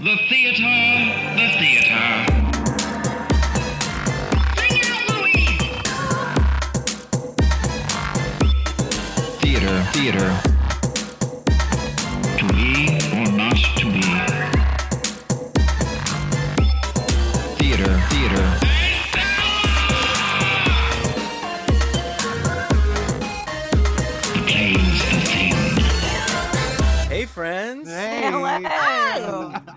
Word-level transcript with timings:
The 0.00 0.16
theater, 0.28 0.74
the 1.36 1.48
theater. 1.60 2.04
Sing 4.58 4.80
out, 4.90 5.04
Louise! 5.08 5.76
Theater, 9.40 9.76
theater. 9.92 10.28
To 12.38 12.44
be 12.52 12.98
or 13.14 13.26
not 13.36 13.56
to 13.78 13.84
be. 13.86 14.02
Theater, 17.56 17.92
theater. 18.10 18.46
The 24.32 24.40
play's 24.44 25.02
the 25.08 25.18
thing. 25.30 25.56
Hey, 27.08 27.24
friends. 27.26 27.88
Hey. 27.88 28.22
Hello. 28.24 28.83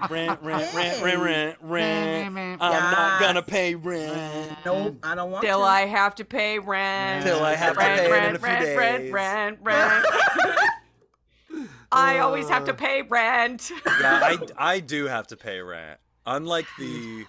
Rent, 0.09 0.41
rent, 0.41 0.73
rent, 0.73 1.04
rent, 1.04 1.21
rent, 1.21 1.57
rent. 1.61 2.61
I'm 2.61 2.92
not 2.92 3.19
gonna 3.19 3.42
pay 3.42 3.75
rent 3.75 4.57
Nope, 4.65 4.97
I 5.04 5.15
don't 5.15 5.32
want 5.32 5.42
to. 5.42 5.47
Till 5.47 5.60
to. 5.60 5.65
I 5.65 5.82
have 5.82 6.15
to 6.15 6.25
pay 6.25 6.60
rent. 6.60 7.25
till 7.25 7.43
I 7.43 7.55
have 7.55 7.74
to 7.74 7.79
rent, 7.79 8.00
pay 8.00 8.07
it 8.07 8.11
rent, 8.11 8.29
in 8.29 8.36
a 8.36 8.39
few 8.39 8.47
rent, 8.47 8.65
days. 8.65 8.78
rent, 8.78 9.11
rent, 9.11 9.60
rent. 9.61 10.05
I 11.91 12.19
always 12.19 12.50
have 12.50 12.65
to 12.65 12.74
uh. 12.74 12.75
pay 12.75 13.02
rent. 13.02 13.71
Yeah, 13.86 14.19
I, 14.24 14.38
I 14.57 14.79
do 14.79 15.05
have 15.05 15.28
to 15.28 15.38
pay 15.38 15.61
rent. 15.61 16.00
Unlike 16.25 16.68
the 16.77 17.25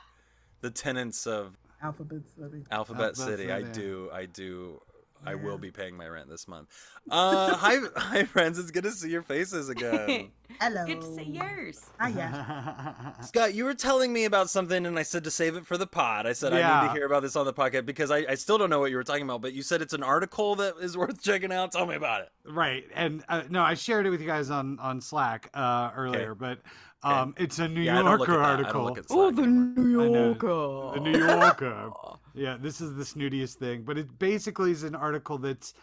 the 0.61 0.71
tenants 0.71 1.27
of 1.27 1.57
Alphabet 1.83 2.23
City. 2.37 2.65
Alphabet 2.71 3.03
Alphabet 3.03 3.17
City, 3.17 3.53
I 3.53 3.63
do, 3.63 4.11
I 4.13 4.27
do, 4.27 4.81
I 5.27 5.35
will 5.35 5.59
be 5.59 5.71
paying 5.71 5.97
my 5.97 6.07
rent 6.09 6.29
this 6.29 6.47
month. 6.49 6.69
Uh, 7.11 7.55
hi, 7.55 7.77
hi, 7.97 8.25
friends. 8.25 8.59
It's 8.59 8.71
good 8.71 8.85
to 8.85 8.91
see 8.91 9.11
your 9.11 9.23
faces 9.23 9.69
again. 9.69 10.31
Hello. 10.61 10.85
Good 10.87 11.01
to 11.03 11.15
see 11.15 11.23
yours. 11.25 11.85
Hiya. 12.05 13.15
Scott, 13.23 13.55
you 13.55 13.65
were 13.65 13.75
telling 13.75 14.13
me 14.13 14.25
about 14.25 14.51
something, 14.51 14.87
and 14.87 14.99
I 14.99 15.03
said 15.03 15.25
to 15.25 15.31
save 15.31 15.57
it 15.57 15.67
for 15.67 15.77
the 15.77 15.87
pod. 15.87 16.27
I 16.27 16.33
said 16.33 16.53
I 16.53 16.83
need 16.83 16.89
to 16.89 16.95
hear 16.95 17.07
about 17.07 17.23
this 17.23 17.37
on 17.37 17.47
the 17.47 17.53
podcast 17.53 17.87
because 17.87 18.11
I, 18.11 18.25
I 18.29 18.35
still 18.35 18.59
don't 18.59 18.71
know 18.71 18.81
what 18.81 18.91
you 18.91 18.97
were 18.97 19.05
talking 19.05 19.23
about. 19.25 19.41
But 19.43 19.53
you 19.53 19.63
said 19.63 19.83
it's 19.83 19.95
an 19.95 20.03
article 20.03 20.55
that 20.57 20.75
is 20.81 20.97
worth 20.97 21.23
checking 21.23 21.53
out. 21.53 21.73
Tell 21.73 21.87
me 21.87 21.95
about 21.97 22.23
it. 22.23 22.31
right, 22.47 22.85
and 22.95 23.25
uh, 23.29 23.43
no, 23.51 23.63
I 23.63 23.75
shared 23.75 24.07
it 24.07 24.11
with 24.11 24.21
you 24.21 24.27
guys 24.27 24.51
on 24.51 24.79
on 24.81 25.01
Slack 25.01 25.51
uh, 25.55 25.91
earlier, 25.95 26.35
but 26.35 26.59
um, 27.03 27.35
it's 27.39 27.59
a 27.61 27.69
New 27.69 27.83
Yeah, 27.83 28.01
I 28.01 28.03
don't 28.03 28.19
look 28.19 28.27
Yorker 28.29 28.43
at 28.43 28.47
that. 28.47 28.49
I 28.49 28.51
article. 28.51 28.73
don't 28.73 28.85
look 28.85 28.99
at 28.99 29.05
Oh, 29.11 29.31
the. 29.31 29.47
New 29.47 30.13
Yorker. 30.13 30.95
The 30.95 31.01
New 31.01 31.19
Yorker. 31.19 31.91
Yeah, 32.39 32.57
this 32.61 32.81
is 32.81 32.95
the 32.95 33.05
snootiest 33.05 33.55
thing, 33.55 33.83
but 33.83 33.99
it 33.99 34.19
basically 34.19 34.71
is 34.71 34.83
an 34.83 34.95
article 34.95 35.39
that's 35.39 35.75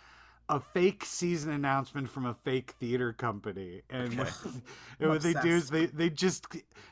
a 0.50 0.60
fake 0.60 1.04
season 1.06 1.52
announcement 1.52 2.10
from 2.10 2.26
a 2.26 2.34
fake 2.34 2.76
theater 2.80 3.14
company, 3.14 3.82
and 3.90 4.18
what, 4.18 4.34
and 5.00 5.10
what 5.10 5.22
they 5.22 5.34
do 5.34 5.50
is 5.50 5.70
they 5.70 5.88
they 5.88 6.10
just 6.10 6.48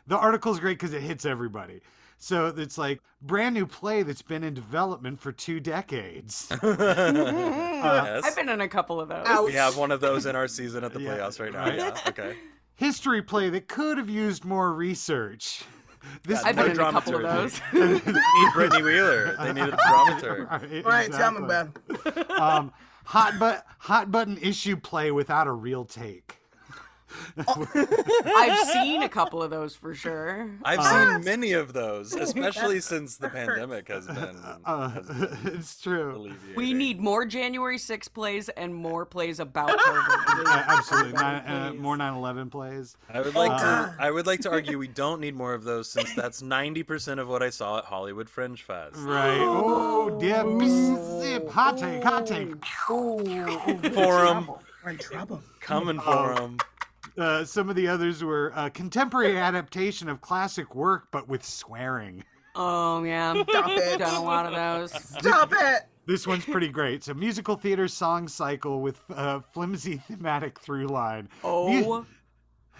the 0.07 0.17
article's 0.17 0.59
great 0.59 0.77
because 0.79 0.93
it 0.93 1.01
hits 1.01 1.25
everybody. 1.25 1.81
So 2.17 2.47
it's 2.47 2.77
like 2.77 3.01
brand 3.21 3.53
new 3.53 3.65
play 3.65 4.01
that's 4.03 4.21
been 4.21 4.45
in 4.45 4.53
development 4.53 5.19
for 5.19 5.31
two 5.31 5.59
decades. 5.59 6.51
Uh, 7.83 8.03
yes. 8.05 8.23
I've 8.23 8.35
been 8.37 8.47
in 8.47 8.61
a 8.61 8.67
couple 8.69 9.01
of 9.01 9.09
those. 9.09 9.25
Ouch. 9.27 9.45
We 9.45 9.51
have 9.53 9.75
one 9.75 9.91
of 9.91 9.99
those 9.99 10.25
in 10.25 10.37
our 10.37 10.47
season 10.47 10.85
at 10.85 10.93
the 10.93 11.01
Yeah, 11.01 11.17
playoffs 11.17 11.37
right 11.37 11.51
now. 11.51 11.65
right. 11.65 11.75
Yeah. 11.75 11.97
Okay. 12.07 12.37
History 12.75 13.21
play 13.21 13.49
that 13.49 13.67
could 13.67 13.97
have 13.97 14.09
used 14.09 14.45
more 14.45 14.71
research. 14.71 15.65
This 16.23 16.41
I've 16.43 16.55
been 16.55 16.71
in 16.71 16.79
a 16.79 16.81
More 16.83 16.91
couple 16.91 17.15
of 17.15 17.21
those. 17.21 17.59
dramaturgy. 17.71 18.11
Need 18.11 18.49
Brittney 18.53 18.83
Wheeler. 18.83 19.35
They 19.37 19.53
needed 19.53 19.73
a 19.73 19.77
dramaturg. 19.77 20.49
right, 20.49 20.85
Right, 20.85 21.11
tell 21.11 21.31
me 21.31 21.43
exactly. 21.43 22.11
about 22.11 22.17
it. 22.17 22.31
um, 22.39 22.71
hot 23.05 23.33
but 23.39 23.65
hot 23.79 24.11
button 24.11 24.37
issue 24.41 24.75
play 24.77 25.11
without 25.11 25.47
a 25.47 25.51
real 25.51 25.85
take. 25.85 26.37
I've 27.47 28.67
seen 28.69 29.03
a 29.03 29.09
couple 29.19 29.41
of 29.41 29.49
those 29.51 29.75
for 29.75 29.93
sure. 29.93 30.49
I've 30.63 30.83
seen 30.83 31.23
many 31.25 31.53
of 31.53 31.73
those, 31.73 32.13
especially 32.13 32.79
since 32.79 33.17
the 33.17 33.29
pandemic 33.29 33.87
has 33.89 34.07
been, 34.07 34.37
Uh, 34.65 34.89
has 34.89 35.07
been 35.07 35.55
it's 35.55 35.81
true. 35.81 36.15
alleviating. 36.15 36.55
We 36.55 36.73
need 36.73 36.99
more 36.99 37.25
January 37.25 37.77
6 37.77 38.07
plays 38.09 38.49
and 38.49 38.73
more 38.73 39.05
plays 39.05 39.39
about 39.39 39.69
COVID. 39.69 40.45
Uh, 40.45 40.63
absolutely, 40.67 41.13
Nine, 41.13 41.45
uh, 41.47 41.73
more 41.77 41.97
9/11 41.97 42.49
plays. 42.51 42.97
I 43.13 43.21
would 43.21 43.35
like 43.35 43.49
God. 43.51 43.95
to. 43.97 44.03
I 44.03 44.11
would 44.11 44.25
like 44.27 44.41
to 44.41 44.51
argue 44.51 44.77
we 44.77 44.87
don't 44.87 45.19
need 45.21 45.35
more 45.35 45.53
of 45.53 45.63
those 45.63 45.89
since 45.89 46.13
that's 46.15 46.41
ninety 46.41 46.83
percent 46.83 47.19
of 47.19 47.27
what 47.27 47.41
I 47.43 47.49
saw 47.49 47.77
at 47.79 47.85
Hollywood 47.85 48.29
Fringe 48.29 48.61
Fest. 48.61 48.95
Right. 48.97 49.37
Oh, 49.39 50.17
dear. 50.19 50.43
Zip. 51.21 51.49
Hot 51.49 51.77
take. 51.77 52.03
Hot 52.03 52.25
take. 52.25 52.63
For 52.85 54.25
'em, 54.27 54.49
We're 54.83 54.91
in 54.91 54.97
trouble. 54.97 55.41
coming 55.59 55.99
for 55.99 56.35
them. 56.35 56.57
Uh, 57.17 57.45
some 57.45 57.69
of 57.69 57.75
the 57.75 57.87
others 57.87 58.23
were 58.23 58.51
uh, 58.55 58.69
contemporary 58.69 59.37
adaptation 59.37 60.09
of 60.09 60.21
classic 60.21 60.73
work, 60.73 61.09
but 61.11 61.27
with 61.27 61.43
swearing. 61.43 62.23
Oh, 62.55 63.03
yeah. 63.03 63.33
Stop 63.43 63.69
it. 63.69 63.99
Done 63.99 64.15
a 64.15 64.23
lot 64.23 64.45
of 64.45 64.53
those. 64.53 64.93
Stop 65.19 65.51
it. 65.53 65.83
This 66.05 66.27
one's 66.27 66.45
pretty 66.45 66.69
great. 66.69 67.03
So, 67.03 67.13
musical 67.13 67.55
theater 67.55 67.87
song 67.87 68.27
cycle 68.27 68.81
with 68.81 68.99
uh, 69.13 69.39
flimsy 69.39 69.97
thematic 69.97 70.59
through 70.59 70.87
line. 70.87 71.29
Oh, 71.43 72.05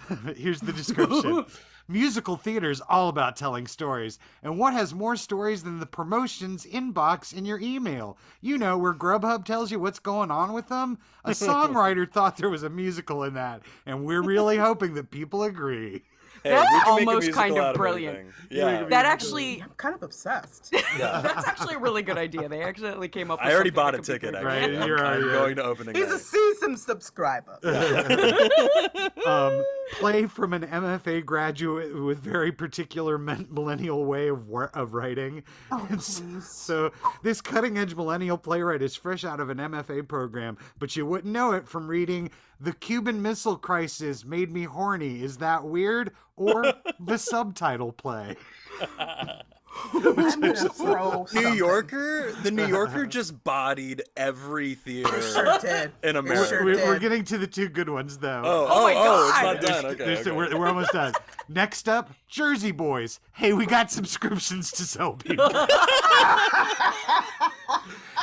Here's 0.36 0.60
the 0.60 0.72
description. 0.72 1.46
Musical 1.86 2.36
theater 2.36 2.70
is 2.70 2.80
all 2.88 3.10
about 3.10 3.36
telling 3.36 3.66
stories. 3.66 4.18
And 4.42 4.58
what 4.58 4.72
has 4.72 4.94
more 4.94 5.16
stories 5.16 5.62
than 5.62 5.80
the 5.80 5.86
promotions 5.86 6.64
inbox 6.64 7.34
in 7.34 7.44
your 7.44 7.60
email? 7.60 8.16
You 8.40 8.56
know, 8.56 8.78
where 8.78 8.94
Grubhub 8.94 9.44
tells 9.44 9.70
you 9.70 9.78
what's 9.78 9.98
going 9.98 10.30
on 10.30 10.54
with 10.54 10.68
them? 10.68 10.96
A 11.26 11.30
songwriter 11.32 12.10
thought 12.10 12.38
there 12.38 12.48
was 12.48 12.62
a 12.62 12.70
musical 12.70 13.22
in 13.24 13.34
that, 13.34 13.62
and 13.84 14.06
we're 14.06 14.22
really 14.22 14.56
hoping 14.56 14.94
that 14.94 15.10
people 15.10 15.42
agree. 15.42 16.02
Hey, 16.44 16.50
That's 16.50 16.70
we 16.70 16.78
can 16.80 16.94
make 16.96 17.06
a 17.06 17.10
almost 17.10 17.32
kind 17.32 17.58
of 17.58 17.74
brilliant. 17.74 18.16
anything. 18.18 18.32
Yeah. 18.50 18.84
that 18.84 19.06
actually, 19.06 19.62
I'm 19.62 19.70
kind 19.78 19.94
of 19.94 20.02
obsessed. 20.02 20.72
Yeah. 20.98 21.22
that's 21.22 21.48
actually 21.48 21.74
a 21.74 21.78
really 21.78 22.02
good 22.02 22.18
idea. 22.18 22.48
They 22.48 22.62
actually 22.62 23.08
came 23.08 23.30
up 23.32 23.40
with 23.42 23.48
I 23.50 23.54
already 23.54 23.70
bought 23.70 23.96
a 23.96 23.98
ticket. 23.98 24.34
Actually, 24.34 24.46
Right, 24.46 24.62
I'm, 24.76 24.86
you're 24.86 25.04
I'm 25.04 25.24
right, 25.24 25.32
going 25.32 25.56
to 25.56 25.64
opening 25.64 25.94
He's 25.96 26.04
a 26.04 26.18
season 26.18 26.54
seasoned 26.54 26.78
subscriber. 26.78 27.58
um, 29.26 29.64
play 29.94 30.26
from 30.26 30.52
an 30.52 30.62
MFA 30.62 31.24
graduate 31.24 31.94
with 32.00 32.18
very 32.18 32.52
particular 32.52 33.18
millennial 33.18 34.04
way 34.04 34.28
of 34.28 34.48
wor- 34.48 34.70
of 34.74 34.94
writing. 34.94 35.42
And 35.70 35.98
s- 35.98 36.22
so 36.40 36.92
this 37.22 37.40
cutting 37.40 37.78
edge 37.78 37.94
millennial 37.94 38.38
playwright 38.38 38.82
is 38.82 38.94
fresh 38.94 39.24
out 39.24 39.40
of 39.40 39.50
an 39.50 39.58
MFA 39.58 40.06
program, 40.06 40.56
but 40.78 40.94
you 40.96 41.06
wouldn't 41.06 41.32
know 41.32 41.52
it 41.52 41.66
from 41.66 41.88
reading 41.88 42.30
"The 42.60 42.72
Cuban 42.72 43.20
Missile 43.20 43.56
Crisis 43.56 44.24
Made 44.24 44.52
Me 44.52 44.64
Horny." 44.64 45.22
Is 45.22 45.38
that 45.38 45.64
weird? 45.64 46.12
Or 46.36 46.72
the 47.00 47.18
subtitle 47.18 47.92
play. 47.92 48.36
I'm 49.94 50.02
gonna 50.40 50.54
throw 50.54 51.26
New 51.32 51.40
something. 51.42 51.54
Yorker, 51.54 52.32
the 52.42 52.50
New 52.50 52.66
Yorker 52.66 53.06
just 53.08 53.42
bodied 53.44 54.02
every 54.16 54.74
theater 54.74 55.20
sure 55.20 55.58
in 56.02 56.16
America. 56.16 56.48
sure 56.48 56.64
We're, 56.64 56.76
we're 56.86 56.98
getting 56.98 57.24
to 57.24 57.38
the 57.38 57.46
two 57.46 57.68
good 57.68 57.88
ones 57.88 58.18
though. 58.18 58.42
Oh, 58.44 58.66
Oh 58.68 58.68
oh, 58.70 58.82
my 58.84 58.94
oh, 58.96 59.28
it's 59.28 59.32
God. 59.40 59.44
not 59.44 59.60
done. 59.62 59.86
Okay, 59.92 60.04
There's- 60.04 60.20
okay. 60.26 60.30
We're, 60.36 60.56
we're 60.58 60.68
almost 60.68 60.92
done. 60.92 61.12
Next 61.48 61.88
up, 61.88 62.10
Jersey 62.28 62.72
Boys. 62.72 63.20
Hey, 63.32 63.52
we 63.52 63.66
got 63.66 63.90
subscriptions 63.90 64.70
to 64.72 64.82
sell 64.84 65.12
people. 65.14 65.44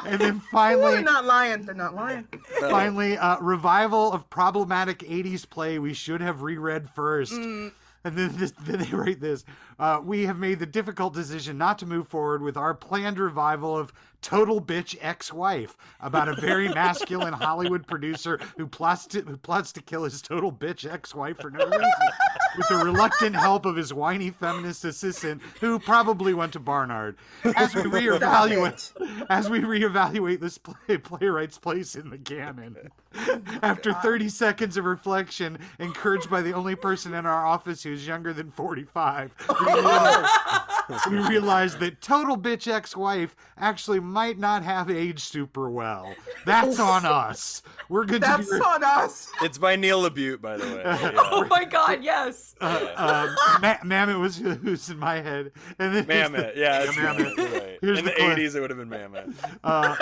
and 0.05 0.19
then 0.19 0.39
finally, 0.51 0.93
they're 0.93 1.01
not 1.03 1.25
lying. 1.25 1.63
They're 1.65 1.75
not 1.75 1.93
lying. 1.95 2.27
finally, 2.59 3.17
uh, 3.17 3.37
revival 3.39 4.11
of 4.11 4.29
problematic 4.29 4.99
'80s 4.99 5.47
play 5.49 5.79
we 5.79 5.93
should 5.93 6.21
have 6.21 6.41
reread 6.41 6.89
first. 6.89 7.33
And 8.03 8.17
then, 8.17 8.35
this, 8.35 8.51
then 8.61 8.79
they 8.79 8.95
write 8.95 9.19
this: 9.19 9.45
uh, 9.79 10.01
We 10.03 10.25
have 10.25 10.37
made 10.37 10.59
the 10.59 10.65
difficult 10.65 11.13
decision 11.13 11.57
not 11.57 11.77
to 11.79 11.85
move 11.85 12.07
forward 12.07 12.41
with 12.41 12.57
our 12.57 12.73
planned 12.73 13.19
revival 13.19 13.77
of 13.77 13.93
Total 14.21 14.61
Bitch 14.61 14.95
Ex-Wife, 15.01 15.77
about 15.99 16.27
a 16.27 16.35
very 16.35 16.69
masculine 16.73 17.33
Hollywood 17.33 17.87
producer 17.87 18.39
who 18.57 18.67
plots 18.67 19.07
to, 19.07 19.21
who 19.21 19.37
plots 19.37 19.71
to 19.73 19.81
kill 19.81 20.03
his 20.03 20.21
total 20.21 20.51
bitch 20.51 20.91
ex-wife 20.91 21.39
for 21.39 21.49
no 21.49 21.65
reason, 21.65 21.91
with 22.57 22.67
the 22.69 22.75
reluctant 22.75 23.35
help 23.35 23.65
of 23.65 23.75
his 23.75 23.93
whiny 23.93 24.29
feminist 24.29 24.85
assistant, 24.85 25.41
who 25.59 25.79
probably 25.79 26.33
went 26.33 26.53
to 26.53 26.59
Barnard. 26.59 27.17
As 27.55 27.73
we 27.73 27.81
reevaluate, 27.83 29.25
as 29.29 29.49
we 29.49 29.59
reevaluate 29.59 30.39
this 30.39 30.57
play, 30.57 30.97
playwright's 30.97 31.57
place 31.57 31.95
in 31.95 32.09
the 32.09 32.17
canon. 32.17 32.77
After 33.61 33.93
30 33.93 34.29
seconds 34.29 34.77
of 34.77 34.85
reflection, 34.85 35.57
encouraged 35.79 36.29
by 36.29 36.41
the 36.41 36.53
only 36.53 36.75
person 36.75 37.13
in 37.13 37.25
our 37.25 37.45
office 37.45 37.83
who's 37.83 38.07
younger 38.07 38.31
than 38.33 38.51
45, 38.51 39.31
we 39.49 39.65
realized, 39.73 40.31
we 41.09 41.17
realize 41.27 41.77
that 41.77 42.01
total 42.01 42.37
bitch 42.37 42.71
ex-wife 42.71 43.35
actually 43.57 43.99
might 43.99 44.39
not 44.39 44.63
have 44.63 44.89
aged 44.89 45.19
super 45.19 45.69
well. 45.69 46.13
That's 46.45 46.79
on 46.79 47.05
us. 47.05 47.61
We're 47.89 48.05
good 48.05 48.21
to 48.21 48.27
That's 48.27 48.49
be. 48.49 48.55
on 48.57 48.83
us. 48.83 49.29
It's 49.41 49.57
by 49.57 49.75
Neil 49.75 50.09
LaBute, 50.09 50.39
by 50.41 50.55
the 50.57 50.65
way. 50.65 50.81
Oh 51.33 51.41
Yeah. 51.43 51.47
my 51.49 51.65
god, 51.65 52.03
yes. 52.03 52.55
uh, 52.61 53.33
Ma- 53.61 53.77
Mamet 53.83 54.19
was 54.19 54.37
who's 54.37 54.89
in 54.89 54.97
my 54.99 55.15
head, 55.21 55.51
and 55.79 55.93
then 55.95 56.05
here's 56.05 56.29
the- 56.31 56.37
Mamet, 56.37 56.55
yeah, 56.55 56.83
it's 56.83 56.93
Mamet. 56.95 57.35
Mamet. 57.35 57.59
Right. 57.59 57.77
Here's 57.81 57.99
In 57.99 58.05
the 58.05 58.11
the, 58.11 58.17
80s, 58.17 58.55
it 58.55 58.61
would 58.61 58.69
have 58.69 58.79
been 58.79 58.89
Mamet. 58.89 59.33
Uh, 59.63 59.95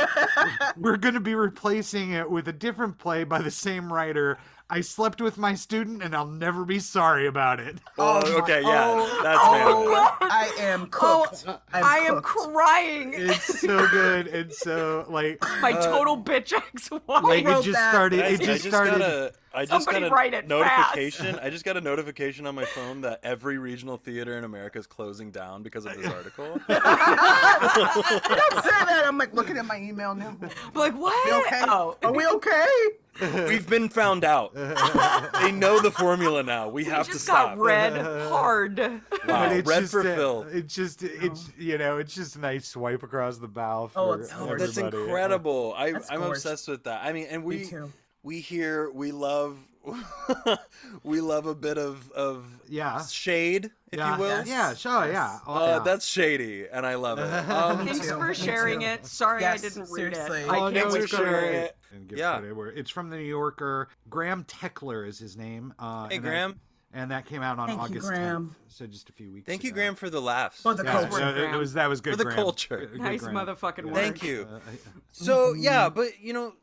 we're 0.78 0.98
going 0.98 1.14
to 1.16 1.20
be 1.20 1.34
replacing 1.36 2.12
it 2.12 2.30
with 2.30 2.48
a 2.48 2.54
different 2.54 2.98
play 3.00 3.24
by 3.24 3.40
the 3.42 3.52
same 3.52 3.92
writer. 3.92 4.38
I 4.72 4.82
slept 4.82 5.20
with 5.20 5.40
my 5.40 5.56
student, 5.56 6.04
and 6.04 6.16
I'll 6.16 6.28
never 6.28 6.64
be 6.64 6.78
sorry 6.78 7.26
about 7.26 7.60
it. 7.60 7.78
Oh, 7.98 8.22
oh 8.24 8.32
my- 8.34 8.40
okay, 8.42 8.62
yeah, 8.62 8.86
oh, 8.88 9.20
that's 9.24 9.40
oh, 9.42 10.18
fair. 10.20 10.28
I 10.30 10.52
am 10.60 10.84
Oh, 10.84 10.88
cooked. 11.26 11.46
I'm 11.74 11.84
I 11.84 11.98
am 12.00 12.22
cooked. 12.22 12.54
crying. 12.54 13.14
It's 13.16 13.60
so 13.62 13.88
good, 13.88 14.28
and 14.28 14.54
so 14.54 15.08
like, 15.10 15.42
My 15.62 15.72
uh, 15.72 15.82
total 15.92 16.22
bitch 16.22 16.54
ex-wife. 16.54 17.02
like 17.24 17.46
it 17.46 17.64
just 17.64 17.72
that? 17.72 17.92
started. 17.92 18.20
Guys, 18.20 18.40
It 18.40 18.46
just 18.46 18.66
I 18.68 18.70
started. 18.70 19.00
Got 19.00 19.02
a, 19.02 19.32
I 19.54 19.66
just 19.66 19.86
Somebody 19.86 20.02
got 20.02 20.12
a 20.12 20.16
write 20.16 20.34
it 20.34 20.48
notification. 20.48 21.40
I 21.40 21.50
just 21.50 21.66
got 21.66 21.76
a 21.76 21.82
notification 21.82 22.46
on 22.46 22.54
my 22.56 22.66
phone 22.66 23.02
that 23.02 23.20
every 23.24 23.58
regional 23.58 23.98
theater 23.98 24.38
in 24.38 24.44
America 24.44 24.78
is 24.78 24.86
closing 24.88 25.32
down 25.32 25.64
because 25.64 25.86
of 25.86 25.96
this 25.98 26.06
article. 26.12 26.46
Don't 26.68 26.70
say 26.70 26.80
that. 28.70 29.04
I'm 29.06 29.18
like 29.18 29.34
looking 29.34 29.58
at 29.58 29.66
my 29.66 29.78
email 29.78 30.14
now. 30.16 30.36
I'm 30.42 30.50
like, 30.74 30.94
what? 30.96 31.26
We 31.26 31.32
okay? 31.48 31.64
Oh, 31.68 31.98
Are 32.04 32.14
we 32.14 32.28
okay? 32.28 32.66
We've 33.48 33.68
been 33.68 33.90
found 33.90 34.24
out. 34.24 34.54
they 34.54 35.52
know 35.52 35.82
the 35.82 35.92
formula 35.92 36.42
now. 36.44 36.70
We 36.70 36.84
we 36.84 36.90
have 36.90 37.08
to 37.08 37.12
just 37.14 37.26
stop. 37.26 37.50
got 37.50 37.58
red 37.58 37.94
hard. 38.30 38.78
Wow, 39.28 39.46
it's 39.52 39.68
red 39.68 39.82
just, 39.82 39.92
for 39.92 40.00
uh, 40.02 40.16
Phil. 40.16 40.46
It's 40.52 40.74
just, 40.74 41.04
it's 41.04 41.52
you 41.58 41.78
know, 41.78 41.98
it's 41.98 42.16
just 42.16 42.38
a 42.38 42.40
nice 42.40 42.68
swipe 42.68 43.04
across 43.04 43.38
the 43.38 43.48
bow 43.48 43.88
for 43.88 44.00
Oh, 44.00 44.12
it's 44.14 44.32
Oh, 44.34 44.56
that's 44.56 44.78
everybody. 44.78 45.04
incredible. 45.04 45.74
I, 45.76 45.92
That's 45.92 46.10
I'm 46.12 46.20
gorgeous. 46.20 46.46
obsessed 46.46 46.68
with 46.70 46.84
that. 46.86 47.04
I 47.04 47.12
mean, 47.12 47.28
and 47.30 47.44
we 47.44 47.66
too. 47.66 47.92
We 48.24 48.40
hear 48.42 48.90
we 48.92 49.12
love 49.12 49.58
we 51.04 51.22
love 51.22 51.46
a 51.46 51.56
bit 51.56 51.78
of 51.78 52.12
of 52.12 52.46
Yeah. 52.68 53.04
shade, 53.06 53.72
if 53.92 53.98
yeah, 54.00 54.14
you 54.16 54.22
will. 54.22 54.28
Yes. 54.30 54.48
yeah, 54.48 54.74
sure, 54.76 55.12
yeah. 55.12 55.40
Oh, 55.48 55.54
Uh, 55.54 55.68
yeah. 55.68 55.80
that's 55.80 56.06
shady, 56.06 56.68
and 56.72 56.86
I 56.86 56.96
love 56.96 57.20
it. 57.20 57.24
Um, 57.50 57.86
Thanks 57.88 58.12
for 58.12 58.34
sharing 58.34 58.82
it. 58.84 59.06
Sorry 59.06 59.42
Yes, 59.42 59.64
I 59.64 59.70
didn't 59.70 59.90
read 59.92 60.16
seriously. 60.16 60.42
it. 60.42 60.48
Oh, 60.48 60.52
I 60.52 60.58
can't 60.60 60.76
thanks 60.76 60.94
wait 60.94 61.02
for 61.04 61.08
sharing 61.18 61.34
read 61.34 61.56
it. 61.64 61.78
and 61.94 62.08
give 62.08 62.20
Yeah. 62.20 62.38
credit 62.40 62.56
where 62.56 62.68
it's 62.68 62.90
from 62.90 63.10
the 63.10 63.18
New 63.18 63.24
Yorker. 63.24 63.88
Graham 64.10 64.44
Techler 64.44 65.08
is 65.08 65.18
his 65.18 65.38
name. 65.38 65.74
Uh, 65.80 66.08
Hey, 66.10 66.18
and 66.18 66.26
that- 66.26 66.30
Graham. 66.30 66.60
and 66.94 67.12
that 67.12 67.26
came 67.26 67.42
out 67.42 67.58
on 67.58 67.68
Thank 67.70 67.80
you, 67.80 67.86
August 67.86 68.08
Graham. 68.08 68.56
10th, 68.68 68.74
so 68.76 68.86
just 68.88 69.10
a 69.10 69.14
few 69.14 69.32
weeks. 69.32 69.48
Thank 69.48 69.64
you. 69.64 69.72
Graham, 69.72 69.96
for 69.96 70.10
the 70.10 70.22
laughs. 70.22 70.62
For 70.62 70.74
the 70.74 70.84
Yeah, 70.84 70.92
culture. 70.92 71.12
so 71.20 71.30
it- 71.56 71.58
was 71.58 71.74
that 71.74 71.88
was 71.90 72.02
good. 72.02 72.12
For 72.12 72.18
the 72.18 72.24
Graham. 72.26 72.38
culture. 72.38 72.86
Good 72.92 73.02
Nice 73.02 73.22
Graham. 73.22 73.36
motherfucking 73.36 73.86
work. 73.86 73.96
Thank 73.96 74.24
you. 74.24 74.46
Uh, 74.52 74.56
uh, 74.56 74.60
So 75.14 75.54
Mm-hmm. 75.54 75.64
yeah, 75.64 75.90
but 75.90 76.20
you 76.20 76.34
know, 76.34 76.54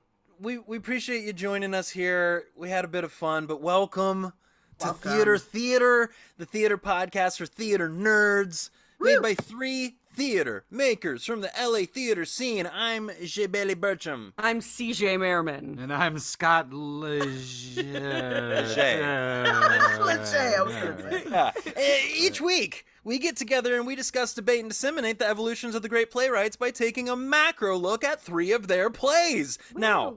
we 0.41 0.59
we 0.59 0.77
appreciate 0.77 1.25
you 1.25 1.33
joining 1.33 1.75
us 1.75 1.91
here. 1.91 2.45
We 2.57 2.69
had 2.71 2.85
a 2.85 2.89
bit 2.89 3.05
of 3.05 3.13
fun, 3.13 3.47
but 3.47 3.61
welcome 3.61 4.33
to 4.79 4.93
Theater 4.93 5.39
Theater, 5.39 6.11
the 6.39 6.45
theater 6.47 6.77
podcast 6.79 7.39
for 7.39 7.47
theater 7.47 7.89
nerds, 7.89 8.71
made 9.01 9.23
by 9.23 9.35
three 9.35 9.97
theater 10.13 10.65
makers 10.71 11.25
from 11.25 11.41
the 11.43 11.51
LA 11.61 11.81
theater 11.87 12.25
scene. 12.25 12.69
I'm 12.73 13.11
J. 13.23 13.47
Bailey 13.47 13.75
Bertram. 13.75 14.33
I'm 14.39 14.61
CJ 14.61 15.19
Merriman. 15.21 15.79
And 15.79 15.93
I'm 15.93 16.19
Scott 16.19 16.73
Leger. 16.73 17.83
Leger, 17.83 19.03
I 19.47 19.83
was 19.83 19.99
gonna 19.99 20.27
say. 20.27 21.25
Yeah. 21.31 21.53
Eh, 21.77 21.99
Each 22.17 22.41
week, 22.41 22.87
we 23.05 23.19
get 23.19 23.37
together 23.37 23.77
and 23.77 23.87
we 23.87 23.95
discuss, 23.95 24.33
debate, 24.35 24.61
and 24.61 24.71
disseminate 24.71 25.19
the 25.19 25.27
evolutions 25.29 25.75
of 25.75 25.83
the 25.83 25.89
great 25.89 26.11
playwrights 26.11 26.57
by 26.57 26.71
taking 26.71 27.09
a 27.09 27.17
macro 27.17 27.77
look 27.77 28.03
at 28.05 28.21
three 28.21 28.53
of 28.53 28.69
their 28.69 28.89
plays. 28.91 29.59
Now, 29.75 30.17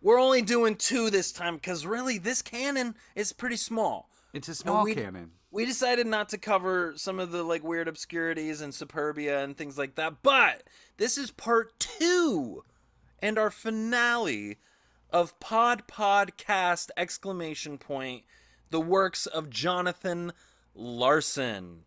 we're 0.00 0.20
only 0.20 0.42
doing 0.42 0.76
two 0.76 1.10
this 1.10 1.32
time 1.32 1.56
because 1.56 1.86
really, 1.86 2.18
this 2.18 2.42
canon 2.42 2.94
is 3.14 3.32
pretty 3.32 3.56
small. 3.56 4.10
It's 4.32 4.48
a 4.48 4.54
small 4.54 4.84
we- 4.84 4.94
cannon. 4.94 5.32
We 5.52 5.66
decided 5.66 6.06
not 6.06 6.28
to 6.28 6.38
cover 6.38 6.92
some 6.94 7.18
of 7.18 7.32
the 7.32 7.42
like 7.42 7.64
weird 7.64 7.88
obscurities 7.88 8.60
and 8.60 8.72
Superbia 8.72 9.42
and 9.42 9.56
things 9.56 9.76
like 9.76 9.96
that, 9.96 10.22
but 10.22 10.62
this 10.96 11.18
is 11.18 11.32
part 11.32 11.76
two 11.80 12.62
and 13.18 13.36
our 13.36 13.50
finale 13.50 14.58
of 15.10 15.38
Pod 15.40 15.82
Podcast 15.88 16.90
exclamation 16.96 17.78
point 17.78 18.22
the 18.70 18.80
works 18.80 19.26
of 19.26 19.50
Jonathan 19.50 20.32
Larson. 20.74 21.80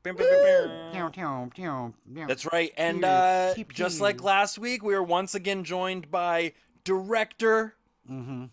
That's 2.28 2.52
right. 2.52 2.72
And 2.78 3.06
uh, 3.06 3.54
just 3.70 4.02
like 4.02 4.22
last 4.22 4.60
week, 4.60 4.84
we 4.84 4.94
are 4.94 5.04
once 5.04 5.34
again 5.34 5.64
joined 5.64 6.12
by 6.12 6.54
director, 6.84 7.76
Mm-hmm. 8.10 8.46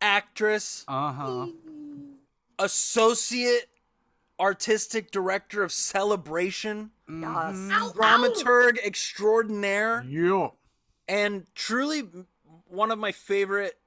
actress, 0.00 0.84
Uh 0.88 1.12
huh. 1.12 1.46
associate 2.58 3.68
artistic 4.40 5.10
director 5.10 5.62
of 5.62 5.72
Celebration, 5.72 6.90
Yes. 7.08 7.54
dramaturg 7.94 8.78
extraordinaire, 8.84 10.02
Yeah. 10.08 10.48
and 11.08 11.46
truly 11.54 12.00
one 12.66 12.90
of 12.90 12.98
my 12.98 13.12
favorite 13.12 13.78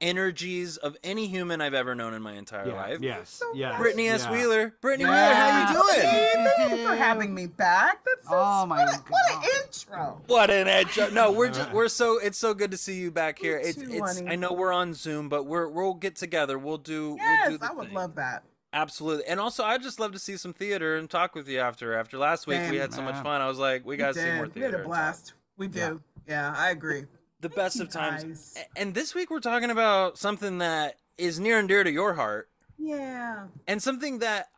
energies 0.00 0.76
of 0.76 0.96
any 1.02 1.26
human 1.26 1.60
I've 1.60 1.74
ever 1.74 1.94
known 1.94 2.14
in 2.14 2.22
my 2.22 2.34
entire 2.34 2.68
Yeah. 2.68 2.74
life. 2.74 2.98
Yes. 3.00 3.42
Yes. 3.54 3.80
Brittney 3.80 4.08
S. 4.10 4.24
yeah. 4.24 4.30
Wheeler. 4.32 4.74
Brittney 4.82 5.00
Yeah. 5.00 5.08
Wheeler, 5.08 5.34
how 5.34 5.72
you 5.72 5.80
doing? 5.96 6.08
Hey, 6.10 6.32
thank 6.56 6.70
you 6.72 6.86
for 6.86 6.94
having 6.94 7.34
me 7.34 7.46
back. 7.46 8.04
That's 8.04 8.28
so 8.28 8.34
Oh, 8.34 8.66
my 8.66 8.84
what, 8.84 8.94
a- 8.94 9.02
what 9.08 9.32
an 9.32 9.50
intro. 9.64 10.22
What 10.26 10.50
an 10.50 10.68
intro. 10.68 11.08
No, 11.10 11.32
we're 11.32 11.48
just 11.50 11.72
we're 11.72 11.88
so 11.88 12.18
it's 12.18 12.38
so 12.38 12.54
good 12.54 12.70
to 12.70 12.76
see 12.76 12.94
you 12.94 13.10
back 13.10 13.38
here. 13.38 13.58
It's 13.58 13.76
too, 13.78 13.86
it's. 13.90 14.22
I 14.22 14.36
know 14.36 14.52
we're 14.52 14.72
on 14.72 14.94
Zoom, 14.94 15.28
but 15.28 15.44
we're 15.44 15.68
we'll 15.68 15.94
get 15.94 16.16
together. 16.16 16.58
We'll 16.58 16.78
do 16.78 17.16
Yes, 17.18 17.48
we'll 17.48 17.52
do 17.52 17.58
the 17.58 17.70
I 17.70 17.74
would 17.74 17.86
thing. 17.88 17.94
love 17.96 18.14
that. 18.16 18.44
Absolutely. 18.72 19.24
And 19.26 19.40
also 19.40 19.64
I'd 19.64 19.82
just 19.82 19.98
love 19.98 20.12
to 20.12 20.18
see 20.18 20.36
some 20.36 20.52
theater 20.52 20.96
and 20.96 21.08
talk 21.08 21.34
with 21.34 21.48
you 21.48 21.58
after 21.58 21.94
after 21.98 22.18
last 22.18 22.46
week 22.46 22.58
we 22.60 22.66
Same. 22.68 22.80
had 22.80 22.92
so 22.94 23.02
much 23.02 23.16
fun. 23.22 23.40
I 23.40 23.48
was 23.48 23.58
like, 23.58 23.84
we 23.86 23.96
gotta 23.96 24.12
we 24.14 24.20
see 24.20 24.26
did. 24.26 24.34
more 24.36 24.48
We 24.54 24.60
had 24.60 24.74
a 24.74 24.84
blast. 24.84 25.32
We 25.56 25.68
do. 25.68 26.00
Yeah, 26.26 26.52
I 26.56 26.70
agree. 26.70 27.04
The 27.40 27.48
best 27.48 27.80
of 27.80 27.88
times. 27.90 28.24
guys. 28.24 28.54
A- 28.76 28.78
And 28.80 28.94
this 28.94 29.14
week 29.14 29.30
we're 29.30 29.40
talking 29.40 29.70
about 29.70 30.18
something 30.18 30.58
that 30.58 30.96
is 31.16 31.38
near 31.38 31.58
and 31.58 31.68
dear 31.68 31.84
to 31.84 31.90
your 31.90 32.14
heart 32.14 32.48
Yeah. 32.78 33.46
and 33.66 33.82
something 33.82 34.18
that 34.20 34.48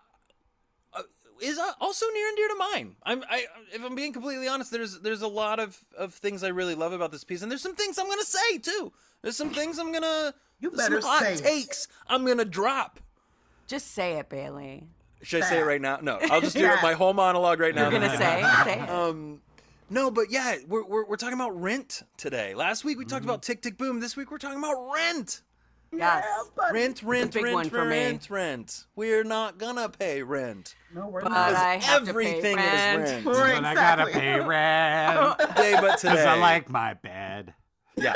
uh, 0.95 1.03
is 1.41 1.59
uh, 1.59 1.73
also 1.81 2.07
near 2.15 2.29
and 2.29 2.37
dear 2.37 2.49
to 2.49 2.55
mine. 2.57 2.97
I'm 3.03 3.23
I 3.29 3.47
if 3.73 3.85
I'm 3.85 3.95
being 3.95 4.13
completely 4.13 4.49
honest, 4.49 4.71
there's 4.71 5.01
there's 5.01 5.23
a 5.23 5.29
lot 5.29 5.59
of 5.61 5.79
of 5.97 6.15
things 6.15 6.43
I 6.43 6.49
really 6.49 6.75
love 6.75 6.93
about 6.93 7.13
this 7.13 7.25
piece 7.25 7.43
and 7.43 7.51
there's 7.51 7.63
some 7.63 7.75
things 7.77 7.99
I'm 7.99 8.07
going 8.07 8.19
to 8.21 8.27
say 8.27 8.59
too. 8.59 8.93
There's 9.23 9.37
some 9.37 9.51
things 9.51 9.79
I'm 9.79 9.91
going 9.91 10.03
to 10.03 10.35
You 10.61 10.71
some 10.71 10.77
better 10.79 11.01
hot 11.01 11.23
say 11.23 11.35
it. 11.35 11.39
takes 11.43 11.87
I'm 12.09 12.25
going 12.25 12.39
to 12.39 12.45
drop. 12.47 12.99
Just 13.67 13.93
say 13.93 14.15
it, 14.19 14.29
Bailey. 14.29 14.85
Should 15.23 15.43
I 15.43 15.47
say 15.51 15.59
it 15.61 15.65
right 15.65 15.81
now? 15.81 15.99
No, 16.01 16.19
I'll 16.31 16.41
just 16.41 16.57
do 16.57 16.63
Yeah. 16.65 16.79
it 16.79 16.83
my 16.83 16.95
whole 16.95 17.13
monologue 17.13 17.61
right 17.61 17.75
now. 17.75 17.91
You're 17.91 18.01
gonna 18.01 18.17
say, 18.17 18.43
say 18.65 18.81
it. 18.81 18.89
Um, 18.89 19.43
no, 19.91 20.11
but 20.11 20.31
yeah, 20.31 20.57
we're, 20.67 20.85
we're, 20.85 21.05
we're 21.05 21.17
talking 21.17 21.35
about 21.35 21.61
rent 21.61 22.03
today. 22.17 22.55
Last 22.55 22.85
week 22.85 22.97
we 22.99 23.05
talked 23.05 23.23
Mm-hmm. 23.23 23.31
about 23.31 23.43
Tick 23.43 23.61
Tick 23.63 23.77
Boom. 23.77 24.01
This 24.01 24.17
week 24.17 24.31
we're 24.31 24.39
talking 24.39 24.59
about 24.59 24.91
rent. 24.95 25.43
Yes. 25.93 26.25
Yeah, 26.25 26.43
buddy. 26.57 26.79
Rent, 26.79 27.03
rent, 27.03 27.35
big 27.35 27.43
rent, 27.45 27.55
one 27.55 27.69
for 27.69 27.85
me. 27.85 27.91
rent, 27.91 28.31
rent. 28.31 28.85
We're 28.95 29.25
not 29.25 29.59
gonna 29.59 29.89
pay 29.89 30.23
rent. 30.23 30.77
No, 30.95 31.09
we're 31.09 31.21
But 31.23 31.33
not. 31.33 31.55
I 31.55 31.79
have 31.79 32.09
Everything 32.09 32.57
to 32.57 32.63
pay 32.63 32.99
is 32.99 32.99
rent. 33.11 33.25
rent. 33.25 33.25
But 33.25 33.65
I 33.65 33.75
gotta 33.75 34.03
Exactly. 34.07 34.21
pay 34.21 34.41
rent 34.41 35.39
Day 35.57 35.77
but 35.81 35.99
today. 35.99 36.13
because 36.13 36.27
I 36.27 36.39
like 36.39 36.71
my 36.71 36.95
bed. 36.95 37.55
Yeah. 37.97 38.13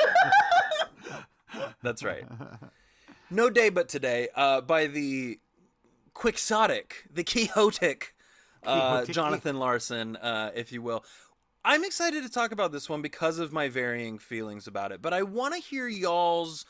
That's 1.82 2.04
right. 2.04 2.25
No 3.30 3.50
day 3.50 3.68
but 3.70 3.88
today. 3.88 4.28
Uh, 4.37 4.60
by 4.60 4.87
the 4.87 5.40
quixotic, 6.14 7.04
the 7.12 7.25
quixotic, 7.25 8.14
uh, 8.64 8.98
Quixotic. 9.02 9.14
Jonathan 9.14 9.58
Larson, 9.58 10.16
uh, 10.16 10.52
if 10.54 10.70
you 10.72 10.80
will. 10.80 11.04
I'm 11.64 11.85
excited 11.85 12.23
to 12.25 12.28
talk 12.28 12.52
about 12.52 12.73
this 12.73 12.88
one 12.90 13.00
because 13.02 13.38
of 13.38 13.52
my 13.52 13.68
varying 13.68 14.18
feelings 14.18 14.66
about 14.66 14.92
it. 14.92 15.00
But 15.00 15.14
I 15.14 15.23
want 15.23 15.54
to 15.54 15.61
hear 15.61 15.88
y'all's. 15.88 16.66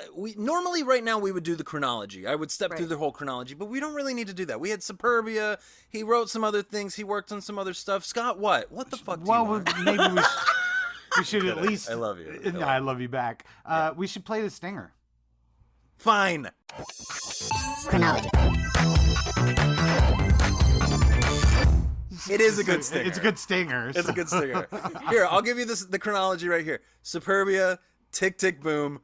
uh, 0.00 0.04
We 0.16 0.34
normally 0.36 0.82
right 0.82 1.04
now 1.04 1.18
we 1.20 1.30
would 1.30 1.44
do 1.44 1.54
the 1.54 1.62
chronology. 1.62 2.26
I 2.26 2.34
would 2.34 2.50
step 2.50 2.76
through 2.76 2.86
the 2.86 2.96
whole 2.96 3.12
chronology, 3.12 3.54
but 3.54 3.66
we 3.66 3.78
don't 3.78 3.94
really 3.94 4.12
need 4.14 4.26
to 4.26 4.34
do 4.34 4.44
that. 4.46 4.58
We 4.60 4.70
had 4.70 4.80
Superbia. 4.80 5.58
He 5.88 6.02
wrote 6.02 6.30
some 6.30 6.42
other 6.42 6.62
things. 6.62 6.96
He 6.96 7.04
worked 7.04 7.30
on 7.30 7.40
some 7.42 7.58
other 7.60 7.74
stuff. 7.74 8.04
Scott, 8.04 8.38
what? 8.40 8.72
What 8.72 8.90
the 8.90 8.96
fuck? 8.96 9.20
Do 9.22 9.30
Well, 9.30 9.44
you 9.44 9.62
we- 9.78 9.84
maybe 9.84 10.14
we, 10.14 10.20
sh- 10.22 10.26
we 11.18 11.24
should 11.24 11.44
at 11.46 11.62
least. 11.62 11.88
I 11.88 11.94
love 11.94 12.18
you. 12.18 12.40
I 12.44 12.50
No, 12.50 12.58
love 12.58 12.68
I 12.68 12.78
love 12.78 13.00
you 13.00 13.08
back. 13.08 13.46
Uh, 13.64 13.92
We 13.96 14.08
should 14.08 14.24
play 14.24 14.42
the 14.42 14.50
stinger. 14.50 14.92
Fine. 15.96 16.50
Chronology. 17.86 18.28
It 22.30 22.40
is 22.40 22.58
a 22.58 22.64
good 22.64 22.84
stinger. 22.84 23.08
It's 23.08 23.18
a 23.18 23.20
good 23.20 23.38
stinger. 23.38 23.88
It's 23.94 24.08
a 24.08 24.12
good 24.12 24.28
stinger. 24.28 24.68
Here, 25.10 25.26
I'll 25.30 25.42
give 25.42 25.58
you 25.58 25.64
this 25.64 25.84
the 25.84 25.98
chronology 25.98 26.48
right 26.48 26.64
here. 26.64 26.80
Superbia, 27.02 27.78
Tick 28.12 28.38
Tick 28.38 28.60
Boom, 28.60 29.00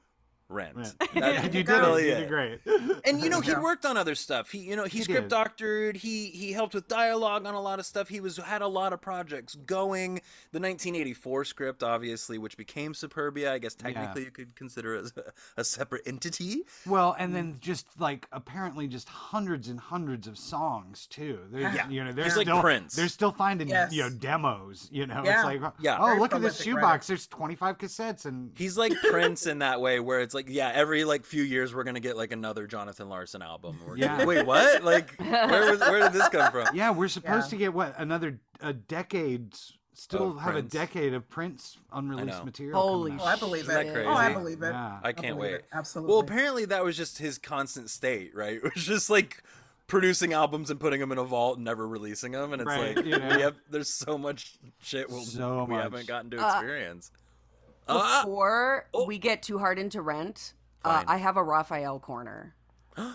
Rent. 0.51 0.77
Yeah, 1.15 1.21
That- 1.43 1.45
you 1.55 1.63
did 1.65 1.69
really 1.69 2.09
it. 2.09 2.09
You 2.09 2.15
did 2.17 2.29
great. 2.29 2.61
And 3.05 3.21
you 3.21 3.29
know 3.31 3.41
he 3.49 3.51
Yeah. 3.53 3.61
worked 3.63 3.85
on 3.87 3.97
other 3.97 4.15
stuff. 4.15 4.51
He 4.51 4.59
you 4.59 4.77
know 4.77 4.85
he, 4.85 4.99
He 4.99 5.05
script 5.05 5.23
did. 5.23 5.29
doctored. 5.31 5.97
He 5.97 6.27
he 6.27 6.53
helped 6.53 6.75
with 6.75 6.89
dialogue 6.89 7.47
on 7.47 7.55
a 7.55 7.61
lot 7.61 7.79
of 7.79 7.87
stuff. 7.87 8.09
He 8.09 8.21
was 8.21 8.37
had 8.37 8.63
a 8.63 8.67
lot 8.69 8.93
of 8.93 9.01
projects 9.01 9.55
going. 9.55 10.15
The 10.53 10.61
1984 10.61 11.45
script, 11.45 11.83
obviously, 11.83 12.39
which 12.39 12.57
became 12.57 12.93
Superbia. 12.93 13.51
I 13.51 13.59
guess 13.59 13.75
technically 13.75 14.25
you 14.25 14.31
could 14.31 14.55
consider 14.57 14.95
it 14.97 15.05
as 15.05 15.13
a, 15.17 15.61
a 15.61 15.65
separate 15.65 16.03
entity. 16.07 16.63
Well, 16.87 17.15
and 17.19 17.35
then 17.35 17.57
just 17.61 17.87
like 17.99 18.27
apparently 18.33 18.87
just 18.89 19.09
hundreds 19.09 19.69
and 19.69 19.79
hundreds 19.81 20.27
of 20.27 20.39
songs 20.39 21.07
too. 21.07 21.39
There's, 21.51 21.75
Yeah. 21.75 21.89
you 21.89 22.05
know, 22.05 22.13
they're 22.13 22.25
like 22.27 22.47
still 22.47 22.61
Prince. 22.61 22.95
they're 22.97 23.09
still 23.09 23.33
finding 23.33 23.69
Yes. 23.69 23.93
you 23.93 24.03
know 24.03 24.11
demos. 24.11 24.89
You 24.91 25.07
know, 25.07 25.23
Yeah. 25.25 25.37
it's 25.37 25.45
like 25.45 25.73
Yeah. 25.81 25.99
oh 26.01 26.07
Very 26.07 26.21
look 26.21 26.35
at 26.35 26.43
this 26.43 26.61
shoebox. 26.61 26.83
writer. 26.83 27.05
There's 27.07 27.27
25 27.27 27.79
cassettes 27.79 28.25
and 28.27 28.51
He's 28.57 28.77
like 28.77 28.93
Prince 29.11 29.47
in 29.47 29.59
that 29.61 29.81
way, 29.81 30.01
where 30.01 30.21
it's 30.21 30.35
like 30.35 30.40
like, 30.47 30.55
yeah, 30.55 30.71
every 30.75 31.05
like 31.05 31.25
few 31.25 31.43
years 31.43 31.75
we're 31.75 31.85
gonna 31.85 32.01
get 32.01 32.17
like 32.17 32.33
another 32.33 32.67
Jonathan 32.67 33.09
Larson 33.09 33.43
album. 33.43 33.79
We're 33.87 33.97
Yeah. 33.97 34.09
gonna- 34.19 34.27
wait, 34.27 34.47
what? 34.47 34.83
Like, 34.85 35.15
where 35.21 35.71
was 35.71 35.81
where 35.81 36.01
did 36.01 36.13
this 36.13 36.29
come 36.29 36.51
from? 36.51 36.69
Yeah, 36.75 36.91
we're 36.91 37.09
supposed 37.09 37.47
Yeah. 37.47 37.51
to 37.51 37.57
get 37.57 37.75
what 37.75 37.95
another 37.99 38.39
a 38.61 38.73
decade. 38.73 39.55
Still 39.93 40.31
Of 40.31 40.39
have 40.41 40.53
Prince. 40.53 40.75
a 40.75 40.79
decade 40.79 41.13
of 41.13 41.29
Prince 41.29 41.77
unreleased 41.93 42.43
material. 42.45 42.81
Holy 42.81 43.11
coming 43.11 43.23
Oh, 43.23 43.29
I 43.29 43.37
believe 43.37 43.65
Isn't 43.69 43.87
it. 43.89 43.93
that 43.95 44.07
Oh, 44.07 44.13
I 44.15 44.33
believe 44.33 44.63
it. 44.63 44.69
Yeah. 44.71 44.99
I 45.03 45.13
can't 45.13 45.37
believe 45.37 45.53
wait. 45.53 45.55
it. 45.57 45.65
Absolutely. 45.75 46.11
Well, 46.13 46.21
apparently 46.21 46.65
that 46.67 46.83
was 46.83 46.97
just 46.97 47.19
his 47.19 47.37
constant 47.37 47.91
state, 47.91 48.35
right? 48.35 48.61
It 48.65 48.75
was 48.75 48.85
just 48.85 49.11
like 49.11 49.43
producing 49.89 50.33
albums 50.33 50.71
and 50.71 50.81
putting 50.81 51.01
them 51.01 51.13
in 51.13 51.19
a 51.19 51.25
vault 51.25 51.57
and 51.57 51.65
never 51.67 51.87
releasing 51.87 52.33
them, 52.33 52.53
and 52.55 52.63
it's 52.63 52.69
Right, 52.69 52.97
like 52.97 53.05
you 53.05 53.19
know. 53.19 53.37
we 53.37 53.43
have 53.43 53.57
there's 53.69 53.91
so 53.93 54.17
much 54.17 54.55
shit 54.81 55.11
we'll, 55.11 55.23
So 55.25 55.65
we 55.65 55.75
much. 55.75 55.83
haven't 55.83 56.07
gotten 56.07 56.31
to 56.31 56.39
Uh, 56.39 56.49
experience. 56.51 57.11
Ah! 57.91 58.23
Before 58.25 58.87
Oh. 58.95 59.05
we 59.07 59.19
get 59.19 59.43
too 59.43 59.59
hard 59.59 59.79
into 59.79 60.01
rent, 60.03 60.55
uh, 60.85 61.05
I 61.07 61.17
have 61.19 61.37
a 61.37 61.43
Raphael 61.43 61.99
corner. 61.99 62.55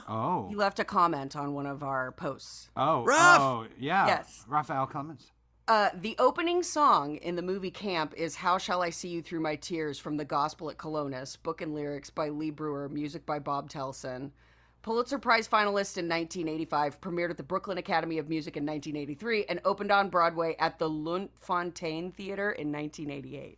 Oh, 0.08 0.48
He 0.50 0.56
left 0.56 0.80
a 0.80 0.84
comment 0.86 1.36
on 1.36 1.54
one 1.54 1.66
of 1.66 1.84
our 1.84 2.12
posts. 2.14 2.70
oh, 2.76 3.04
Raph! 3.08 3.40
oh, 3.40 3.68
yeah. 3.78 4.08
Yes. 4.08 4.44
Raphael 4.48 4.88
Clemens. 4.88 5.32
Uh, 5.68 5.90
the 5.96 6.16
opening 6.20 6.62
song 6.64 7.16
in 7.18 7.36
the 7.36 7.42
movie 7.42 7.72
Camp 7.72 8.14
is 8.16 8.36
How 8.36 8.58
Shall 8.58 8.82
I 8.84 8.90
See 8.92 9.10
You 9.10 9.22
Through 9.22 9.40
My 9.42 9.56
Tears 9.56 9.98
from 10.00 10.16
the 10.18 10.26
Gospel 10.26 10.70
at 10.70 10.78
Colonus, 10.78 11.36
book 11.42 11.62
and 11.62 11.74
lyrics 11.76 12.10
by 12.10 12.30
Lee 12.30 12.52
Breuer, 12.52 12.88
music 12.90 13.26
by 13.26 13.40
Bob 13.40 13.70
Telson. 13.70 14.32
Pulitzer 14.84 15.18
Prize 15.18 15.48
finalist 15.48 15.98
in 15.98 16.08
1985, 16.08 17.02
premiered 17.02 17.32
at 17.32 17.38
the 17.38 17.44
Brooklyn 17.44 17.80
Academy 17.80 18.20
of 18.20 18.30
Music 18.30 18.56
in 18.56 18.64
1983, 18.64 19.46
and 19.50 19.60
opened 19.66 19.92
on 19.92 20.10
Broadway 20.10 20.56
at 20.60 20.78
the 20.78 20.88
Lunt-Fontanne 20.88 22.12
Theater 22.14 22.52
in 22.52 22.72
1988. 22.72 23.58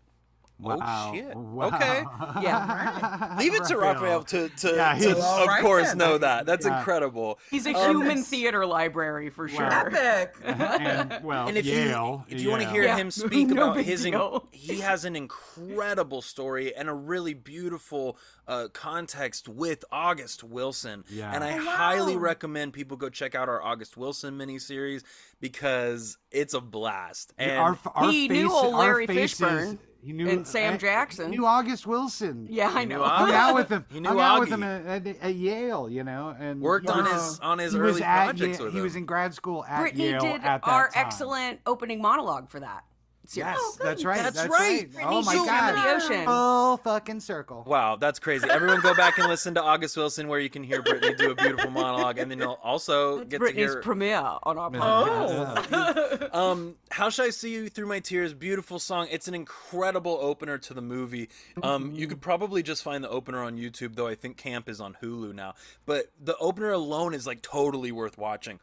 Oh, 0.64 1.12
shit. 1.14 1.36
Wow. 1.36 1.68
Okay. 1.68 2.04
Yeah. 2.42 3.36
Leave 3.40 3.54
it 3.54 3.64
to 3.66 3.78
Raphael 3.78 4.24
to, 4.24 4.50
to, 4.50 4.74
Yeah, 4.76 4.94
to 4.94 4.98
he's- 5.00 5.18
of 5.18 5.24
Alright 5.24 5.62
course 5.62 5.90
then. 5.90 5.98
know 6.00 6.18
that. 6.18 6.46
That's 6.48 6.66
Yeah. 6.66 6.80
incredible. 6.80 7.40
He's 7.52 7.68
a 7.68 7.74
Um, 7.76 7.92
human 7.92 8.24
theater 8.24 8.66
library 8.66 9.30
for 9.30 9.48
sure. 9.48 9.72
Epic. 9.72 10.36
and 10.44 11.20
well, 11.24 11.48
And 11.48 11.58
if 11.58 11.66
Yale. 11.66 12.26
you 12.28 12.36
if 12.36 12.42
you 12.42 12.50
want 12.50 12.64
to 12.64 12.70
hear 12.70 12.84
Yeah. 12.84 12.98
him 12.98 13.12
speak 13.12 13.50
No 13.50 13.72
about 13.72 13.84
his, 13.86 14.04
deal. 14.04 14.48
he 14.52 14.80
has 14.80 15.06
an 15.06 15.16
incredible 15.16 16.22
story 16.24 16.76
and 16.76 16.90
a 16.90 16.94
really 16.94 17.36
beautiful 17.36 18.18
uh, 18.48 18.68
context 18.74 19.48
with 19.48 19.86
August 19.92 20.44
Wilson. 20.44 21.04
Yeah. 21.10 21.32
And 21.34 21.44
I 21.44 21.58
wow. 21.58 21.66
highly 21.66 22.18
recommend 22.18 22.74
people 22.74 22.98
go 22.98 23.10
check 23.10 23.36
out 23.36 23.48
our 23.48 23.62
August 23.62 23.96
Wilson 23.96 24.38
miniseries 24.38 25.04
because 25.40 26.18
it's 26.32 26.54
a 26.54 26.62
blast. 26.62 27.34
And 27.38 27.52
our, 27.52 27.78
our 27.94 28.10
He 28.12 28.28
face, 28.28 28.38
knew 28.38 28.52
old 28.52 28.74
our 28.74 28.80
Larry 28.80 29.06
faces- 29.08 29.40
Fishburne 29.40 29.78
he 30.08 30.14
knew, 30.14 30.30
and 30.30 30.48
Sam 30.48 30.76
uh, 30.76 30.78
Jackson. 30.78 31.32
He 31.34 31.38
knew 31.38 31.46
August 31.46 31.86
Wilson. 31.86 32.48
Yeah, 32.50 32.72
I 32.74 32.86
know. 32.86 33.02
Augie. 33.02 33.18
hung 33.18 33.32
out 33.34 33.56
with 33.56 33.68
him. 33.68 33.86
He 33.92 34.00
knew 34.00 34.08
hung 34.08 34.20
out 34.22 34.40
with 34.40 34.48
him 34.48 34.64
at, 34.64 34.86
at, 34.86 35.06
at 35.22 35.36
Yale, 35.36 35.90
you 35.90 36.06
know, 36.06 36.34
and 36.40 36.62
worked 36.62 36.90
on 36.90 37.04
know, 37.04 37.12
his 37.12 37.40
on 37.42 37.60
his 37.60 37.76
early 37.76 37.92
was 37.92 38.02
at 38.02 38.24
projects 38.24 38.40
Yale- 38.40 38.50
with 38.52 38.60
he 38.60 38.64
him. 38.64 38.76
He 38.76 38.82
was 38.82 38.96
in 38.96 39.06
grad 39.06 39.34
school 39.34 39.66
at 39.66 39.84
Brittney 39.84 39.98
Yale 39.98 40.20
did 40.22 40.36
at 40.36 40.44
that 40.44 40.62
our 40.64 40.90
time. 40.90 41.06
excellent 41.06 41.60
opening 41.66 42.02
monologue 42.02 42.50
for 42.50 42.62
that. 42.62 42.86
Series. 43.30 43.48
Yes, 43.58 43.76
that's 43.82 44.06
right. 44.06 44.22
That's 44.22 44.36
That's, 44.38 44.50
right. 44.50 44.90
Oh 45.04 45.22
my 45.22 45.36
So- 45.36 45.46
god. 45.46 45.76
the 45.76 45.96
ocean. 45.96 46.26
Full 46.26 46.78
fucking 46.78 47.20
circle. 47.20 47.64
Wow, 47.68 47.96
that's 47.98 48.20
crazy. 48.20 48.50
Everyone 48.50 48.80
go 48.82 48.94
back 48.96 49.18
and 49.18 49.28
listen 49.28 49.54
to 49.56 49.62
August 49.64 49.98
Wilson 49.98 50.28
where 50.28 50.40
you 50.40 50.50
can 50.50 50.64
hear 50.64 50.82
Brittney 50.82 51.18
do 51.18 51.32
a 51.32 51.36
beautiful 51.36 51.70
monologue 51.70 52.18
and 52.20 52.32
then 52.32 52.40
you'll 52.40 52.60
also 52.64 53.24
get 53.26 53.42
Brittney's 53.42 53.54
to 53.54 53.60
hear 53.74 53.82
premiere 53.82 54.18
on 54.44 54.58
our 54.58 54.72
Oh. 54.74 55.56
podcast. 55.58 56.34
um 56.36 56.76
How 56.92 57.10
Should 57.10 57.26
I 57.26 57.30
See 57.32 57.52
You 57.54 57.70
Through 57.70 57.88
My 57.88 58.00
Tears 58.00 58.34
beautiful 58.34 58.80
song. 58.80 59.08
It's 59.12 59.28
an 59.28 59.34
incredible 59.36 60.18
opener 60.22 60.58
to 60.60 60.74
the 60.74 60.82
movie. 60.82 61.30
Um 61.64 61.94
you 61.96 62.08
could 62.08 62.22
probably 62.22 62.64
just 62.64 62.84
find 62.84 63.04
the 63.04 63.10
opener 63.10 63.44
on 63.44 63.58
YouTube 63.58 63.96
though 63.96 64.08
I 64.08 64.16
think 64.16 64.38
Camp 64.38 64.70
is 64.70 64.80
on 64.80 64.96
Hulu 65.02 65.34
now. 65.36 65.56
But 65.86 66.12
the 66.22 66.38
opener 66.38 66.72
alone 66.72 67.14
is 67.14 67.28
like 67.28 67.42
totally 67.42 67.92
worth 67.92 68.18
watching. 68.18 68.60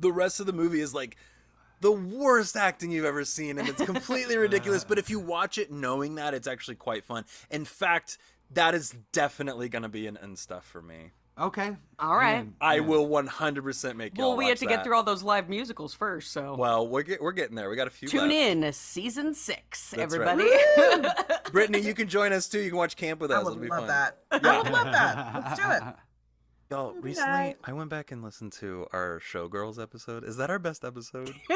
The 0.00 0.12
rest 0.12 0.40
of 0.40 0.46
the 0.46 0.52
movie 0.52 0.80
is 0.80 0.94
like 0.94 1.16
the 1.80 1.92
worst 1.92 2.56
acting 2.56 2.90
you've 2.90 3.04
ever 3.04 3.24
seen 3.24 3.58
and 3.58 3.68
it's 3.68 3.82
completely 3.84 4.36
ridiculous 4.38 4.84
but 4.84 4.98
if 4.98 5.10
you 5.10 5.18
watch 5.18 5.58
it 5.58 5.70
knowing 5.70 6.16
that 6.16 6.34
it's 6.34 6.46
actually 6.46 6.76
quite 6.76 7.04
fun 7.04 7.24
in 7.50 7.64
fact 7.64 8.18
that 8.52 8.74
is 8.74 8.94
definitely 9.12 9.68
going 9.68 9.82
to 9.82 9.88
be 9.88 10.06
an 10.06 10.16
end 10.22 10.38
stuff 10.38 10.64
for 10.64 10.82
me 10.82 11.12
Okay. 11.40 11.76
All 12.00 12.16
right. 12.16 12.38
Man, 12.38 12.54
i 12.60 12.74
yeah. 12.76 12.80
will 12.80 13.06
100% 13.08 13.94
make 13.94 14.18
y'all 14.18 14.30
Well, 14.30 14.36
we 14.36 14.44
watch 14.46 14.50
have 14.50 14.58
to 14.58 14.66
get 14.66 14.82
through 14.84 14.96
all 14.96 15.04
those 15.04 15.22
live 15.22 15.48
musicals 15.48 15.94
first, 15.94 16.32
so 16.32 16.56
well 16.56 16.88
we're, 16.88 17.02
get, 17.02 17.22
we're 17.22 17.32
getting 17.32 17.54
there 17.54 17.70
we 17.70 17.76
got 17.76 17.86
a 17.86 17.90
few 17.90 18.08
tune 18.08 18.22
left. 18.22 18.32
in 18.32 18.60
to 18.62 18.72
season 18.72 19.34
six, 19.34 19.90
That's 19.90 20.16
right. 20.16 20.28
everybody. 20.28 20.50
brittney 21.52 21.82
you 21.82 21.94
can 21.94 22.08
join 22.08 22.32
us 22.32 22.48
too 22.48 22.60
you 22.60 22.70
can 22.70 22.78
watch 22.78 22.96
camp 22.96 23.20
with 23.20 23.30
I 23.30 23.36
us 23.36 23.44
would 23.44 23.52
it'll 23.52 23.62
be 23.62 23.68
love 23.68 23.86
fun 23.86 23.88
that. 23.88 24.18
I 24.32 24.58
would 24.62 24.72
love 24.72 24.86
that. 24.86 25.34
Let's 25.34 25.60
do 25.60 25.70
it. 25.70 25.94
y'all 26.70 26.92
be 26.92 27.00
recently 27.00 27.30
nice. 27.30 27.54
i 27.64 27.72
went 27.72 27.88
back 27.90 28.10
and 28.12 28.22
listened 28.22 28.52
to 28.52 28.86
our 28.92 29.20
showgirls 29.20 29.80
episode 29.80 30.24
is 30.24 30.36
that 30.36 30.50
our 30.50 30.58
best 30.58 30.84
episode 30.84 31.34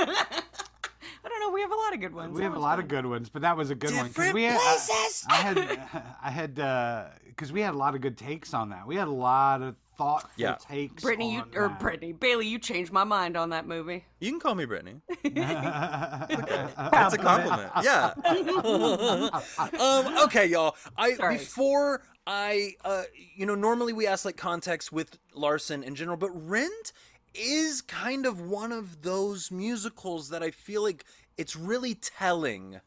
I 1.25 1.29
don't 1.29 1.39
know. 1.39 1.51
We 1.53 1.61
have 1.61 1.71
a 1.71 1.77
lot 1.77 1.95
of 1.95 2.01
good 2.01 2.15
ones. 2.15 2.37
We 2.37 2.43
have 2.43 2.57
a 2.57 2.59
lot 2.59 2.81
of 2.81 2.89
good 2.89 3.07
ones, 3.07 3.29
but 3.29 3.43
that 3.43 3.57
was 3.57 3.71
a 3.71 3.77
good 3.77 3.95
one 3.95 4.07
Different 4.07 4.35
we 4.35 4.43
had, 4.43 4.59
places. 4.61 5.25
I, 5.29 5.35
I 5.35 5.41
had, 5.41 6.15
I 6.25 6.31
had, 6.31 6.59
uh, 6.59 7.05
because 7.29 7.53
we 7.53 7.61
had 7.61 7.75
a 7.75 7.79
lot 7.79 7.95
of 7.95 8.01
good 8.01 8.19
takes 8.19 8.53
on 8.53 8.71
that. 8.71 8.89
We 8.89 8.97
had 8.97 9.07
a 9.07 9.13
lot 9.13 9.63
of 9.63 9.77
thoughtful 10.03 10.31
Yeah. 10.37 10.57
takes. 10.61 11.03
Brittney, 11.03 11.33
you 11.33 11.41
on 11.41 11.51
or 11.55 11.69
that. 11.69 11.81
Brittney 11.81 12.19
Bailey, 12.19 12.47
you 12.49 12.59
changed 12.59 12.93
my 12.93 13.05
mind 13.05 13.37
on 13.37 13.51
that 13.51 13.67
movie. 13.67 14.05
you 14.21 14.31
can 14.31 14.41
call 14.41 14.55
me 14.55 14.65
brittney 14.67 15.01
That's 15.35 17.15
a 17.15 17.19
compliment. 17.19 17.71
Yeah. 17.83 18.13
um, 19.81 20.19
okay, 20.25 20.47
y'all. 20.47 20.77
I 20.97 21.15
Sorry. 21.15 21.39
before 21.39 22.03
I 22.27 22.75
uh 22.85 23.03
you 23.35 23.47
know, 23.47 23.55
normally 23.55 23.93
we 23.93 24.07
ask 24.07 24.25
like 24.25 24.37
context 24.37 24.93
with 24.93 25.19
Larson 25.35 25.83
in 25.83 25.95
general, 25.95 26.17
but 26.17 26.31
Rent 26.31 26.93
is 27.35 27.81
kind 27.83 28.27
of 28.27 28.41
one 28.41 28.73
of 28.73 29.03
those 29.03 29.51
musicals 29.51 30.29
that 30.31 30.43
I 30.43 30.51
feel 30.51 30.83
like 30.83 31.05
it's 31.39 31.57
really 31.57 31.95
telling 31.95 32.81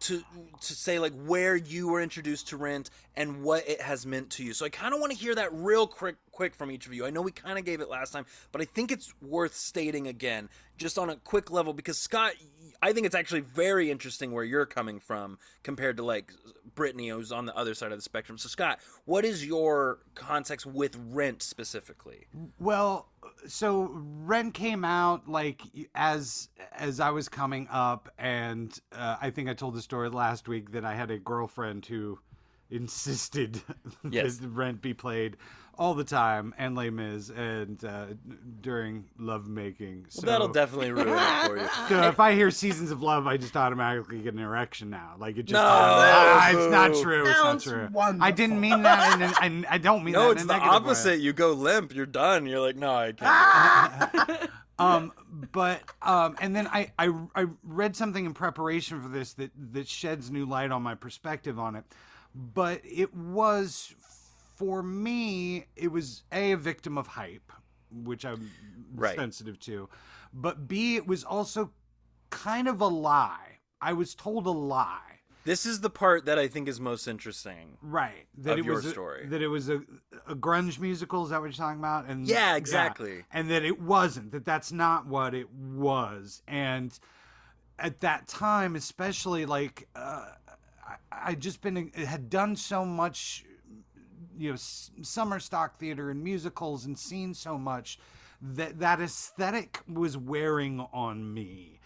to 0.00 0.22
to 0.60 0.74
say 0.74 0.98
like 0.98 1.12
where 1.24 1.56
you 1.56 1.88
were 1.88 2.00
introduced 2.00 2.48
to 2.48 2.56
Rent 2.56 2.90
and 3.16 3.42
what 3.42 3.68
it 3.68 3.80
has 3.80 4.06
meant 4.06 4.30
to 4.30 4.44
you. 4.44 4.52
So 4.52 4.64
I 4.66 4.68
kind 4.68 4.94
of 4.94 5.00
want 5.00 5.12
to 5.12 5.18
hear 5.18 5.34
that 5.34 5.52
real 5.52 5.86
quick 5.86 6.16
quick 6.32 6.54
from 6.54 6.70
each 6.70 6.86
of 6.86 6.94
you. 6.94 7.06
I 7.06 7.10
know 7.10 7.22
we 7.22 7.32
kind 7.32 7.58
of 7.58 7.64
gave 7.64 7.80
it 7.80 7.88
last 7.88 8.12
time, 8.12 8.26
but 8.52 8.60
I 8.60 8.64
think 8.64 8.90
it's 8.90 9.12
worth 9.22 9.54
stating 9.54 10.06
again 10.08 10.48
just 10.76 10.98
on 10.98 11.10
a 11.10 11.16
quick 11.16 11.50
level 11.50 11.72
because 11.72 11.98
Scott 11.98 12.32
I 12.84 12.92
think 12.92 13.06
it's 13.06 13.14
actually 13.14 13.40
very 13.40 13.90
interesting 13.90 14.30
where 14.30 14.44
you're 14.44 14.66
coming 14.66 15.00
from 15.00 15.38
compared 15.62 15.96
to 15.96 16.04
like 16.04 16.34
Brittney 16.76 17.08
who's 17.10 17.32
on 17.32 17.46
the 17.46 17.56
other 17.56 17.72
side 17.72 17.92
of 17.92 17.98
the 17.98 18.02
spectrum. 18.02 18.36
So 18.36 18.50
Scott, 18.50 18.78
what 19.06 19.24
is 19.24 19.46
your 19.46 20.00
context 20.14 20.66
with 20.66 20.94
Rent 21.08 21.42
specifically? 21.42 22.26
Well, 22.58 23.08
so 23.46 23.88
Rent 23.94 24.52
came 24.52 24.84
out 24.84 25.26
like 25.26 25.62
as 25.94 26.50
as 26.72 27.00
I 27.00 27.08
was 27.08 27.26
coming 27.26 27.68
up, 27.70 28.10
and 28.18 28.78
uh, 28.92 29.16
I 29.18 29.30
think 29.30 29.48
I 29.48 29.54
told 29.54 29.74
the 29.76 29.82
story 29.82 30.10
last 30.10 30.46
week 30.46 30.72
that 30.72 30.84
I 30.84 30.94
had 30.94 31.10
a 31.10 31.18
girlfriend 31.18 31.86
who 31.86 32.18
insisted 32.70 33.62
Yes. 34.10 34.36
that 34.36 34.48
Rent 34.48 34.82
be 34.82 34.92
played 34.92 35.38
all 35.78 35.94
the 35.94 36.04
time 36.04 36.54
and 36.58 36.74
Les 36.74 36.90
Mis 36.90 37.30
and 37.30 37.82
uh, 37.84 38.06
during 38.60 39.04
lovemaking. 39.18 40.06
So, 40.08 40.26
That'll 40.26 40.48
definitely 40.48 40.92
ruin 40.92 41.08
it 41.08 41.46
for 41.46 41.56
you. 41.58 41.68
so 41.88 42.02
if 42.08 42.20
I 42.20 42.34
hear 42.34 42.50
Seasons 42.50 42.90
of 42.90 43.02
Love, 43.02 43.26
I 43.26 43.36
just 43.36 43.56
automatically 43.56 44.20
get 44.20 44.34
an 44.34 44.40
erection 44.40 44.90
now. 44.90 45.14
Like 45.18 45.36
it 45.36 45.44
just 45.44 45.52
No, 45.52 45.60
Ah, 45.64 46.50
it's 46.50 46.70
not 46.70 46.94
true. 47.02 47.20
It's 47.26 47.30
not 47.38 47.62
Sounds 47.62 47.64
true. 47.64 47.88
I 48.20 48.30
didn't 48.30 48.60
mean 48.60 48.82
that, 48.82 49.20
and, 49.20 49.34
and 49.42 49.66
I 49.66 49.78
don't 49.78 50.04
mean 50.04 50.14
No, 50.14 50.28
that. 50.28 50.32
it's 50.32 50.42
in 50.42 50.48
the 50.48 50.54
a 50.54 50.58
negative 50.58 50.72
way. 50.84 50.90
opposite. 50.90 51.20
You 51.20 51.32
go 51.32 51.52
limp, 51.52 51.94
you're 51.94 52.06
done. 52.06 52.46
You're 52.46 52.60
like, 52.60 52.76
no, 52.76 52.94
I 52.94 53.12
can't. 53.12 54.50
um 54.78 55.12
but 55.52 55.80
um 56.02 56.34
and 56.40 56.56
then 56.56 56.66
I, 56.66 56.90
I 56.98 57.12
i 57.36 57.46
read 57.62 57.94
something 57.94 58.24
in 58.24 58.34
preparation 58.34 59.00
for 59.00 59.08
this 59.08 59.34
that 59.34 59.52
that 59.72 59.86
sheds 59.86 60.32
new 60.32 60.46
light 60.46 60.72
on 60.72 60.82
my 60.82 60.96
perspective 60.96 61.60
on 61.60 61.76
it 61.76 61.84
but 62.34 62.80
it 62.82 63.14
was 63.14 63.94
for 64.54 64.82
me 64.82 65.66
it 65.76 65.88
was 65.90 66.24
a 66.32 66.52
a 66.52 66.56
victim 66.56 66.96
of 66.98 67.06
hype 67.06 67.52
which 67.90 68.24
i'm 68.24 68.50
Right. 68.94 69.16
sensitive 69.16 69.58
to 69.60 69.88
but 70.32 70.68
b 70.68 70.96
it 70.96 71.06
was 71.06 71.24
also 71.24 71.72
kind 72.30 72.68
of 72.68 72.80
a 72.80 72.86
lie 72.86 73.58
i 73.80 73.92
was 73.92 74.14
told 74.14 74.46
a 74.46 74.50
lie 74.50 75.20
This 75.44 75.66
is 75.66 75.80
the 75.80 75.90
part 75.90 76.24
that 76.24 76.38
I 76.38 76.48
think 76.48 76.68
is 76.68 76.80
most 76.80 77.06
interesting. 77.06 77.76
Right. 77.82 78.26
That 78.38 78.52
Of 78.54 78.58
it 78.60 78.64
your 78.64 78.76
was 78.76 78.86
a, 78.86 78.90
story. 78.90 79.26
That 79.26 79.42
it 79.42 79.48
was 79.48 79.68
a, 79.68 79.82
a 80.26 80.34
grunge 80.34 80.78
musical. 80.80 81.22
Is 81.24 81.30
that 81.30 81.40
what 81.40 81.48
you're 81.50 81.52
talking 81.66 81.80
about? 81.80 82.06
And 82.06 82.26
Yeah, 82.26 82.56
exactly. 82.56 83.24
And 83.30 83.50
that 83.50 83.62
it 83.62 83.78
wasn't. 83.78 84.32
That 84.32 84.46
that's 84.46 84.72
not 84.72 85.06
what 85.06 85.34
it 85.34 85.50
was. 85.52 86.40
And 86.48 86.98
at 87.78 88.00
that 88.00 88.26
time, 88.26 88.74
especially 88.74 89.44
like 89.44 89.86
uh, 89.94 90.28
I, 90.90 90.94
I'd 91.28 91.40
just 91.40 91.60
been 91.60 91.90
had 91.94 92.30
done 92.30 92.56
so 92.56 92.86
much, 92.86 93.44
you 94.38 94.48
know, 94.48 94.54
s- 94.54 94.90
summer 95.02 95.38
stock 95.40 95.78
theater 95.78 96.10
and 96.10 96.22
musicals 96.22 96.84
and 96.84 96.98
seen 96.98 97.34
so 97.34 97.58
much 97.58 97.98
that 98.40 98.78
that 98.80 99.00
aesthetic 99.00 99.80
was 99.92 100.16
wearing 100.16 100.80
on 100.92 101.32
me. 101.32 101.80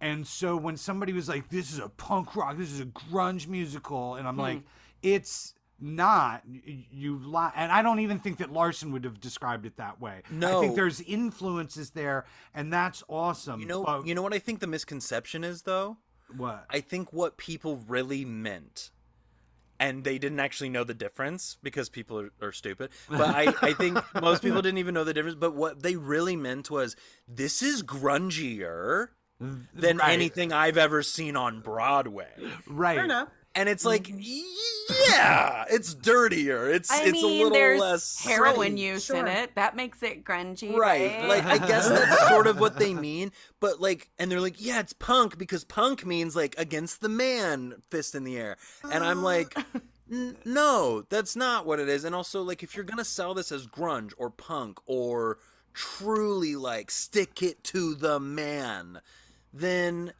And 0.00 0.26
so 0.26 0.56
when 0.56 0.76
somebody 0.76 1.12
was 1.12 1.28
like, 1.28 1.50
"This 1.50 1.72
is 1.72 1.78
a 1.78 1.88
punk 1.88 2.34
rock, 2.34 2.56
this 2.56 2.72
is 2.72 2.80
a 2.80 2.86
grunge 2.86 3.46
musical," 3.46 4.14
and 4.14 4.26
I'm 4.26 4.34
hmm. 4.34 4.40
like, 4.40 4.62
"It's 5.02 5.54
not. 5.80 6.42
You 6.46 7.18
li- 7.24 7.52
and 7.56 7.72
i 7.72 7.82
don't 7.82 8.00
even 8.00 8.18
think 8.18 8.38
that 8.38 8.52
larson 8.52 8.92
would 8.92 9.04
have 9.04 9.20
described 9.20 9.66
it 9.66 9.76
that 9.76 10.00
way. 10.00 10.22
No. 10.30 10.58
i 10.58 10.60
think 10.60 10.76
there's 10.76 11.00
influences 11.00 11.90
there 11.90 12.26
and 12.54 12.72
that's 12.72 13.02
awesome. 13.08 13.60
You 13.60 13.66
know, 13.66 13.84
but 13.84 14.06
you 14.06 14.14
know 14.14 14.22
what 14.22 14.34
I 14.34 14.38
think 14.38 14.60
the 14.60 14.66
misconception 14.66 15.44
is 15.44 15.62
though. 15.62 15.96
what? 16.36 16.66
I 16.70 16.80
think 16.80 17.12
what 17.12 17.36
people 17.36 17.82
really 17.88 18.24
meant, 18.24 18.90
and 19.80 20.04
they 20.04 20.18
didn't 20.18 20.38
actually 20.38 20.68
know 20.68 20.84
the 20.84 20.94
difference 20.94 21.56
because 21.62 21.88
people 21.88 22.20
are, 22.20 22.30
are 22.40 22.52
stupid. 22.52 22.90
But 23.08 23.34
I, 23.34 23.52
I 23.62 23.72
think 23.72 23.98
most 24.20 24.42
people 24.42 24.62
didn't 24.62 24.78
even 24.78 24.94
know 24.94 25.02
the 25.04 25.14
difference. 25.14 25.36
But 25.36 25.54
what 25.56 25.82
they 25.82 25.96
really 25.96 26.36
meant 26.36 26.70
was 26.70 26.94
this 27.26 27.62
is 27.62 27.82
grungier 27.82 29.08
than 29.40 29.96
Right. 29.96 30.12
anything 30.12 30.52
I've 30.52 30.76
ever 30.76 31.02
seen 31.02 31.34
on 31.34 31.60
Broadway. 31.62 32.28
right 32.68 32.96
Fair 32.96 33.04
enough. 33.06 33.28
And 33.54 33.68
it's 33.68 33.84
like, 33.84 34.04
mm-hmm. 34.04 35.10
yeah, 35.10 35.64
it's 35.68 35.92
dirtier. 35.94 36.70
It's 36.70 36.90
I 36.90 37.02
it's 37.02 37.12
mean, 37.12 37.24
a 37.24 37.44
little 37.44 37.50
there's 37.50 37.80
less 37.80 38.24
heroin 38.24 38.54
pretty. 38.72 38.80
use 38.80 39.10
in 39.10 39.26
it. 39.26 39.54
That 39.56 39.74
makes 39.74 40.02
it 40.04 40.24
grungy, 40.24 40.74
Right. 40.76 41.18
right? 41.18 41.28
Like 41.28 41.44
I 41.44 41.58
guess 41.58 41.88
that's 41.88 42.28
sort 42.28 42.46
of 42.46 42.60
what 42.60 42.78
they 42.78 42.94
mean, 42.94 43.32
but 43.58 43.80
like 43.80 44.08
and 44.18 44.30
they're 44.30 44.40
like, 44.40 44.56
"Yeah, 44.64 44.78
it's 44.78 44.92
punk 44.92 45.36
because 45.36 45.64
punk 45.64 46.06
means 46.06 46.36
like 46.36 46.54
against 46.58 47.00
the 47.00 47.08
man, 47.08 47.74
fist 47.90 48.14
in 48.14 48.22
the 48.24 48.38
air." 48.38 48.56
And 48.90 49.02
I'm 49.02 49.22
like, 49.24 49.56
"No, 50.44 51.02
that's 51.08 51.34
not 51.34 51.66
what 51.66 51.80
it 51.80 51.88
is." 51.88 52.04
And 52.04 52.14
also 52.14 52.42
like 52.42 52.62
if 52.62 52.76
you're 52.76 52.84
going 52.84 52.98
to 52.98 53.04
sell 53.04 53.34
this 53.34 53.50
as 53.50 53.66
grunge 53.66 54.12
or 54.16 54.30
punk 54.30 54.78
or 54.86 55.38
truly 55.74 56.54
like 56.56 56.90
stick 56.90 57.42
it 57.42 57.64
to 57.64 57.94
the 57.96 58.20
man, 58.20 59.00
then 59.52 60.12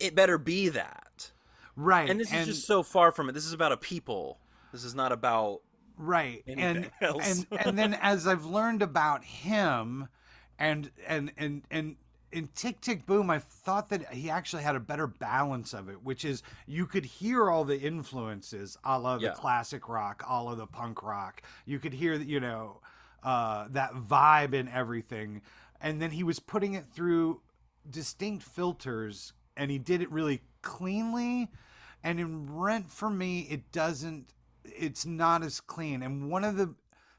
it 0.00 0.14
better 0.14 0.38
be 0.38 0.68
that. 0.70 1.30
right 1.76 2.08
And 2.08 2.18
this 2.18 2.32
is 2.32 2.46
just 2.46 2.66
so 2.66 2.82
far 2.82 3.12
from 3.12 3.28
it. 3.28 3.32
This 3.32 3.46
is 3.46 3.52
about 3.52 3.72
a 3.72 3.76
people. 3.76 4.38
This 4.72 4.84
is 4.84 4.94
not 4.94 5.12
about 5.12 5.62
right 5.96 6.42
and 6.46 6.90
else. 7.02 7.44
and 7.50 7.60
and 7.60 7.78
then 7.78 7.92
as 8.00 8.26
i've 8.26 8.46
learned 8.46 8.80
about 8.80 9.22
him 9.22 10.08
and 10.58 10.90
and 11.06 11.30
and 11.36 11.62
and 11.70 11.96
in 12.32 12.48
Tick 12.54 12.80
Tick 12.80 13.06
Boom, 13.06 13.28
I 13.28 13.38
thought 13.38 13.88
that 13.88 14.12
he 14.12 14.30
actually 14.30 14.62
had 14.62 14.76
a 14.76 14.80
better 14.80 15.06
balance 15.06 15.72
of 15.72 15.88
it, 15.88 16.02
which 16.04 16.24
is 16.24 16.42
you 16.66 16.86
could 16.86 17.04
hear 17.04 17.50
all 17.50 17.64
the 17.64 17.80
influences, 17.80 18.76
a 18.84 18.98
la 18.98 19.18
the 19.18 19.30
classic 19.30 19.88
rock, 19.88 20.22
a 20.28 20.42
la 20.42 20.54
the 20.54 20.66
punk 20.66 21.02
rock. 21.02 21.42
You 21.66 21.78
could 21.78 21.92
hear, 21.92 22.14
you 22.14 22.40
know, 22.40 22.80
uh, 23.22 23.66
that 23.70 23.94
vibe 23.94 24.54
and 24.54 24.68
everything. 24.68 25.42
And 25.80 26.00
then 26.00 26.10
he 26.12 26.22
was 26.22 26.38
putting 26.38 26.74
it 26.74 26.86
through 26.92 27.40
distinct 27.88 28.44
filters, 28.44 29.32
and 29.60 29.70
he 29.70 29.78
did 29.78 30.00
it 30.00 30.10
really 30.10 30.40
cleanly. 30.62 31.50
And 32.02 32.18
in 32.18 32.50
Rent, 32.50 32.90
for 32.90 33.10
me, 33.10 33.40
it 33.50 33.70
doesn't, 33.72 34.32
it's 34.64 35.04
not 35.04 35.42
as 35.42 35.60
clean. 35.60 36.02
And 36.02 36.30
one 36.30 36.44
of 36.44 36.56
the 36.56 36.74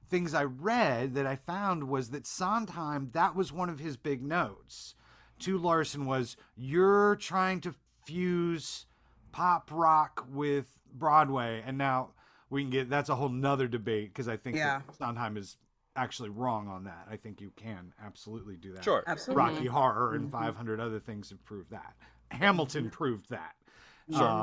things 0.09 0.33
I 0.33 0.45
read 0.45 1.13
that 1.13 1.27
I 1.27 1.35
found 1.35 1.87
was 1.87 2.09
that 2.09 2.25
Sondheim, 2.25 3.11
that 3.13 3.35
was 3.35 3.53
one 3.53 3.69
of 3.69 3.77
his 3.77 3.95
big 3.95 4.23
notes 4.23 4.95
to 5.41 5.59
Larson 5.59 6.07
was 6.07 6.35
you're 6.57 7.15
trying 7.17 7.61
to 7.61 7.75
fuse 8.05 8.87
pop 9.31 9.69
rock 9.71 10.25
with 10.27 10.79
Broadway. 10.91 11.63
And 11.63 11.77
now 11.77 12.09
we 12.49 12.63
can 12.63 12.71
get, 12.71 12.89
that's 12.89 13.09
a 13.09 13.15
whole 13.15 13.29
nother 13.29 13.67
debate 13.67 14.11
because 14.11 14.27
I 14.27 14.37
think 14.37 14.57
Yeah. 14.57 14.81
Sondheim 14.97 15.37
is 15.37 15.57
actually 15.95 16.29
wrong 16.29 16.67
on 16.67 16.85
that. 16.85 17.07
I 17.07 17.17
think 17.17 17.39
you 17.39 17.51
can 17.55 17.93
absolutely 18.03 18.55
do 18.55 18.73
that. 18.73 18.83
Sure. 18.83 19.03
Absolutely. 19.05 19.43
Rocky 19.43 19.67
Horror 19.67 20.15
and 20.15 20.31
mm-hmm. 20.31 20.43
500 20.43 20.79
other 20.79 20.99
things 20.99 21.29
have 21.29 21.45
proved 21.45 21.69
that. 21.69 21.93
Hamilton 22.31 22.89
proved 22.89 23.29
that. 23.29 23.55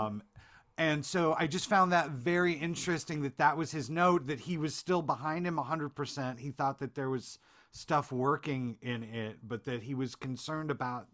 Um, 0.05 0.23
and 0.77 1.05
so 1.05 1.35
I 1.37 1.47
just 1.49 1.69
found 1.69 1.93
that 1.93 2.11
very 2.11 2.53
interesting 2.53 3.23
that 3.23 3.37
that 3.39 3.57
was 3.57 3.73
his 3.73 3.91
note 3.91 4.29
that 4.29 4.41
he 4.41 4.57
was 4.57 4.75
still 4.75 5.03
behind 5.03 5.47
him 5.47 5.57
100%. 5.57 6.39
He 6.39 6.53
thought 6.53 6.79
that 6.79 6.95
there 6.95 7.11
was 7.11 7.39
stuff 7.73 8.13
working 8.13 8.77
in 8.81 9.03
it, 9.03 9.39
but 9.43 9.65
that 9.65 9.83
he 9.83 9.95
was 9.95 10.15
concerned 10.15 10.71
about 10.71 11.09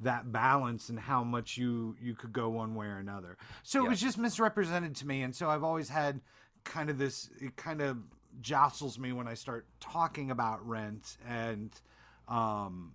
that 0.00 0.30
balance 0.30 0.90
and 0.90 1.00
how 1.00 1.24
much 1.24 1.56
you 1.56 1.96
you 1.98 2.14
could 2.14 2.32
go 2.32 2.50
one 2.50 2.74
way 2.74 2.86
or 2.86 2.98
another. 2.98 3.38
So 3.62 3.84
it 3.84 3.88
was 3.88 4.00
just 4.00 4.18
misrepresented 4.18 4.94
to 4.96 5.06
me 5.06 5.22
and 5.22 5.34
so 5.34 5.48
I've 5.48 5.64
always 5.64 5.88
had 5.88 6.20
kind 6.64 6.90
of 6.90 6.98
this 6.98 7.30
it 7.40 7.56
kind 7.56 7.80
of 7.80 7.96
jostles 8.42 8.98
me 8.98 9.12
when 9.12 9.26
I 9.26 9.32
start 9.32 9.66
talking 9.80 10.30
about 10.30 10.66
rent 10.66 11.16
and 11.26 11.70
um 12.28 12.94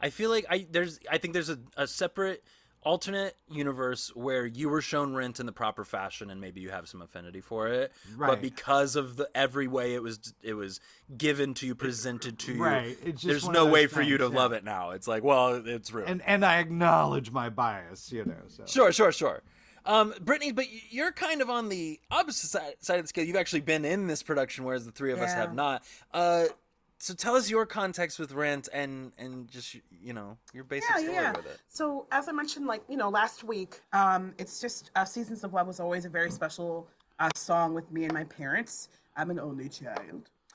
I 0.00 0.10
feel 0.10 0.30
like 0.30 0.46
I 0.50 0.66
there's 0.70 0.98
I 1.10 1.18
think 1.18 1.34
there's 1.34 1.50
a, 1.50 1.58
a 1.76 1.86
separate 1.86 2.42
alternate 2.82 3.34
universe 3.50 4.14
where 4.14 4.46
you 4.46 4.68
were 4.68 4.80
shown 4.80 5.12
rent 5.12 5.40
in 5.40 5.46
the 5.46 5.50
proper 5.52 5.84
fashion 5.84 6.30
and 6.30 6.40
maybe 6.40 6.60
you 6.60 6.70
have 6.70 6.86
some 6.88 7.02
affinity 7.02 7.40
for 7.40 7.66
it 7.66 7.90
Right. 8.16 8.28
but 8.28 8.40
because 8.40 8.94
of 8.94 9.16
the 9.16 9.28
every 9.34 9.66
way 9.66 9.94
it 9.94 10.02
was 10.04 10.34
it 10.40 10.54
was 10.54 10.78
given 11.18 11.52
to 11.54 11.66
you 11.66 11.74
presented 11.74 12.38
to 12.40 12.54
you 12.54 12.62
Right. 12.62 12.96
It's 13.04 13.22
just 13.22 13.26
there's 13.26 13.48
no 13.48 13.66
way 13.66 13.86
those 13.86 13.92
for 13.94 14.02
you 14.02 14.18
to 14.18 14.28
yeah. 14.28 14.36
love 14.36 14.52
it 14.52 14.62
now 14.62 14.90
it's 14.90 15.08
like 15.08 15.24
well 15.24 15.60
it's 15.66 15.92
real 15.92 16.06
and 16.06 16.22
and 16.26 16.44
I 16.44 16.58
acknowledge 16.60 17.32
my 17.32 17.48
bias, 17.48 18.12
you 18.12 18.24
know. 18.24 18.34
So 18.46 18.62
sure 18.66 18.92
sure 18.92 19.10
sure 19.10 19.42
um 19.84 20.12
Brittney 20.22 20.54
but 20.54 20.66
you're 20.90 21.10
kind 21.10 21.42
of 21.42 21.50
on 21.50 21.68
the 21.70 21.98
opposite 22.12 22.50
side, 22.50 22.74
side 22.78 22.98
of 23.00 23.04
the 23.04 23.08
scale 23.08 23.24
you've 23.24 23.34
actually 23.34 23.62
been 23.62 23.84
in 23.84 24.06
this 24.06 24.22
production 24.22 24.64
whereas 24.64 24.84
the 24.86 24.92
three 24.92 25.12
of 25.12 25.20
us 25.20 25.32
have 25.32 25.54
not 25.54 25.82
uh 26.14 26.44
so 26.98 27.14
tell 27.14 27.34
us 27.34 27.50
your 27.50 27.66
context 27.66 28.18
with 28.18 28.32
rent 28.32 28.68
and 28.72 29.12
and 29.18 29.48
just 29.48 29.74
you 30.02 30.12
know 30.12 30.36
your 30.52 30.64
basic 30.64 30.90
Yeah, 30.90 31.02
story 31.02 31.14
yeah. 31.14 31.32
with 31.32 31.46
it 31.46 31.60
So 31.68 32.06
as 32.10 32.28
I 32.28 32.32
mentioned, 32.32 32.66
like 32.66 32.82
you 32.88 32.96
know, 32.96 33.08
last 33.08 33.44
week, 33.44 33.80
um, 33.92 34.34
it's 34.38 34.60
just 34.60 34.90
uh, 34.96 35.04
"Seasons 35.04 35.44
of 35.44 35.52
Love" 35.52 35.66
was 35.66 35.80
always 35.80 36.04
a 36.04 36.08
very 36.08 36.30
special 36.30 36.88
uh, 37.18 37.28
song 37.34 37.74
with 37.74 37.90
me 37.92 38.04
and 38.04 38.12
my 38.12 38.24
parents. 38.24 38.88
I'm 39.16 39.30
an 39.30 39.38
only 39.38 39.68
child. 39.68 40.30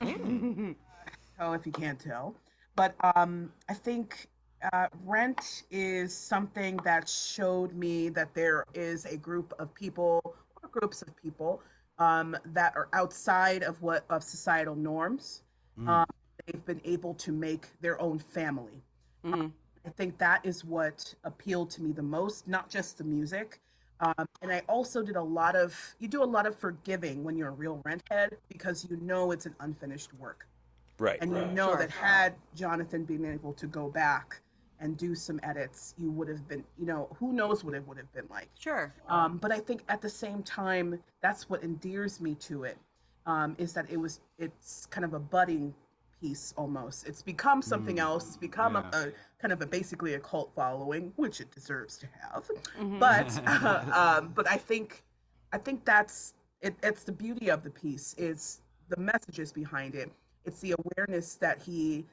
oh, 1.40 1.52
if 1.52 1.66
you 1.66 1.72
can't 1.72 1.98
tell, 1.98 2.34
but 2.76 2.94
um, 3.14 3.52
I 3.68 3.74
think 3.74 4.26
uh, 4.72 4.88
"Rent" 5.04 5.62
is 5.70 6.16
something 6.16 6.76
that 6.84 7.08
showed 7.08 7.74
me 7.74 8.08
that 8.10 8.34
there 8.34 8.64
is 8.74 9.04
a 9.06 9.16
group 9.16 9.54
of 9.58 9.72
people 9.74 10.20
or 10.24 10.68
groups 10.70 11.02
of 11.02 11.16
people 11.16 11.60
um, 11.98 12.36
that 12.46 12.74
are 12.76 12.88
outside 12.92 13.62
of 13.62 13.80
what 13.80 14.04
of 14.10 14.22
societal 14.22 14.74
norms. 14.74 15.42
Um, 15.88 16.04
they've 16.46 16.64
been 16.64 16.80
able 16.84 17.14
to 17.14 17.32
make 17.32 17.68
their 17.80 18.00
own 18.00 18.18
family. 18.18 18.82
I 19.84 19.90
think 19.90 20.18
that 20.18 20.44
is 20.44 20.64
what 20.64 21.14
appealed 21.24 21.70
to 21.70 21.82
me 21.82 21.92
the 21.92 22.02
most, 22.02 22.46
not 22.46 22.68
just 22.68 22.98
the 22.98 23.04
music. 23.04 23.60
Um, 24.00 24.26
and 24.40 24.52
I 24.52 24.62
also 24.68 25.02
did 25.02 25.16
a 25.16 25.22
lot 25.22 25.54
of, 25.54 25.76
you 26.00 26.08
do 26.08 26.22
a 26.22 26.24
lot 26.24 26.46
of 26.46 26.56
forgiving 26.56 27.22
when 27.22 27.36
you're 27.36 27.48
a 27.48 27.52
real 27.52 27.80
rent 27.84 28.02
head 28.10 28.36
because 28.48 28.86
you 28.88 28.98
know 29.00 29.30
it's 29.30 29.46
an 29.46 29.54
unfinished 29.60 30.12
work. 30.14 30.46
right 30.98 31.18
And 31.20 31.34
you 31.34 31.44
know 31.46 31.76
that 31.76 31.90
had 31.90 32.34
Jonathan 32.54 33.04
been 33.04 33.24
able 33.24 33.52
to 33.54 33.66
go 33.66 33.88
back 33.88 34.40
and 34.80 34.96
do 34.96 35.14
some 35.14 35.38
edits, 35.44 35.94
you 35.96 36.10
would 36.10 36.26
have 36.28 36.48
been, 36.48 36.64
you 36.76 36.86
know, 36.86 37.08
who 37.20 37.32
knows 37.32 37.62
what 37.62 37.74
it 37.74 37.86
would 37.86 37.96
have 37.96 38.12
been 38.12 38.26
like. 38.28 38.48
Sure. 38.58 38.92
Um, 39.08 39.38
but 39.38 39.52
I 39.52 39.60
think 39.60 39.84
at 39.88 40.00
the 40.00 40.08
same 40.08 40.42
time, 40.42 40.98
that's 41.20 41.48
what 41.48 41.62
endears 41.62 42.20
me 42.20 42.34
to 42.36 42.64
it, 42.64 42.76
um, 43.26 43.54
is 43.58 43.72
that 43.74 43.88
it 43.88 43.96
was 43.96 44.20
it's 44.38 44.86
kind 44.86 45.04
of 45.04 45.14
a 45.14 45.20
budding 45.20 45.72
piece 46.22 46.54
almost. 46.56 47.06
It's 47.06 47.20
become 47.20 47.60
something 47.60 47.98
else. 47.98 48.28
It's 48.28 48.36
become 48.36 48.76
a, 48.76 48.88
a 48.92 49.12
kind 49.40 49.52
of 49.52 49.60
a 49.60 49.66
basically 49.66 50.14
a 50.14 50.20
cult 50.20 50.52
following, 50.54 51.12
which 51.16 51.40
it 51.40 51.50
deserves 51.50 51.98
to 51.98 52.06
have. 52.20 52.48
But 52.98 53.28
um, 53.94 54.32
but 54.34 54.48
I 54.48 54.56
think 54.56 55.02
I 55.52 55.58
think 55.58 55.84
that's 55.84 56.34
it, 56.60 56.74
it's 56.82 57.02
the 57.02 57.12
beauty 57.12 57.50
of 57.50 57.64
the 57.64 57.70
piece 57.70 58.14
is 58.16 58.60
the 58.88 58.96
messages 58.96 59.52
behind 59.52 59.94
it. 59.94 60.10
It's 60.44 60.60
the 60.60 60.74
awareness 60.78 61.34
that 61.36 61.60
he 61.60 62.06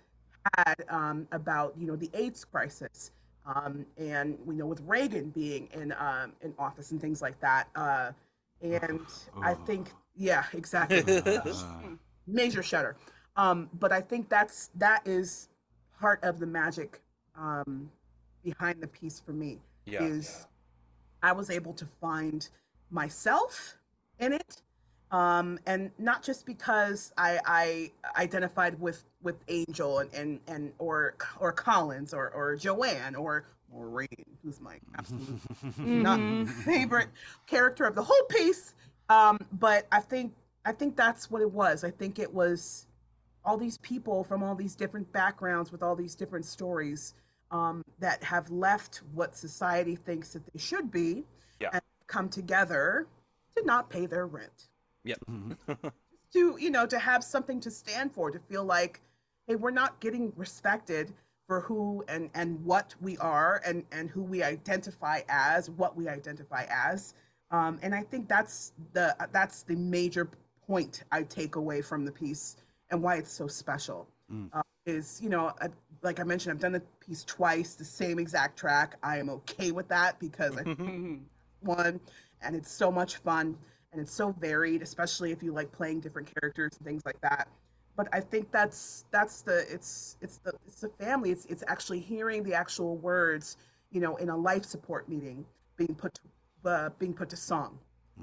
had 0.57 0.83
um, 0.89 1.27
about 1.31 1.75
you 1.77 1.85
know 1.85 1.95
the 1.95 2.09
AIDS 2.13 2.43
crisis, 2.43 3.11
um, 3.45 3.85
and 3.97 4.37
we 4.45 4.55
know 4.55 4.65
with 4.65 4.81
Reagan 4.85 5.29
being 5.29 5.69
in 5.73 5.93
um, 5.93 6.33
in 6.41 6.53
office 6.57 6.91
and 6.91 6.99
things 6.99 7.21
like 7.21 7.39
that. 7.41 7.69
Uh, 7.75 8.11
and 8.61 9.01
I 9.41 9.53
think 9.53 9.91
yeah, 10.15 10.43
exactly. 10.53 11.03
Major 12.27 12.61
shudder. 12.61 12.95
Um, 13.39 13.69
but 13.79 13.91
I 13.91 14.01
think 14.01 14.27
that's 14.27 14.69
that 14.75 15.01
is 15.05 15.47
part 15.99 16.21
of 16.23 16.39
the 16.39 16.45
magic 16.45 17.01
um, 17.37 17.89
behind 18.43 18.81
the 18.81 18.87
piece 18.87 19.19
for 19.19 19.31
me. 19.31 19.59
Yeah. 19.85 20.03
Is 20.03 20.45
I 21.23 21.31
was 21.31 21.49
able 21.49 21.73
to 21.73 21.85
find 22.01 22.47
myself 22.91 23.77
in 24.19 24.33
it 24.33 24.61
um, 25.11 25.57
and 25.65 25.89
not 25.97 26.21
just 26.21 26.45
because 26.45 27.13
I, 27.17 27.39
I 27.45 27.91
identified 28.19 28.79
with 28.79 29.05
with 29.23 29.35
Angel 29.47 29.99
and, 29.99 30.13
and, 30.13 30.39
and 30.47 30.71
or 30.77 31.15
or 31.39 31.51
Collins 31.51 32.13
or, 32.13 32.29
or 32.31 32.55
Joanne 32.55 33.15
or 33.15 33.45
Maureen, 33.71 34.07
who's 34.43 34.61
my 34.61 34.77
absolute 34.97 35.39
not 35.77 36.47
favorite 36.47 37.09
character 37.47 37.85
of 37.85 37.95
the 37.95 38.03
whole 38.03 38.23
piece. 38.29 38.75
Um, 39.09 39.39
but 39.53 39.87
I 39.91 39.99
think 39.99 40.33
I 40.65 40.71
think 40.73 40.95
that's 40.95 41.31
what 41.31 41.41
it 41.41 41.51
was. 41.51 41.83
I 41.83 41.89
think 41.89 42.19
it 42.19 42.31
was 42.31 42.85
all 43.45 43.57
these 43.57 43.77
people 43.79 44.23
from 44.23 44.43
all 44.43 44.55
these 44.55 44.75
different 44.75 45.11
backgrounds 45.11 45.71
with 45.71 45.81
all 45.83 45.95
these 45.95 46.15
different 46.15 46.45
stories 46.45 47.13
um, 47.51 47.83
that 47.99 48.23
have 48.23 48.49
left 48.51 49.01
what 49.13 49.35
society 49.35 49.95
thinks 49.95 50.33
that 50.33 50.45
they 50.53 50.59
should 50.59 50.91
be 50.91 51.23
Yeah. 51.59 51.69
and 51.73 51.81
come 52.07 52.29
together 52.29 53.07
to 53.55 53.65
not 53.65 53.89
pay 53.89 54.05
their 54.05 54.27
rent. 54.27 54.67
Yep. 55.03 55.19
to 56.33 56.57
you 56.59 56.69
know 56.69 56.85
to 56.85 56.99
have 56.99 57.23
something 57.23 57.59
to 57.59 57.71
stand 57.71 58.11
for 58.13 58.29
to 58.29 58.37
feel 58.39 58.63
like 58.63 59.01
hey 59.47 59.55
we're 59.55 59.71
not 59.71 59.99
getting 59.99 60.31
respected 60.35 61.11
for 61.47 61.61
who 61.61 62.03
and 62.07 62.29
and 62.35 62.63
what 62.63 62.93
we 63.01 63.17
are 63.17 63.61
and 63.65 63.83
and 63.91 64.09
who 64.11 64.21
we 64.21 64.43
identify 64.43 65.21
as 65.29 65.69
what 65.71 65.95
we 65.97 66.07
identify 66.07 66.65
as 66.69 67.15
um, 67.49 67.79
and 67.81 67.95
i 67.95 68.03
think 68.03 68.27
that's 68.27 68.73
the 68.93 69.15
that's 69.31 69.63
the 69.63 69.75
major 69.75 70.29
point 70.67 71.03
i 71.11 71.23
take 71.23 71.55
away 71.55 71.81
from 71.81 72.05
the 72.05 72.11
piece 72.11 72.57
and 72.91 73.01
why 73.01 73.15
it's 73.15 73.31
so 73.31 73.47
special. 73.47 74.07
Uh, 74.53 74.61
is 74.85 75.19
you 75.21 75.29
know 75.29 75.51
uh, 75.61 75.67
like 76.03 76.19
i 76.19 76.23
mentioned 76.23 76.53
i've 76.53 76.61
done 76.61 76.71
the 76.71 76.81
piece 76.99 77.23
twice 77.23 77.75
the 77.75 77.85
same 77.85 78.19
exact 78.19 78.57
track. 78.57 78.95
I 79.03 79.17
am 79.17 79.29
okay 79.29 79.71
with 79.71 79.87
that 79.89 80.19
because 80.19 80.57
i 80.57 80.63
one 81.61 81.99
and 82.41 82.55
it's 82.55 82.71
so 82.71 82.91
much 82.91 83.17
fun 83.17 83.57
and 83.91 84.01
it's 84.01 84.13
so 84.13 84.31
varied 84.39 84.81
especially 84.81 85.31
if 85.31 85.43
you 85.43 85.51
like 85.51 85.71
playing 85.71 85.99
different 85.99 86.31
characters 86.33 86.73
and 86.77 86.87
things 86.87 87.03
like 87.05 87.19
that. 87.21 87.47
But 87.95 88.07
i 88.13 88.19
think 88.19 88.51
that's 88.51 89.05
that's 89.11 89.41
the 89.41 89.65
it's 89.71 90.17
it's 90.21 90.37
the 90.37 90.53
it's 90.67 90.81
the 90.81 90.89
family. 90.89 91.31
It's 91.31 91.45
it's 91.45 91.63
actually 91.67 91.99
hearing 91.99 92.43
the 92.43 92.53
actual 92.53 92.97
words 92.97 93.57
you 93.91 93.99
know 94.01 94.15
in 94.17 94.29
a 94.29 94.37
life 94.37 94.63
support 94.63 95.09
meeting 95.09 95.45
being 95.75 95.95
put 95.95 96.13
to, 96.15 96.69
uh, 96.69 96.89
being 96.99 97.13
put 97.13 97.29
to 97.29 97.35
song 97.35 97.79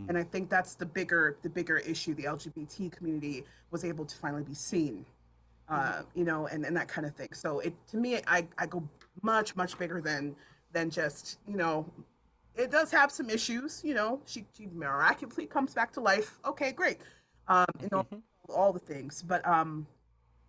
and 0.09 0.18
i 0.18 0.22
think 0.22 0.48
that's 0.50 0.74
the 0.74 0.87
bigger 0.87 1.37
the 1.42 1.48
bigger 1.48 1.78
issue 1.78 2.14
the 2.14 2.24
lgbt 2.24 2.92
community 2.92 3.44
was 3.70 3.85
able 3.85 4.04
to 4.04 4.16
finally 4.16 4.42
be 4.42 4.54
seen 4.54 5.04
uh, 5.68 6.02
you 6.14 6.24
know, 6.24 6.46
and, 6.46 6.64
and 6.64 6.76
that 6.76 6.88
kind 6.88 7.06
of 7.06 7.14
thing. 7.14 7.28
So 7.32 7.61
it 7.61 7.74
to 7.88 7.96
me, 7.96 8.20
I, 8.26 8.46
I 8.59 8.66
go 8.66 8.82
much 9.22 9.56
much 9.56 9.78
bigger 9.78 10.00
than 10.00 10.37
than 10.72 10.90
just 10.90 11.38
you 11.48 11.56
know, 11.56 11.87
it 12.54 12.70
does 12.70 12.90
have 12.92 13.11
some 13.11 13.30
issues. 13.30 13.82
You 13.85 13.94
know, 13.94 14.20
she 14.26 14.44
she 14.56 14.68
miraculously 14.72 15.46
comes 15.46 15.74
back 15.74 15.92
to 15.94 16.00
life. 16.00 16.38
Okay, 16.44 16.72
great. 16.72 16.98
Um, 17.48 17.66
you 17.80 17.88
know, 17.90 18.06
all 18.48 18.72
the 18.72 18.78
things, 18.78 19.22
but 19.22 19.46
um, 19.46 19.87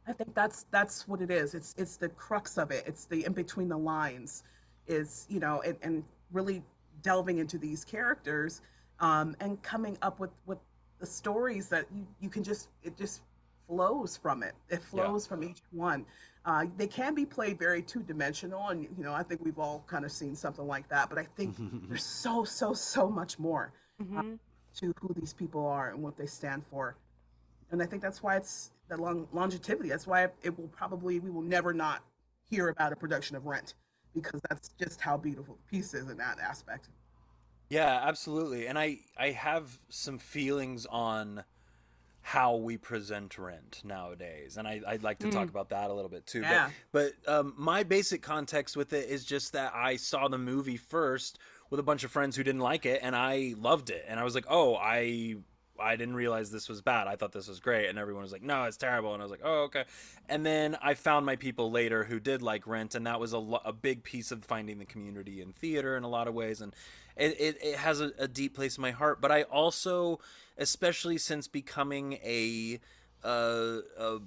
I 0.08 0.14
think 0.14 0.34
that's 0.36 0.66
that's 0.72 1.08
what 1.08 1.22
it 1.22 1.32
is. 1.32 1.54
It's 1.54 1.74
it's 1.78 1.98
the 1.98 2.10
crux 2.10 2.58
of 2.58 2.72
it. 2.72 2.84
It's 2.86 3.06
the 3.06 3.26
in 3.26 3.34
between 3.34 3.70
the 3.70 3.78
lines, 3.78 4.44
is 4.88 5.26
you 5.30 5.40
know, 5.40 5.62
and, 5.62 5.78
and 5.82 6.04
really 6.32 6.62
delving 7.02 7.38
into 7.38 7.58
these 7.58 7.84
characters, 7.86 8.62
um, 9.00 9.36
and 9.40 9.62
coming 9.64 9.98
up 10.02 10.20
with 10.20 10.32
with 10.46 10.58
the 11.00 11.06
stories 11.06 11.70
that 11.70 11.86
you 11.94 12.06
you 12.20 12.30
can 12.30 12.44
just 12.44 12.70
it 12.84 12.98
just 12.98 13.22
flows 13.68 14.18
from 14.18 14.44
it. 14.44 14.56
It 14.70 14.82
flows 14.82 15.28
from 15.28 15.44
each 15.44 15.62
one. 15.72 16.06
Uh, 16.46 16.66
they 16.78 16.88
can 16.88 17.14
be 17.14 17.26
played 17.26 17.60
very 17.60 17.82
two 17.82 18.02
dimensional, 18.02 18.70
and 18.70 18.84
you 18.98 19.04
know 19.04 19.14
I 19.14 19.24
think 19.24 19.44
we've 19.44 19.60
all 19.60 19.84
kind 19.88 20.06
of 20.06 20.12
seen 20.12 20.36
something 20.36 20.66
like 20.66 20.88
that. 20.90 21.10
But 21.10 21.18
I 21.18 21.28
think 21.36 21.56
there's 21.90 22.04
so 22.04 22.44
so 22.44 22.74
so 22.74 23.10
much 23.10 23.38
more 23.38 23.74
uh, 24.16 24.24
to 24.78 24.94
who 25.00 25.14
these 25.14 25.34
people 25.34 25.66
are 25.66 25.90
and 25.90 26.02
what 26.02 26.18
they 26.18 26.26
stand 26.26 26.64
for, 26.70 26.96
and 27.72 27.82
I 27.82 27.86
think 27.86 28.02
that's 28.02 28.24
why 28.24 28.38
it's 28.38 28.72
the 28.90 28.98
long 28.98 29.28
longevity. 29.34 29.90
That's 29.90 30.08
why 30.08 30.30
it 30.42 30.58
will 30.58 30.70
probably 30.70 31.20
we 31.20 31.30
will 31.30 31.42
never 31.42 31.74
not 31.74 32.04
hear 32.50 32.70
about 32.70 32.94
a 32.94 32.96
production 32.96 33.36
of 33.36 33.46
Rent 33.46 33.74
because 34.16 34.42
that's 34.50 34.70
just 34.80 35.02
how 35.02 35.18
beautiful 35.18 35.56
the 35.56 35.78
piece 35.78 35.94
is 35.94 36.10
in 36.10 36.18
that 36.18 36.40
aspect. 36.40 36.90
Yeah, 37.70 38.02
absolutely. 38.04 38.68
And 38.68 38.78
I 38.78 39.00
I 39.18 39.32
have 39.32 39.78
some 39.90 40.18
feelings 40.18 40.86
on 40.86 41.44
how 42.22 42.56
we 42.58 42.76
present 42.76 43.38
rent 43.38 43.80
nowadays 43.86 44.58
and 44.58 44.68
I, 44.68 44.82
i'd 44.88 45.02
like 45.02 45.18
to 45.20 45.32
talk 45.32 45.48
about 45.48 45.70
that 45.70 45.90
a 45.90 45.94
little 45.94 46.10
bit 46.10 46.28
too 46.28 46.42
Yeah. 46.42 46.72
but, 46.92 47.14
but 47.24 47.34
um, 47.34 47.54
my 47.58 47.84
basic 47.84 48.22
context 48.22 48.76
with 48.76 48.92
it 48.92 49.08
is 49.08 49.24
just 49.24 49.54
that 49.54 49.72
i 49.74 49.96
saw 49.96 50.28
the 50.28 50.38
movie 50.38 50.76
first 50.76 51.40
with 51.70 51.80
a 51.80 51.84
bunch 51.84 52.04
of 52.04 52.12
friends 52.12 52.36
who 52.36 52.44
didn't 52.44 52.60
like 52.60 52.86
it 52.86 53.00
and 53.02 53.16
i 53.16 53.54
loved 53.58 53.90
it 53.92 54.04
and 54.10 54.20
i 54.20 54.26
was 54.26 54.36
like 54.36 54.44
oh 54.50 54.76
i 54.76 55.38
i 55.80 55.96
didn't 55.96 56.16
realize 56.16 56.52
this 56.52 56.68
was 56.68 56.82
bad 56.82 57.08
i 57.08 57.16
thought 57.16 57.32
this 57.32 57.48
was 57.48 57.62
great 57.62 57.88
and 57.88 57.98
everyone 57.98 58.24
was 58.24 58.34
like 58.34 58.44
no 58.44 58.64
it's 58.66 58.76
terrible 58.76 59.14
and 59.14 59.22
i 59.22 59.26
was 59.26 59.32
like 59.32 59.42
oh 59.46 59.62
okay 59.64 59.86
and 60.28 60.46
then 60.46 60.76
i 60.82 60.94
found 60.94 61.26
my 61.26 61.38
people 61.38 61.72
later 61.72 62.04
who 62.04 62.20
did 62.20 62.42
like 62.42 62.68
rent 62.68 62.94
and 62.94 63.08
that 63.08 63.22
was 63.22 63.32
a, 63.32 63.40
lo- 63.40 63.62
a 63.64 63.72
big 63.72 64.04
piece 64.04 64.32
of 64.34 64.44
finding 64.44 64.80
the 64.80 64.86
community 64.86 65.40
in 65.42 65.54
theater 65.54 65.96
in 65.96 66.04
a 66.04 66.10
lot 66.10 66.28
of 66.28 66.34
ways 66.34 66.60
and 66.60 66.76
it, 67.18 67.40
it, 67.40 67.58
it 67.64 67.76
has 67.76 68.02
a, 68.02 68.12
a 68.20 68.28
deep 68.28 68.56
place 68.56 68.78
in 68.78 68.82
my 68.82 68.92
heart 68.92 69.22
but 69.22 69.32
i 69.32 69.44
also 69.44 70.20
especially 70.58 71.18
since 71.18 71.48
becoming 71.48 72.14
a, 72.24 72.80
a 73.24 74.20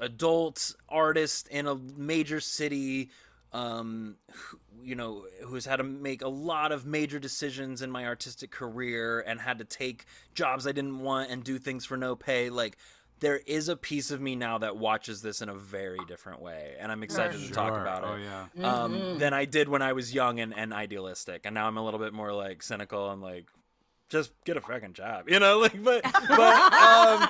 adult 0.00 0.74
artist 0.88 1.48
in 1.48 1.66
a 1.66 1.74
major 1.96 2.40
city 2.40 3.10
um 3.52 4.16
who- 4.32 4.58
you 4.82 4.94
know 4.94 5.24
who's 5.46 5.64
had 5.64 5.76
to 5.76 5.82
make 5.84 6.20
a 6.20 6.28
lot 6.28 6.70
of 6.72 6.84
major 6.84 7.18
decisions 7.18 7.80
in 7.80 7.90
my 7.90 8.04
artistic 8.04 8.50
career 8.50 9.20
and 9.20 9.40
had 9.40 9.58
to 9.58 9.64
take 9.64 10.04
jobs 10.34 10.66
I 10.66 10.72
didn't 10.72 10.98
want 10.98 11.30
and 11.30 11.42
do 11.42 11.58
things 11.58 11.86
for 11.86 11.96
no 11.96 12.14
pay 12.16 12.50
like 12.50 12.76
there 13.20 13.40
is 13.46 13.68
a 13.68 13.76
piece 13.76 14.10
of 14.10 14.20
me 14.20 14.36
now 14.36 14.58
that 14.58 14.76
watches 14.76 15.22
this 15.22 15.40
in 15.40 15.48
a 15.48 15.54
very 15.54 15.98
different 16.08 16.42
way 16.42 16.74
and 16.78 16.90
I'm 16.92 17.02
excited 17.02 17.40
to 17.40 17.50
talk 17.52 17.68
Sure. 17.72 17.80
about 17.80 18.04
Oh 18.04 18.14
it 18.14 18.22
yeah. 18.56 18.82
um, 18.82 19.18
than 19.18 19.32
I 19.32 19.44
did 19.44 19.68
when 19.68 19.82
I 19.82 19.92
was 19.92 20.12
young 20.12 20.40
and, 20.40 20.54
and 20.56 20.72
idealistic. 20.72 21.42
And 21.44 21.54
now 21.54 21.66
I'm 21.66 21.76
a 21.78 21.84
little 21.84 22.00
bit 22.00 22.12
more 22.12 22.32
like 22.32 22.62
cynical 22.62 23.10
and 23.10 23.22
like, 23.22 23.46
just 24.10 24.32
get 24.44 24.56
a 24.56 24.60
fucking 24.60 24.92
job, 24.92 25.28
you 25.28 25.38
know? 25.40 25.58
Like, 25.62 25.82
but 25.82 26.02
but 26.02 26.12
um, 26.12 27.28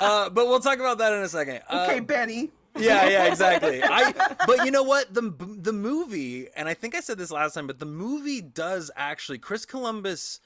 uh, 0.00 0.30
but 0.30 0.46
we'll 0.48 0.60
talk 0.60 0.78
about 0.78 0.98
that 0.98 1.12
in 1.12 1.20
a 1.22 1.28
second. 1.28 1.60
Uh, 1.68 1.86
Okay, 1.88 2.00
Benny. 2.00 2.50
yeah, 2.76 3.08
yeah, 3.08 3.24
exactly. 3.26 3.82
I 3.84 4.12
but 4.46 4.64
you 4.64 4.70
know 4.70 4.82
what 4.82 5.14
the 5.14 5.32
the 5.60 5.72
movie, 5.72 6.48
and 6.56 6.68
I 6.68 6.74
think 6.74 6.94
I 6.94 7.00
said 7.00 7.16
this 7.16 7.30
last 7.30 7.54
time, 7.54 7.66
but 7.66 7.78
the 7.78 7.86
movie 7.86 8.40
does 8.42 8.90
actually. 8.96 9.38
Chris 9.38 9.64
Columbus 9.64 10.40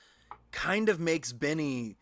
kind 0.53 0.89
of 0.89 1.01
makes 1.01 1.33
Benny 1.33 1.97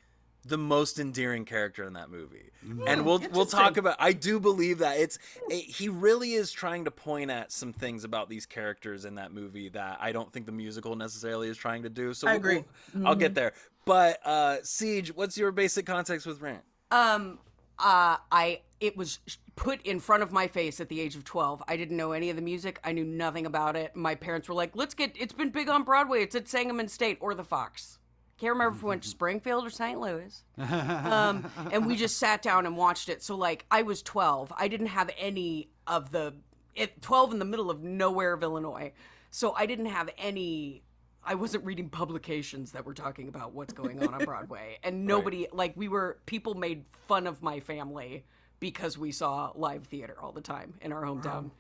the 0.49 0.59
most 0.59 0.99
endearing 0.99 1.45
character 1.45 1.85
in 1.85 1.93
that 1.93 2.11
movie, 2.11 2.51
and 2.87 3.05
we'll 3.05 3.21
we'll 3.33 3.47
talk 3.47 3.77
about. 3.77 3.97
I 3.99 4.13
do 4.13 4.41
believe 4.41 4.79
that 4.79 4.99
it's 4.99 5.19
it, 5.49 5.65
he 5.65 5.89
really 5.89 6.33
is 6.33 6.51
trying 6.51 6.85
to 6.87 6.91
point 6.91 7.31
at 7.31 7.53
some 7.53 7.73
things 7.73 8.05
about 8.05 8.29
these 8.29 8.47
characters 8.47 9.05
in 9.05 9.15
that 9.17 9.33
movie 9.33 9.69
that 9.71 9.99
I 10.01 10.13
don't 10.13 10.33
think 10.33 10.47
the 10.47 10.53
musical 10.53 10.97
necessarily 10.97 11.49
is 11.49 11.57
trying 11.57 11.83
to 11.83 11.91
do. 11.91 12.15
So 12.15 12.27
I 12.27 12.33
we'll- 12.33 12.37
agree. 12.39 12.65
we'll- 12.95 13.07
I'll 13.09 13.15
get 13.15 13.35
there. 13.35 13.53
But 13.85 14.19
uh 14.25 14.57
CJ, 14.63 15.11
what's 15.15 15.37
your 15.39 15.53
basic 15.53 15.87
context 15.87 16.27
with 16.27 16.41
Rent? 16.41 16.63
Um, 16.91 17.39
uh, 17.79 18.17
I 18.33 18.61
it 18.81 18.97
was 18.97 19.19
put 19.57 19.83
in 19.83 19.99
front 20.01 20.23
of 20.23 20.31
my 20.33 20.47
face 20.47 20.81
at 20.81 20.89
the 20.89 21.01
age 21.01 21.17
of 21.17 21.25
twelve. 21.25 21.63
I 21.69 21.77
didn't 21.77 21.97
know 21.97 22.13
any 22.13 22.31
of 22.31 22.37
the 22.37 22.43
music. 22.43 22.81
I 22.85 22.93
knew 22.93 23.05
nothing 23.05 23.45
about 23.47 23.77
it. 23.77 23.95
My 23.97 24.15
parents 24.15 24.49
were 24.49 24.55
like, 24.55 24.75
"Let's 24.75 24.95
get. 24.95 25.17
It's 25.19 25.33
been 25.33 25.51
big 25.51 25.69
on 25.69 25.83
Broadway. 25.85 26.23
It's 26.23 26.35
at 26.35 26.49
Sangamon 26.49 26.89
State 26.89 27.19
or 27.21 27.35
the 27.35 27.45
Fox." 27.45 27.98
Can't 28.39 28.53
remember 28.53 28.77
if 28.77 28.83
we 28.83 28.89
went 28.89 29.03
to 29.03 29.09
Springfield 29.09 29.67
or 29.67 29.71
St. 29.71 29.99
Louis. 30.01 30.43
Um, 30.59 31.51
and 31.73 31.87
we 31.87 31.97
just 31.97 32.19
sat 32.19 32.41
down 32.41 32.67
and 32.67 32.77
watched 32.77 33.09
it. 33.09 33.23
So 33.23 33.35
like, 33.35 33.67
I 33.71 33.83
was 33.83 34.01
twelve. 34.03 34.53
I 34.57 34.69
didn't 34.69 34.87
have 34.89 35.11
any 35.19 35.69
of 35.87 36.11
the. 36.13 36.35
It, 36.75 37.03
twelve 37.03 37.33
in 37.33 37.41
the 37.41 37.45
middle 37.45 37.71
of 37.71 37.83
nowhere 37.83 38.33
of 38.33 38.43
Illinois, 38.45 38.93
so 39.31 39.53
I 39.57 39.67
didn't 39.67 39.87
have 39.87 40.09
any 40.17 40.83
I 41.25 41.35
wasn't 41.35 41.65
reading 41.65 41.89
publications 41.91 42.71
that 42.73 42.87
were 42.87 42.95
talking 42.95 43.29
about 43.29 43.53
what's 43.53 43.73
going 43.75 44.01
on 44.03 44.15
on 44.15 44.25
Broadway, 44.25 44.79
and 44.85 45.05
nobody 45.05 45.49
like 45.53 45.73
we 45.77 45.89
were 45.89 46.19
people 46.27 46.55
made 46.55 46.85
fun 47.09 47.27
of 47.27 47.43
my 47.43 47.59
family 47.59 48.25
because 48.61 48.97
we 48.97 49.11
saw 49.11 49.51
live 49.57 49.85
theater 49.89 50.17
all 50.23 50.31
the 50.33 50.41
time 50.41 50.75
in 50.81 50.93
our 50.93 51.03
hometown. 51.03 51.51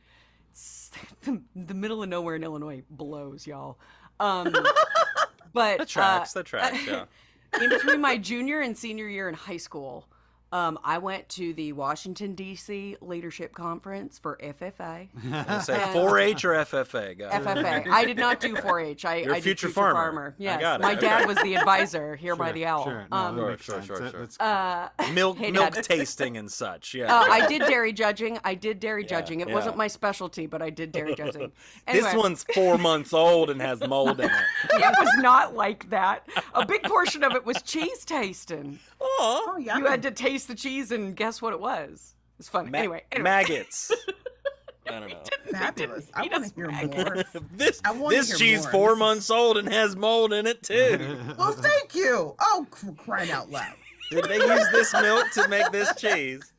It's- 0.51 0.91
The, 1.25 1.43
the 1.57 1.75
middle 1.75 2.03
of 2.03 2.09
nowhere 2.09 2.37
in 2.37 2.45
Illinois 2.45 2.83
blows, 2.89 3.47
y'all. 3.47 3.79
Um, 4.21 4.55
but 5.53 5.79
That 5.79 5.89
tracks. 5.89 6.35
uh, 6.37 6.41
that 6.41 6.47
tracks. 6.47 6.87
Yeah. 6.87 7.05
in 7.63 7.71
between 7.71 8.01
my 8.01 8.17
junior 8.19 8.61
and 8.61 8.77
senior 8.77 9.09
year 9.09 9.29
in 9.29 9.35
high 9.35 9.57
school, 9.57 10.07
um, 10.51 10.79
I 10.83 10.99
went 10.99 11.29
to 11.31 11.53
the 11.53 11.73
Washington 11.73 12.35
D.C. 12.35 12.97
Leadership 13.01 13.55
Conference 13.55 14.19
for 14.19 14.39
FFA. 14.43 15.09
Gonna 15.23 15.63
say 15.63 15.75
4-H 15.79 16.45
or 16.45 16.53
FFA, 16.55 17.19
guys. 17.19 17.33
FFA. 17.45 17.89
I 17.89 18.05
did 18.05 18.17
not 18.17 18.41
do 18.41 18.55
4-H. 18.55 19.05
I, 19.05 19.17
You're 19.17 19.33
a 19.33 19.37
I 19.37 19.41
did 19.41 19.43
future 19.45 19.69
farmer. 19.69 20.35
I 20.39 20.43
Yes, 20.43 20.61
got 20.61 20.81
it. 20.81 20.83
my 20.83 20.95
dad 20.95 21.27
was 21.27 21.37
the 21.43 21.55
advisor 21.57 22.17
here 22.17 22.35
by 22.37 22.53
the 22.53 22.65
owl. 22.67 22.85
Sure. 22.85 23.07
No, 23.11 23.17
Um, 23.17 23.37
Sure, 23.37 23.57
sure, 23.59 23.83
sure, 23.83 23.99
That- 24.01 24.11
sure. 24.13 24.29
uh, 24.41 24.89
milk 25.13 25.39
Hey, 25.39 25.51
milk 25.51 25.75
tasting 25.83 26.37
and 26.37 26.51
such. 26.51 26.95
Yeah. 26.95 27.15
uh, 27.15 27.25
I 27.29 27.47
did 27.47 27.61
dairy 27.63 27.93
judging. 27.93 28.39
I 28.45 28.55
did 28.55 28.81
dairy 28.81 29.03
Yeah, 29.03 29.09
judging. 29.09 29.41
It 29.41 29.49
yeah. 29.49 29.55
wasn't 29.55 29.77
my 29.77 29.87
specialty, 29.89 30.47
but 30.47 30.63
I 30.63 30.71
did 30.71 30.93
dairy 30.93 31.15
judging. 31.15 31.53
Anyway, 31.87 32.05
This 32.05 32.15
one's 32.15 32.45
four 32.55 32.79
months 32.79 33.13
old 33.13 33.51
and 33.51 33.61
has 33.61 33.81
mold 33.87 34.21
in 34.21 34.27
it. 34.27 34.33
it 34.73 34.95
was 34.99 35.09
not 35.19 35.55
like 35.55 35.89
that. 35.91 36.27
A 36.55 36.65
big 36.65 36.83
portion 36.85 37.23
of 37.25 37.33
it 37.35 37.45
was 37.45 37.61
cheese 37.63 38.05
tasting. 38.05 38.79
Aw. 39.01 39.05
Oh 39.21 39.57
yeah. 39.59 39.79
You 39.79 39.87
had 39.87 40.03
to 40.03 40.11
taste 40.11 40.38
the 40.47 40.55
cheese 40.55 40.91
and 40.93 41.15
guess 41.17 41.41
what 41.43 41.53
it 41.53 41.61
was. 41.61 42.15
It's 42.39 42.49
funny. 42.49 42.71
Ma- 42.71 42.79
anyway, 42.79 43.05
anyway. 43.13 43.25
maggots. 43.25 43.91
I 44.89 45.01
don't 45.01 45.09
know. 45.11 45.19
fabulous. 45.51 46.07
I 46.15 46.23
Feed 46.23 46.33
want 46.33 46.45
to 46.47 46.55
hear 46.55 46.71
more. 46.71 47.25
This 47.57 47.81
this 48.09 48.39
cheese 48.39 48.63
more. 48.63 48.71
four 48.73 48.97
months 48.97 49.31
old 49.31 49.59
and 49.59 49.69
has 49.71 49.95
mold 49.97 50.33
in 50.33 50.47
it 50.47 50.63
too. 50.63 51.19
Well, 51.39 51.53
thank 51.53 51.95
you. 51.95 52.35
Oh, 52.41 52.67
cr- 52.71 52.93
crying 52.93 53.31
out 53.31 53.51
loud. 53.51 53.75
Did 54.11 54.25
they 54.25 54.37
use 54.39 54.67
this 54.73 54.93
milk 54.95 55.31
to 55.33 55.47
make 55.49 55.71
this 55.73 55.95
cheese? 55.97 56.53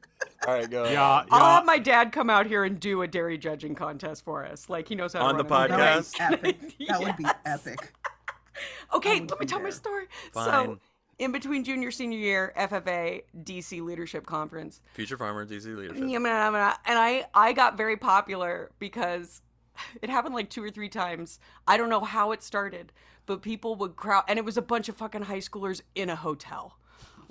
All 0.47 0.53
right, 0.53 0.69
go. 0.69 0.83
ahead. 0.83 0.93
Yeah, 0.93 1.23
I'll 1.31 1.55
have 1.55 1.65
my 1.65 1.79
dad 1.79 2.11
come 2.11 2.29
out 2.29 2.45
here 2.45 2.65
and 2.65 2.79
do 2.79 3.01
a 3.01 3.07
dairy 3.07 3.37
judging 3.37 3.73
contest 3.73 4.23
for 4.23 4.45
us. 4.45 4.69
Like 4.69 4.87
he 4.87 4.93
knows 4.93 5.13
how 5.13 5.19
to 5.19 5.25
On 5.25 5.37
the 5.37 5.43
run 5.43 5.71
a- 5.71 5.73
podcast? 5.75 6.17
That 6.17 6.31
would 6.31 6.41
be 6.43 6.49
epic. 6.49 6.87
That 6.87 6.99
would 6.99 7.17
be 7.17 7.25
epic. 7.45 7.93
Okay, 8.93 9.21
would 9.21 9.31
let 9.31 9.39
me 9.39 9.45
be 9.45 9.49
tell 9.49 9.59
my 9.61 9.69
story. 9.71 10.05
Fine. 10.33 10.67
So 10.67 10.79
in 11.19 11.31
between 11.31 11.63
junior 11.63 11.91
senior 11.91 12.17
year 12.17 12.53
FFA 12.57 13.21
DC 13.43 13.81
Leadership 13.83 14.25
Conference. 14.25 14.81
Future 14.93 15.17
Farmer 15.17 15.45
DC 15.45 15.65
leadership. 15.75 16.03
Yeah, 16.07 16.17
man, 16.17 16.53
man, 16.53 16.73
And 16.85 16.97
I 16.97 17.25
I 17.33 17.53
got 17.53 17.77
very 17.77 17.97
popular 17.97 18.71
because 18.79 19.41
it 20.01 20.09
happened 20.09 20.33
like 20.33 20.49
two 20.49 20.63
or 20.63 20.71
three 20.71 20.89
times. 20.89 21.39
I 21.67 21.77
don't 21.77 21.89
know 21.89 22.01
how 22.01 22.31
it 22.31 22.41
started, 22.41 22.91
but 23.25 23.41
people 23.41 23.75
would 23.75 23.95
crowd, 23.95 24.23
and 24.27 24.39
it 24.39 24.45
was 24.45 24.57
a 24.57 24.61
bunch 24.61 24.89
of 24.89 24.95
fucking 24.95 25.23
high 25.23 25.39
schoolers 25.39 25.81
in 25.93 26.09
a 26.09 26.15
hotel. 26.15 26.75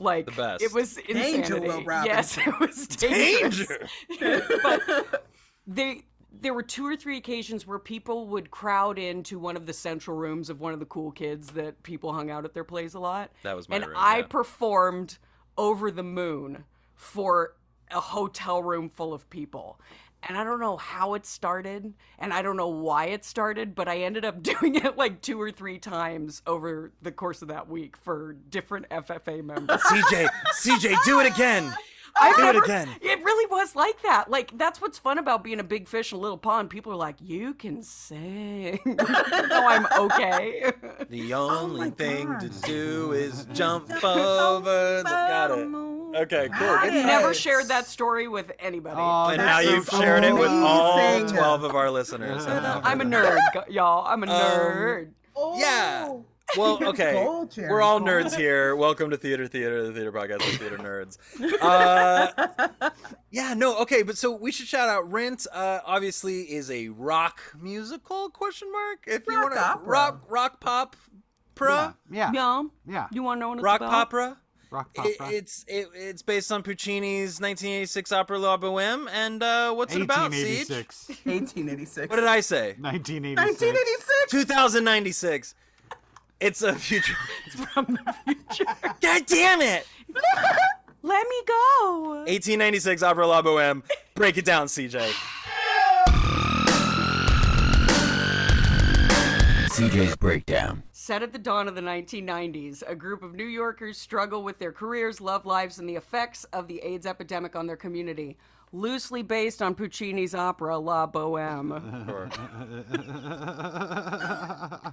Like 0.00 0.26
The 0.26 0.32
best. 0.32 0.62
it 0.62 0.72
was 0.72 0.94
Danger, 0.94 1.56
insanity. 1.56 1.84
Will 1.84 2.04
Yes, 2.04 2.38
it 2.38 2.60
was 2.60 2.86
dangerous. 2.86 3.90
Danger. 4.20 4.42
but 4.62 5.24
they 5.66 6.04
there 6.32 6.54
were 6.54 6.62
two 6.62 6.86
or 6.86 6.96
three 6.96 7.16
occasions 7.16 7.66
where 7.66 7.78
people 7.78 8.26
would 8.28 8.50
crowd 8.50 8.98
into 8.98 9.38
one 9.38 9.56
of 9.56 9.66
the 9.66 9.72
central 9.72 10.16
rooms 10.16 10.50
of 10.50 10.60
one 10.60 10.72
of 10.72 10.80
the 10.80 10.86
cool 10.86 11.10
kids 11.10 11.48
that 11.50 11.82
people 11.82 12.12
hung 12.12 12.30
out 12.30 12.44
at 12.44 12.54
their 12.54 12.64
plays 12.64 12.94
a 12.94 13.00
lot. 13.00 13.30
That 13.42 13.56
was 13.56 13.68
my 13.68 13.76
and 13.76 13.86
room, 13.86 13.96
I 13.96 14.18
yeah. 14.18 14.26
performed 14.26 15.18
over 15.56 15.90
the 15.90 16.02
moon 16.02 16.64
for 16.94 17.54
a 17.90 18.00
hotel 18.00 18.62
room 18.62 18.88
full 18.88 19.14
of 19.14 19.28
people. 19.30 19.80
And 20.24 20.36
I 20.36 20.42
don't 20.42 20.58
know 20.58 20.76
how 20.76 21.14
it 21.14 21.24
started, 21.24 21.94
and 22.18 22.32
I 22.32 22.42
don't 22.42 22.56
know 22.56 22.68
why 22.68 23.06
it 23.06 23.24
started, 23.24 23.76
but 23.76 23.86
I 23.86 23.98
ended 23.98 24.24
up 24.24 24.42
doing 24.42 24.74
it 24.74 24.96
like 24.96 25.22
two 25.22 25.40
or 25.40 25.50
three 25.50 25.78
times 25.78 26.42
over 26.46 26.92
the 27.02 27.12
course 27.12 27.40
of 27.40 27.48
that 27.48 27.68
week 27.68 27.96
for 27.96 28.36
different 28.50 28.88
FFA 28.88 29.44
members. 29.44 29.80
CJ, 29.82 30.28
CJ, 30.54 31.04
do 31.04 31.20
it 31.20 31.32
again. 31.32 31.72
I've 32.20 32.36
Do 32.36 32.42
it 32.42 32.44
never- 32.52 32.64
again. 32.64 32.88
It 33.00 33.22
really 33.24 33.46
was 33.50 33.74
like 33.76 34.00
that. 34.02 34.30
Like 34.30 34.56
that's 34.56 34.80
what's 34.80 34.98
fun 34.98 35.18
about 35.18 35.42
being 35.44 35.60
a 35.60 35.64
big 35.64 35.88
fish 35.88 36.12
in 36.12 36.18
a 36.18 36.20
little 36.20 36.38
pond. 36.38 36.70
People 36.70 36.92
are 36.92 36.96
like, 36.96 37.16
"You 37.20 37.54
can 37.54 37.82
sing." 37.82 38.80
no, 38.84 38.94
oh, 39.00 39.66
I'm 39.68 39.86
okay. 40.06 40.72
The 41.10 41.32
oh 41.34 41.58
only 41.60 41.80
my 41.80 41.90
thing 41.90 42.26
God. 42.26 42.40
to 42.40 42.48
do 42.62 43.12
is 43.12 43.44
jump 43.52 43.90
over. 44.04 44.98
The, 44.98 45.02
got 45.04 45.50
it. 45.50 45.68
Okay, 46.22 46.48
cool. 46.58 46.78
Good. 46.78 46.94
Yes. 46.94 47.06
Never 47.06 47.34
shared 47.34 47.68
that 47.68 47.86
story 47.86 48.28
with 48.28 48.50
anybody. 48.58 48.96
Oh, 48.98 49.26
And 49.28 49.38
now 49.38 49.60
so 49.60 49.70
you've 49.70 49.88
cool. 49.88 50.00
shared 50.00 50.24
it 50.24 50.32
with 50.32 50.48
all 50.50 51.26
12 51.28 51.62
of 51.64 51.74
our 51.74 51.90
listeners. 51.90 52.46
I'm 52.46 53.00
a 53.02 53.04
nerd, 53.04 53.38
y'all. 53.68 54.06
I'm 54.06 54.24
a 54.24 54.26
um, 54.26 54.40
nerd. 54.40 55.10
Oh, 55.36 55.58
Yeah. 55.58 56.14
Well, 56.56 56.78
okay. 56.88 57.12
Gold, 57.12 57.54
We're 57.56 57.82
all 57.82 58.00
nerds 58.00 58.34
here. 58.34 58.74
Welcome 58.74 59.10
to 59.10 59.16
Theater 59.16 59.46
Theater, 59.46 59.86
the 59.86 59.92
theater 59.92 60.12
podcast 60.12 60.36
of 60.48 60.58
theater 60.58 60.78
nerds. 60.78 61.18
Uh, 61.60 62.48
yeah, 63.30 63.52
no, 63.54 63.78
okay, 63.80 64.02
but 64.02 64.16
so 64.16 64.30
we 64.32 64.50
should 64.52 64.66
shout 64.66 64.88
out 64.88 65.10
Rent. 65.10 65.46
Uh, 65.52 65.80
obviously, 65.84 66.42
is 66.42 66.70
a 66.70 66.88
rock 66.88 67.40
musical? 67.60 68.30
Question 68.30 68.70
mark. 68.72 69.00
If 69.06 69.24
you 69.28 69.34
want 69.38 69.54
to 69.54 69.60
opera. 69.60 69.86
rock 69.86 70.24
rock 70.28 70.60
pop, 70.60 70.96
Yeah, 70.96 71.20
pra, 71.54 71.96
yeah, 72.10 72.30
Yeah. 72.32 72.62
yeah. 72.86 73.06
You 73.12 73.22
want 73.22 73.38
to 73.38 73.40
know 73.40 73.48
what 73.50 73.58
it's 73.58 73.64
rock 73.64 73.80
about? 73.80 73.92
opera. 73.92 74.38
Rock 74.70 74.90
It, 74.94 75.16
opera. 75.20 75.34
it's 75.34 75.64
it, 75.68 75.88
it's 75.94 76.22
based 76.22 76.52
on 76.52 76.62
Puccini's 76.62 77.40
1986 77.40 78.12
opera 78.12 78.38
La 78.38 78.56
Boheme, 78.56 79.08
and 79.12 79.42
uh, 79.42 79.72
what's 79.74 79.94
it 79.94 80.02
about? 80.02 80.30
CJ? 80.32 80.68
1886. 80.68 81.08
1886. 81.24 82.08
What 82.10 82.16
did 82.16 82.24
I 82.26 82.40
say? 82.40 82.74
1986. 82.78 83.60
1986. 83.60 84.30
2096. 84.30 85.54
It's 86.40 86.62
a 86.62 86.72
future. 86.74 87.16
From 87.72 87.86
the 87.86 88.14
future. 88.24 88.72
God 89.00 89.26
damn 89.26 89.60
it! 89.60 89.86
Let 91.02 91.26
me 91.28 91.42
go. 91.46 92.24
1896 92.26 93.02
Opera 93.02 93.26
La 93.26 93.42
Boheme. 93.42 93.82
Break 94.14 94.38
it 94.38 94.44
down, 94.44 94.66
CJ. 94.66 95.10
CJ's 99.70 100.16
Breakdown. 100.16 100.82
Set 100.92 101.22
at 101.22 101.32
the 101.32 101.38
dawn 101.38 101.68
of 101.68 101.74
the 101.76 101.80
1990s, 101.80 102.82
a 102.86 102.96
group 102.96 103.22
of 103.22 103.34
New 103.34 103.46
Yorkers 103.46 103.96
struggle 103.96 104.42
with 104.42 104.58
their 104.58 104.72
careers, 104.72 105.20
love 105.20 105.46
lives, 105.46 105.78
and 105.78 105.88
the 105.88 105.94
effects 105.94 106.44
of 106.52 106.66
the 106.66 106.80
AIDS 106.80 107.06
epidemic 107.06 107.54
on 107.54 107.66
their 107.66 107.76
community. 107.76 108.36
Loosely 108.72 109.22
based 109.22 109.62
on 109.62 109.74
Puccini's 109.74 110.34
opera 110.34 110.78
La 110.78 111.06
Boheme. 111.06 111.80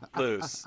Loose. 0.17 0.65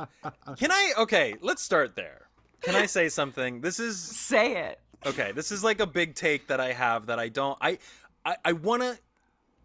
Can 0.59 0.71
I? 0.71 0.93
Okay, 0.99 1.35
let's 1.41 1.63
start 1.63 1.97
there. 1.97 2.29
Can 2.61 2.75
I 2.75 2.87
say 2.87 3.09
something? 3.09 3.61
This 3.61 3.79
is 3.81 3.99
Say 3.99 4.57
it. 4.57 4.81
okay. 5.07 5.33
This 5.33 5.51
is 5.53 5.65
like 5.65 5.81
a 5.81 5.87
big 5.87 6.15
take 6.15 6.49
that 6.49 6.61
I 6.61 6.73
have 6.73 7.07
that 7.07 7.19
I 7.19 7.29
don't. 7.29 7.57
I 7.61 7.79
I, 8.25 8.37
I 8.45 8.53
want 8.53 8.83
to 8.83 8.99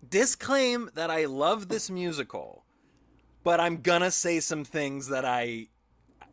disclaim 0.07 0.89
that 0.95 1.09
I 1.09 1.25
love 1.25 1.67
this 1.67 1.89
musical, 1.89 2.63
but 3.43 3.59
I'm 3.59 3.81
gonna 3.81 4.11
say 4.11 4.39
some 4.39 4.63
things 4.63 5.07
that 5.09 5.25
I 5.25 5.67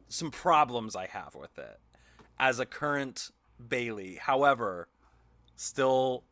some 0.09 0.31
problems 0.31 0.94
I 0.94 1.07
have 1.07 1.35
with 1.35 1.59
it 1.59 1.81
as 2.38 2.61
a 2.61 2.66
current 2.66 3.31
Bailey. 3.68 4.14
However, 4.16 4.88
still 5.57 6.25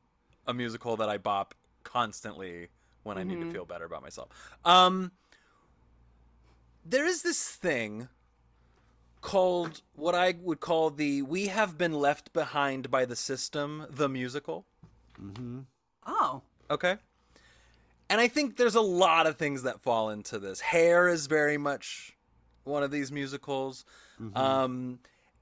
a 0.49 0.55
musical 0.55 0.97
that 0.97 1.09
I 1.09 1.19
bop 1.19 1.55
constantly 1.85 2.69
when 3.05 3.17
I 3.17 3.23
need 3.23 3.41
to 3.41 3.51
feel 3.53 3.65
better 3.65 3.85
about 3.85 4.03
myself. 4.03 4.29
Um 4.65 5.13
there 6.85 7.07
is 7.07 7.23
this 7.23 7.49
thing 7.49 8.09
called 9.21 9.83
what 9.95 10.15
I 10.15 10.35
would 10.41 10.61
call 10.61 10.91
the 10.91 11.23
We 11.23 11.47
Have 11.47 11.77
Been 11.77 11.93
Left 11.93 12.33
Behind 12.33 12.91
by 12.91 13.05
the 13.05 13.17
System, 13.17 13.87
the 13.91 14.09
musical. 14.09 14.65
Mm-hmm. 15.21 15.61
Oh. 16.07 16.43
Okay. 16.71 16.97
And 18.11 18.21
I 18.21 18.29
think 18.29 18.57
there's 18.57 18.75
a 18.75 18.81
lot 18.81 19.27
of 19.27 19.37
things 19.37 19.65
that 19.65 19.81
fall 19.81 20.11
into 20.11 20.39
this. 20.39 20.61
Hair 20.61 21.09
is 21.09 21.27
very 21.27 21.59
much 21.59 22.17
one 22.65 22.83
of 22.83 22.91
these 22.91 23.13
musicals. 23.13 23.85
Um, 24.35 25.01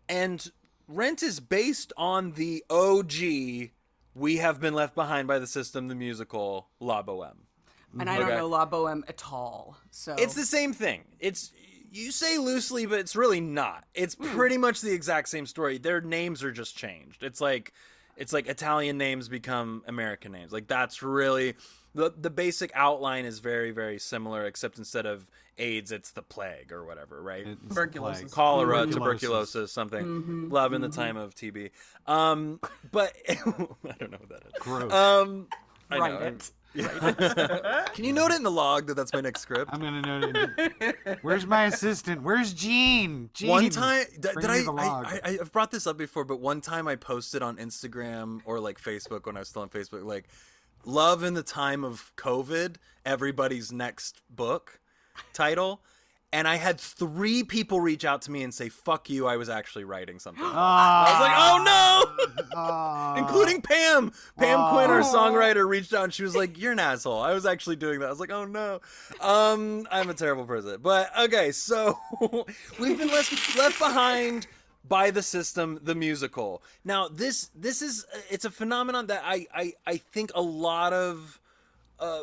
and 0.08 0.50
Rent 0.88 1.22
is 1.22 1.40
based 1.40 1.92
on 1.96 2.32
the 2.32 2.64
OG 2.68 3.70
We 4.16 4.38
Have 4.38 4.60
Been 4.60 4.72
Left 4.72 4.94
Behind 4.94 5.28
by 5.28 5.38
the 5.38 5.46
System, 5.46 5.88
the 5.88 5.94
musical, 5.94 6.68
La 6.80 7.02
Boheme. 7.02 7.36
And 7.98 8.08
I 8.08 8.18
don't 8.18 8.30
know 8.30 8.48
La 8.48 8.64
Boheme 8.64 9.04
at 9.08 9.22
all. 9.30 9.76
So 9.90 10.14
It's 10.18 10.34
the 10.34 10.44
same 10.44 10.72
thing. 10.72 11.02
It's 11.20 11.52
you 11.92 12.10
say 12.10 12.38
loosely, 12.38 12.86
but 12.86 12.98
it's 12.98 13.14
really 13.14 13.40
not. 13.40 13.84
It's 13.94 14.14
hmm. 14.14 14.24
pretty 14.28 14.56
much 14.56 14.80
the 14.80 14.92
exact 14.92 15.28
same 15.28 15.46
story. 15.46 15.78
Their 15.78 16.00
names 16.00 16.42
are 16.42 16.52
just 16.52 16.76
changed. 16.76 17.22
It's 17.22 17.40
like 17.40 17.72
it's 18.16 18.32
like 18.32 18.46
Italian 18.46 18.96
names 18.96 19.28
become 19.28 19.82
American 19.86 20.32
names. 20.32 20.52
Like 20.52 20.66
that's 20.66 21.02
really 21.02 21.54
the 21.94 22.12
the 22.18 22.30
basic 22.30 22.70
outline 22.74 23.24
is 23.24 23.38
very 23.38 23.70
very 23.70 23.98
similar, 23.98 24.46
except 24.46 24.78
instead 24.78 25.06
of 25.06 25.26
AIDS, 25.58 25.92
it's 25.92 26.10
the 26.10 26.22
plague 26.22 26.72
or 26.72 26.84
whatever, 26.84 27.22
right? 27.22 27.46
It's 27.46 27.60
Tuberculosis. 27.68 28.20
plague. 28.22 28.30
Cholera, 28.32 28.86
Tuberculosis. 28.86 28.94
tuberculosis, 28.94 29.72
something. 29.72 30.48
Love 30.50 30.72
in 30.72 30.80
the 30.80 30.88
time 30.88 31.16
of 31.16 31.34
TB. 31.34 31.70
Um, 32.06 32.60
but 32.92 33.12
I 33.28 33.34
don't 33.98 34.10
know 34.10 34.18
what 34.18 34.28
that 34.28 34.42
is. 34.46 34.52
Gross. 34.60 34.92
Um, 34.92 35.48
I 35.90 35.98
Write 35.98 36.20
know. 36.20 36.26
it. 36.26 36.50
Can 37.94 38.04
you 38.04 38.12
note 38.12 38.32
it 38.32 38.36
in 38.36 38.42
the 38.42 38.50
log 38.50 38.86
that 38.88 38.94
that's 38.94 39.12
my 39.14 39.22
next 39.22 39.40
script? 39.40 39.70
I'm 39.72 39.80
gonna 39.80 40.02
note 40.02 40.34
it. 40.58 41.18
Where's 41.22 41.46
my 41.46 41.64
assistant? 41.66 42.22
Where's 42.22 42.52
Gene? 42.52 43.30
Gene. 43.32 43.48
One 43.48 43.70
time, 43.70 44.04
d- 44.20 44.28
did 44.38 44.50
I, 44.50 44.62
the 44.62 44.72
log. 44.72 45.06
I, 45.06 45.20
I? 45.24 45.38
I've 45.40 45.52
brought 45.52 45.70
this 45.70 45.86
up 45.86 45.96
before, 45.96 46.24
but 46.24 46.38
one 46.38 46.60
time 46.60 46.86
I 46.86 46.96
posted 46.96 47.40
on 47.40 47.56
Instagram 47.56 48.40
or 48.44 48.60
like 48.60 48.78
Facebook 48.78 49.24
when 49.24 49.36
I 49.36 49.40
was 49.40 49.48
still 49.48 49.62
on 49.62 49.70
Facebook, 49.70 50.04
like, 50.04 50.28
"Love 50.84 51.22
in 51.22 51.32
the 51.32 51.42
time 51.42 51.82
of 51.82 52.12
COVID." 52.16 52.76
Everybody's 53.06 53.72
next 53.72 54.20
book 54.28 54.78
title, 55.32 55.80
and 56.32 56.46
I 56.46 56.56
had 56.56 56.80
three 56.80 57.44
people 57.44 57.80
reach 57.80 58.04
out 58.04 58.22
to 58.22 58.30
me 58.30 58.42
and 58.42 58.52
say, 58.52 58.68
"Fuck 58.68 59.08
you!" 59.10 59.26
I 59.26 59.36
was 59.36 59.48
actually 59.48 59.84
writing 59.84 60.18
something. 60.18 60.42
I 60.46 61.10
was 61.10 61.20
like, 61.20 61.36
"Oh 61.36 61.62
no!" 61.64 62.42
Ah. 62.54 63.16
Including 63.16 63.60
Pam. 63.60 64.12
Pam 64.38 64.70
Quinn, 64.70 64.90
our 64.90 65.02
songwriter, 65.02 65.68
reached 65.68 65.92
out 65.92 66.04
and 66.04 66.14
she 66.14 66.22
was 66.22 66.34
like, 66.34 66.58
You're 66.58 66.72
an 66.72 66.78
asshole. 66.78 67.20
I 67.20 67.32
was 67.32 67.44
actually 67.44 67.76
doing 67.76 68.00
that. 68.00 68.06
I 68.06 68.10
was 68.10 68.20
like, 68.20 68.30
Oh 68.30 68.46
no. 68.46 68.80
Um, 69.20 69.86
I'm 69.90 70.08
a 70.08 70.14
terrible 70.14 70.46
person. 70.46 70.78
But 70.82 71.10
okay, 71.18 71.52
so 71.52 71.98
we've 72.80 72.96
been 72.96 73.08
left 73.08 73.56
left 73.58 73.78
behind 73.78 74.46
by 74.88 75.10
the 75.10 75.22
system, 75.22 75.80
the 75.82 75.94
musical. 75.94 76.62
Now, 76.84 77.08
this 77.08 77.50
this 77.54 77.82
is 77.82 78.06
it's 78.30 78.44
a 78.44 78.50
phenomenon 78.50 79.06
that 79.08 79.22
I 79.24 79.46
I, 79.54 79.72
I 79.86 79.96
think 79.98 80.30
a 80.34 80.42
lot 80.42 80.92
of 80.92 81.40
uh, 81.98 82.22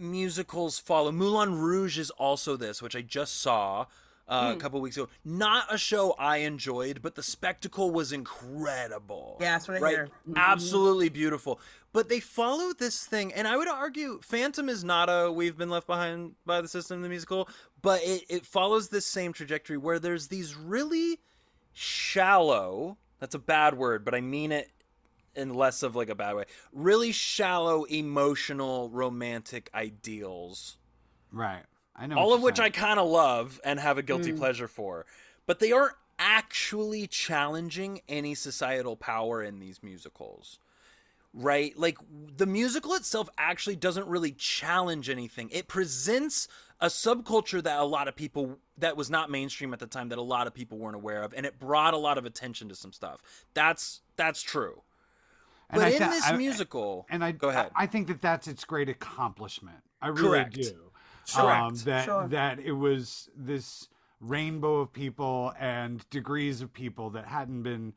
musicals 0.00 0.78
follow. 0.78 1.12
Moulin 1.12 1.54
Rouge 1.54 1.98
is 1.98 2.10
also 2.10 2.56
this, 2.56 2.80
which 2.82 2.96
I 2.96 3.02
just 3.02 3.40
saw 3.40 3.86
uh, 4.28 4.54
a 4.56 4.60
couple 4.60 4.80
weeks 4.80 4.96
ago. 4.96 5.08
Not 5.24 5.66
a 5.68 5.76
show 5.76 6.12
I 6.12 6.38
enjoyed, 6.38 7.02
but 7.02 7.16
the 7.16 7.22
spectacle 7.22 7.90
was 7.90 8.12
incredible. 8.12 9.36
Yeah, 9.40 9.52
that's 9.52 9.68
what 9.68 9.78
I 9.78 9.80
right? 9.80 9.94
hear. 9.94 10.08
Mhm. 10.28 10.36
Absolutely 10.36 11.08
beautiful. 11.08 11.60
But 11.92 12.08
they 12.08 12.20
follow 12.20 12.72
this 12.72 13.04
thing, 13.04 13.32
and 13.32 13.48
I 13.48 13.56
would 13.56 13.66
argue 13.66 14.20
Phantom 14.22 14.68
is 14.68 14.84
not 14.84 15.08
a 15.08 15.32
We've 15.32 15.56
Been 15.56 15.70
Left 15.70 15.88
Behind 15.88 16.36
by 16.46 16.60
the 16.60 16.68
System, 16.68 17.02
the 17.02 17.08
musical, 17.08 17.48
but 17.82 18.00
it, 18.04 18.22
it 18.28 18.46
follows 18.46 18.88
this 18.88 19.06
same 19.06 19.32
trajectory 19.32 19.76
where 19.76 19.98
there's 19.98 20.28
these 20.28 20.54
really 20.54 21.18
shallow, 21.72 22.96
that's 23.18 23.34
a 23.34 23.40
bad 23.40 23.76
word, 23.76 24.04
but 24.04 24.14
I 24.14 24.20
mean 24.20 24.52
it 24.52 24.70
in 25.40 25.54
less 25.54 25.82
of 25.82 25.96
like 25.96 26.08
a 26.08 26.14
bad 26.14 26.36
way, 26.36 26.44
really 26.72 27.10
shallow, 27.10 27.84
emotional, 27.84 28.90
romantic 28.90 29.70
ideals 29.74 30.76
Right. 31.32 31.62
I 31.96 32.06
know. 32.06 32.16
all 32.16 32.32
of 32.32 32.40
you're 32.40 32.46
which 32.46 32.60
I 32.60 32.70
kind 32.70 32.98
of 32.98 33.08
love 33.08 33.60
and 33.64 33.78
have 33.78 33.98
a 33.98 34.02
guilty 34.02 34.32
mm. 34.32 34.38
pleasure 34.38 34.68
for, 34.68 35.06
but 35.46 35.58
they 35.58 35.72
aren't 35.72 35.96
actually 36.18 37.06
challenging 37.06 38.00
any 38.08 38.34
societal 38.34 38.96
power 38.96 39.42
in 39.42 39.58
these 39.58 39.82
musicals. 39.82 40.58
Right? 41.32 41.78
Like 41.78 41.98
the 42.36 42.46
musical 42.46 42.94
itself 42.94 43.28
actually 43.38 43.76
doesn't 43.76 44.08
really 44.08 44.32
challenge 44.32 45.08
anything. 45.08 45.48
It 45.52 45.68
presents 45.68 46.48
a 46.80 46.86
subculture 46.86 47.62
that 47.62 47.78
a 47.78 47.84
lot 47.84 48.08
of 48.08 48.16
people 48.16 48.58
that 48.78 48.96
was 48.96 49.10
not 49.10 49.30
mainstream 49.30 49.72
at 49.72 49.78
the 49.78 49.86
time 49.86 50.08
that 50.08 50.18
a 50.18 50.22
lot 50.22 50.48
of 50.48 50.54
people 50.54 50.78
weren't 50.78 50.96
aware 50.96 51.22
of 51.22 51.32
and 51.36 51.46
it 51.46 51.58
brought 51.58 51.94
a 51.94 51.98
lot 51.98 52.18
of 52.18 52.24
attention 52.24 52.68
to 52.70 52.74
some 52.74 52.92
stuff. 52.92 53.22
That's 53.54 54.00
that's 54.16 54.42
true. 54.42 54.82
And 55.72 55.80
But 55.80 55.84
I 55.84 55.90
in 55.90 55.98
th- 55.98 56.10
this 56.10 56.26
I- 56.26 56.36
musical, 56.36 57.06
and 57.10 57.24
I 57.24 57.32
go 57.32 57.48
ahead. 57.48 57.70
I 57.76 57.86
think 57.86 58.08
that 58.08 58.20
that's 58.20 58.48
its 58.48 58.64
great 58.64 58.88
accomplishment. 58.88 59.78
I 60.02 60.08
really 60.08 60.28
Correct. 60.28 60.54
do. 60.54 60.90
Correct. 61.32 61.62
Um, 61.62 61.74
that 61.84 62.04
Sure. 62.06 62.26
that 62.28 62.58
it 62.58 62.72
was 62.72 63.28
this 63.36 63.88
rainbow 64.20 64.80
of 64.80 64.92
people 64.92 65.52
and 65.58 66.08
degrees 66.10 66.60
of 66.60 66.72
people 66.72 67.10
that 67.10 67.26
hadn't 67.26 67.62
been 67.62 67.92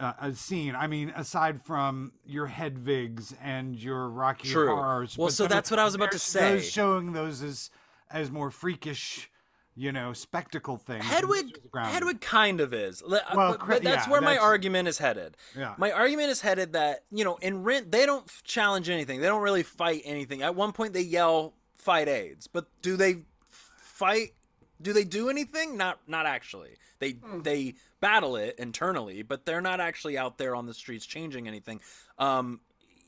uh, 0.00 0.12
uh, 0.18 0.32
seen. 0.32 0.74
I 0.74 0.86
mean, 0.88 1.10
aside 1.14 1.62
from 1.62 2.12
your 2.26 2.46
Hedwigs 2.46 3.32
and 3.40 3.76
your 3.78 4.08
Rocky 4.08 4.48
True. 4.48 4.74
Horrors. 4.74 5.16
Well, 5.16 5.28
so 5.30 5.46
that's 5.46 5.70
what 5.70 5.78
I 5.78 5.84
was 5.84 5.94
about 5.94 6.10
to 6.10 6.16
those 6.16 6.22
say. 6.22 6.60
showing 6.60 7.12
those 7.12 7.42
as 7.42 7.70
as 8.10 8.30
more 8.30 8.50
freakish, 8.50 9.30
you 9.76 9.92
know, 9.92 10.12
spectacle 10.12 10.76
thing. 10.76 11.02
Hedwig, 11.02 11.58
Hedwig 11.74 12.20
kind 12.20 12.60
of 12.60 12.72
is. 12.72 13.02
Uh, 13.02 13.18
Well, 13.34 13.56
but, 13.58 13.68
but 13.68 13.82
that's 13.82 14.06
yeah, 14.06 14.12
where 14.12 14.20
my 14.20 14.36
argument 14.36 14.88
is 14.88 14.98
headed. 14.98 15.36
Yeah. 15.56 15.74
My 15.78 15.90
argument 15.90 16.30
is 16.30 16.40
headed 16.40 16.74
that 16.74 17.04
you 17.10 17.24
know 17.24 17.36
in 17.36 17.62
Rent 17.64 17.90
they 17.90 18.06
don't 18.06 18.30
challenge 18.44 18.88
anything. 18.88 19.20
They 19.20 19.26
don't 19.26 19.42
really 19.42 19.62
fight 19.62 20.02
anything. 20.04 20.42
At 20.42 20.54
one 20.54 20.72
point 20.72 20.92
they 20.92 21.02
yell 21.02 21.54
"fight 21.76 22.08
AIDS," 22.08 22.46
but 22.46 22.66
do 22.82 22.96
they 22.96 23.22
fight? 23.48 24.34
Do 24.80 24.92
they 24.92 25.04
do 25.04 25.28
anything? 25.28 25.76
Not 25.76 25.98
not 26.06 26.26
actually. 26.26 26.76
They 27.00 27.16
they 27.42 27.74
battle 28.00 28.36
it 28.36 28.56
internally, 28.58 29.22
but 29.22 29.44
they're 29.44 29.60
not 29.60 29.80
actually 29.80 30.16
out 30.16 30.38
there 30.38 30.54
on 30.54 30.66
the 30.66 30.74
streets 30.74 31.06
changing 31.06 31.48
anything. 31.48 31.80
Um, 32.18 32.60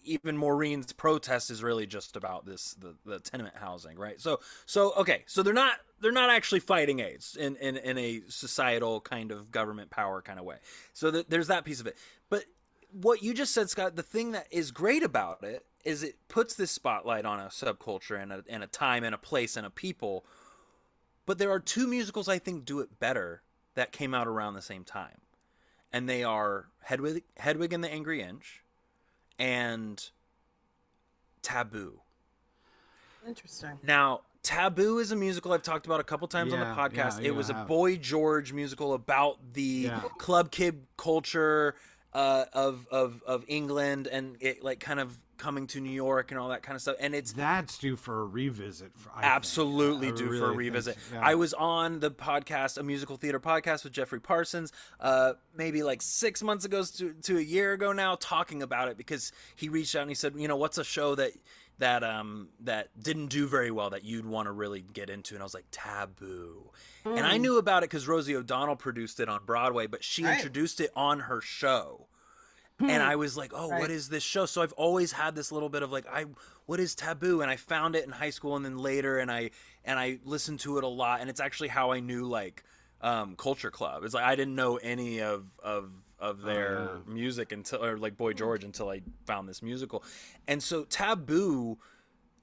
even 0.06 0.36
Maureen's 0.36 0.92
protest 0.92 1.50
is 1.50 1.62
really 1.62 1.86
just 1.86 2.16
about 2.16 2.46
this 2.46 2.74
the, 2.74 2.94
the 3.04 3.18
tenement 3.20 3.56
housing, 3.56 3.98
right? 3.98 4.20
So 4.20 4.40
so 4.64 4.92
okay, 4.94 5.24
so 5.26 5.42
they're 5.42 5.54
not 5.54 5.76
they're 6.00 6.12
not 6.12 6.30
actually 6.30 6.60
fighting 6.60 7.00
AIDS 7.00 7.36
in 7.38 7.56
in, 7.56 7.76
in 7.76 7.98
a 7.98 8.22
societal 8.28 9.00
kind 9.00 9.32
of 9.32 9.50
government 9.50 9.90
power 9.90 10.22
kind 10.22 10.38
of 10.38 10.44
way. 10.44 10.56
So 10.92 11.10
th- 11.10 11.26
there's 11.28 11.48
that 11.48 11.64
piece 11.64 11.80
of 11.80 11.86
it. 11.86 11.96
But 12.30 12.44
what 12.92 13.22
you 13.22 13.34
just 13.34 13.52
said, 13.52 13.68
Scott, 13.68 13.96
the 13.96 14.02
thing 14.02 14.32
that 14.32 14.46
is 14.50 14.70
great 14.70 15.02
about 15.02 15.42
it 15.42 15.66
is 15.84 16.02
it 16.02 16.16
puts 16.28 16.54
this 16.54 16.70
spotlight 16.70 17.24
on 17.24 17.38
a 17.38 17.46
subculture 17.46 18.20
and 18.20 18.32
a, 18.32 18.44
and 18.48 18.64
a 18.64 18.66
time 18.66 19.04
and 19.04 19.14
a 19.14 19.18
place 19.18 19.56
and 19.56 19.66
a 19.66 19.70
people. 19.70 20.24
But 21.26 21.38
there 21.38 21.50
are 21.50 21.60
two 21.60 21.86
musicals 21.86 22.28
I 22.28 22.38
think 22.38 22.64
do 22.64 22.80
it 22.80 22.98
better 22.98 23.42
that 23.74 23.92
came 23.92 24.14
out 24.14 24.26
around 24.26 24.54
the 24.54 24.62
same 24.62 24.84
time, 24.84 25.20
and 25.92 26.08
they 26.08 26.24
are 26.24 26.68
Hedwig, 26.80 27.24
Hedwig 27.36 27.72
and 27.72 27.84
the 27.84 27.92
Angry 27.92 28.22
Inch, 28.22 28.62
and 29.38 30.10
Taboo. 31.42 32.00
Interesting. 33.26 33.78
Now, 33.82 34.22
Taboo 34.42 34.98
is 34.98 35.10
a 35.10 35.16
musical 35.16 35.52
I've 35.52 35.62
talked 35.62 35.86
about 35.86 35.98
a 36.00 36.04
couple 36.04 36.28
times 36.28 36.52
on 36.52 36.60
the 36.60 36.66
podcast. 36.66 37.18
yeah, 37.18 37.24
it 37.24 37.26
you 37.26 37.34
was 37.34 37.50
a 37.50 37.54
have. 37.54 37.66
Boy 37.66 37.96
George 37.96 38.52
musical 38.52 38.94
about 38.94 39.38
the 39.54 39.62
Yeah. 39.86 40.02
club 40.18 40.50
kid 40.50 40.86
culture 40.96 41.74
uh, 42.12 42.44
of 42.52 42.86
of 42.90 43.22
of 43.26 43.44
England 43.48 44.06
and 44.06 44.36
it 44.40 44.62
like 44.62 44.80
kind 44.80 45.00
of 45.00 45.16
coming 45.38 45.66
to 45.68 45.80
New 45.80 45.90
York 45.90 46.30
and 46.30 46.40
all 46.40 46.48
that 46.50 46.62
kind 46.62 46.74
of 46.76 46.82
stuff. 46.82 46.96
And 47.00 47.14
it's 47.14 47.32
That's 47.32 47.78
due 47.78 47.96
for 47.96 48.22
a 48.22 48.24
revisit. 48.24 48.92
For, 48.96 49.10
I 49.14 49.22
absolutely 49.24 50.08
I 50.08 50.12
due 50.12 50.16
for 50.16 50.24
a 50.24 50.30
really 50.32 50.48
think 50.48 50.58
revisit. 50.58 50.98
yeah. 51.12 51.20
I 51.22 51.34
was 51.34 51.54
on 51.54 52.00
the 52.00 52.10
podcast, 52.10 52.78
a 52.78 52.82
musical 52.82 53.16
theater 53.16 53.40
podcast 53.40 53.84
with 53.84 53.92
Jeffrey 53.92 54.20
Parsons, 54.20 54.72
uh, 55.00 55.34
maybe 55.56 55.82
like 55.82 56.02
six 56.02 56.42
months 56.42 56.64
ago 56.64 56.82
to, 56.96 57.12
to 57.22 57.38
a 57.38 57.42
year 57.42 57.72
ago 57.72 57.92
now, 57.92 58.16
talking 58.20 58.62
about 58.62 58.88
it 58.88 58.96
because 58.96 59.32
he 59.54 59.68
reached 59.68 59.94
out 59.94 60.02
and 60.02 60.10
he 60.10 60.14
said, 60.14 60.34
you 60.36 60.48
know, 60.48 60.56
what's 60.56 60.78
a 60.78 60.84
show 60.84 61.14
that 61.14 61.32
that 61.78 62.02
um 62.02 62.48
that 62.60 62.88
didn't 63.02 63.26
do 63.26 63.46
very 63.46 63.70
well 63.70 63.90
that 63.90 64.02
you'd 64.02 64.24
want 64.24 64.46
to 64.46 64.50
really 64.52 64.80
get 64.80 65.10
into 65.10 65.34
and 65.34 65.42
I 65.42 65.44
was 65.44 65.52
like 65.52 65.66
taboo 65.70 66.70
and 67.04 67.20
I 67.26 67.36
knew 67.36 67.58
about 67.58 67.82
it 67.82 67.90
because 67.90 68.08
Rosie 68.08 68.34
O'Donnell 68.34 68.76
produced 68.76 69.20
it 69.20 69.28
on 69.28 69.40
Broadway 69.44 69.86
but 69.86 70.02
she 70.02 70.24
Right. 70.24 70.36
introduced 70.36 70.80
it 70.80 70.90
on 70.96 71.20
her 71.20 71.42
show 71.42 72.06
and 72.78 72.90
hmm. 72.90 73.08
I 73.08 73.16
was 73.16 73.36
like, 73.36 73.52
"Oh, 73.54 73.68
what 73.68 73.80
Right. 73.82 73.90
is 73.90 74.08
this 74.08 74.22
show?" 74.22 74.46
So 74.46 74.62
I've 74.62 74.72
always 74.72 75.12
had 75.12 75.34
this 75.34 75.50
little 75.50 75.68
bit 75.68 75.82
of 75.82 75.90
like, 75.90 76.06
"I 76.06 76.26
what 76.66 76.80
is 76.80 76.94
taboo?" 76.94 77.40
And 77.40 77.50
I 77.50 77.56
found 77.56 77.96
it 77.96 78.04
in 78.04 78.12
high 78.12 78.30
school 78.30 78.56
and 78.56 78.64
then 78.64 78.78
later, 78.78 79.18
and 79.18 79.30
I 79.30 79.50
and 79.84 79.98
I 79.98 80.18
listened 80.24 80.60
to 80.60 80.78
it 80.78 80.84
a 80.84 80.88
lot, 80.88 81.20
and 81.20 81.30
it's 81.30 81.40
actually 81.40 81.68
how 81.68 81.92
I 81.92 82.00
knew 82.00 82.24
like 82.24 82.64
um, 83.00 83.36
Culture 83.36 83.70
Club. 83.70 84.04
It's 84.04 84.14
like 84.14 84.24
I 84.24 84.36
didn't 84.36 84.54
know 84.54 84.76
any 84.76 85.22
of 85.22 85.46
of 85.62 85.90
of 86.18 86.40
oh, 86.42 86.46
their 86.46 86.90
yeah. 87.06 87.12
music 87.12 87.52
until 87.52 87.84
or 87.84 87.96
like 87.96 88.16
Boy 88.16 88.32
hmm. 88.32 88.38
George 88.38 88.64
until 88.64 88.90
I 88.90 89.00
found 89.26 89.48
this 89.48 89.62
musical, 89.62 90.04
and 90.46 90.62
so 90.62 90.84
Taboo 90.84 91.78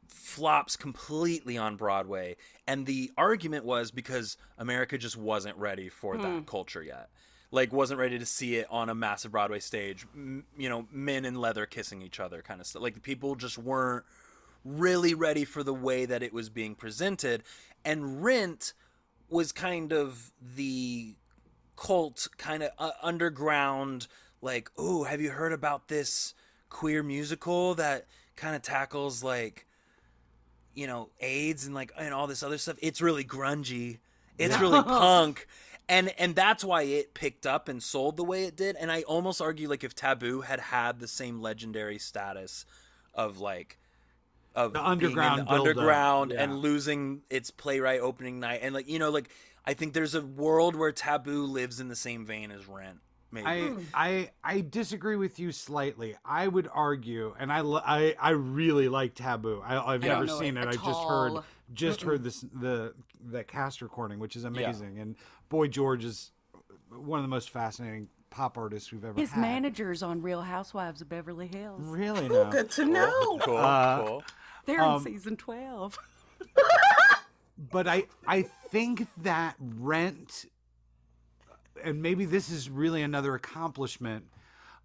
flops 0.07 0.77
completely 0.77 1.57
on 1.57 1.75
Broadway. 1.75 2.35
And 2.67 2.85
the 2.85 3.11
argument 3.17 3.65
was 3.65 3.91
because 3.91 4.37
America 4.57 4.97
just 4.97 5.17
wasn't 5.17 5.57
ready 5.57 5.89
for 5.89 6.17
that 6.17 6.27
hmm. 6.27 6.41
culture 6.41 6.83
yet. 6.83 7.09
Like, 7.53 7.71
wasn't 7.71 7.99
ready 7.99 8.17
to 8.17 8.25
see 8.25 8.55
it 8.55 8.67
on 8.69 8.89
a 8.89 8.95
massive 8.95 9.31
Broadway 9.31 9.59
stage, 9.59 10.07
m- 10.15 10.43
you 10.57 10.67
know, 10.67 10.87
men 10.91 11.23
in 11.23 11.35
leather 11.35 11.65
kissing 11.65 12.01
each 12.01 12.19
other 12.19 12.41
kind 12.41 12.59
of 12.59 12.67
stuff. 12.67 12.81
Like, 12.81 13.01
people 13.03 13.35
just 13.35 13.57
weren't 13.57 14.03
really 14.65 15.13
ready 15.13 15.45
for 15.45 15.63
the 15.63 15.73
way 15.73 16.05
that 16.05 16.23
it 16.23 16.33
was 16.33 16.49
being 16.49 16.73
presented. 16.73 17.43
And 17.85 18.23
Rent 18.23 18.73
was 19.29 19.51
kind 19.51 19.91
of 19.91 20.31
the 20.55 21.15
cult 21.75 22.27
kind 22.37 22.63
of 22.63 22.69
uh, 22.77 22.91
underground 23.01 24.07
like 24.41 24.69
oh 24.77 25.03
have 25.03 25.19
you 25.21 25.31
heard 25.31 25.51
about 25.51 25.87
this 25.87 26.33
queer 26.69 27.01
musical 27.01 27.73
that 27.75 28.05
kind 28.35 28.55
of 28.55 28.61
tackles 28.61 29.23
like 29.23 29.65
you 30.75 30.85
know 30.85 31.09
AIDS 31.19 31.65
and 31.65 31.73
like 31.73 31.91
and 31.97 32.13
all 32.13 32.27
this 32.27 32.43
other 32.43 32.57
stuff 32.57 32.77
it's 32.81 33.01
really 33.01 33.23
grungy 33.23 33.99
it's 34.37 34.59
really 34.59 34.83
punk 34.83 35.47
and 35.89 36.13
and 36.17 36.35
that's 36.35 36.63
why 36.63 36.83
it 36.83 37.13
picked 37.13 37.45
up 37.45 37.67
and 37.67 37.81
sold 37.81 38.17
the 38.17 38.23
way 38.23 38.45
it 38.45 38.55
did 38.55 38.75
and 38.75 38.91
I 38.91 39.03
almost 39.03 39.41
argue 39.41 39.69
like 39.69 39.83
if 39.83 39.95
Taboo 39.95 40.41
had 40.41 40.59
had 40.59 40.99
the 40.99 41.07
same 41.07 41.41
legendary 41.41 41.99
status 41.99 42.65
of 43.13 43.39
like 43.39 43.77
of 44.55 44.73
The 44.73 44.79
being 44.79 44.85
in 44.85 44.91
underground 44.91 45.41
the 45.41 45.51
underground 45.51 46.31
yeah. 46.31 46.43
and 46.43 46.57
losing 46.57 47.21
its 47.29 47.51
playwright 47.51 47.99
opening 47.99 48.39
night 48.39 48.59
and 48.63 48.73
like 48.73 48.87
you 48.87 48.99
know 48.99 49.09
like 49.09 49.29
I 49.65 49.73
think 49.73 49.93
there's 49.93 50.15
a 50.15 50.21
world 50.21 50.75
where 50.75 50.91
Taboo 50.91 51.45
lives 51.45 51.79
in 51.79 51.87
the 51.87 51.95
same 51.95 52.25
vein 52.25 52.51
as 52.51 52.67
Rent. 52.67 52.99
Maybe. 53.31 53.47
I, 53.47 53.73
I 53.93 54.29
I 54.43 54.61
disagree 54.61 55.15
with 55.15 55.39
you 55.39 55.51
slightly. 55.51 56.15
I 56.23 56.47
would 56.47 56.69
argue, 56.71 57.33
and 57.39 57.51
I 57.51 57.61
I, 57.61 58.15
I 58.21 58.29
really 58.31 58.89
like 58.89 59.15
Taboo. 59.15 59.59
I, 59.65 59.93
I've 59.93 60.03
I 60.03 60.07
never 60.07 60.27
seen 60.27 60.55
it 60.55 60.61
it. 60.61 60.67
I 60.67 60.69
at 60.69 60.83
just 60.83 61.03
heard 61.03 61.43
all. 61.73 61.77
just 61.89 62.01
heard 62.01 62.23
this 62.23 62.41
the 62.53 62.93
the 63.23 63.43
cast 63.43 63.81
recording, 63.81 64.19
which 64.19 64.35
is 64.35 64.43
amazing. 64.45 64.99
And 64.99 65.15
Boy 65.49 65.67
George 65.67 66.03
is 66.05 66.31
one 66.89 67.19
of 67.19 67.23
the 67.23 67.29
most 67.29 67.49
fascinating 67.49 68.07
pop 68.29 68.57
artists 68.57 68.91
we've 68.91 69.03
ever 69.03 69.13
had. 69.13 69.19
His 69.19 69.31
had. 69.31 69.41
manager's 69.41 70.01
on 70.03 70.21
Real 70.21 70.41
Housewives 70.41 71.01
of 71.01 71.09
Beverly 71.09 71.47
Hills. 71.47 71.81
Really 71.83 72.25
Oh, 72.29 72.43
now. 72.43 72.49
good 72.49 72.69
to 72.71 72.85
know. 72.85 73.39
cool, 73.43 73.57
Uh, 73.57 74.05
cool. 74.05 74.23
They're 74.65 74.81
Um, 74.81 74.97
in 75.05 75.13
season 75.13 75.37
12. 75.37 75.97
but 77.71 77.87
I 77.87 78.05
I 78.27 78.43
think 78.43 79.07
that 79.23 79.55
Rent, 79.59 80.45
and 81.83 82.01
maybe 82.01 82.25
this 82.25 82.49
is 82.49 82.69
really 82.69 83.01
another 83.01 83.35
accomplishment, 83.35 84.25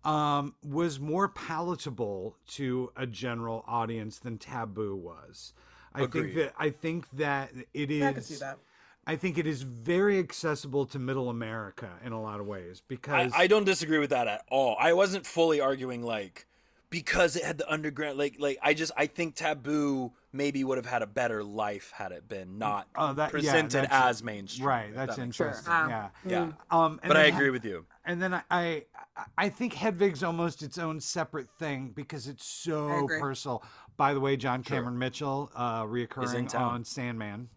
um, 0.05 0.55
was 0.63 1.01
more 1.01 1.29
palatable 1.29 2.37
to 2.49 2.93
a 2.97 3.07
general 3.07 3.65
audience 3.67 4.19
than 4.19 4.39
Taboo 4.39 4.95
was. 4.97 5.53
I 5.95 6.03
Agreed. 6.03 6.23
think 6.23 6.35
that 6.37 6.55
I 6.59 6.71
think 6.71 7.11
that 7.13 7.51
it 7.75 7.91
is. 7.91 8.03
I 8.03 8.13
can 8.13 8.23
see 8.23 8.37
that. 8.37 8.59
I 9.07 9.17
think 9.17 9.39
it 9.39 9.47
is 9.47 9.63
very 9.63 10.19
accessible 10.19 10.85
to 10.87 10.99
Middle 10.99 11.31
America 11.31 11.89
in 12.05 12.13
a 12.13 12.21
lot 12.21 12.41
of 12.41 12.47
ways 12.47 12.83
because 12.87 13.33
I 13.35 13.47
don't 13.47 13.65
disagree 13.65 13.99
with 13.99 14.11
that 14.11 14.29
at 14.29 14.45
all. 14.51 14.77
I 14.79 14.93
wasn't 14.93 15.27
fully 15.27 15.61
arguing 15.61 16.03
like 16.03 16.47
because 16.91 17.37
it 17.37 17.43
had 17.45 17.57
the 17.59 17.71
underground 17.71 18.19
like 18.19 18.37
like 18.39 18.59
I 18.63 18.75
just 18.75 18.93
I 18.99 19.07
think 19.07 19.35
Taboo 19.35 20.13
maybe 20.33 20.63
would 20.63 20.77
have 20.77 20.85
had 20.87 21.01
a 21.01 21.07
better 21.07 21.43
life 21.43 21.91
had 21.95 22.13
it 22.13 22.29
been 22.29 22.59
not 22.59 22.87
Oh, 22.97 23.15
that- 23.15 23.31
presented 23.31 23.85
that's- 23.85 24.05
as 24.19 24.23
mainstream. 24.23 24.69
right. 24.69 24.95
That's 24.95 25.17
that 25.17 25.23
interesting. 25.23 25.65
sense. 25.65 25.69
Ah. 25.69 25.89
Yeah. 26.27 26.31
Yeah. 26.31 26.53
Um, 26.71 27.01
and 27.03 27.09
But 27.09 27.17
I 27.17 27.25
agree 27.25 27.49
with 27.49 27.65
you. 27.65 27.87
and 28.05 28.21
then 28.21 28.35
I, 28.35 28.43
I 28.51 28.85
I 29.39 29.49
think 29.49 29.73
Hedwig's 29.73 30.23
almost 30.23 30.63
its 30.63 30.77
own 30.79 31.01
separate 31.01 31.49
thing 31.59 31.93
because 31.97 32.29
it's 32.29 32.45
so 32.45 33.05
agree. 33.05 33.19
personal. 33.21 33.63
By 33.99 34.15
the 34.15 34.21
way, 34.21 34.37
John 34.39 34.63
Cameron 34.63 34.99
Mitchell, 34.99 35.51
uh, 35.55 35.83
reoccurring 35.83 36.55
on 36.55 36.85
Sandman. 36.85 37.49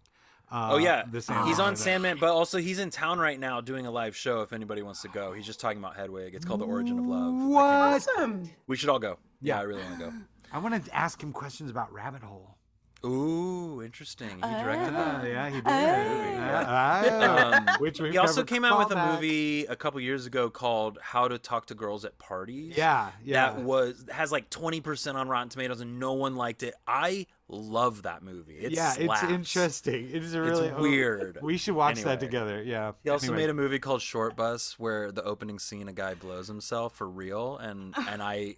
Uh, 0.52 0.70
Oh 0.72 0.78
yeah, 0.78 1.04
the 1.10 1.22
Sandman. 1.22 1.48
he's 1.48 1.60
on. 1.60 1.76
Sandman, 1.78 2.18
but 2.20 2.32
also 2.32 2.58
he's 2.58 2.80
in 2.80 2.90
town 2.90 3.20
right 3.20 3.40
now 3.40 3.62
doing 3.62 3.86
a 3.86 3.92
live 3.92 4.18
show. 4.18 4.42
If 4.42 4.52
anybody 4.52 4.82
wants 4.82 5.02
to 5.04 5.08
go, 5.08 5.32
he's 5.32 5.46
just 5.46 5.62
talking 5.62 5.78
about 5.78 5.96
Hedwig. 5.96 6.36
It's 6.36 6.44
called 6.44 6.60
The 6.60 6.66
Origin 6.66 7.00
of 7.00 7.06
Love. 7.06 7.34
I 7.34 7.38
can't- 7.38 7.50
What? 7.52 7.64
Awesome. 7.64 8.50
We 8.68 8.76
should 8.76 8.90
all 8.90 9.00
go. 9.00 9.18
Yeah, 9.40 9.56
Yeah. 9.56 9.60
I 9.60 9.64
really 9.64 9.84
want 9.84 10.00
to 10.00 10.06
go. 10.10 10.14
I 10.52 10.58
want 10.58 10.84
to 10.84 10.94
ask 10.96 11.22
him 11.24 11.32
questions 11.32 11.70
about 11.72 11.94
Rabbit 11.94 12.22
Hole. 12.24 12.58
Ooh, 13.04 13.82
interesting. 13.84 14.30
He 14.30 14.42
directed 14.42 14.94
that. 14.94 15.26
yeah, 15.26 15.50
he 15.50 15.56
did. 15.56 15.66
movie, 15.66 16.38
Ah, 16.68 17.74
Um, 17.74 17.80
which 17.80 18.00
we've 18.00 18.12
He 18.12 18.18
also 18.20 18.44
came 18.44 18.64
out 18.64 18.78
with 18.78 18.92
a 18.92 18.96
Callback. 18.96 19.16
movie 19.16 19.66
a 19.66 19.76
couple 19.76 20.00
years 20.02 20.28
ago 20.28 20.50
called 20.52 21.00
How 21.02 21.28
to 21.28 21.40
Talk 21.40 21.66
to 21.68 21.76
Girls 21.76 22.06
at 22.06 22.20
Parties. 22.20 22.76
Yeah, 22.78 23.10
yeah. 23.24 23.54
That 23.54 23.62
was 23.64 24.06
has 24.12 24.32
like 24.32 24.50
20% 24.52 25.16
on 25.16 25.28
Rotten 25.28 25.50
Tomatoes 25.50 25.82
and 25.82 26.00
no 26.00 26.14
one 26.14 26.36
liked 26.36 26.62
it. 26.62 26.76
I 26.86 27.26
love 27.48 28.04
that 28.04 28.22
movie. 28.22 28.58
It 28.60 28.72
yeah, 28.74 28.92
slaps. 28.92 29.24
it's 29.24 29.32
interesting. 29.32 30.10
It 30.12 30.24
is 30.24 30.36
a 30.36 30.42
really 30.42 30.70
oh, 30.70 30.80
weird. 30.82 31.40
We 31.42 31.58
should 31.58 31.74
watch 31.76 31.98
Anyway. 31.98 32.12
that 32.12 32.20
together. 32.20 32.62
Yeah. 32.62 32.92
He 33.04 33.10
also 33.10 33.28
Anyway. 33.28 33.42
made 33.44 33.50
a 33.50 33.54
movie 33.56 33.80
called 33.80 34.02
Shortbus 34.02 34.74
where 34.74 35.12
the 35.12 35.24
opening 35.24 35.58
scene 35.58 35.88
a 35.88 35.94
guy 35.94 36.14
blows 36.14 36.48
himself 36.48 36.94
for 36.96 37.10
real 37.10 37.58
and 37.58 37.96
and 38.08 38.22
I 38.22 38.58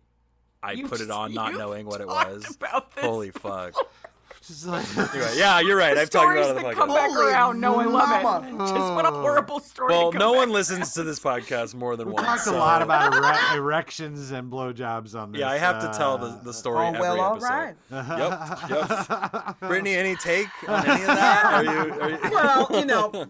I 0.61 0.73
You 0.73 0.87
put 0.87 1.01
it 1.01 1.11
on 1.11 1.33
not 1.33 1.53
knowing 1.53 1.85
what 1.85 2.01
it 2.01 2.07
was. 2.07 2.55
about 2.55 2.93
this 2.95 3.03
Holy 3.05 3.31
fuck. 3.31 3.73
Just 4.47 4.65
like- 4.67 4.85
Anyway, 5.13 5.31
yeah, 5.37 5.61
you're 5.61 5.77
right. 5.77 5.97
I've 5.97 6.09
talked 6.09 6.35
about 6.37 6.49
it 6.49 6.57
on 6.57 6.63
that 6.63 6.75
come 6.75 6.89
back 6.89 7.11
Holy 7.11 7.31
around. 7.31 7.61
No, 7.61 7.75
I 7.79 7.85
love 7.85 8.21
mama. 8.23 8.45
it. 8.47 8.57
Just 8.59 8.73
what 8.93 9.05
a 9.05 9.11
horrible 9.11 9.61
story. 9.61 9.93
Well, 9.93 10.11
to 10.11 10.17
no 10.17 10.31
back 10.33 10.39
one 10.39 10.49
listens 10.51 10.93
to 10.95 11.03
this 11.03 11.17
podcast 11.17 11.75
more 11.75 11.95
than 11.95 12.07
we 12.07 12.13
once. 12.13 12.25
talked 12.27 12.47
a 12.47 12.51
lot 12.51 12.81
about 12.81 13.13
ere- 13.53 13.57
erections 13.57 14.31
and 14.31 14.51
blowjobs 14.51 15.15
on 15.17 15.31
this. 15.31 15.39
Yeah, 15.39 15.49
I 15.49 15.57
have 15.57 15.79
to 15.81 15.97
tell 15.97 16.17
the, 16.17 16.25
uh, 16.27 16.43
the 16.43 16.53
story 16.53 16.85
Oh 16.87 16.89
every 16.89 16.99
well, 16.99 17.21
all 17.21 17.35
episode. 17.35 17.49
right. 17.49 17.75
Yep, 17.89 18.69
yep. 18.69 18.89
Brittney, 19.61 19.95
any 19.95 20.15
take 20.17 20.47
on 20.67 20.85
any 20.89 21.01
of 21.01 21.07
that? 21.07 21.45
Are 21.45 21.63
you? 21.63 21.93
Are 22.01 22.09
you... 22.09 22.17
Well, 22.31 22.67
you 22.73 22.85
know, 22.85 23.25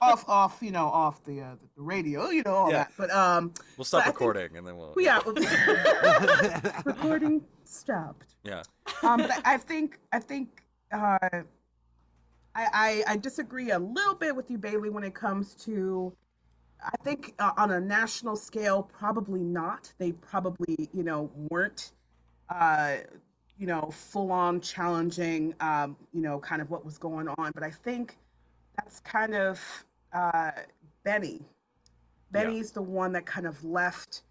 off, 0.00 0.24
off, 0.26 0.58
you 0.62 0.70
know, 0.70 0.86
off 0.86 1.22
the 1.24 1.42
uh, 1.42 1.54
the 1.76 1.82
radio, 1.82 2.30
you 2.30 2.42
know, 2.44 2.54
all 2.54 2.70
Yeah. 2.70 2.78
that. 2.84 2.92
But 2.96 3.10
um, 3.10 3.52
We'll 3.76 3.84
stop 3.84 3.98
But 3.98 4.02
I 4.02 4.04
think- 4.06 4.20
recording 4.20 4.56
and 4.56 4.66
then 4.66 4.76
we'll. 4.78 4.94
yeah, 4.98 5.20
recording 6.84 7.42
stopped. 7.68 8.34
Yeah. 8.44 8.62
um, 9.02 9.18
but 9.18 9.42
I, 9.44 9.56
think 9.56 9.98
I 10.12 10.18
think 10.18 10.62
uh, 10.92 11.18
I, 11.22 11.42
I 12.54 13.04
I 13.06 13.16
disagree 13.16 13.70
a 13.70 13.78
little 13.78 14.14
bit 14.14 14.34
with 14.34 14.50
you, 14.50 14.58
Bailey, 14.58 14.90
when 14.90 15.04
it 15.04 15.14
comes 15.14 15.54
to. 15.66 16.12
I 16.82 16.96
think 17.02 17.34
uh, 17.38 17.52
on 17.56 17.70
a 17.70 17.80
national 17.80 18.36
scale, 18.36 18.82
probably 18.82 19.40
not. 19.40 19.92
They 19.98 20.12
probably 20.12 20.88
you 20.92 21.02
know 21.02 21.30
weren't, 21.50 21.92
uh, 22.50 22.96
you 23.58 23.66
know, 23.66 23.90
full 23.90 24.30
on 24.30 24.60
challenging, 24.60 25.54
um, 25.60 25.96
you 26.12 26.20
know, 26.20 26.38
kind 26.38 26.60
of 26.60 26.70
what 26.70 26.84
was 26.84 26.98
going 26.98 27.28
on. 27.28 27.52
But 27.54 27.62
I 27.62 27.70
think 27.70 28.18
that's 28.76 29.00
kind 29.00 29.34
of 29.34 29.60
uh, 30.12 30.52
Benny. 31.04 31.40
Yeah. 32.34 32.44
Benny's 32.44 32.72
the 32.72 32.82
one 32.82 33.12
that 33.12 33.24
kind 33.24 33.46
of 33.46 33.64
left. 33.64 34.22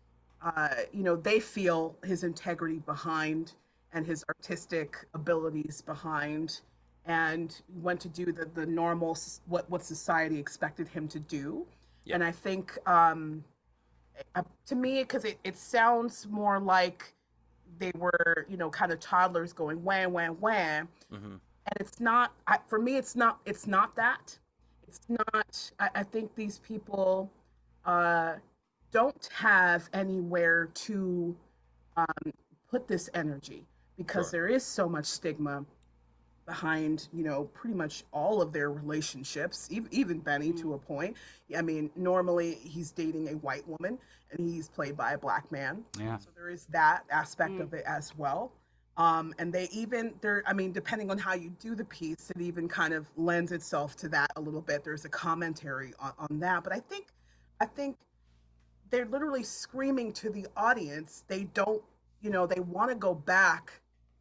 Uh, 0.45 0.69
you 0.93 1.03
know, 1.03 1.15
they 1.15 1.39
feel 1.39 1.97
his 2.03 2.23
integrity 2.23 2.77
behind 2.79 3.53
and 3.93 4.05
his 4.05 4.23
artistic 4.29 4.97
abilities 5.15 5.81
behind, 5.81 6.61
and 7.05 7.61
went 7.81 7.99
to 8.01 8.09
do 8.09 8.31
the 8.31 8.45
the 8.53 8.65
normal 8.65 9.17
what 9.47 9.67
what 9.71 9.83
society 9.83 10.37
expected 10.37 10.87
him 10.87 11.07
to 11.07 11.19
do. 11.19 11.65
Yeah. 12.05 12.15
And 12.15 12.23
I 12.23 12.31
think, 12.31 12.77
um, 12.87 13.43
uh, 14.35 14.43
to 14.67 14.75
me, 14.75 15.01
because 15.01 15.25
it, 15.25 15.39
it 15.43 15.57
sounds 15.57 16.27
more 16.29 16.59
like 16.59 17.13
they 17.79 17.91
were, 17.97 18.45
you 18.47 18.57
know, 18.57 18.69
kind 18.69 18.91
of 18.91 18.99
toddlers 18.99 19.51
going 19.51 19.83
wham 19.83 20.13
wham 20.13 20.35
wham, 20.39 20.87
hmm 21.09 21.37
and 21.67 21.77
it's 21.79 21.99
not. 21.99 22.31
I, 22.45 22.59
for 22.67 22.77
me, 22.77 22.97
it's 22.97 23.15
not. 23.15 23.39
It's 23.45 23.65
not 23.65 23.95
that. 23.95 24.37
It's 24.87 25.01
not. 25.09 25.71
I, 25.79 25.89
I 25.95 26.03
think 26.03 26.35
these 26.35 26.59
people 26.59 27.31
uh, 27.85 28.33
don't 28.91 29.29
have 29.33 29.89
anywhere 29.93 30.67
to 30.73 31.35
um, 31.97 32.05
put 32.69 32.87
this 32.87 33.09
energy 33.13 33.63
because 33.97 34.27
Sure. 34.29 34.31
there 34.31 34.47
is 34.47 34.63
so 34.63 34.87
much 34.89 35.05
stigma 35.05 35.65
behind 36.45 37.07
you 37.11 37.23
know 37.23 37.45
pretty 37.55 37.75
much 37.75 38.03
all 38.11 38.39
of 38.41 38.53
their 38.53 38.71
relationships 38.71 39.67
even, 39.71 39.89
even 39.91 40.19
benny 40.19 40.53
to 40.53 40.73
a 40.75 40.77
point. 40.77 41.15
I 41.57 41.61
mean 41.61 41.89
normally 41.95 42.55
he's 42.55 42.91
dating 42.91 43.29
a 43.29 43.33
white 43.37 43.67
woman 43.67 43.97
and 44.31 44.47
he's 44.47 44.69
played 44.69 44.95
by 44.95 45.13
a 45.13 45.17
black 45.17 45.51
man. 45.51 45.83
Yeah. 45.99 46.17
so 46.17 46.29
there 46.35 46.49
is 46.49 46.65
that 46.67 47.03
aspect 47.09 47.59
of 47.59 47.73
it 47.73 47.83
as 47.87 48.15
well. 48.15 48.51
Um, 48.97 49.33
and 49.39 49.51
they 49.51 49.67
even 49.73 50.13
there 50.21 50.43
i 50.45 50.53
mean 50.53 50.71
depending 50.71 51.09
on 51.09 51.17
how 51.17 51.33
you 51.33 51.49
do 51.59 51.75
the 51.75 51.85
piece 51.85 52.29
it 52.33 52.41
even 52.41 52.67
kind 52.67 52.93
of 52.93 53.07
lends 53.17 53.51
itself 53.51 53.95
to 53.97 54.09
that 54.09 54.31
a 54.35 54.41
little 54.41 54.61
bit. 54.61 54.83
There's 54.83 55.05
a 55.05 55.09
commentary 55.09 55.93
on, 55.99 56.13
on 56.19 56.39
that. 56.41 56.63
But 56.63 56.73
i 56.73 56.79
think 56.79 57.07
i 57.59 57.65
think 57.65 57.97
they're 58.89 59.05
literally 59.05 59.43
screaming 59.43 60.11
to 60.13 60.29
the 60.29 60.47
audience. 60.55 61.23
They 61.27 61.43
don't 61.53 61.81
you 62.21 62.29
know 62.29 62.45
they 62.47 62.61
want 62.61 62.89
to 62.89 62.95
go 62.95 63.13
back 63.13 63.71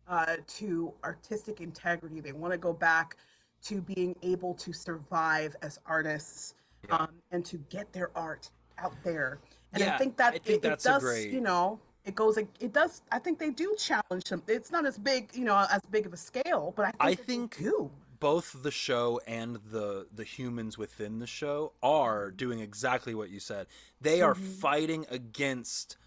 uh, 0.08 0.36
to 0.58 0.92
artistic 1.02 1.60
integrity. 1.60 2.20
They 2.20 2.32
want 2.32 2.52
to 2.52 2.58
go 2.58 2.72
back 2.72 3.16
to 3.64 3.80
being 3.80 4.14
able 4.22 4.54
to 4.54 4.72
survive 4.72 5.56
as 5.62 5.78
artists 5.86 6.54
Yeah. 6.88 6.96
um, 6.96 7.08
and 7.30 7.44
to 7.46 7.56
get 7.70 7.90
their 7.92 8.10
art 8.16 8.50
out 8.78 8.92
there. 9.02 9.38
And 9.72 9.82
Yeah, 9.82 9.94
i 9.94 9.98
think 9.98 10.16
that 10.18 10.34
I 10.34 10.38
think 10.38 10.64
it, 10.64 10.72
it 10.72 10.80
does 10.80 11.02
great- 11.02 11.32
you 11.32 11.40
know 11.40 11.80
it 12.04 12.14
goes 12.14 12.36
it 12.36 12.72
does 12.72 13.02
i 13.10 13.18
think 13.18 13.38
they 13.38 13.50
do 13.50 13.74
challenge 13.78 14.24
them 14.28 14.42
it's 14.46 14.70
not 14.70 14.84
as 14.86 14.98
big 14.98 15.30
you 15.34 15.44
know 15.44 15.56
as 15.70 15.80
big 15.90 16.04
of 16.06 16.12
a 16.12 16.16
scale 16.16 16.72
but 16.76 16.84
i 16.86 16.90
think, 16.90 17.20
I 17.20 17.24
think 17.24 17.58
do 17.58 17.90
both 18.24 18.62
the 18.62 18.70
show 18.70 19.20
and 19.26 19.56
the 19.70 20.06
the 20.10 20.24
humans 20.24 20.78
within 20.78 21.18
the 21.18 21.26
show 21.26 21.74
are 21.82 22.30
doing 22.30 22.58
exactly 22.60 23.14
what 23.14 23.28
you 23.28 23.38
said. 23.38 23.66
They 24.00 24.22
are 24.22 24.32
Mm-hmm. 24.34 24.42
fighting 24.44 25.06
against 25.10 25.98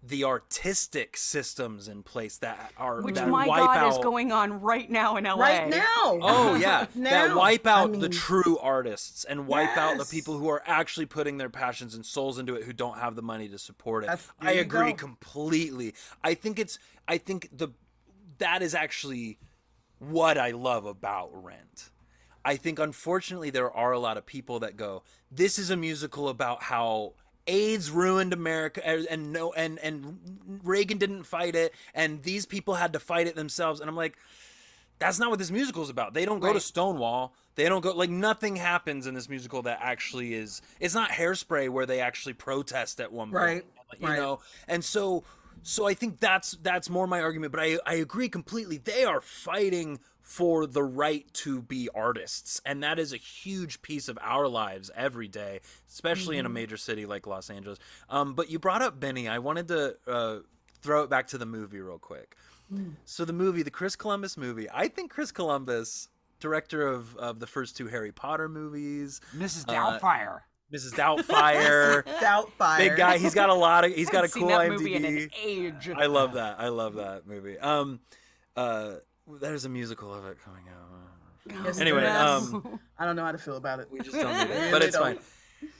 the 0.00 0.22
artistic 0.22 1.16
systems 1.16 1.88
in 1.88 2.04
place 2.04 2.38
that 2.38 2.70
are 2.78 3.02
Which, 3.02 3.16
that 3.16 3.28
my 3.28 3.48
wipe 3.48 3.58
God, 3.66 3.76
out. 3.78 3.90
is 3.90 3.98
going 3.98 4.30
on 4.30 4.60
right 4.60 4.88
now 4.88 5.16
in 5.16 5.24
LA. 5.24 5.34
right 5.34 5.68
now 5.68 5.82
Oh 6.22 6.54
yeah, 6.54 6.86
that 6.94 7.30
Now, 7.30 7.36
wipe 7.36 7.66
I 7.66 7.72
out 7.72 7.92
the 7.98 8.08
true 8.08 8.58
artists 8.58 9.24
and 9.24 9.48
wipe 9.48 9.76
out 9.76 9.98
the 9.98 10.04
people 10.04 10.38
who 10.38 10.48
are 10.48 10.62
actually 10.66 11.06
putting 11.06 11.36
their 11.36 11.50
passions 11.50 11.96
and 11.96 12.06
souls 12.06 12.38
into 12.38 12.54
it 12.54 12.62
who 12.62 12.72
don't 12.72 12.98
have 12.98 13.16
the 13.16 13.22
money 13.22 13.48
to 13.48 13.58
support 13.58 14.04
it. 14.04 14.10
I 14.40 14.52
agree 14.52 14.92
go. 14.92 14.94
completely. 14.98 15.94
I 16.22 16.34
think 16.34 16.60
it's 16.60 16.78
I 17.08 17.18
think 17.18 17.48
the 17.52 17.70
that 18.38 18.62
is 18.62 18.72
actually 18.72 19.38
what 19.98 20.38
I 20.38 20.50
love 20.50 20.86
about 20.86 21.30
Rent. 21.44 21.90
I 22.44 22.56
think 22.56 22.78
unfortunately 22.78 23.50
there 23.50 23.70
are 23.70 23.92
a 23.92 23.98
lot 23.98 24.16
of 24.16 24.26
people 24.26 24.60
that 24.60 24.76
go, 24.76 25.02
"This 25.30 25.58
is 25.58 25.70
a 25.70 25.76
musical 25.76 26.28
about 26.28 26.62
how 26.62 27.14
AIDS 27.48 27.90
ruined 27.90 28.32
America 28.32 28.86
and, 28.86 29.32
no 29.32 29.52
and 29.52 29.78
and 29.80 30.60
Reagan 30.62 30.98
didn't 30.98 31.24
fight 31.24 31.54
it 31.54 31.74
and 31.94 32.22
these 32.22 32.46
people 32.46 32.74
had 32.74 32.92
to 32.92 33.00
fight 33.00 33.26
it 33.26 33.34
themselves." 33.36 33.80
And 33.80 33.88
I'm 33.88 33.96
like, 33.96 34.16
that's 34.98 35.18
not 35.18 35.28
what 35.30 35.38
this 35.38 35.50
musical 35.50 35.82
is 35.82 35.90
about. 35.90 36.14
They 36.14 36.24
don't 36.24 36.40
go 36.40 36.52
to 36.52 36.60
Stonewall. 36.60 37.34
They 37.54 37.68
don't 37.68 37.82
go 37.82 37.92
like 37.92 38.10
nothing 38.10 38.56
happens 38.56 39.06
in 39.06 39.14
this 39.14 39.28
musical 39.28 39.62
that 39.62 39.78
actually 39.82 40.34
is. 40.34 40.62
It's 40.80 40.94
not 40.94 41.10
Hairspray 41.10 41.68
where 41.68 41.86
they 41.86 42.00
actually 42.00 42.34
protest 42.34 43.00
at 43.00 43.12
one 43.12 43.30
point, 43.30 43.34
Right, 43.42 43.64
You 43.98 44.08
right. 44.08 44.16
know, 44.18 44.40
and 44.68 44.84
so 44.84 45.24
so 45.66 45.86
I 45.86 45.94
think 45.94 46.20
that's 46.20 46.52
that's 46.62 46.88
more 46.88 47.06
my 47.06 47.20
argument. 47.20 47.52
But 47.52 47.60
I 47.60 47.78
I 47.84 47.94
agree 47.94 48.28
completely. 48.28 48.78
They 48.78 49.04
are 49.04 49.20
fighting 49.20 49.98
for 50.22 50.66
the 50.66 50.82
right 50.82 51.26
to 51.32 51.62
be 51.62 51.88
artists, 51.94 52.60
and 52.64 52.82
that 52.82 52.98
is 52.98 53.12
a 53.12 53.16
huge 53.16 53.82
piece 53.82 54.08
of 54.08 54.18
our 54.20 54.48
lives 54.48 54.90
every 54.96 55.28
day, 55.28 55.60
especially 55.88 56.38
in 56.38 56.46
a 56.46 56.48
major 56.48 56.76
city 56.76 57.06
like 57.06 57.26
Los 57.26 57.50
Angeles. 57.50 57.78
Um, 58.08 58.34
but 58.34 58.50
you 58.50 58.58
brought 58.58 58.82
up 58.82 58.98
Benny. 58.98 59.28
I 59.28 59.38
wanted 59.38 59.68
to 59.68 59.96
uh, 60.06 60.38
throw 60.82 61.02
it 61.02 61.10
back 61.10 61.28
to 61.28 61.38
the 61.38 61.46
movie 61.46 61.80
real 61.80 61.98
quick. 61.98 62.36
So 63.04 63.24
the 63.24 63.32
movie, 63.32 63.62
the 63.62 63.70
Chris 63.70 63.94
Columbus 63.94 64.36
movie, 64.36 64.66
I 64.72 64.88
think 64.88 65.12
Chris 65.12 65.30
Columbus, 65.30 66.08
director 66.40 66.86
of, 66.86 67.16
of 67.16 67.38
the 67.38 67.46
first 67.46 67.76
two 67.76 67.86
Harry 67.86 68.10
Potter 68.10 68.48
movies, 68.48 69.20
Mrs. 69.36 69.68
Uh, 69.68 70.00
Doubtfire. 70.00 70.40
Mrs. 70.72 70.94
Doubtfire, 70.94 72.02
Doubtfire. 72.20 72.78
big 72.78 72.96
guy. 72.96 73.18
He's 73.18 73.34
got 73.34 73.48
a 73.50 73.54
lot 73.54 73.84
of. 73.84 73.92
He's 73.94 74.10
got 74.10 74.24
a 74.24 74.28
cool 74.28 74.42
seen 74.42 74.48
that 74.48 74.60
IMDb. 74.60 74.70
movie 74.70 74.94
in 74.94 75.04
an 75.04 75.30
age. 75.44 75.90
I 75.96 76.06
love 76.06 76.32
that. 76.34 76.58
I 76.58 76.68
love 76.68 76.94
that 76.94 77.26
movie. 77.26 77.58
Um, 77.58 78.00
uh, 78.56 78.94
there's 79.40 79.64
a 79.64 79.68
musical 79.68 80.12
of 80.12 80.24
it 80.26 80.38
coming 80.44 80.64
out. 80.68 81.64
Yes, 81.64 81.78
Anyway, 81.78 82.04
um, 82.04 82.80
I 82.98 83.04
don't 83.04 83.14
know 83.14 83.24
how 83.24 83.30
to 83.30 83.38
feel 83.38 83.56
about 83.56 83.78
it. 83.78 83.86
we 83.90 84.00
just 84.00 84.16
don't 84.16 84.36
need 84.36 84.52
it, 84.52 84.70
but 84.72 84.82
it's 84.82 84.96
fine. 84.96 85.18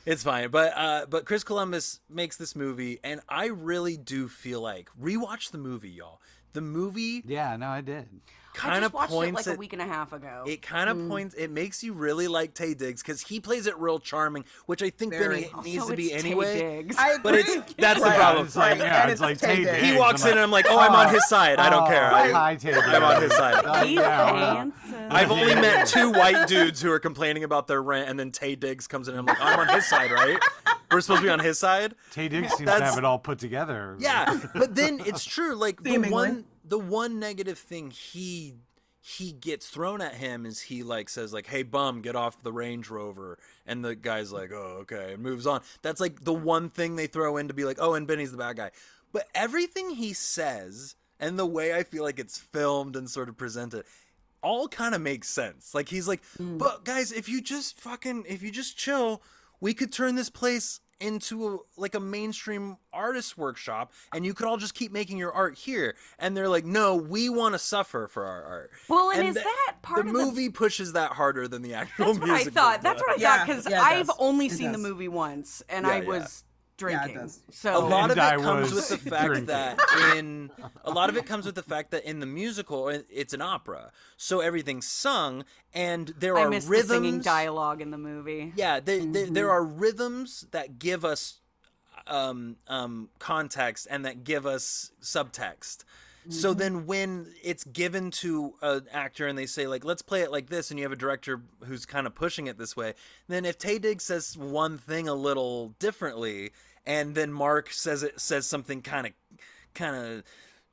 It's 0.05 0.23
fine. 0.23 0.51
But 0.51 0.73
uh, 0.77 1.07
but 1.11 1.25
Chris 1.25 1.43
Columbus 1.43 1.99
makes 2.09 2.37
this 2.37 2.55
movie, 2.55 3.01
and 3.03 3.21
I 3.29 3.47
really 3.47 3.97
do 3.97 4.29
feel 4.29 4.61
like 4.61 4.89
rewatch 5.01 5.51
the 5.51 5.59
movie, 5.59 5.91
y'all. 5.91 6.21
The 6.53 6.61
movie 6.61 7.23
Yeah, 7.27 7.57
no, 7.57 7.67
I 7.67 7.81
did. 7.81 8.09
I 8.59 8.69
kind 8.71 8.85
of 8.85 8.93
watched 8.93 9.13
it 9.13 9.15
points 9.15 9.47
like 9.47 9.57
a 9.57 9.59
week 9.59 9.73
and 9.73 9.83
a 9.83 9.87
half 9.87 10.13
ago. 10.13 10.45
It 10.47 10.63
kind 10.63 10.89
Mm. 10.89 11.03
of 11.05 11.09
points. 11.09 11.35
It 11.35 11.51
makes 11.51 11.83
you 11.83 11.93
really 11.93 12.29
like 12.29 12.55
Taye 12.55 12.77
Diggs 12.77 13.03
because 13.03 13.21
he 13.23 13.41
plays 13.41 13.67
it 13.67 13.79
real 13.79 13.99
charming, 13.99 14.45
which 14.67 14.83
I 14.83 14.91
think 14.91 15.13
Very. 15.13 15.43
Benny 15.43 15.51
Also, 15.55 15.69
needs 15.69 15.87
to 15.87 15.97
be 15.97 16.07
it's 16.13 16.23
Taye 16.23 16.27
anyway. 16.27 16.59
Diggs. 16.59 16.97
I 16.99 17.09
agree. 17.11 17.21
But 17.23 17.35
it's- 17.35 17.75
that's 17.79 18.01
the 18.03 18.11
problem. 18.11 18.47
It's 18.47 18.57
like, 18.57 18.79
right, 18.79 18.79
yeah, 18.79 19.03
and 19.03 19.11
it's 19.11 19.21
like 19.21 19.39
Taye 19.39 19.57
Taye 19.57 19.65
Diggs. 19.65 19.83
He 19.85 19.93
I'm 19.93 19.99
walks 19.99 20.23
like, 20.23 20.33
in 20.33 20.39
and 20.39 20.45
I'm 20.45 20.51
like, 20.51 20.67
oh, 20.69 20.79
I'm 20.79 20.95
on 20.95 21.07
oh, 21.07 21.11
his 21.11 21.27
side. 21.29 21.59
I 21.59 21.71
don't 21.71 21.85
oh, 21.85 21.87
care. 21.87 22.13
I, 22.13 22.31
hi, 22.31 22.57
Taye 22.57 22.83
I'm 22.83 23.03
on 23.05 23.23
his 23.23 23.33
side. 23.35 23.65
Oh, 23.67 23.85
He's 23.85 23.97
yeah, 23.97 24.33
well, 24.33 24.57
handsome. 24.57 24.95
I've 25.11 25.31
only 25.31 25.55
met 25.55 25.87
two 25.87 26.11
white 26.13 26.47
dudes 26.47 26.81
who 26.81 26.91
are 26.91 26.99
complaining 27.01 27.45
about 27.45 27.67
their 27.67 27.83
rent, 27.83 28.09
and 28.09 28.19
then 28.19 28.31
Taye 28.33 28.59
Diggs 28.59 28.87
comes 28.87 29.09
in 29.09 29.15
and 29.15 29.21
I'm 29.21 29.27
like, 29.27 29.41
I'm 29.41 29.59
on 29.59 29.69
his 29.75 29.87
side, 29.87 30.11
right? 30.11 30.39
We're 30.91 31.01
supposed 31.01 31.21
to 31.21 31.27
be 31.27 31.31
on 31.31 31.41
his 31.41 31.59
side. 31.59 31.95
Taye 32.15 32.31
Diggs 32.31 32.53
seems 32.55 32.71
to 32.71 32.81
have 32.85 32.97
it 32.99 33.05
all 33.05 33.19
put 33.19 33.39
together. 33.39 33.97
Yeah, 33.99 34.39
but 34.55 34.75
then 34.75 35.01
it's 35.05 35.25
true. 35.25 35.55
Like 35.57 35.83
the 35.83 35.91
Seemingly. 35.91 36.13
one, 36.13 36.45
the 36.69 36.79
one 36.79 37.19
negative 37.19 37.59
thing 37.59 37.91
he 37.91 38.55
he 39.01 39.31
gets 39.31 39.69
thrown 39.69 40.01
at 40.01 40.15
him 40.15 40.45
is 40.45 40.61
he 40.61 40.83
like 40.83 41.09
says 41.09 41.33
like 41.33 41.47
hey 41.47 41.63
bum 41.63 42.03
get 42.03 42.17
off 42.17 42.43
the 42.43 42.53
range 42.53 42.91
rover. 42.91 43.39
And 43.67 43.85
the 43.85 43.95
guy's 43.95 44.33
like 44.33 44.51
oh 44.53 44.79
okay 44.83 45.15
and 45.15 45.23
moves 45.23 45.47
on. 45.47 45.63
That's 45.83 46.01
like 46.01 46.25
the 46.25 46.35
one 46.35 46.71
thing 46.71 46.97
they 46.97 47.07
throw 47.07 47.37
in 47.37 47.49
to 47.49 47.55
be 47.55 47.65
like 47.65 47.79
oh 47.81 47.95
and 47.95 48.07
benny's 48.07 48.33
the 48.33 48.39
bad 48.39 48.57
guy. 48.57 48.71
But 49.13 49.29
everything 49.35 49.91
he 49.91 50.13
says 50.13 50.97
and 51.19 51.39
the 51.39 51.47
way 51.47 51.73
i 51.73 51.83
feel 51.83 52.03
like 52.03 52.19
it's 52.19 52.37
filmed 52.37 52.95
and 52.95 53.09
sort 53.09 53.31
of 53.31 53.39
presented 53.39 53.85
all 54.43 54.69
kind 54.69 54.95
of 54.95 55.01
makes 55.01 55.29
sense. 55.29 55.75
Like 55.75 55.89
he's 55.89 56.07
like 56.07 56.23
mm. 56.39 56.59
but 56.59 56.85
guys 56.85 57.13
if 57.13 57.29
you 57.29 57.41
just 57.41 57.81
fucking 57.81 58.25
if 58.29 58.43
you 58.43 58.51
just 58.51 58.77
chill 58.77 59.23
we 59.61 59.73
could 59.73 59.93
turn 59.93 60.15
this 60.15 60.31
place 60.31 60.81
into 61.01 61.47
a, 61.47 61.59
like 61.81 61.95
a 61.95 62.01
mainstream 62.01 62.77
artist 62.93 63.37
workshop 63.37 63.93
and 64.15 64.25
you 64.25 64.33
could 64.33 64.47
all 64.47 64.57
just 64.57 64.75
keep 64.75 64.91
making 64.93 65.19
your 65.19 65.31
art 65.33 65.55
here 65.55 65.95
and 66.19 66.35
they're 66.35 66.49
like 66.49 66.65
no 66.65 66.97
we 66.97 67.29
want 67.29 67.55
to 67.55 67.59
suffer 67.59 68.09
for 68.09 68.25
our 68.25 68.43
art 68.45 68.71
Well, 68.89 69.11
and 69.11 69.23
is 69.29 69.35
the- 69.35 69.41
that 69.41 69.77
part 69.83 70.05
the 70.05 70.11
of 70.11 70.17
the- 70.17 70.25
movie 70.25 70.49
pushes 70.49 70.95
that 70.95 71.13
harder 71.13 71.47
than 71.49 71.61
the 71.63 71.75
actual 71.75 72.07
That's 72.15 72.19
what 72.19 72.31
I 72.31 72.45
thought. 72.45 72.53
does. 72.77 72.83
That's 72.83 73.03
what 73.03 73.11
I 73.19 73.21
Yeah, 73.21 73.37
thought 73.39 73.47
because 73.47 73.69
yeah, 73.69 73.81
it 73.81 73.85
I've 73.85 74.07
does. 74.07 74.17
only 74.19 74.47
It 74.47 74.53
seen 74.53 74.73
the 74.73 74.79
movie 74.79 75.09
once, 75.09 75.63
and 75.69 75.85
Yeah, 75.87 75.93
I 75.93 76.01
was 76.01 76.17
Yeah, 76.17 76.23
it 76.25 76.46
drinking. 76.77 77.15
does. 77.17 77.41
so 77.51 77.77
a 77.77 77.81
lot 77.81 78.11
of 78.11 78.19
And 78.19 78.21
I 78.21 78.35
it 78.35 78.41
comes 78.41 78.73
with 78.73 78.89
the 78.89 78.99
fact 78.99 79.27
drinking. 79.27 79.47
that 79.47 79.79
in 80.17 80.51
a 80.85 80.91
lot 80.91 81.09
of 81.09 81.17
it 81.17 81.27
comes 81.27 81.47
with 81.47 81.55
the 81.55 81.63
fact 81.63 81.91
that 81.93 82.05
in 82.05 82.21
the 82.21 82.27
musical 82.27 82.89
it's 82.89 83.33
an 83.33 83.43
opera 83.43 83.91
so 84.17 84.41
everything's 84.41 84.87
sung 84.87 85.45
and 85.75 86.13
there 86.19 86.37
I 86.37 86.43
are 86.43 86.51
missed 86.51 86.69
rhythms 86.69 86.89
the 86.89 86.95
singing 86.95 87.21
dialogue 87.21 87.81
in 87.81 87.91
the 87.91 87.99
movie. 87.99 88.53
Yeah, 88.57 88.81
they, 88.81 89.01
they, 89.01 89.25
there 89.25 89.51
are 89.51 89.65
rhythms 89.65 90.47
that 90.53 90.79
give 90.79 91.05
us 91.05 91.41
um, 92.07 92.57
um, 92.69 93.09
context 93.19 93.87
and 93.91 94.05
that 94.05 94.25
give 94.25 94.47
us 94.47 94.93
subtext. 95.03 95.85
So 96.29 96.55
then, 96.55 96.87
when 96.87 97.33
it's 97.41 97.63
given 97.63 98.11
to 98.13 98.55
an 98.61 98.87
actor 98.91 99.29
and 99.29 99.39
they 99.39 99.47
say 99.47 99.69
like, 99.69 99.85
"Let's 99.85 100.03
play 100.03 100.23
it 100.23 100.33
like 100.33 100.49
this," 100.49 100.71
and 100.73 100.79
you 100.81 100.85
have 100.85 100.91
a 100.91 100.97
director 100.97 101.43
who's 101.65 101.87
kind 101.87 102.05
of 102.05 102.17
pushing 102.17 102.49
it 102.49 102.59
this 102.59 102.77
way, 102.77 102.95
then 103.29 103.45
if 103.45 103.59
Taye 103.59 103.81
Diggs 103.81 104.03
says 104.03 104.37
one 104.37 104.77
thing 104.77 105.09
a 105.09 105.15
little 105.15 105.69
differently, 105.79 106.51
and 106.87 107.15
then 107.15 107.33
Mark 107.33 107.71
says 107.73 108.03
it 108.03 108.21
says 108.21 108.47
something 108.47 108.83
kind 108.83 109.07
of, 109.09 109.13
kind 109.75 109.97
of 109.97 110.23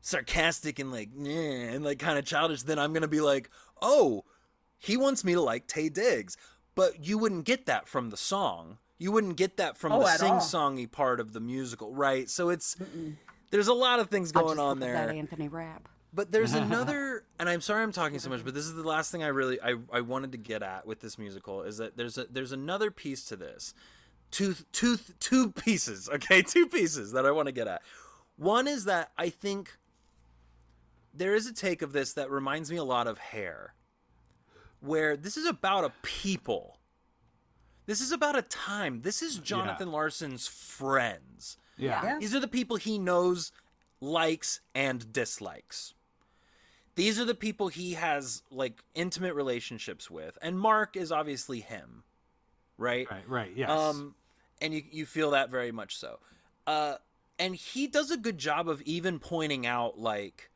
sarcastic 0.01 0.79
and 0.79 0.91
like, 0.91 1.09
"Nah," 1.13 1.29
and 1.29 1.83
like 1.83 1.99
kind 1.99 2.17
of 2.19 2.25
childish, 2.25 2.63
then 2.63 2.79
I'm 2.79 2.93
gonna 2.93 3.07
be 3.07 3.21
like, 3.21 3.49
"Oh, 3.81 4.25
he 4.77 4.97
wants 4.97 5.23
me 5.23 5.33
to 5.33 5.41
like 5.41 5.67
Taye 5.67 5.91
Diggs, 5.91 6.37
but 6.75 7.05
you 7.05 7.17
wouldn't 7.17 7.45
get 7.45 7.65
that 7.67 7.87
from 7.87 8.09
the 8.09 8.17
song. 8.17 8.77
You 8.97 9.11
wouldn't 9.11 9.37
get 9.37 9.57
that 9.57 9.77
from 9.77 9.91
Oh, 9.91 9.99
the 9.99 10.17
sing-songy 10.17 10.89
part 10.91 11.19
of 11.19 11.33
the 11.33 11.39
musical, 11.39 11.93
right? 11.93 12.29
So 12.29 12.49
it's 12.49 12.75
there's 13.51 13.67
a 13.67 13.73
lot 13.73 13.99
of 13.99 14.09
things 14.09 14.31
going 14.31 14.47
just 14.49 14.59
on 14.59 14.79
look 14.79 14.87
at 14.89 14.93
That 14.93 15.07
there. 15.07 15.15
Anthony 15.15 15.47
Rapp. 15.47 15.89
But 16.13 16.31
there's 16.31 16.53
another, 16.53 17.23
and 17.39 17.49
I'm 17.49 17.61
sorry 17.61 17.83
I'm 17.83 17.91
talking 17.91 18.19
so 18.19 18.29
much, 18.29 18.43
but 18.45 18.53
this 18.53 18.65
is 18.65 18.75
the 18.75 18.83
last 18.83 19.11
thing 19.11 19.23
I 19.23 19.27
really 19.27 19.59
I, 19.61 19.75
I 19.91 20.01
wanted 20.01 20.31
to 20.33 20.37
get 20.37 20.61
at 20.63 20.85
with 20.85 20.99
this 21.01 21.17
musical 21.17 21.63
is 21.63 21.77
that 21.77 21.97
there's 21.97 22.17
a 22.17 22.25
there's 22.29 22.51
another 22.51 22.91
piece 22.91 23.25
to 23.25 23.35
this, 23.35 23.73
two 24.33 24.55
two 24.73 24.97
two 25.19 25.51
pieces, 25.51 26.09
okay, 26.09 26.41
two 26.47 26.67
pieces 26.67 27.13
that 27.13 27.25
I 27.25 27.31
want 27.31 27.47
to 27.47 27.53
get 27.53 27.67
at. 27.67 27.81
One 28.35 28.67
is 28.67 28.85
that 28.85 29.11
I 29.17 29.29
think 29.29 29.71
there 31.13 31.35
is 31.35 31.47
a 31.47 31.53
take 31.53 31.81
of 31.81 31.93
this 31.93 32.13
that 32.13 32.31
reminds 32.31 32.71
me 32.71 32.77
a 32.77 32.83
lot 32.83 33.07
of 33.07 33.17
Hair, 33.19 33.75
where 34.81 35.15
this 35.15 35.37
is 35.37 35.45
about 35.45 35.85
a 35.85 35.93
people. 36.01 36.79
This 37.85 38.01
is 38.01 38.11
about 38.11 38.37
a 38.37 38.41
time. 38.41 39.01
This 39.01 39.21
is 39.21 39.37
Jonathan 39.37 39.91
Larson's 39.91 40.47
friends. 40.47 41.57
Yeah. 41.77 42.01
Yeah. 42.03 42.19
These 42.19 42.33
are 42.33 42.39
the 42.39 42.47
people 42.47 42.77
he 42.77 42.97
knows, 42.97 43.51
likes, 43.99 44.61
and 44.73 45.11
dislikes. 45.11 45.93
These 46.95 47.19
are 47.19 47.25
the 47.25 47.35
people 47.35 47.67
he 47.67 47.93
has 47.93 48.41
like 48.51 48.83
intimate 48.95 49.33
relationships 49.33 50.09
with, 50.09 50.37
and 50.41 50.57
Mark 50.57 50.95
is 50.95 51.11
obviously 51.11 51.59
him, 51.59 52.03
right? 52.77 53.09
Right. 53.11 53.27
Right. 53.27 53.51
Yes. 53.55 53.69
Um, 53.69 54.15
and 54.63 54.73
you 54.73 54.81
you 54.89 55.05
feel 55.05 55.31
that 55.31 55.51
very 55.51 55.71
much 55.71 55.95
so. 55.97 56.19
Uh, 56.65 56.95
and 57.37 57.55
he 57.55 57.85
does 57.87 58.09
a 58.09 58.17
good 58.17 58.37
job 58.37 58.67
of 58.69 58.81
even 58.83 59.19
pointing 59.19 59.65
out 59.67 59.99
like, 59.99 60.49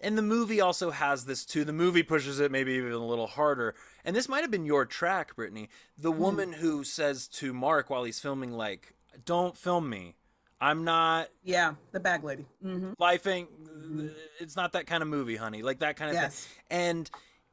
and 0.00 0.18
the 0.18 0.22
movie 0.22 0.60
also 0.60 0.90
has 0.90 1.24
this 1.24 1.44
too. 1.46 1.64
The 1.64 1.72
movie 1.72 2.02
pushes 2.02 2.40
it 2.40 2.50
maybe 2.50 2.72
even 2.72 2.92
a 2.92 2.98
little 2.98 3.26
harder. 3.28 3.74
And 4.04 4.14
this 4.16 4.28
might 4.28 4.42
have 4.42 4.50
been 4.50 4.66
your 4.66 4.84
track, 4.84 5.36
Brittney. 5.36 5.68
The 5.96 6.12
woman 6.12 6.52
who 6.52 6.84
says 6.84 7.28
to 7.28 7.52
Mark 7.54 7.88
while 7.88 8.04
he's 8.04 8.18
filming, 8.20 8.52
like, 8.52 8.94
"Don't 9.24 9.56
film 9.56 9.88
me. 9.88 10.16
I'm 10.60 10.84
not 10.84 11.28
Yeah, 11.44 11.74
the 11.92 12.00
bag 12.00 12.24
lady. 12.24 12.44
hmm 12.60 12.92
life 12.98 13.26
ain't 13.28 13.48
it's 14.40 14.56
not 14.56 14.72
that 14.72 14.86
kind 14.88 15.02
of 15.02 15.08
movie 15.08 15.36
honey 15.36 15.62
like 15.62 15.78
that 15.78 15.94
kind 15.96 16.10
of 16.10 16.16
Yes. 16.16 16.44
thing 16.44 16.78
and 16.80 17.10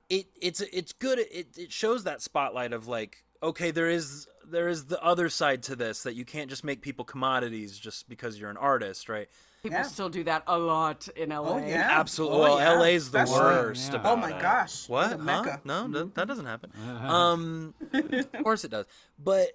it 0.10 0.26
it's 0.42 0.60
it's 0.62 0.92
good 0.92 1.20
it, 1.20 1.56
it 1.58 1.72
shows 1.72 2.04
that 2.06 2.22
spotlight 2.24 2.74
of 2.74 2.88
like 2.88 3.24
okay 3.46 3.72
there 3.72 3.90
is 3.90 4.28
there 4.48 4.68
is 4.68 4.86
the 4.86 5.02
other 5.04 5.28
side 5.30 5.64
to 5.64 5.76
this 5.76 6.04
that 6.04 6.14
you 6.16 6.24
can't 6.26 6.50
just 6.50 6.64
make 6.64 6.82
people 6.82 7.04
commodities 7.06 7.78
just 7.80 8.08
because 8.10 8.40
you're 8.40 8.50
an 8.50 8.58
artist 8.58 9.10
right 9.10 9.28
People 9.64 9.80
Yeah. 9.80 9.84
still 9.84 10.10
do 10.10 10.24
that 10.26 10.44
a 10.46 10.60
lot 10.60 11.08
in 11.16 11.30
LA. 11.30 11.56
Oh 11.56 11.58
yeah. 11.58 11.88
absolutely 11.90 12.38
Oh, 12.38 12.42
well 12.44 12.60
yeah. 12.60 12.80
la's 12.80 13.10
the 13.10 13.24
Especially- 13.24 13.44
worst 13.44 13.92
Yeah. 13.94 14.00
about 14.00 14.14
Oh 14.14 14.16
my 14.22 14.38
it. 14.38 14.42
gosh. 14.42 14.88
what 14.88 15.10
The 15.10 15.18
huh? 15.18 15.24
Mecca. 15.24 15.62
no 15.66 15.88
that, 15.88 16.16
that 16.16 16.28
doesn't 16.28 16.46
happen 16.46 16.72
um 17.08 17.74
of 17.94 18.44
course 18.44 18.64
it 18.64 18.72
does 18.72 18.86
but 19.18 19.48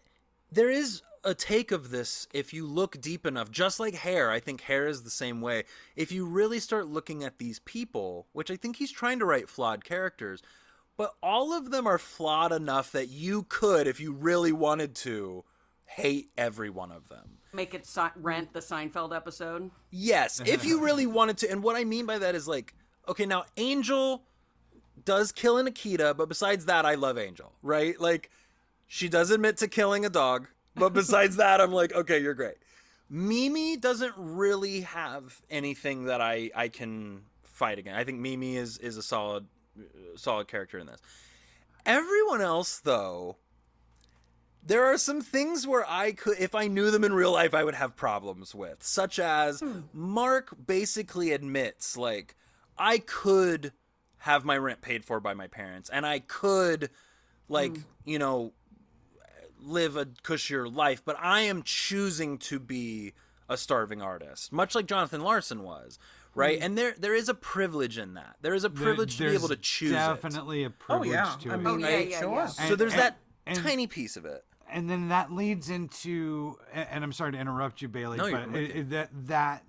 there 0.50 0.70
is 0.70 1.02
a 1.22 1.34
take 1.34 1.70
of 1.70 1.90
this 1.90 2.26
if 2.32 2.52
you 2.54 2.66
look 2.66 3.00
deep 3.00 3.26
enough 3.26 3.50
just 3.52 3.78
like 3.78 3.94
hair 3.94 4.30
i 4.30 4.40
think 4.40 4.62
hair 4.62 4.88
is 4.88 5.02
the 5.02 5.10
same 5.10 5.40
way 5.42 5.64
if 5.94 6.10
you 6.10 6.24
really 6.26 6.58
start 6.58 6.86
looking 6.86 7.22
at 7.22 7.38
these 7.38 7.58
people 7.60 8.26
which 8.32 8.50
i 8.50 8.56
think 8.56 8.76
he's 8.76 8.90
trying 8.90 9.18
to 9.18 9.26
write 9.26 9.48
flawed 9.48 9.84
characters 9.84 10.42
but 11.00 11.14
all 11.22 11.54
of 11.54 11.70
them 11.70 11.86
are 11.86 11.96
flawed 11.96 12.52
enough 12.52 12.92
that 12.92 13.08
you 13.08 13.44
could 13.44 13.86
if 13.86 14.00
you 14.00 14.12
really 14.12 14.52
wanted 14.52 14.94
to 14.94 15.42
hate 15.86 16.28
every 16.36 16.68
one 16.68 16.92
of 16.92 17.08
them 17.08 17.38
Make 17.54 17.72
it 17.72 17.86
si- 17.86 18.02
rent 18.16 18.52
the 18.52 18.60
Seinfeld 18.60 19.16
episode. 19.16 19.70
Yes, 19.90 20.40
if 20.44 20.62
you 20.62 20.84
really 20.84 21.06
wanted 21.06 21.38
to. 21.38 21.50
And 21.50 21.62
what 21.62 21.74
I 21.74 21.84
mean 21.84 22.04
by 22.04 22.18
that 22.18 22.34
is 22.34 22.46
like, 22.46 22.74
okay, 23.08 23.24
now 23.24 23.46
Angel 23.56 24.22
does 25.06 25.32
kill 25.32 25.56
an 25.56 25.66
Akita, 25.66 26.14
but 26.14 26.28
besides 26.28 26.66
that, 26.66 26.84
I 26.84 26.96
love 26.96 27.16
Angel, 27.16 27.50
right? 27.62 27.98
Like, 27.98 28.30
she 28.86 29.08
does 29.08 29.30
admit 29.30 29.56
to 29.56 29.68
killing 29.68 30.04
a 30.04 30.10
dog, 30.10 30.48
but 30.76 30.92
besides 30.92 31.36
that, 31.36 31.62
I'm 31.62 31.72
like, 31.72 31.94
okay, 31.94 32.20
you're 32.20 32.34
great. 32.34 32.58
Mimi 33.08 33.78
doesn't 33.78 34.12
really 34.16 34.82
have 34.82 35.40
anything 35.48 36.04
that 36.04 36.20
I 36.20 36.50
I 36.54 36.68
can 36.68 37.22
fight 37.42 37.78
against. 37.78 37.98
I 37.98 38.04
think 38.04 38.20
Mimi 38.20 38.58
is 38.58 38.76
is 38.78 38.98
a 38.98 39.02
solid 39.02 39.46
solid 40.16 40.48
character 40.48 40.78
in 40.78 40.86
this. 40.86 41.00
Everyone 41.86 42.40
else, 42.40 42.78
though, 42.80 43.36
there 44.62 44.84
are 44.84 44.98
some 44.98 45.22
things 45.22 45.66
where 45.66 45.88
I 45.88 46.12
could, 46.12 46.38
if 46.38 46.54
I 46.54 46.66
knew 46.66 46.90
them 46.90 47.04
in 47.04 47.12
real 47.12 47.32
life, 47.32 47.54
I 47.54 47.64
would 47.64 47.74
have 47.74 47.96
problems 47.96 48.54
with, 48.54 48.82
such 48.82 49.18
as 49.18 49.60
hmm. 49.60 49.80
Mark 49.92 50.54
basically 50.66 51.32
admits, 51.32 51.96
like, 51.96 52.36
I 52.76 52.98
could 52.98 53.72
have 54.18 54.44
my 54.44 54.58
rent 54.58 54.82
paid 54.82 55.04
for 55.04 55.20
by 55.20 55.34
my 55.34 55.46
parents, 55.46 55.88
and 55.88 56.04
I 56.04 56.18
could, 56.18 56.90
like, 57.48 57.74
hmm. 57.76 57.82
you 58.04 58.18
know, 58.18 58.52
live 59.62 59.96
a 59.96 60.06
cushier 60.06 60.74
life, 60.74 61.02
but 61.04 61.16
I 61.18 61.40
am 61.42 61.62
choosing 61.62 62.38
to 62.38 62.58
be 62.58 63.14
a 63.48 63.56
starving 63.56 64.00
artist, 64.00 64.52
much 64.52 64.74
like 64.74 64.86
Jonathan 64.86 65.22
Larson 65.22 65.62
was, 65.62 65.98
right? 66.34 66.58
And 66.60 66.76
there, 66.78 66.94
there 66.98 67.14
is 67.14 67.28
a 67.28 67.34
privilege 67.34 67.98
in 67.98 68.14
that. 68.14 68.36
There 68.40 68.54
is 68.54 68.64
a 68.64 68.68
There- 68.68 68.84
privilege 68.84 69.16
to 69.18 69.24
be 69.28 69.34
able 69.34 69.48
to 69.48 69.54
there's 69.56 69.60
choose. 69.60 69.90
it. 69.90 69.94
Definitely 69.94 70.64
a 70.64 70.70
privilege 70.70 71.10
yeah. 71.10 71.34
to 71.42 71.50
I 71.50 71.54
it. 71.54 71.56
mean, 71.58 71.66
Oh, 71.66 71.76
yeah, 71.76 71.86
right? 71.94 72.08
yeah, 72.10 72.20
sure. 72.20 72.34
yeah. 72.36 72.46
So 72.46 72.76
there's 72.76 72.92
and- 72.92 73.00
that 73.02 73.18
and- 73.46 73.58
tiny 73.58 73.86
piece 73.86 74.16
of 74.16 74.24
it. 74.24 74.44
and 74.72 74.88
then 74.88 75.08
that 75.08 75.32
leads 75.32 75.68
into 75.68 76.56
and 76.72 77.02
i'm 77.02 77.12
sorry 77.12 77.32
to 77.32 77.38
interrupt 77.38 77.82
you 77.82 77.88
bailey 77.88 78.18
No, 78.18 78.30
but 78.30 78.54
it, 78.54 78.76
it- 78.76 78.90
that 78.90 79.08
that 79.26 79.64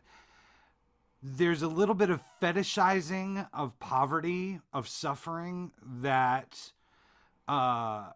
there's 1.23 1.63
a 1.63 1.67
little 1.67 1.95
bit 1.95 2.11
of 2.11 2.21
fetishizing 2.39 3.47
of 3.53 3.79
poverty 3.79 4.59
of 4.73 4.87
suffering 4.87 5.71
that 6.01 6.71
uh 7.47 8.11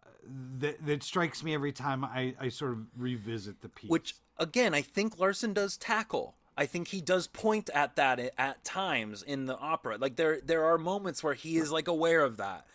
that 0.59 0.85
that 0.85 1.01
strikes 1.01 1.43
me 1.43 1.55
every 1.55 1.71
time 1.71 2.05
i 2.05 2.35
i 2.39 2.49
sort 2.49 2.73
of 2.73 2.79
revisit 2.95 3.61
the 3.61 3.69
piece 3.69 3.89
which 3.89 4.15
again 4.37 4.75
i 4.75 4.81
think 4.83 5.17
larson 5.19 5.53
does 5.53 5.77
tackle 5.77 6.35
i 6.57 6.65
think 6.65 6.87
he 6.89 7.01
does 7.01 7.27
point 7.27 7.69
at 7.73 7.95
that 7.95 8.19
at- 8.19 8.33
at 8.37 8.63
times 8.63 9.23
in 9.23 9.45
the 9.45 9.57
opera. 9.57 9.97
Like 9.97 10.15
there 10.15 10.39
there 10.43 10.65
are 10.65 10.77
moments 10.77 11.23
where 11.23 11.33
he 11.33 11.57
is 11.57 11.71
like 11.71 11.87
aware 11.87 12.21
of 12.23 12.37
that. 12.37 12.65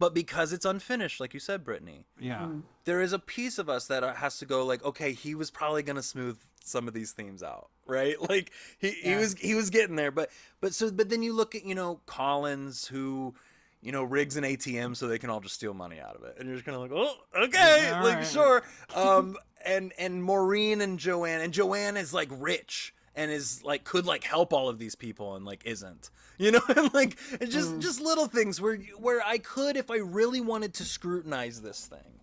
But 0.00 0.14
because 0.14 0.52
it's 0.52 0.64
unfinished 0.64 1.18
like 1.20 1.34
you 1.34 1.40
said 1.40 1.64
brittney 1.64 2.04
yeah. 2.20 2.48
There 2.84 3.00
is 3.00 3.12
a 3.12 3.18
piece 3.18 3.58
of 3.58 3.68
us 3.68 3.86
that 3.88 4.02
has 4.16 4.38
to 4.38 4.46
go 4.46 4.64
like 4.64 4.84
okay 4.84 5.12
he 5.12 5.34
was 5.34 5.50
probably 5.50 5.82
going 5.82 5.96
to 5.96 6.02
smooth 6.02 6.38
some 6.64 6.86
of 6.86 6.94
these 6.94 7.12
themes 7.12 7.42
out 7.42 7.68
right? 7.86 8.16
Like 8.28 8.52
he, 8.78 8.90
he 8.90 9.14
was 9.16 9.34
he 9.34 9.54
was 9.54 9.70
getting 9.70 9.96
there 9.96 10.10
but 10.12 10.30
but 10.60 10.72
so 10.74 10.90
but 10.90 11.08
then 11.08 11.22
you 11.22 11.32
look 11.32 11.54
at 11.54 11.64
you 11.64 11.74
know 11.74 12.00
collins 12.06 12.86
who 12.86 13.34
you 13.80 13.90
know 13.92 14.02
rigs 14.04 14.36
an 14.36 14.44
atm 14.44 14.96
so 14.96 15.06
they 15.08 15.18
can 15.18 15.30
all 15.30 15.40
just 15.40 15.54
steal 15.56 15.74
money 15.74 15.98
out 16.00 16.14
of 16.16 16.22
it. 16.24 16.36
And 16.38 16.46
you're 16.46 16.56
just 16.56 16.64
kind 16.66 16.76
of 16.76 16.82
like 16.82 16.92
oh 16.94 17.14
okay 17.44 17.90
All 17.94 18.02
like 18.04 18.16
right. 18.18 18.26
sure. 18.26 18.62
Um 18.94 19.36
and 19.64 19.92
and 19.98 20.22
maureen 20.22 20.80
and 20.80 20.98
joanne 21.00 21.40
and 21.40 21.52
joanne 21.52 21.96
is 21.96 22.14
like 22.14 22.28
rich 22.32 22.94
and 23.18 23.30
is 23.30 23.62
like 23.64 23.84
could 23.84 24.06
like 24.06 24.24
help 24.24 24.52
all 24.52 24.68
of 24.68 24.78
these 24.78 24.94
people 24.94 25.34
and 25.36 25.44
like 25.44 25.62
isn't. 25.66 26.10
You 26.40 26.52
know 26.52 26.60
and 26.68 26.94
like 26.94 27.18
it's 27.32 27.52
just 27.52 27.72
Mm. 27.74 27.80
just 27.80 28.00
little 28.00 28.28
things 28.28 28.60
where 28.60 28.76
where 28.96 29.20
i 29.26 29.38
could 29.38 29.76
if 29.76 29.90
i 29.90 29.96
really 29.96 30.40
wanted 30.40 30.72
to 30.74 30.84
scrutinize 30.84 31.60
this 31.60 31.86
thing 31.86 32.20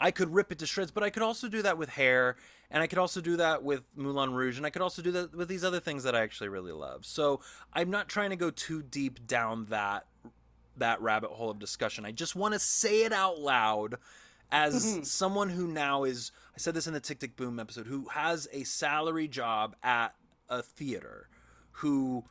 i 0.00 0.10
could 0.10 0.32
rip 0.32 0.50
it 0.50 0.58
to 0.60 0.66
shreds 0.66 0.90
but 0.90 1.02
i 1.02 1.10
could 1.10 1.22
also 1.22 1.46
do 1.46 1.60
that 1.60 1.76
with 1.76 1.90
hair 1.90 2.36
and 2.70 2.82
i 2.82 2.86
could 2.86 2.96
also 2.96 3.20
do 3.20 3.36
that 3.36 3.62
with 3.62 3.82
moulin 3.94 4.32
rouge 4.32 4.56
and 4.56 4.64
i 4.64 4.70
could 4.70 4.80
also 4.80 5.02
do 5.02 5.12
that 5.12 5.34
with 5.34 5.46
these 5.48 5.62
other 5.62 5.78
things 5.78 6.04
that 6.04 6.14
i 6.16 6.20
actually 6.22 6.48
really 6.48 6.72
love. 6.72 7.04
So 7.04 7.40
i'm 7.74 7.90
not 7.90 8.08
trying 8.08 8.30
to 8.30 8.36
go 8.36 8.48
too 8.50 8.82
deep 8.82 9.26
down 9.26 9.66
that 9.68 10.06
that 10.78 11.02
rabbit 11.02 11.28
hole 11.30 11.50
of 11.50 11.58
discussion. 11.58 12.06
I 12.06 12.12
just 12.12 12.34
want 12.34 12.54
to 12.54 12.58
say 12.58 13.02
it 13.04 13.12
out 13.12 13.38
loud 13.40 13.96
as 14.50 15.00
someone 15.02 15.50
who 15.50 15.66
now 15.66 16.04
is 16.04 16.32
I 16.56 16.58
said 16.58 16.72
this 16.74 16.86
in 16.86 16.94
the 16.94 17.00
Tick 17.00 17.18
Tick 17.18 17.36
Boom 17.36 17.60
episode 17.60 17.86
who 17.86 18.08
has 18.08 18.48
a 18.52 18.64
salary 18.64 19.28
job 19.28 19.76
at 19.82 20.14
a 20.50 20.62
theater 20.62 21.28
who 21.72 22.24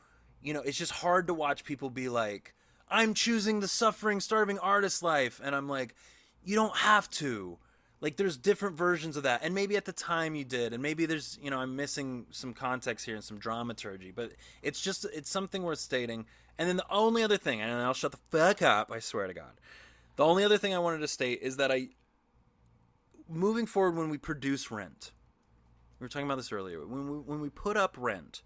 you 0.44 0.54
know 0.54 0.62
it's 0.62 0.78
just 0.78 0.92
hard 0.92 1.28
to 1.28 1.34
watch 1.34 1.64
people 1.64 1.90
be 1.90 2.10
like 2.10 2.54
I'm 2.90 3.14
choosing 3.14 3.60
the 3.60 3.68
suffering 3.68 4.20
starving 4.20 4.60
artist 4.60 5.02
life 5.02 5.42
and 5.44 5.56
I'm 5.56 5.68
like 5.68 5.96
you 6.44 6.56
don't 6.56 6.76
have 6.78 7.10
to. 7.12 7.58
Like 8.02 8.16
there's 8.16 8.38
different 8.38 8.78
versions 8.78 9.18
of 9.18 9.24
that 9.24 9.42
and 9.44 9.54
maybe 9.54 9.76
at 9.76 9.86
the 9.86 9.92
time 9.92 10.36
you 10.36 10.46
did 10.46 10.74
and 10.74 10.82
maybe 10.82 11.06
there's 11.06 11.38
you 11.42 11.50
know 11.50 11.60
I'm 11.60 11.76
missing 11.76 12.28
some 12.32 12.54
context 12.54 13.06
here 13.06 13.16
and 13.16 13.24
some 13.24 13.40
dramaturgy 13.40 14.12
but 14.12 14.32
it's 14.62 14.80
just 14.80 15.06
it's 15.14 15.30
something 15.30 15.64
worth 15.64 15.80
stating. 15.80 16.26
And 16.58 16.68
then 16.68 16.78
the 16.78 16.86
only 16.90 17.24
other 17.24 17.38
thing 17.38 17.62
and 17.62 17.72
I'll 17.72 17.94
shut 17.94 18.12
the 18.12 18.20
fuck 18.30 18.62
up 18.62 18.92
I 18.92 19.00
swear 19.00 19.28
to 19.28 19.34
god. 19.34 19.54
The 20.16 20.26
only 20.26 20.44
other 20.44 20.58
thing 20.58 20.74
I 20.74 20.80
wanted 20.80 21.00
to 21.00 21.08
state 21.08 21.40
is 21.42 21.58
that 21.58 21.72
I 21.72 21.90
moving 23.30 23.66
forward 23.66 23.96
when 23.96 24.10
we 24.10 24.18
produce 24.18 24.72
rent 24.72 25.12
we 26.00 26.06
were 26.06 26.10
talking 26.10 26.28
about 26.28 26.38
this 26.38 26.52
earlier. 26.52 26.86
When 26.86 27.10
we 27.10 27.18
when 27.18 27.42
we 27.42 27.50
put 27.50 27.78
up 27.78 27.96
rent 27.98 28.42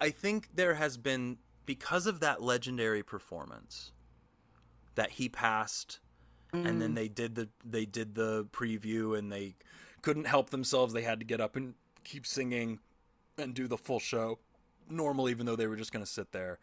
i 0.00 0.10
think 0.10 0.48
there 0.54 0.74
has 0.74 0.96
been 0.96 1.38
because 1.66 2.06
of 2.06 2.20
that 2.20 2.42
legendary 2.42 3.02
performance 3.02 3.92
that 4.96 5.10
he 5.10 5.28
passed 5.28 6.00
and 6.52 6.80
then 6.80 6.92
mm. 6.92 6.94
they 6.94 7.08
did 7.08 7.34
the 7.34 7.48
they 7.64 7.84
did 7.84 8.14
the 8.14 8.44
preview 8.52 9.18
and 9.18 9.32
they 9.32 9.56
couldn't 10.02 10.26
help 10.26 10.50
themselves. 10.50 10.92
They 10.92 11.02
had 11.02 11.18
to 11.18 11.24
get 11.24 11.40
up 11.40 11.56
and 11.56 11.74
keep 12.04 12.26
singing 12.26 12.78
and 13.38 13.54
do 13.54 13.66
the 13.66 13.78
full 13.78 13.98
show 13.98 14.38
normal 14.88 15.28
even 15.28 15.46
though 15.46 15.56
they 15.56 15.66
were 15.66 15.76
just 15.76 15.92
going 15.92 16.04
to 16.04 16.10
sit 16.10 16.30
there 16.30 16.58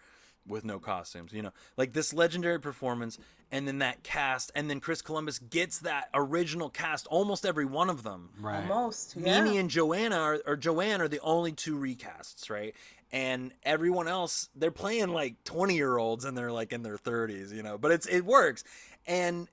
with 0.47 0.65
no 0.65 0.79
costumes 0.79 1.31
you 1.33 1.41
know 1.41 1.51
like 1.77 1.93
this 1.93 2.13
legendary 2.13 2.59
performance 2.59 3.17
and 3.51 3.67
then 3.67 3.77
that 3.79 4.01
cast 4.03 4.51
and 4.55 4.69
then 4.69 4.79
chris 4.79 5.01
columbus 5.01 5.37
gets 5.39 5.79
that 5.79 6.09
original 6.13 6.69
cast 6.69 7.05
almost 7.07 7.45
every 7.45 7.65
one 7.65 7.89
of 7.89 8.01
them 8.03 8.29
Right. 8.39 8.61
Almost. 8.69 9.15
Yeah. 9.17 9.41
Mimi 9.43 9.57
and 9.59 9.69
Joanna 9.69 10.17
are, 10.17 10.41
or 10.47 10.55
Joanne 10.57 10.99
are 11.01 11.07
the 11.07 11.19
only 11.21 11.51
two 11.51 11.75
recasts, 11.77 12.49
right? 12.49 12.73
And 13.11 13.51
everyone 13.63 14.07
else, 14.07 14.49
they're 14.55 14.71
playing 14.71 15.09
like 15.09 15.43
twenty 15.43 15.75
year 15.75 15.97
olds 15.97 16.25
and 16.25 16.35
they're 16.37 16.51
like 16.51 16.71
in 16.73 16.81
their 16.81 16.97
thirties, 16.97 17.51
you 17.53 17.61
know. 17.61 17.77
But 17.77 17.91
it's 17.91 18.07
it 18.07 18.21
works, 18.25 18.63
and 19.05 19.47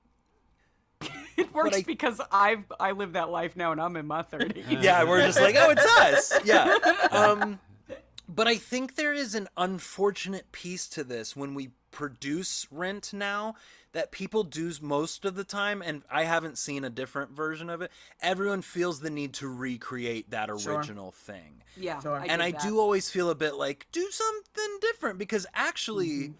It 1.36 1.52
works 1.54 1.76
I- 1.78 1.82
because 1.82 2.20
I've 2.32 2.64
I 2.80 2.92
live 2.92 3.12
that 3.12 3.30
life 3.30 3.56
now 3.56 3.72
and 3.72 3.80
I'm 3.80 3.96
in 3.96 4.06
my 4.06 4.22
30s. 4.22 4.82
yeah, 4.82 5.04
we're 5.04 5.20
just 5.26 5.40
like, 5.40 5.54
oh, 5.58 5.70
it's 5.70 5.84
us, 5.84 6.40
yeah. 6.44 6.76
Um, 7.12 7.58
but 8.28 8.46
I 8.46 8.56
think 8.56 8.94
there 8.94 9.12
is 9.14 9.34
an 9.34 9.48
unfortunate 9.56 10.52
piece 10.52 10.86
to 10.90 11.04
this 11.04 11.34
when 11.34 11.54
we 11.54 11.70
produce 11.90 12.66
Rent 12.70 13.12
now 13.12 13.54
that 13.92 14.12
people 14.12 14.44
do 14.44 14.70
most 14.82 15.24
of 15.24 15.34
the 15.34 15.44
time, 15.44 15.80
and 15.82 16.02
I 16.10 16.24
haven't 16.24 16.58
seen 16.58 16.84
a 16.84 16.90
different 16.90 17.30
version 17.30 17.70
of 17.70 17.80
it. 17.80 17.90
Everyone 18.20 18.60
feels 18.60 19.00
the 19.00 19.08
need 19.10 19.32
to 19.34 19.48
recreate 19.48 20.30
that 20.30 20.50
Sure. 20.60 20.76
original 20.76 21.10
thing. 21.10 21.62
Yeah. 21.76 22.00
Sure. 22.00 22.16
and 22.28 22.42
I 22.42 22.50
dig 22.50 22.60
that. 22.60 22.68
do 22.68 22.78
always 22.78 23.08
feel 23.10 23.30
a 23.30 23.34
bit 23.34 23.54
like 23.54 23.86
do 23.92 24.06
something 24.10 24.78
different 24.82 25.18
because 25.18 25.46
actually 25.54 26.08
Mm-hmm. 26.08 26.32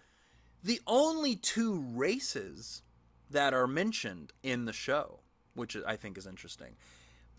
the 0.63 0.81
only 0.85 1.35
two 1.35 1.79
races 1.95 2.83
that 3.31 3.53
are 3.53 3.67
mentioned 3.67 4.31
in 4.43 4.65
the 4.65 4.73
show, 4.73 5.19
which 5.55 5.75
I 5.87 5.95
think 5.95 6.17
is 6.17 6.27
interesting. 6.27 6.75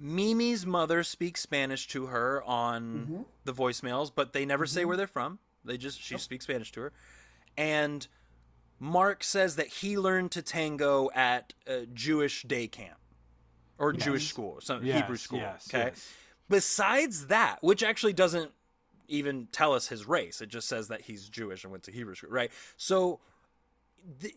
Mimi's 0.00 0.64
mother 0.64 1.02
speaks 1.04 1.40
Spanish 1.42 1.86
to 1.88 2.06
her 2.06 2.42
on 2.44 2.82
Mm-hmm. 2.82 3.22
the 3.44 3.52
voicemails, 3.52 4.10
but 4.14 4.32
they 4.32 4.44
never 4.46 4.66
say 4.66 4.84
where 4.84 4.96
they're 4.96 5.06
from. 5.06 5.38
They 5.64 5.76
just 5.76 6.00
she 6.00 6.16
speaks 6.18 6.44
Spanish 6.46 6.72
to 6.72 6.80
her. 6.80 6.92
And 7.58 8.06
Mark 8.78 9.22
says 9.22 9.56
that 9.56 9.66
he 9.66 9.98
learned 9.98 10.30
to 10.32 10.42
tango 10.42 11.10
at 11.14 11.52
a 11.66 11.84
Jewish 11.86 12.42
day 12.44 12.66
camp 12.66 12.96
or 13.78 13.92
Jewish 13.92 14.28
school, 14.28 14.58
some 14.62 14.82
Yes, 14.84 15.00
Hebrew 15.02 15.16
school. 15.16 15.38
yes, 15.38 15.68
okay. 15.70 15.84
yes. 15.88 16.08
Besides 16.48 17.26
that, 17.26 17.58
which 17.60 17.82
actually 17.82 18.14
doesn't 18.14 18.50
even 19.08 19.48
tell 19.52 19.74
us 19.74 19.86
his 19.88 20.06
race, 20.08 20.40
it 20.40 20.48
just 20.48 20.66
says 20.68 20.88
that 20.88 21.02
he's 21.02 21.28
Jewish 21.28 21.64
and 21.64 21.70
went 21.70 21.82
to 21.84 21.92
Hebrew 21.92 22.14
school, 22.14 22.30
right? 22.30 22.50
So 22.76 23.20
th- 24.20 24.34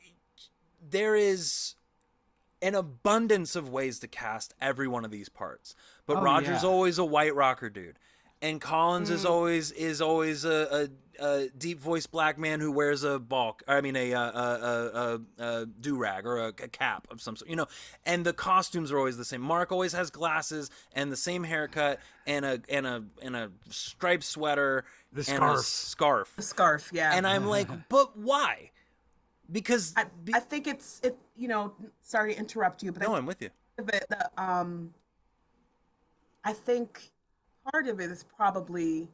there 0.90 1.16
is 1.16 1.76
an 2.64 2.74
abundance 2.76 3.56
of 3.56 3.70
ways 3.70 4.00
to 4.00 4.08
cast 4.08 4.56
every 4.60 4.88
one 4.88 5.06
of 5.06 5.12
these 5.12 5.30
parts. 5.30 5.76
But 6.08 6.18
Oh, 6.18 6.22
Roger's 6.24 6.64
yeah. 6.64 6.70
always 6.70 6.98
a 6.98 7.06
white 7.06 7.36
rocker 7.36 7.70
dude. 7.70 8.00
And 8.42 8.60
Collins 8.60 9.10
is 9.10 9.24
mm. 9.24 9.30
always 9.30 9.72
is 9.72 10.02
always 10.02 10.44
a, 10.44 10.90
a, 11.20 11.26
a 11.26 11.48
deep 11.58 11.80
voiced 11.80 12.12
black 12.12 12.38
man 12.38 12.60
who 12.60 12.74
wears 12.74 13.04
a 13.06 13.18
balk. 13.18 13.64
I 13.70 13.80
mean 13.80 13.96
a 13.96 14.12
a, 14.12 14.20
a, 14.20 15.20
a, 15.40 15.44
a 15.62 15.66
do 15.66 15.96
rag 15.96 16.26
or 16.26 16.40
a, 16.40 16.48
a 16.48 16.52
cap 16.68 17.08
of 17.10 17.22
some 17.22 17.38
sort. 17.38 17.50
You 17.50 17.56
know, 17.56 17.68
and 18.06 18.26
the 18.26 18.34
costumes 18.34 18.92
are 18.92 18.98
always 18.98 19.16
the 19.16 19.24
same. 19.24 19.40
Mark 19.40 19.72
always 19.72 19.94
has 19.94 20.10
glasses 20.10 20.70
and 20.92 21.10
the 21.10 21.16
same 21.16 21.44
haircut 21.46 22.00
and 22.28 22.44
a 22.44 22.60
and 22.68 22.86
a 22.86 23.04
and 23.22 23.36
a 23.38 23.50
striped 23.70 24.26
sweater 24.26 24.84
The 25.14 25.22
and 25.34 25.42
a 25.42 25.58
scarf. 25.60 25.66
scarf. 25.66 26.34
The 26.36 26.42
scarf. 26.42 26.90
Yeah. 26.94 27.14
And 27.16 27.26
I'm 27.26 27.46
like, 27.46 27.70
but 27.90 28.18
why? 28.18 28.72
Because 29.54 29.94
I, 29.96 30.06
be- 30.26 30.34
I 30.34 30.40
think 30.40 30.68
it's 30.68 31.00
it. 31.04 31.16
You 31.38 31.48
know, 31.48 31.74
sorry 32.02 32.34
to 32.34 32.40
interrupt 32.40 32.82
you, 32.84 32.92
but 32.92 33.04
I 33.04 33.06
no, 33.06 33.16
I'm 33.16 33.26
with 33.26 33.42
you. 33.42 33.50
it, 33.78 34.06
the, 34.10 34.30
um, 34.44 34.94
I 36.44 36.54
think 36.54 37.12
part 37.72 37.88
of 37.88 38.00
it 38.00 38.12
is 38.12 38.26
probably, 38.36 39.08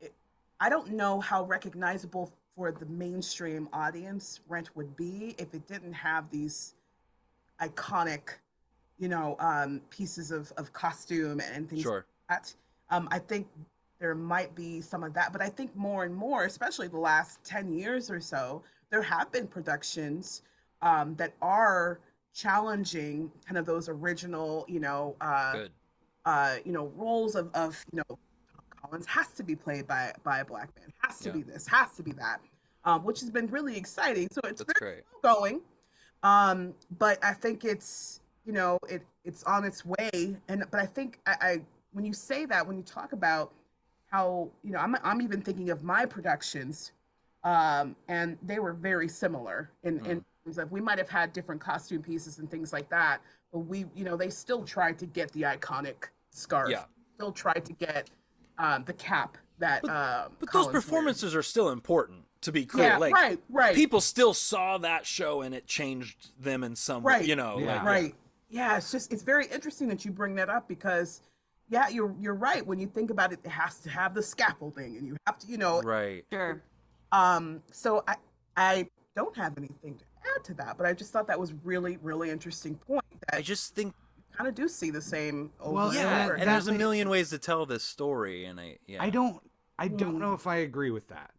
it, 0.00 0.12
I 0.60 0.68
don't 0.68 0.92
know 0.92 1.20
how 1.20 1.44
recognizable 1.44 2.32
for 2.54 2.70
the 2.70 2.86
mainstream 2.86 3.68
audience 3.72 4.40
Rent 4.48 4.70
would 4.76 4.94
be 4.96 5.34
if 5.38 5.52
it 5.54 5.66
didn't 5.66 5.92
have 5.94 6.30
these 6.30 6.74
iconic, 7.60 8.20
you 8.98 9.08
know, 9.08 9.36
um, 9.40 9.80
pieces 9.90 10.30
of, 10.30 10.52
of 10.56 10.72
costume 10.72 11.40
and 11.52 11.68
things 11.68 11.82
Sure. 11.82 12.06
like 12.30 12.38
that. 12.38 12.54
Um, 12.90 13.08
I 13.10 13.18
think 13.18 13.46
there 13.98 14.14
might 14.14 14.54
be 14.54 14.80
some 14.80 15.02
of 15.02 15.12
that, 15.14 15.32
but 15.32 15.40
I 15.42 15.48
think 15.48 15.74
more 15.74 16.04
and 16.04 16.14
more, 16.14 16.44
especially 16.44 16.88
the 16.88 16.98
last 16.98 17.42
10 17.44 17.72
years 17.72 18.10
or 18.10 18.20
so, 18.20 18.62
there 18.90 19.02
have 19.02 19.30
been 19.32 19.46
productions 19.46 20.42
um, 20.82 21.14
that 21.16 21.34
are 21.42 22.00
challenging 22.34 23.30
kind 23.46 23.58
of 23.58 23.66
those 23.66 23.88
original, 23.88 24.64
you 24.68 24.80
know, 24.80 25.16
uh, 25.20 25.64
uh, 26.24 26.56
you 26.64 26.72
know, 26.72 26.86
roles 26.96 27.34
of, 27.34 27.50
of, 27.54 27.82
you 27.92 28.02
know, 28.08 28.18
Collins 28.82 29.06
has 29.06 29.28
to 29.32 29.42
be 29.42 29.56
played 29.56 29.86
by 29.86 30.12
by 30.22 30.40
a 30.40 30.44
black 30.44 30.70
man, 30.78 30.92
has 31.02 31.18
to 31.20 31.28
Yeah. 31.28 31.34
be 31.36 31.42
this, 31.42 31.66
has 31.66 31.94
to 31.96 32.02
be 32.02 32.12
that, 32.12 32.40
um, 32.84 33.02
which 33.04 33.20
has 33.20 33.30
been 33.30 33.46
really 33.48 33.76
exciting. 33.76 34.28
So 34.30 34.40
it's 34.44 34.62
That's 34.62 34.78
very 34.78 34.94
great. 34.96 35.04
going, 35.22 35.60
um, 36.22 36.74
but 36.98 37.18
I 37.24 37.32
think 37.32 37.64
it's 37.64 38.20
you 38.44 38.52
know 38.52 38.78
it 38.88 39.02
it's 39.24 39.42
on 39.44 39.64
its 39.64 39.84
way. 39.84 40.36
And 40.48 40.64
but 40.70 40.78
I 40.78 40.86
think 40.86 41.18
I, 41.26 41.36
I 41.40 41.60
when 41.92 42.04
you 42.04 42.12
say 42.12 42.44
that 42.46 42.66
when 42.66 42.76
you 42.76 42.82
talk 42.82 43.12
about 43.12 43.52
how 44.10 44.50
you 44.62 44.72
know 44.72 44.78
I'm 44.78 44.94
I'm 45.02 45.20
even 45.22 45.40
thinking 45.40 45.70
of 45.70 45.82
my 45.82 46.04
productions, 46.06 46.92
um, 47.50 47.94
and 48.08 48.36
they 48.42 48.58
were 48.58 48.72
very 48.72 49.08
similar 49.08 49.70
in 49.84 49.98
in 50.06 50.24
terms 50.44 50.58
of 50.58 50.70
we 50.72 50.80
might 50.80 50.98
have 50.98 51.08
had 51.08 51.32
different 51.32 51.60
costume 51.60 52.02
pieces 52.02 52.38
and 52.40 52.50
things 52.50 52.72
like 52.72 52.88
that, 52.90 53.20
but 53.52 53.60
we 53.60 53.86
you 53.94 54.04
know 54.04 54.16
they 54.16 54.30
still 54.30 54.64
tried 54.64 54.98
to 54.98 55.06
get 55.06 55.30
the 55.32 55.42
iconic 55.42 55.94
scarf, 56.30 56.70
Yeah. 56.70 56.84
still 57.14 57.32
tried 57.32 57.64
to 57.64 57.72
get 57.72 58.10
um, 58.58 58.82
the 58.84 58.92
cap 58.94 59.38
that. 59.58 59.84
um, 59.88 60.32
But 60.40 60.48
Collins 60.48 60.66
those 60.66 60.72
wears. 60.72 60.84
performances 60.84 61.34
are 61.36 61.42
still 61.42 61.70
important, 61.70 62.24
to 62.42 62.52
be 62.52 62.66
clear. 62.66 62.88
Yeah, 62.88 62.96
like, 62.98 63.14
right, 63.14 63.38
right. 63.48 63.74
People 63.74 64.00
still 64.00 64.34
saw 64.34 64.78
that 64.78 65.06
show 65.06 65.42
and 65.42 65.54
it 65.54 65.66
changed 65.66 66.32
them 66.42 66.64
in 66.64 66.74
some 66.74 67.02
way, 67.02 67.12
Right. 67.14 67.26
you 67.26 67.36
know. 67.36 67.58
Yeah. 67.58 67.76
like, 67.76 67.84
right 67.84 68.14
yeah 68.48 68.76
it's 68.76 68.92
just 68.92 69.12
it's 69.12 69.24
very 69.24 69.46
interesting 69.46 69.88
that 69.88 70.04
you 70.04 70.12
bring 70.12 70.36
that 70.36 70.48
up 70.48 70.68
because 70.68 71.20
yeah 71.68 71.88
you're 71.88 72.14
you're 72.20 72.32
right 72.48 72.64
when 72.64 72.78
you 72.78 72.86
think 72.86 73.10
about 73.10 73.32
it 73.32 73.40
it 73.44 73.50
has 73.50 73.80
to 73.80 73.90
have 73.90 74.14
the 74.14 74.22
scaffolding 74.22 74.96
and 74.96 75.04
you 75.04 75.16
have 75.26 75.36
to 75.36 75.48
you 75.48 75.58
know 75.58 75.82
Right. 75.82 76.24
Sure. 76.32 76.62
Um 77.12 77.62
so 77.72 78.02
i 78.08 78.16
i 78.56 78.88
don't 79.14 79.36
have 79.36 79.56
anything 79.56 79.96
to 79.96 80.04
add 80.34 80.44
to 80.44 80.54
that 80.54 80.76
but 80.76 80.86
i 80.86 80.92
just 80.92 81.12
thought 81.12 81.26
that 81.26 81.38
was 81.38 81.52
really 81.64 81.96
really 82.02 82.30
interesting 82.30 82.74
point 82.76 83.04
that 83.28 83.38
I 83.38 83.42
just 83.42 83.74
think, 83.74 83.94
kind 84.36 84.46
of 84.48 84.54
do 84.54 84.68
see 84.68 84.90
the 84.90 85.00
same 85.00 85.50
over 85.60 85.72
Well, 85.74 85.86
and 85.88 85.94
yeah, 85.96 86.24
over 86.24 86.32
and 86.34 86.42
again. 86.42 86.52
there's 86.54 86.68
a 86.68 86.72
million 86.72 87.08
ways 87.08 87.30
to 87.30 87.38
tell 87.38 87.64
this 87.66 87.82
story, 87.82 88.44
and 88.44 88.60
I, 88.60 88.76
yeah. 88.86 89.02
I 89.02 89.08
don't. 89.10 89.40
I 89.78 89.88
don't 89.88 90.18
know 90.18 90.32
if 90.34 90.46
I 90.46 90.56
agree 90.56 90.90
with 90.90 91.08
that. 91.08 91.30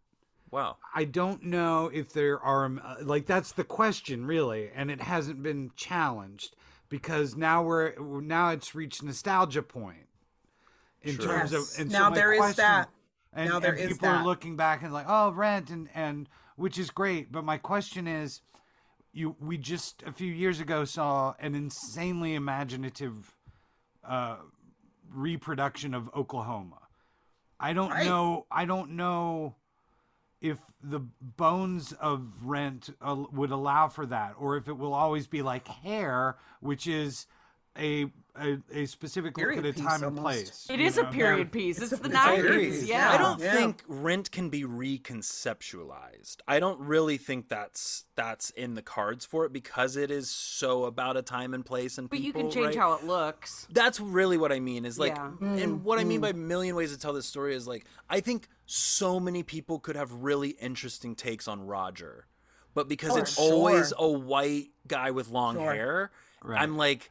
Wow. 0.50 0.76
I 0.94 1.04
don't 1.04 1.44
know 1.44 1.90
if 1.94 2.12
there 2.12 2.40
are 2.40 2.64
um, 2.66 2.80
uh, 2.84 2.96
like 3.02 3.24
that's 3.26 3.52
the 3.52 3.64
question 3.64 4.26
really, 4.26 4.70
and 4.74 4.90
it 4.90 5.00
hasn't 5.00 5.42
been 5.42 5.70
challenged 5.76 6.56
because 6.88 7.36
now 7.36 7.62
we're 7.62 7.94
now 8.20 8.50
it's 8.50 8.74
reached 8.74 9.02
nostalgia 9.02 9.62
point. 9.62 10.06
in 11.02 11.16
Sure. 11.16 11.26
terms 11.26 11.52
Yes. 11.52 11.74
of 11.74 11.80
and 11.82 11.90
Now 11.92 12.04
so 12.06 12.10
my 12.10 12.16
there 12.16 12.32
is 12.32 12.38
question- 12.40 12.64
that. 12.64 12.88
And, 13.32 13.48
Now 13.50 13.58
there 13.58 13.72
and 13.72 13.80
is 13.80 13.88
people 13.88 14.08
are 14.08 14.24
looking 14.24 14.56
back 14.56 14.82
and 14.82 14.92
like, 14.92 15.06
oh, 15.08 15.30
rent 15.30 15.70
and 15.70 15.88
and 15.94 16.28
which 16.56 16.78
is 16.78 16.90
great. 16.90 17.30
But 17.30 17.44
my 17.44 17.58
question 17.58 18.08
is, 18.08 18.40
you 19.12 19.36
we 19.40 19.58
just 19.58 20.02
a 20.04 20.12
few 20.12 20.32
years 20.32 20.60
ago 20.60 20.84
saw 20.84 21.34
an 21.38 21.54
insanely 21.54 22.34
imaginative 22.34 23.36
uh, 24.04 24.36
reproduction 25.10 25.94
of 25.94 26.10
Oklahoma. 26.14 26.80
I 27.60 27.72
don't 27.72 27.90
Right. 27.90 28.06
know. 28.06 28.46
I 28.50 28.64
don't 28.64 28.92
know 28.92 29.56
if 30.40 30.58
the 30.82 31.00
bones 31.20 31.92
of 31.92 32.22
Rent 32.42 32.90
uh, 33.00 33.24
would 33.32 33.50
allow 33.50 33.88
for 33.88 34.06
that, 34.06 34.34
or 34.38 34.56
if 34.56 34.68
it 34.68 34.78
will 34.78 34.94
always 34.94 35.26
be 35.26 35.42
like 35.42 35.66
Hair, 35.66 36.36
which 36.60 36.86
is 36.86 37.26
a 37.78 38.06
a, 38.40 38.58
a 38.72 38.86
specific 38.86 39.36
look 39.36 39.56
at 39.56 39.66
a 39.66 39.72
piece 39.72 39.82
time 39.84 40.04
and 40.04 40.16
place. 40.16 40.68
It 40.70 40.74
is 40.74 40.78
you 40.80 40.86
is 40.86 40.98
a 40.98 41.02
know? 41.02 41.10
period 41.10 41.50
piece. 41.50 41.78
It's, 41.80 41.90
It's 41.92 42.00
a- 42.00 42.04
the 42.04 42.08
it's 42.08 42.14
nineties. 42.14 42.88
Yeah. 42.88 43.10
I 43.10 43.18
don't 43.18 43.40
Yeah. 43.40 43.52
think 43.52 43.82
rent 43.88 44.30
can 44.30 44.48
be 44.48 44.62
reconceptualized. 44.62 46.36
I 46.46 46.60
don't 46.60 46.78
really 46.80 47.16
think 47.16 47.48
that's 47.48 48.04
that's 48.14 48.50
in 48.50 48.74
the 48.74 48.82
cards 48.82 49.24
for 49.24 49.44
it 49.44 49.52
because 49.52 49.96
it 49.96 50.10
is 50.10 50.30
so 50.30 50.84
about 50.84 51.16
a 51.16 51.22
time 51.22 51.54
and 51.54 51.64
place 51.64 51.98
and 51.98 52.08
But 52.08 52.20
you 52.20 52.32
can 52.32 52.50
change 52.50 52.66
right? 52.66 52.76
how 52.76 52.92
it 52.94 53.04
looks. 53.04 53.66
that's 53.72 54.00
really 54.00 54.36
what 54.36 54.52
I 54.52 54.60
mean 54.60 54.84
is 54.84 54.98
like 54.98 55.16
Yeah. 55.16 55.26
and 55.26 55.40
mm-hmm. 55.40 55.84
what 55.84 55.98
I 55.98 56.04
mean 56.04 56.20
mm-hmm. 56.20 56.38
by 56.38 56.38
million 56.38 56.76
ways 56.76 56.92
to 56.92 56.98
tell 56.98 57.12
this 57.12 57.26
story 57.26 57.54
is 57.54 57.66
like 57.66 57.86
I 58.08 58.20
think 58.20 58.48
so 58.66 59.18
many 59.18 59.42
people 59.42 59.78
could 59.78 59.96
have 59.96 60.12
really 60.12 60.50
interesting 60.50 61.14
takes 61.14 61.48
on 61.48 61.66
Roger. 61.66 62.26
But 62.74 62.88
because 62.88 63.12
Oh, 63.12 63.16
it's 63.16 63.34
sure. 63.34 63.52
always 63.52 63.92
a 63.98 64.08
white 64.08 64.68
guy 64.86 65.10
with 65.10 65.28
long 65.28 65.56
Sure. 65.56 65.72
hair, 65.74 66.10
Right. 66.42 66.60
I'm 66.62 66.76
like 66.76 67.10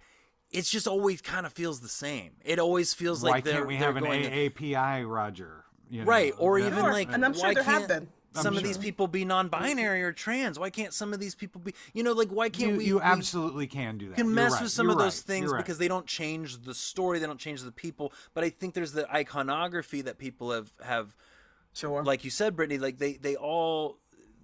it's 0.58 0.70
just 0.70 0.88
always 0.88 1.22
kind 1.22 1.46
of 1.46 1.54
feels 1.54 1.80
the 1.82 1.88
same. 1.90 2.32
It 2.44 2.58
always 2.60 2.94
feels 2.94 3.22
Why 3.24 3.30
like 3.32 3.44
they're 3.44 3.54
can't 3.54 3.68
we 3.68 3.78
they're 3.78 3.88
have 3.88 3.98
an 3.98 4.04
going 4.04 4.24
to- 4.24 4.50
AAPI 4.50 5.10
Roger? 5.10 5.64
you 5.90 6.02
know? 6.02 6.06
right 6.08 6.34
or 6.38 6.60
Yeah. 6.60 6.68
even 6.68 6.80
Sure, 6.84 6.92
like 6.92 7.12
and 7.14 7.24
I'm 7.26 7.34
sure 7.34 7.44
why 7.44 7.54
there 7.54 7.64
have 7.64 7.76
can't 7.78 7.88
been. 7.88 8.08
some 8.34 8.48
I'm 8.54 8.58
of 8.58 8.64
these 8.64 8.78
people 8.78 9.08
be 9.08 9.24
non-binary 9.24 10.02
or 10.04 10.12
trans 10.12 10.60
why 10.60 10.70
can't 10.70 10.94
some 10.94 11.14
of 11.14 11.20
these 11.22 11.34
people 11.34 11.62
be 11.62 11.74
you 11.94 12.04
know 12.04 12.12
like 12.12 12.28
why 12.30 12.50
can't 12.50 12.72
you, 12.74 12.78
we 12.78 12.86
you 12.86 12.96
we 12.98 13.02
absolutely 13.02 13.68
can 13.68 13.98
do 13.98 14.10
that. 14.10 14.16
can 14.18 14.34
mess 14.34 14.52
right. 14.52 14.64
with 14.64 14.72
some 14.72 14.88
You're 14.88 14.94
of 14.94 15.00
those 15.00 15.18
right. 15.20 15.28
things 15.28 15.50
right. 15.52 15.60
because 15.64 15.78
they 15.78 15.88
don't 15.88 16.06
change 16.06 16.62
the 16.64 16.74
story 16.74 17.20
they 17.20 17.26
don't 17.26 17.40
change 17.40 17.62
the 17.64 17.72
people 17.72 18.12
but 18.34 18.44
i 18.44 18.50
think 18.50 18.74
there's 18.74 18.92
the 18.92 19.10
iconography 19.16 20.02
that 20.02 20.18
people 20.18 20.52
have 20.52 20.74
have 20.84 21.16
Sure. 21.74 22.04
like 22.04 22.24
you 22.26 22.32
said 22.32 22.56
brittney 22.58 22.80
like 22.82 22.98
they 22.98 23.14
they 23.14 23.36
all 23.38 23.98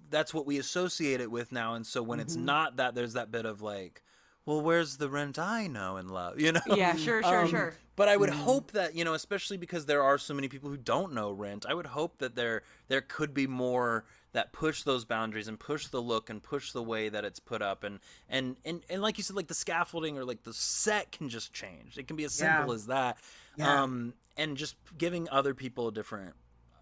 that's 0.08 0.32
what 0.32 0.46
we 0.46 0.58
associate 0.58 1.20
it 1.20 1.30
with 1.30 1.52
now 1.52 1.74
and 1.74 1.86
so 1.86 2.02
when 2.02 2.20
it's 2.20 2.36
Mm-hmm. 2.36 2.44
not 2.46 2.76
that 2.76 2.94
there's 2.94 3.12
that 3.14 3.30
bit 3.30 3.44
of 3.44 3.60
like 3.60 4.02
well 4.46 4.60
where's 4.60 4.96
the 4.98 5.08
rent 5.08 5.38
i 5.38 5.66
know 5.66 5.96
and 5.96 6.10
love 6.10 6.38
you 6.44 6.52
know 6.52 6.60
Yeah, 6.66 6.96
sure, 6.96 7.22
sure, 7.22 7.42
Um, 7.42 7.48
sure. 7.48 7.74
But 7.96 8.08
I 8.08 8.16
would 8.16 8.30
hope 8.30 8.72
that 8.72 8.96
you 8.96 9.04
know, 9.04 9.14
especially 9.14 9.56
because 9.56 9.86
there 9.86 10.02
are 10.02 10.18
so 10.18 10.34
many 10.34 10.48
people 10.48 10.68
who 10.68 10.76
don't 10.76 11.12
know 11.12 11.30
Rent. 11.30 11.64
I 11.68 11.74
would 11.74 11.86
hope 11.86 12.18
that 12.18 12.34
there 12.34 12.62
there 12.88 13.00
could 13.00 13.32
be 13.32 13.46
more 13.46 14.04
that 14.32 14.52
push 14.52 14.82
those 14.82 15.04
boundaries 15.04 15.46
and 15.46 15.60
push 15.60 15.86
the 15.86 16.02
look 16.02 16.28
and 16.28 16.42
push 16.42 16.72
the 16.72 16.82
way 16.82 17.08
that 17.08 17.24
it's 17.24 17.38
put 17.38 17.62
up 17.62 17.84
and 17.84 18.00
and 18.28 18.56
and, 18.64 18.82
and 18.90 19.00
like 19.00 19.16
you 19.16 19.22
said, 19.22 19.36
like 19.36 19.46
the 19.46 19.54
scaffolding 19.54 20.18
or 20.18 20.24
like 20.24 20.42
the 20.42 20.52
set 20.52 21.12
can 21.12 21.28
just 21.28 21.52
change. 21.52 21.96
It 21.96 22.08
can 22.08 22.16
be 22.16 22.24
as 22.24 22.34
simple 22.34 22.66
Yeah. 22.70 22.74
as 22.74 22.86
that. 22.86 23.18
Yeah. 23.56 23.82
Um, 23.84 24.14
and 24.36 24.56
just 24.56 24.74
giving 24.98 25.28
other 25.30 25.54
people 25.54 25.86
a 25.86 25.92
different 25.92 26.34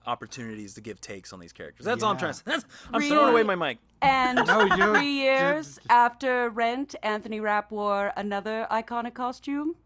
opportunities 0.07 0.75
to 0.75 0.81
give 0.81 1.01
takes 1.01 1.33
on 1.33 1.41
these 1.41 1.53
characters. 1.53 1.85
That's 1.87 2.03
all 2.03 2.11
I'm 2.13 2.19
trying 2.19 2.33
to 2.33 2.39
say. 2.39 2.43
That's, 2.47 2.65
I'm 2.93 3.03
throwing 3.03 3.31
away 3.31 3.43
my 3.43 3.55
mic. 3.55 3.79
And 4.03 4.47
No, 4.47 4.69
three 4.95 5.11
years 5.13 5.79
after 5.89 6.51
Rent, 6.51 6.95
Anthony 7.03 7.41
Rapp 7.41 7.71
wore 7.71 8.13
another 8.17 8.67
iconic 8.71 9.15
costume. 9.15 9.77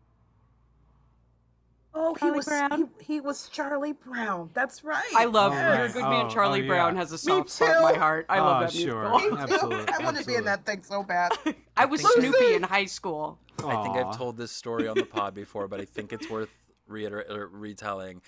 oh, 1.94 2.14
he 2.14 2.20
Charlie 2.20 2.36
was 2.36 2.46
Brown? 2.46 2.88
He, 3.00 3.14
he 3.14 3.20
was 3.20 3.48
Charlie 3.48 3.92
Brown. 3.92 4.50
That's 4.54 4.84
right. 4.84 5.02
I 5.14 5.24
love 5.26 5.52
Oh, 5.52 5.56
You're 5.56 5.84
a. 5.86 5.92
Good 5.92 6.02
Man. 6.02 6.26
Oh, 6.26 6.28
Charlie 6.30 6.60
oh, 6.60 6.62
yeah. 6.62 6.68
Brown 6.68 6.96
has 6.96 7.12
a 7.12 7.18
soft 7.18 7.50
spot 7.50 7.76
in 7.76 7.82
my 7.82 7.94
heart. 7.94 8.26
I 8.28 8.40
love 8.40 8.56
Oh, 8.56 8.60
that 8.66 8.72
sure. 8.72 9.08
musical. 9.10 9.38
Absolutely, 9.38 9.94
I 9.94 10.04
want 10.04 10.16
to 10.18 10.24
be 10.24 10.34
in 10.34 10.44
that 10.44 10.64
thing 10.64 10.82
so 10.82 11.02
bad. 11.02 11.32
I 11.76 11.84
was 11.84 12.00
think- 12.02 12.14
Snoopy 12.14 12.54
in 12.54 12.62
high 12.62 12.84
school. 12.86 13.38
I 13.64 13.82
think 13.82 13.96
I've 13.96 14.16
told 14.16 14.36
this 14.36 14.52
story 14.52 14.86
on 14.86 14.96
the 14.96 15.04
pod 15.06 15.34
before, 15.34 15.66
but 15.66 15.80
I 15.80 15.86
think 15.86 16.12
it's 16.12 16.28
worth 16.28 16.50
reiter- 16.86 17.48
retelling. 17.52 18.20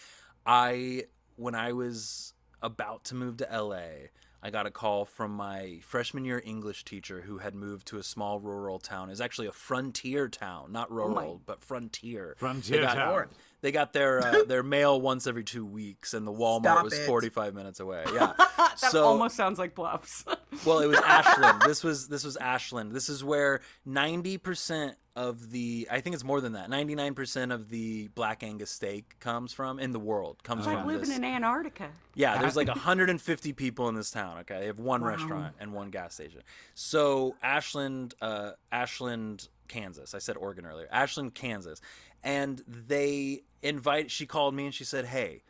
I 0.46 1.04
when 1.38 1.54
I 1.54 1.72
was 1.72 2.34
about 2.60 3.04
to 3.04 3.14
move 3.14 3.36
to 3.38 3.48
LA, 3.50 4.08
I 4.42 4.50
got 4.50 4.66
a 4.66 4.70
call 4.70 5.04
from 5.04 5.30
my 5.32 5.78
freshman 5.82 6.24
year 6.24 6.42
English 6.44 6.84
teacher 6.84 7.20
who 7.20 7.38
had 7.38 7.54
moved 7.54 7.86
to 7.88 7.98
a 7.98 8.02
small 8.02 8.40
rural 8.40 8.78
town. 8.78 9.08
It 9.08 9.12
was 9.12 9.20
actually 9.20 9.46
a 9.46 9.52
frontier 9.52 10.28
town, 10.28 10.72
not 10.72 10.88
oh 10.90 10.94
rural, 10.94 11.40
but 11.46 11.62
frontier. 11.62 12.34
Frontier 12.38 12.78
they 12.80 12.86
got, 12.86 12.94
town. 12.94 13.28
They 13.60 13.72
got 13.72 13.92
their 13.92 14.24
uh, 14.24 14.44
their 14.46 14.62
mail 14.62 15.00
once 15.00 15.26
every 15.26 15.44
two 15.44 15.64
weeks, 15.66 16.14
and 16.14 16.26
the 16.26 16.32
Walmart 16.32 16.62
Stop 16.62 16.84
was 16.84 16.92
it. 16.92 17.06
forty 17.06 17.28
five 17.28 17.54
minutes 17.54 17.80
away. 17.80 18.04
Yeah, 18.14 18.32
That 18.56 18.78
so 18.78 19.04
almost 19.04 19.36
sounds 19.36 19.58
like 19.58 19.74
bluffs. 19.74 20.24
well, 20.64 20.78
it 20.80 20.86
was 20.86 20.98
Ashland. 20.98 21.62
This 21.62 21.82
was 21.82 22.08
this 22.08 22.24
was 22.24 22.36
Ashland. 22.36 22.92
This 22.92 23.08
is 23.08 23.24
where 23.24 23.60
ninety 23.84 24.38
percent 24.38 24.96
of 25.16 25.50
the 25.50 25.88
I 25.90 26.00
think 26.00 26.14
it's 26.14 26.22
more 26.22 26.40
than 26.40 26.52
that. 26.52 26.70
Ninety 26.70 26.94
nine 26.94 27.14
percent 27.14 27.50
of 27.50 27.68
the 27.68 28.06
Black 28.14 28.44
Angus 28.44 28.70
steak 28.70 29.18
comes 29.18 29.52
from 29.52 29.80
in 29.80 29.92
the 29.92 29.98
world 29.98 30.42
comes 30.44 30.60
It's 30.60 30.66
like 30.68 30.78
from 30.78 30.86
living 30.86 31.08
this. 31.08 31.18
in 31.18 31.24
Antarctica. 31.24 31.88
Yeah, 32.14 32.38
there's 32.40 32.54
like 32.56 32.68
150 32.68 33.52
people 33.54 33.88
in 33.88 33.96
this 33.96 34.10
town. 34.12 34.38
Okay, 34.38 34.60
they 34.60 34.66
have 34.66 34.78
one 34.78 35.02
restaurant 35.02 35.54
and 35.58 35.72
one 35.72 35.90
gas 35.90 36.14
station. 36.14 36.42
So 36.74 37.34
Ashland, 37.42 38.14
uh, 38.22 38.52
Ashland, 38.70 39.48
Kansas. 39.68 40.14
I 40.14 40.18
said 40.18 40.36
Oregon 40.36 40.66
earlier. 40.66 40.88
Ashland, 40.90 41.34
Kansas, 41.34 41.80
and 42.22 42.62
they 42.66 43.42
invite. 43.62 44.10
She 44.10 44.26
called 44.26 44.54
me 44.54 44.66
and 44.66 44.74
she 44.74 44.84
said, 44.84 45.06
"Hey, 45.06 45.42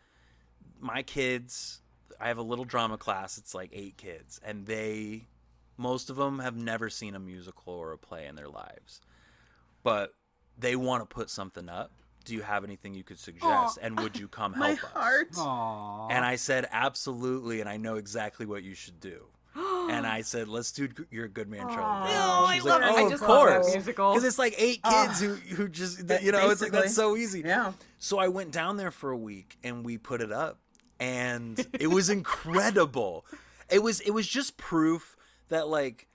my 0.81 1.03
kids. 1.03 1.81
I 2.21 2.29
have 2.29 2.39
a 2.39 2.43
little 2.43 2.65
drama 2.65 2.99
class. 2.99 3.39
It's 3.39 3.55
like 3.55 3.71
eight 3.73 3.97
kids, 3.97 4.41
and 4.45 4.67
they, 4.67 5.27
most 5.77 6.11
of 6.11 6.17
them 6.17 6.41
have 6.41 6.57
never 6.57 6.91
seen 6.91 7.15
a 7.15 7.21
musical 7.21 7.75
or 7.75 7.93
a 7.93 7.99
play 7.99 8.27
in 8.27 8.35
their 8.35 8.49
lives, 8.49 9.01
but 9.85 10.15
they 10.59 10.75
want 10.75 11.03
to 11.03 11.07
put 11.15 11.31
something 11.31 11.69
up." 11.69 11.93
Do 12.25 12.35
you 12.35 12.43
have 12.43 12.63
anything 12.63 12.93
you 12.93 13.05
could 13.05 13.19
suggest? 13.19 13.79
And 13.81 13.99
would 14.01 14.19
you 14.19 14.29
come 14.29 14.53
help 14.55 14.67
My 14.67 14.73
us? 14.73 14.79
heart. 14.81 15.29
Aw. 15.39 16.09
And 16.09 16.23
I 16.27 16.37
said, 16.37 16.69
absolutely, 16.71 17.61
and 17.61 17.69
I 17.71 17.79
know 17.79 17.95
exactly 17.95 18.45
what 18.45 18.63
you 18.63 18.75
should 18.75 19.01
do. 19.01 19.25
And 19.89 20.07
I 20.07 20.23
said, 20.23 20.49
let's 20.49 20.73
do 20.73 20.89
You're 21.11 21.27
a 21.27 21.29
Good 21.29 21.49
Man, 21.49 21.61
Charlie. 21.69 21.79
Oh, 21.79 22.45
Brown. 22.47 22.55
She's 22.55 22.67
I 22.67 22.71
like, 22.71 22.83
love 22.83 22.83
oh, 22.83 22.97
it. 22.97 23.01
I 23.01 23.03
of 23.03 23.11
just 23.11 23.23
love 23.23 23.47
that 23.49 23.61
course. 23.61 23.75
musical. 23.75 24.13
Because 24.13 24.25
it's 24.25 24.39
like 24.39 24.55
eight 24.59 24.83
kids 24.83 25.21
who, 25.21 25.35
who 25.35 25.69
just, 25.69 25.99
you 26.23 26.33
know, 26.33 26.51
it's 26.51 26.63
like, 26.63 26.73
that's 26.73 26.95
so 26.95 27.17
easy. 27.17 27.41
Yeah. 27.41 27.73
So 27.99 28.19
I 28.19 28.29
went 28.29 28.53
down 28.53 28.77
there 28.77 28.91
for 28.91 29.11
a 29.11 29.17
week 29.17 29.59
and 29.65 29.85
we 29.85 29.99
put 29.99 30.21
it 30.21 30.33
up. 30.33 30.59
And 31.01 31.65
it 31.79 31.87
was 31.87 32.11
incredible. 32.11 33.25
It 33.71 33.83
was 33.83 34.01
it 34.01 34.11
was 34.11 34.27
just 34.27 34.57
proof 34.57 35.17
that 35.49 35.69
like 35.69 36.09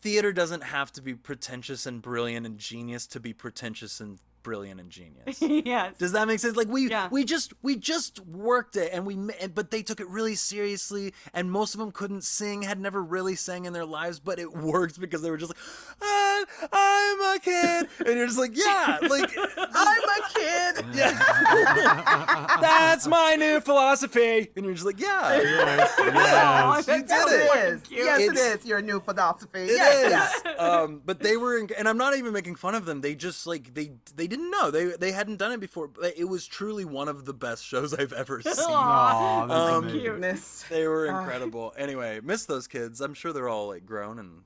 theater 0.00 0.32
doesn't 0.32 0.64
have 0.64 0.92
to 0.92 1.02
be 1.02 1.14
pretentious 1.14 1.86
and 1.86 2.02
brilliant 2.02 2.46
and 2.46 2.58
genius 2.58 3.06
to 3.08 3.20
be 3.20 3.32
pretentious 3.32 4.00
and 4.00 4.18
brilliant 4.42 4.80
and 4.80 4.90
genius. 4.90 5.40
yes. 5.40 5.96
Does 5.98 6.12
that 6.12 6.26
make 6.28 6.38
sense? 6.40 6.56
Like 6.56 6.68
we 6.68 6.88
Yeah. 6.90 7.08
we 7.10 7.24
just 7.24 7.52
we 7.62 7.76
just 7.76 8.20
worked 8.26 8.76
it 8.76 8.90
and 8.92 9.06
we 9.06 9.14
and- 9.14 9.54
but 9.54 9.70
they 9.70 9.82
took 9.82 10.00
it 10.00 10.08
really 10.08 10.34
seriously 10.34 11.12
and 11.34 11.50
most 11.50 11.74
of 11.74 11.78
them 11.80 11.92
couldn't 11.92 12.24
sing, 12.24 12.62
had 12.62 12.80
never 12.80 13.02
really 13.02 13.34
sang 13.36 13.64
in 13.64 13.72
their 13.72 13.84
lives, 13.84 14.18
but 14.20 14.38
it 14.38 14.52
worked 14.56 15.00
because 15.00 15.22
they 15.22 15.30
were 15.30 15.36
just 15.36 15.50
like 15.50 15.58
"I- 16.02 16.44
I'm 16.72 17.36
a 17.36 17.40
kid 17.40 17.88
and 18.06 18.16
you're 18.16 18.26
just 18.26 18.38
like 18.38 18.56
yeah, 18.56 18.98
like 19.08 19.30
I'm 19.58 20.04
a 20.04 20.28
kid. 20.34 20.84
yeah. 20.94 22.58
That's 22.60 23.06
my 23.06 23.36
new 23.36 23.60
philosophy 23.60 24.48
and 24.56 24.64
you're 24.64 24.74
just 24.74 24.86
like 24.86 25.00
yeah. 25.00 25.36
yes, 25.40 25.94
Oh, 25.98 26.04
yes. 26.04 26.86
that's 26.86 27.08
did 27.08 27.40
it. 27.40 27.50
It 27.56 27.74
is. 27.74 27.80
cute. 27.82 28.00
Yes, 28.04 28.20
it 28.20 28.32
It's- 28.32 28.66
Your 28.66 28.80
new 28.82 29.00
philosophy. 29.00 29.60
It 29.60 29.70
is. 29.70 29.76
yes, 29.76 30.40
yes. 30.44 30.60
um, 30.60 31.00
but 31.04 31.20
they 31.20 31.36
were, 31.36 31.58
in, 31.58 31.68
and 31.76 31.88
I'm 31.88 31.96
not 31.98 32.16
even 32.16 32.32
making 32.32 32.56
fun 32.56 32.74
of 32.74 32.84
them. 32.84 33.00
They 33.00 33.14
just 33.14 33.46
like 33.46 33.72
they 33.74 33.92
they 34.16 34.26
didn't 34.36 34.50
know 34.50 34.70
they 34.70 34.86
they 34.96 35.12
hadn't 35.12 35.36
done 35.36 35.52
it 35.52 35.60
before. 35.60 35.88
But 35.88 36.14
it 36.16 36.24
was 36.24 36.46
truly 36.46 36.84
one 36.84 37.08
of 37.08 37.24
the 37.24 37.34
best 37.34 37.64
shows 37.64 37.92
I've 37.98 38.12
ever 38.12 38.40
seen. 38.42 38.54
Aw, 38.58 39.46
that's 39.46 39.60
Um, 39.72 39.84
amazing. 39.84 40.02
Goodness. 40.02 40.64
They 40.70 40.86
were 40.86 41.06
incredible. 41.06 41.72
Anyway, 41.76 42.20
miss 42.22 42.46
those 42.46 42.66
kids. 42.66 43.00
I'm 43.00 43.14
sure 43.14 43.32
they're 43.32 43.48
all 43.48 43.68
like 43.68 43.84
grown 43.86 44.18
and 44.18 44.40
ch- 44.40 44.44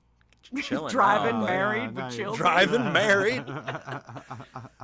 chilling. 0.62 0.90
Driving, 0.90 1.40
now, 1.40 1.40
but- 1.40 1.47
married 1.51 1.90
yeah, 1.97 2.07
with 2.07 2.16
children. 2.16 2.36
Driving 2.36 2.92
married. 2.92 3.44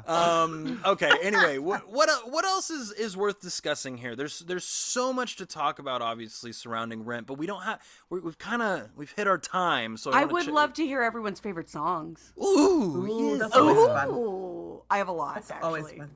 Um. 0.07 0.81
Okay. 0.85 1.11
Anyway, 1.23 1.59
what 1.59 1.89
what 1.91 2.09
what 2.31 2.45
else 2.45 2.71
is 2.71 2.91
is 2.93 3.17
worth 3.17 3.41
discussing 3.41 3.97
here? 3.97 4.17
There's 4.17 4.41
there's 4.41 4.65
so 4.65 5.13
much 5.13 5.37
to 5.37 5.47
talk 5.47 5.79
about, 5.79 6.03
obviously 6.03 6.53
surrounding 6.53 7.05
Rent, 7.05 7.27
but 7.27 7.39
we 7.39 7.47
don't 7.47 7.63
have. 7.63 7.81
We're, 8.11 8.21
we've 8.21 8.39
kind 8.39 8.63
of 8.63 8.89
we've 8.97 9.13
hit 9.13 9.27
our 9.29 9.39
time. 9.39 9.97
So 9.97 10.11
I, 10.13 10.23
I 10.23 10.25
would 10.25 10.45
ch- 10.47 10.49
love 10.49 10.73
to 10.75 10.85
hear 10.87 11.03
everyone's 11.03 11.41
favorite 11.41 11.69
songs. 11.69 12.33
Ooh. 12.43 12.45
Ooh, 13.09 13.31
yes. 13.31 13.41
that's 13.41 13.57
always 13.57 13.77
fun. 13.87 14.09
Ooh, 14.09 14.83
I 14.91 14.99
have 14.99 15.09
a 15.09 15.13
lot 15.13 15.35
That's 15.37 15.51
actually. 15.51 15.67
always 15.67 15.91
fun. 15.93 16.11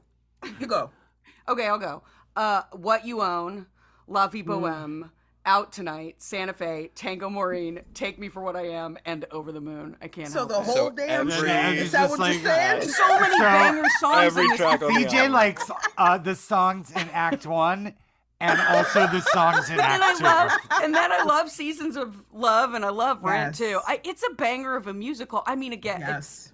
You 0.61 0.67
go. 0.67 0.91
Okay, 1.49 1.69
I'll 1.69 1.79
go. 1.79 2.03
Uh, 2.35 2.63
what 2.73 3.07
you 3.07 3.23
own, 3.23 3.67
La 4.09 4.27
Vie 4.27 4.43
Mm. 4.43 5.11
Boheme, 5.47 5.53
Out 5.53 5.73
Tonight, 5.73 6.17
Santa 6.19 6.53
Fe, 6.53 6.91
Tango 6.95 7.29
Maureen, 7.31 7.81
Take 7.95 8.19
Me 8.19 8.29
for 8.29 8.41
What 8.43 8.57
I 8.57 8.69
Am, 8.69 8.99
and 9.05 9.25
Over 9.31 9.53
the 9.53 9.61
Moon. 9.61 9.97
I 10.03 10.09
can't 10.09 10.29
So 10.29 10.41
help 10.41 10.49
the 10.51 10.59
it. 10.61 10.65
whole 10.65 10.75
So 10.75 10.91
damn 10.91 11.31
every- 11.31 11.49
Yeah, 11.49 11.71
Is 11.71 11.93
that 11.93 12.11
what 12.11 12.19
like, 12.19 12.35
you're 12.35 12.43
saying? 12.45 12.83
uh, 12.83 12.85
so 12.85 13.21
many 13.21 13.39
banger 13.39 13.89
songs 14.01 14.25
Every 14.27 14.45
in 14.45 14.57
track 14.57 14.83
on 14.83 14.95
the 14.95 15.07
album. 15.09 15.33
likes 15.33 15.71
uh, 15.99 16.19
the 16.19 16.35
songs 16.35 16.91
in 16.93 17.09
Act 17.13 17.47
One, 17.47 17.95
and 18.41 18.61
also 18.61 19.07
the 19.07 19.21
songs 19.21 19.71
in 19.71 19.77
But 19.77 19.83
then 19.89 20.03
I 20.03 20.09
Act 20.11 20.19
Two. 20.19 20.25
love, 20.25 20.53
and 20.85 20.95
then 20.95 21.13
I 21.13 21.23
love 21.23 21.51
Seasons 21.51 21.97
of 21.97 22.23
Love, 22.33 22.75
and 22.75 22.85
I 22.85 22.91
love 22.91 23.23
Rent 23.25 23.59
Yes. 23.59 23.71
too. 23.71 23.81
I, 23.87 24.01
it's 24.05 24.23
a 24.31 24.35
banger 24.35 24.77
of 24.77 24.87
a 24.89 24.93
musical. 24.95 25.43
I 25.47 25.57
mean, 25.57 25.73
again, 25.73 26.01
Yes. 26.01 26.53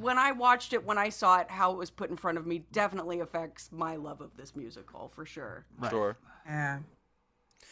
when 0.00 0.18
I 0.18 0.32
watched 0.32 0.72
it, 0.72 0.84
when 0.84 0.98
I 0.98 1.08
saw 1.10 1.38
it, 1.38 1.50
how 1.50 1.70
it 1.72 1.76
was 1.78 1.90
put 1.90 2.10
in 2.10 2.16
front 2.16 2.36
of 2.38 2.46
me 2.46 2.64
definitely 2.72 3.20
affects 3.20 3.70
my 3.72 3.96
love 3.96 4.20
of 4.20 4.36
this 4.36 4.56
musical 4.56 5.08
for 5.14 5.24
sure. 5.24 5.66
Sure. 5.88 6.16
Yeah. 6.46 6.78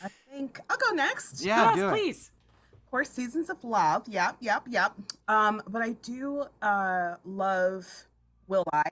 I 0.03 0.09
think 0.31 0.61
I'll 0.71 0.77
go 0.77 0.95
next. 0.95 1.45
Yeah, 1.45 1.65
yes, 1.65 1.75
do 1.77 1.89
it. 1.89 1.93
please. 1.93 2.31
Of 2.73 2.91
course, 2.91 3.11
Seasons 3.11 3.51
of 3.51 3.63
Love. 3.65 4.09
Yep, 4.09 4.37
yep, 4.41 4.63
yep. 4.69 4.93
Um, 5.29 5.63
but 5.69 5.83
I 5.83 5.91
do 6.03 6.45
uh 6.63 7.17
love 7.25 7.87
Will 8.47 8.65
I. 8.73 8.85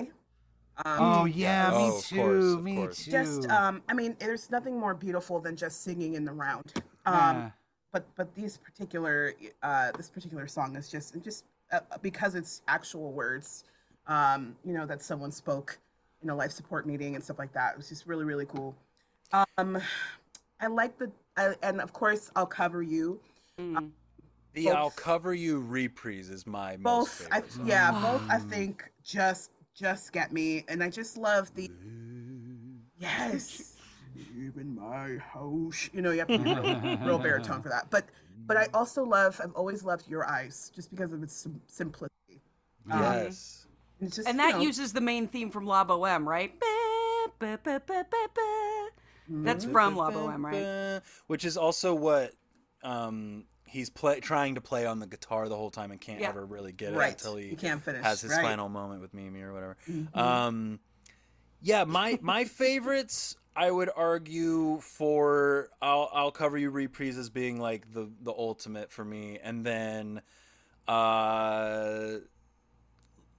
Um, 0.85 0.99
Oh 0.99 1.25
yeah, 1.25 1.71
Oh, 1.73 1.79
me 1.79 1.89
of 1.99 2.05
too. 2.05 2.17
course, 2.17 2.57
me 2.65 2.75
course. 2.77 3.05
too. 3.05 3.11
just 3.11 3.51
um 3.51 3.83
I 3.89 3.95
mean, 3.95 4.17
there's 4.19 4.51
nothing 4.51 4.79
more 4.79 4.95
beautiful 4.95 5.41
than 5.41 5.57
just 5.57 5.83
singing 5.83 6.15
in 6.15 6.25
the 6.25 6.33
round. 6.33 6.73
Um 7.07 7.15
Yeah. 7.15 7.51
but 7.93 8.05
but 8.17 8.35
these 8.35 8.59
particular 8.59 9.33
uh 9.63 9.93
this 9.93 10.11
particular 10.11 10.47
song 10.47 10.77
is 10.77 10.89
just 10.89 11.19
just 11.23 11.45
uh, 11.73 11.81
because 12.03 12.35
it's 12.35 12.63
actual 12.69 13.13
words 13.13 13.65
um 14.07 14.55
you 14.65 14.73
know 14.73 14.85
that 14.87 15.03
someone 15.03 15.33
spoke 15.33 15.79
in 16.23 16.31
a 16.31 16.35
life 16.35 16.51
support 16.53 16.87
meeting 16.87 17.15
and 17.15 17.25
stuff 17.25 17.39
like 17.39 17.53
that 17.53 17.73
it 17.73 17.77
was 17.77 17.89
just 17.89 18.07
really 18.07 18.25
really 18.25 18.47
cool 18.47 18.75
um 19.59 19.79
i 20.61 20.67
like 20.67 20.99
the 20.99 21.11
I, 21.37 21.55
and 21.63 21.81
of 21.81 21.93
course 21.93 22.31
i'll 22.37 22.47
cover 22.47 22.83
you 22.83 23.21
Mm. 23.59 23.91
The 24.53 24.67
Both. 24.67 24.75
I'll 24.75 24.91
Cover 24.91 25.33
You 25.35 25.61
reprise 25.61 26.29
is 26.31 26.47
my 26.47 26.77
most 26.77 26.83
both 26.83 27.29
I, 27.31 27.37
favorite. 27.41 27.53
song. 27.53 27.67
yeah 27.67 27.91
both 27.93 28.23
i 28.31 28.39
think 28.39 28.91
just 29.03 29.51
just 29.75 30.13
get 30.13 30.33
me 30.33 30.65
and 30.69 30.83
i 30.83 30.89
just 30.91 31.17
love 31.17 31.53
the 31.55 31.71
yes 32.99 33.77
live 34.35 34.57
in 34.57 34.75
my 34.75 35.17
house 35.19 35.91
you 35.93 36.01
know 36.03 36.11
you 36.11 36.19
have 36.21 36.29
to 36.29 36.39
be 36.39 36.45
real, 36.45 36.99
real 37.05 37.19
baritone 37.19 37.63
for 37.63 37.69
that 37.69 37.87
but 37.91 38.05
but 38.47 38.57
i 38.57 38.67
also 38.75 39.03
love 39.05 39.39
i've 39.43 39.53
always 39.55 39.85
loved 39.85 40.09
your 40.09 40.27
eyes 40.29 40.71
just 40.75 40.91
because 40.91 41.13
of 41.13 41.23
its 41.23 41.35
sim- 41.35 41.61
simplicity 41.67 42.41
Um, 42.91 43.01
Yes. 43.03 43.67
just, 44.09 44.29
And 44.29 44.37
you 44.39 44.43
that 44.45 44.53
know, 44.57 44.61
uses 44.63 44.93
the 44.93 45.01
main 45.01 45.27
theme 45.29 45.51
from 45.51 45.65
La 45.67 45.83
Boheme, 45.85 46.27
right? 46.27 46.53
Ba, 46.61 47.31
ba, 47.39 47.59
ba, 47.65 47.83
ba, 47.87 48.07
ba, 48.11 48.27
ba. 48.35 48.76
That's 49.29 49.64
from 49.64 49.97
La 49.97 50.11
Boheme, 50.11 50.45
right? 50.45 51.01
Which 51.27 51.45
is 51.45 51.57
also 51.57 51.95
what 51.95 52.33
um, 52.83 53.45
he's 53.66 53.91
play, 53.91 54.20
trying 54.20 54.55
to 54.55 54.61
play 54.61 54.87
on 54.87 55.01
the 55.01 55.07
guitar 55.07 55.49
the 55.49 55.57
whole 55.57 55.70
time 55.70 55.91
and 55.91 56.01
can't 56.01 56.20
Yeah. 56.20 56.31
ever 56.31 56.45
really 56.45 56.72
get 56.72 56.93
it 56.93 56.97
right 56.97 57.12
until 57.12 57.37
he 57.37 57.49
you 57.49 57.57
can't 57.57 57.83
finish 57.83 58.03
has 58.03 58.20
his 58.20 58.31
right? 58.33 58.43
final 58.43 58.68
moment 58.68 59.01
with 59.01 59.12
Mimi 59.14 59.41
or 59.43 59.53
whatever. 59.53 59.77
Mhm. 59.89 60.16
Um, 60.16 60.81
yeah, 61.61 61.85
my 61.85 62.18
my 62.22 62.45
favorites, 62.45 63.37
I 63.55 63.70
would 63.70 63.91
argue 63.95 64.79
for 64.81 65.68
I'll 65.83 66.11
I'll 66.12 66.31
cover 66.31 66.57
you 66.59 66.70
reprise 66.70 67.18
as 67.18 67.31
being 67.31 67.59
like 67.59 67.93
the 67.93 68.11
the 68.22 68.33
ultimate 68.33 68.93
for 68.93 69.05
me, 69.05 69.39
and 69.43 69.64
then 69.64 70.20
uh, 70.87 72.18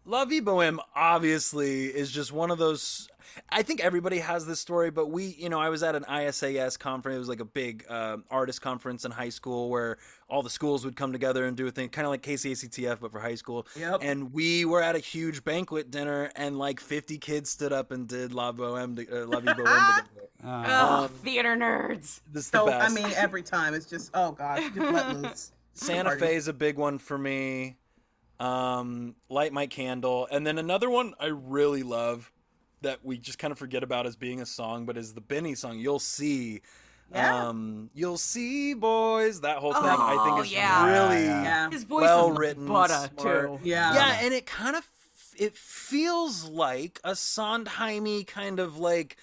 La 0.08 0.24
Vie 0.24 0.39
Boheme 0.39 0.80
obviously 0.95 1.86
is 1.88 2.10
just 2.10 2.32
one 2.32 2.49
of 2.49 2.58
those. 2.58 3.10
I 3.49 3.62
think 3.62 3.82
everybody 3.82 4.20
has 4.20 4.47
this 4.47 4.60
story, 4.60 4.89
but 4.89 5.08
we, 5.12 5.36
you 5.38 5.49
know, 5.49 5.60
I 5.60 5.68
was 5.68 5.84
at 5.84 5.95
an 5.95 6.05
ISAS 6.05 6.80
conference. 6.80 7.18
It 7.18 7.20
was 7.20 7.28
like 7.30 7.41
a 7.41 7.45
big 7.45 7.84
uh, 7.89 8.18
artist 8.32 8.62
conference 8.62 9.03
in 9.03 9.12
high 9.12 9.30
school 9.30 9.70
where 9.70 9.97
all 10.30 10.41
the 10.41 10.49
schools 10.49 10.86
would 10.86 10.95
come 10.95 11.12
together 11.12 11.45
and 11.45 11.58
do 11.58 11.68
a 11.68 11.72
thing, 11.72 11.89
kind 11.89 12.05
of 12.08 12.12
like 12.12 12.22
KCACTF, 12.24 12.99
but 13.01 13.12
for 13.12 13.20
high 13.20 13.36
school. 13.36 13.68
Yep. 13.78 13.99
And 14.01 14.32
we 14.34 14.64
were 14.64 14.82
at 14.82 14.95
a 14.95 14.99
huge 14.99 15.43
banquet 15.43 15.91
dinner, 15.91 16.32
and 16.38 16.58
like 16.58 16.80
50 16.80 17.18
kids 17.18 17.49
stood 17.49 17.74
up 17.74 17.91
and 17.91 18.08
did 18.08 18.34
La 18.34 18.53
Boheme, 18.53 18.95
to- 18.95 19.24
uh, 19.24 19.28
La 19.28 19.39
Vie 19.41 19.53
Boheme 19.53 19.55
together. 19.97 20.08
Uh, 20.43 20.64
Oh, 20.68 21.03
Um, 21.03 21.10
theater 21.10 21.55
nerds. 21.58 22.22
This 22.32 22.45
is 22.45 22.49
the 22.51 22.60
so 22.60 22.70
i 22.70 22.89
mean 22.89 23.12
every 23.16 23.41
time 23.41 23.74
it's 23.74 23.88
just 23.88 24.12
oh 24.14 24.32
gosh 24.34 24.62
just 24.74 24.78
let 24.78 25.16
loose 25.18 25.51
Santa 25.74 26.16
Fe 26.16 26.36
is 26.36 26.47
a 26.47 26.53
big 26.53 26.78
one 26.78 26.97
for 26.97 27.18
me. 27.18 27.76
Um, 28.39 29.15
Light 29.29 29.51
My 29.53 29.67
Candle, 29.67 30.27
and 30.31 30.45
then 30.45 30.57
another 30.57 30.89
one 30.89 31.13
I 31.19 31.27
really 31.27 31.83
love 31.83 32.31
that 32.81 33.03
we 33.03 33.17
just 33.17 33.39
kind 33.39 33.51
of 33.51 33.57
forget 33.57 33.83
about 33.83 34.05
as 34.05 34.15
being 34.15 34.41
a 34.41 34.45
song, 34.45 34.85
but 34.85 34.97
is 34.97 35.13
the 35.13 35.21
Benny 35.21 35.55
song. 35.55 35.79
You'll 35.79 35.97
see. 35.99 36.61
Yeah. 37.11 37.47
Um, 37.47 37.89
you'll 37.93 38.17
see, 38.17 38.73
boys. 38.73 39.41
That 39.41 39.57
whole 39.57 39.73
thing 39.73 39.83
I 39.85 40.17
Oh, 40.19 40.25
think 40.25 40.45
is 40.45 40.51
yeah. 40.53 40.85
really 40.85 41.23
Yeah, 41.23 41.43
yeah 41.43 41.69
His 41.71 41.83
voice 41.83 42.03
well 42.03 42.31
is 42.31 42.38
written, 42.38 42.67
butter 42.67 43.09
smart. 43.17 43.45
too. 43.45 43.59
yeah 43.63 43.93
yeah, 43.93 44.19
and 44.21 44.33
it 44.33 44.45
kind 44.45 44.75
of 44.75 44.85
it 45.38 45.55
feels 45.55 46.43
like 46.45 46.99
a 47.03 47.15
Sondheimy 47.15 48.23
kind 48.23 48.59
of 48.59 48.77
like 48.77 49.17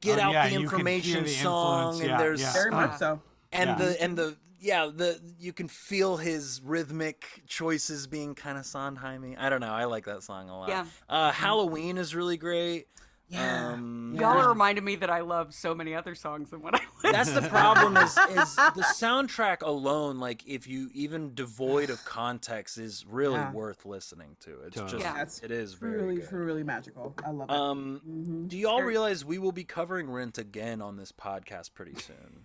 get 0.00 0.18
Oh, 0.18 0.22
out 0.22 0.32
yeah, 0.32 0.48
the 0.48 0.54
information 0.54 1.24
the 1.24 1.30
song, 1.30 1.80
influence, 1.80 2.00
and 2.00 2.08
yeah, 2.10 2.18
there's 2.18 2.40
yeah. 2.40 2.52
very 2.52 2.70
Uh, 2.70 2.76
much 2.76 2.98
so 2.98 3.20
and 3.52 3.70
Yeah. 3.70 3.76
the 3.76 4.02
and 4.02 4.18
the 4.18 4.36
yeah 4.60 4.90
the 4.94 5.18
you 5.38 5.52
can 5.52 5.68
feel 5.68 6.16
his 6.16 6.60
rhythmic 6.64 7.42
choices 7.46 8.06
being 8.06 8.34
kind 8.34 8.58
of 8.58 8.66
Sondheimy. 8.66 9.36
I 9.36 9.48
don't 9.50 9.60
know. 9.60 9.72
I 9.72 9.84
like 9.84 10.04
that 10.06 10.22
song 10.22 10.48
a 10.48 10.58
lot. 10.58 10.68
Yeah. 10.68 10.84
Uh, 11.08 11.32
Halloween 11.32 11.98
is 11.98 12.14
really 12.14 12.36
great. 12.36 12.86
yeah 13.28 13.72
Um, 13.72 14.16
Y'all 14.18 14.36
are 14.38 14.48
reminding 14.48 14.84
me 14.84 14.96
that 14.96 15.08
I 15.08 15.20
love 15.20 15.54
so 15.54 15.72
many 15.74 15.94
other 15.94 16.14
songs 16.16 16.50
than 16.50 16.60
what 16.62 16.74
I 16.74 16.80
listen 17.04 17.12
That's 17.12 17.30
the 17.32 17.48
problem 17.48 17.96
is 17.96 18.10
is 18.18 18.56
the 18.56 18.84
soundtrack 18.96 19.62
alone, 19.62 20.18
like 20.18 20.42
if 20.46 20.66
you 20.66 20.90
even 20.94 21.32
devoid 21.34 21.90
of 21.90 22.04
context, 22.04 22.76
is 22.76 23.06
really 23.08 23.34
Yeah. 23.36 23.52
worth 23.52 23.86
listening 23.86 24.36
to. 24.40 24.60
It's 24.66 24.74
Totally. 24.76 24.90
just 25.00 25.04
Yeah. 25.04 25.14
That's 25.14 25.38
it 25.42 25.50
is 25.52 25.74
very 25.74 25.98
truly 25.98 26.16
good. 26.16 26.28
truly 26.28 26.62
magical 26.64 27.14
i 27.24 27.30
love 27.30 27.48
it 27.48 27.54
Um, 27.54 28.00
Mhm. 28.06 28.48
do 28.48 28.58
y'all 28.58 28.78
Sure. 28.78 28.86
realize 28.86 29.24
we 29.24 29.38
will 29.38 29.52
be 29.52 29.64
covering 29.64 30.10
Rent 30.10 30.36
again 30.38 30.82
on 30.82 30.96
this 30.96 31.12
podcast 31.12 31.72
pretty 31.72 31.94
soon? 32.00 32.44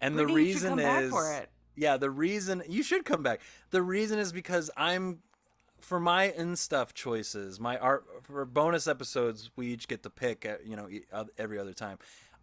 And 0.00 0.14
Brittney, 0.14 0.16
the 0.18 0.26
reason 0.34 0.78
is 0.78 1.10
for 1.10 1.32
it. 1.32 1.48
yeah, 1.76 1.96
the 1.96 2.10
reason 2.10 2.62
you 2.68 2.82
should 2.82 3.04
come 3.04 3.22
back. 3.22 3.40
The 3.70 3.82
reason 3.82 4.18
is 4.18 4.32
because 4.32 4.70
I'm 4.76 5.20
for 5.80 6.00
my 6.00 6.24
in 6.32 6.56
stuff 6.56 6.92
choices, 6.94 7.60
my 7.60 7.78
art 7.78 8.04
for 8.24 8.44
bonus 8.44 8.88
episodes, 8.88 9.50
we 9.56 9.68
each 9.68 9.86
get 9.88 10.02
to 10.02 10.10
pick. 10.10 10.44
uh, 10.44 10.56
You 10.64 10.76
know, 10.76 10.88
every 11.38 11.58
other 11.58 11.72
time. 11.72 11.98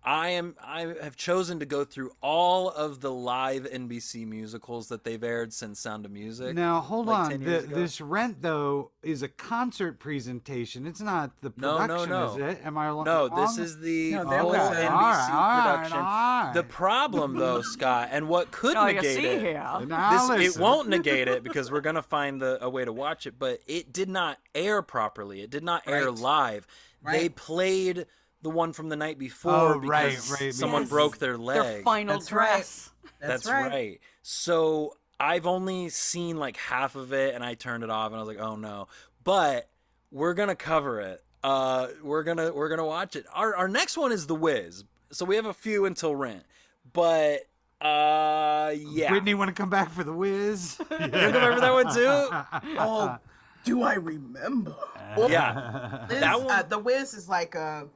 I 0.06 0.30
am. 0.30 0.56
I 0.64 0.94
have 1.02 1.16
chosen 1.16 1.60
to 1.60 1.66
go 1.66 1.84
through 1.84 2.12
all 2.22 2.70
of 2.70 3.02
the 3.02 3.12
live 3.12 3.64
NBC 3.72 4.28
musicals 4.28 4.88
that 4.90 5.04
they've 5.04 5.24
aired 5.24 5.52
since 5.52 5.80
Sound 5.80 6.06
of 6.06 6.12
Music. 6.12 6.54
Now 6.56 6.80
hold 6.80 7.08
like 7.08 7.34
on. 7.34 7.40
The, 7.44 7.60
this 7.68 8.00
rent 8.00 8.42
though 8.42 8.92
is 9.02 9.24
a 9.24 9.28
concert 9.28 10.00
presentation. 10.00 10.86
It's 10.86 11.02
not 11.02 11.32
the 11.42 11.52
No, 11.58 11.74
no, 11.74 11.78
production, 11.88 12.10
no. 12.10 12.26
is 12.28 12.38
it? 12.58 12.62
Am 12.66 12.78
I 12.78 12.88
wrong? 12.90 13.06
No, 13.06 13.30
this 13.30 13.58
is 13.58 13.80
the 13.80 14.12
No, 14.12 14.30
there 14.30 14.42
full 14.42 14.50
was 14.50 14.58
a- 14.58 14.60
NBC 14.76 14.92
All 14.92 15.02
right, 15.02 15.30
all 15.32 15.48
right, 15.48 15.74
production. 15.74 15.98
all 15.98 16.04
right. 16.04 16.52
The 16.54 16.64
problem, 16.64 17.36
though, 17.38 17.62
Scott, 17.62 18.10
and 18.12 18.28
what 18.30 18.52
could 18.52 18.76
Oh, 18.76 18.86
you 18.88 18.96
negate 18.96 19.16
see 19.18 19.26
it, 19.26 19.42
here. 19.42 19.64
This, 20.38 20.56
it 20.56 20.62
won't 20.62 20.88
negate 20.90 21.28
it 21.28 21.44
because 21.44 21.72
we're 21.72 21.82
gonna 21.82 22.02
find 22.04 22.42
the, 22.42 22.60
a 22.64 22.70
way 22.70 22.86
to 22.86 22.94
watch 22.94 23.26
it. 23.26 23.40
But 23.40 23.60
it 23.66 23.92
did 23.92 24.10
not 24.10 24.38
air 24.54 24.82
properly. 24.82 25.42
It 25.42 25.50
did 25.50 25.64
not 25.64 25.82
air 25.88 26.06
Right. 26.12 26.20
live. 26.20 26.68
They 27.04 27.30
played 27.30 28.06
the 28.46 28.52
one 28.52 28.74
from 28.74 28.90
the 28.90 28.96
night 28.96 29.18
before 29.18 29.52
Oh, 29.76 29.80
because 29.80 30.30
right, 30.40 30.54
someone 30.54 30.84
Yes. 30.84 30.90
broke 30.90 31.18
their 31.18 31.36
leg. 31.36 31.62
Their 31.64 31.82
final 31.82 32.14
That's 32.20 32.32
right. 32.32 32.46
dress. 32.58 32.92
that's, 33.20 33.44
That's 33.44 33.48
right, 33.48 33.72
right. 33.72 34.00
So 34.22 34.96
I've 35.20 35.48
only 35.48 35.90
seen 35.90 36.38
like 36.38 36.58
half 36.58 36.96
of 36.96 37.12
it, 37.12 37.34
and 37.34 37.44
I 37.44 37.56
turned 37.56 37.84
it 37.84 37.90
off, 37.90 38.08
and 38.12 38.18
I 38.18 38.20
was 38.20 38.28
like, 38.28 38.40
"Oh 38.40 38.56
no!" 38.56 38.88
But 39.24 39.68
we're 40.12 40.36
gonna 40.36 40.56
cover 40.56 41.02
it. 41.02 41.24
Uh, 41.44 41.88
we're 42.04 42.22
gonna 42.22 42.54
we're 42.54 42.70
gonna 42.70 42.86
watch 42.86 43.16
it. 43.16 43.26
Our 43.34 43.56
our 43.56 43.68
next 43.68 43.98
one 43.98 44.12
is 44.12 44.28
The 44.28 44.36
Wiz. 44.36 44.84
So 45.12 45.26
we 45.26 45.38
have 45.38 45.48
a 45.48 45.54
few 45.54 45.86
until 45.86 46.16
Rent, 46.16 46.44
but 46.94 47.40
uh, 47.82 48.74
yeah. 48.76 49.10
Brittney 49.12 49.36
want 49.36 49.50
to 49.50 49.60
come 49.60 49.70
back 49.72 49.90
for 49.92 50.04
the 50.04 50.14
whiz? 50.14 50.78
You 50.92 50.98
come 50.98 51.10
back 51.12 51.54
for 51.56 51.60
that 51.62 51.74
one 51.74 51.94
too? 51.94 52.76
oh 52.80 53.18
do 53.64 53.82
i 53.82 53.96
remember 53.96 54.76
Yeah, 55.18 56.06
Wiz, 56.10 56.20
That 56.20 56.40
one- 56.42 56.52
uh, 56.52 56.64
the 56.64 56.78
Wiz 56.80 57.14
is 57.16 57.28
like 57.28 57.56
a, 57.56 57.88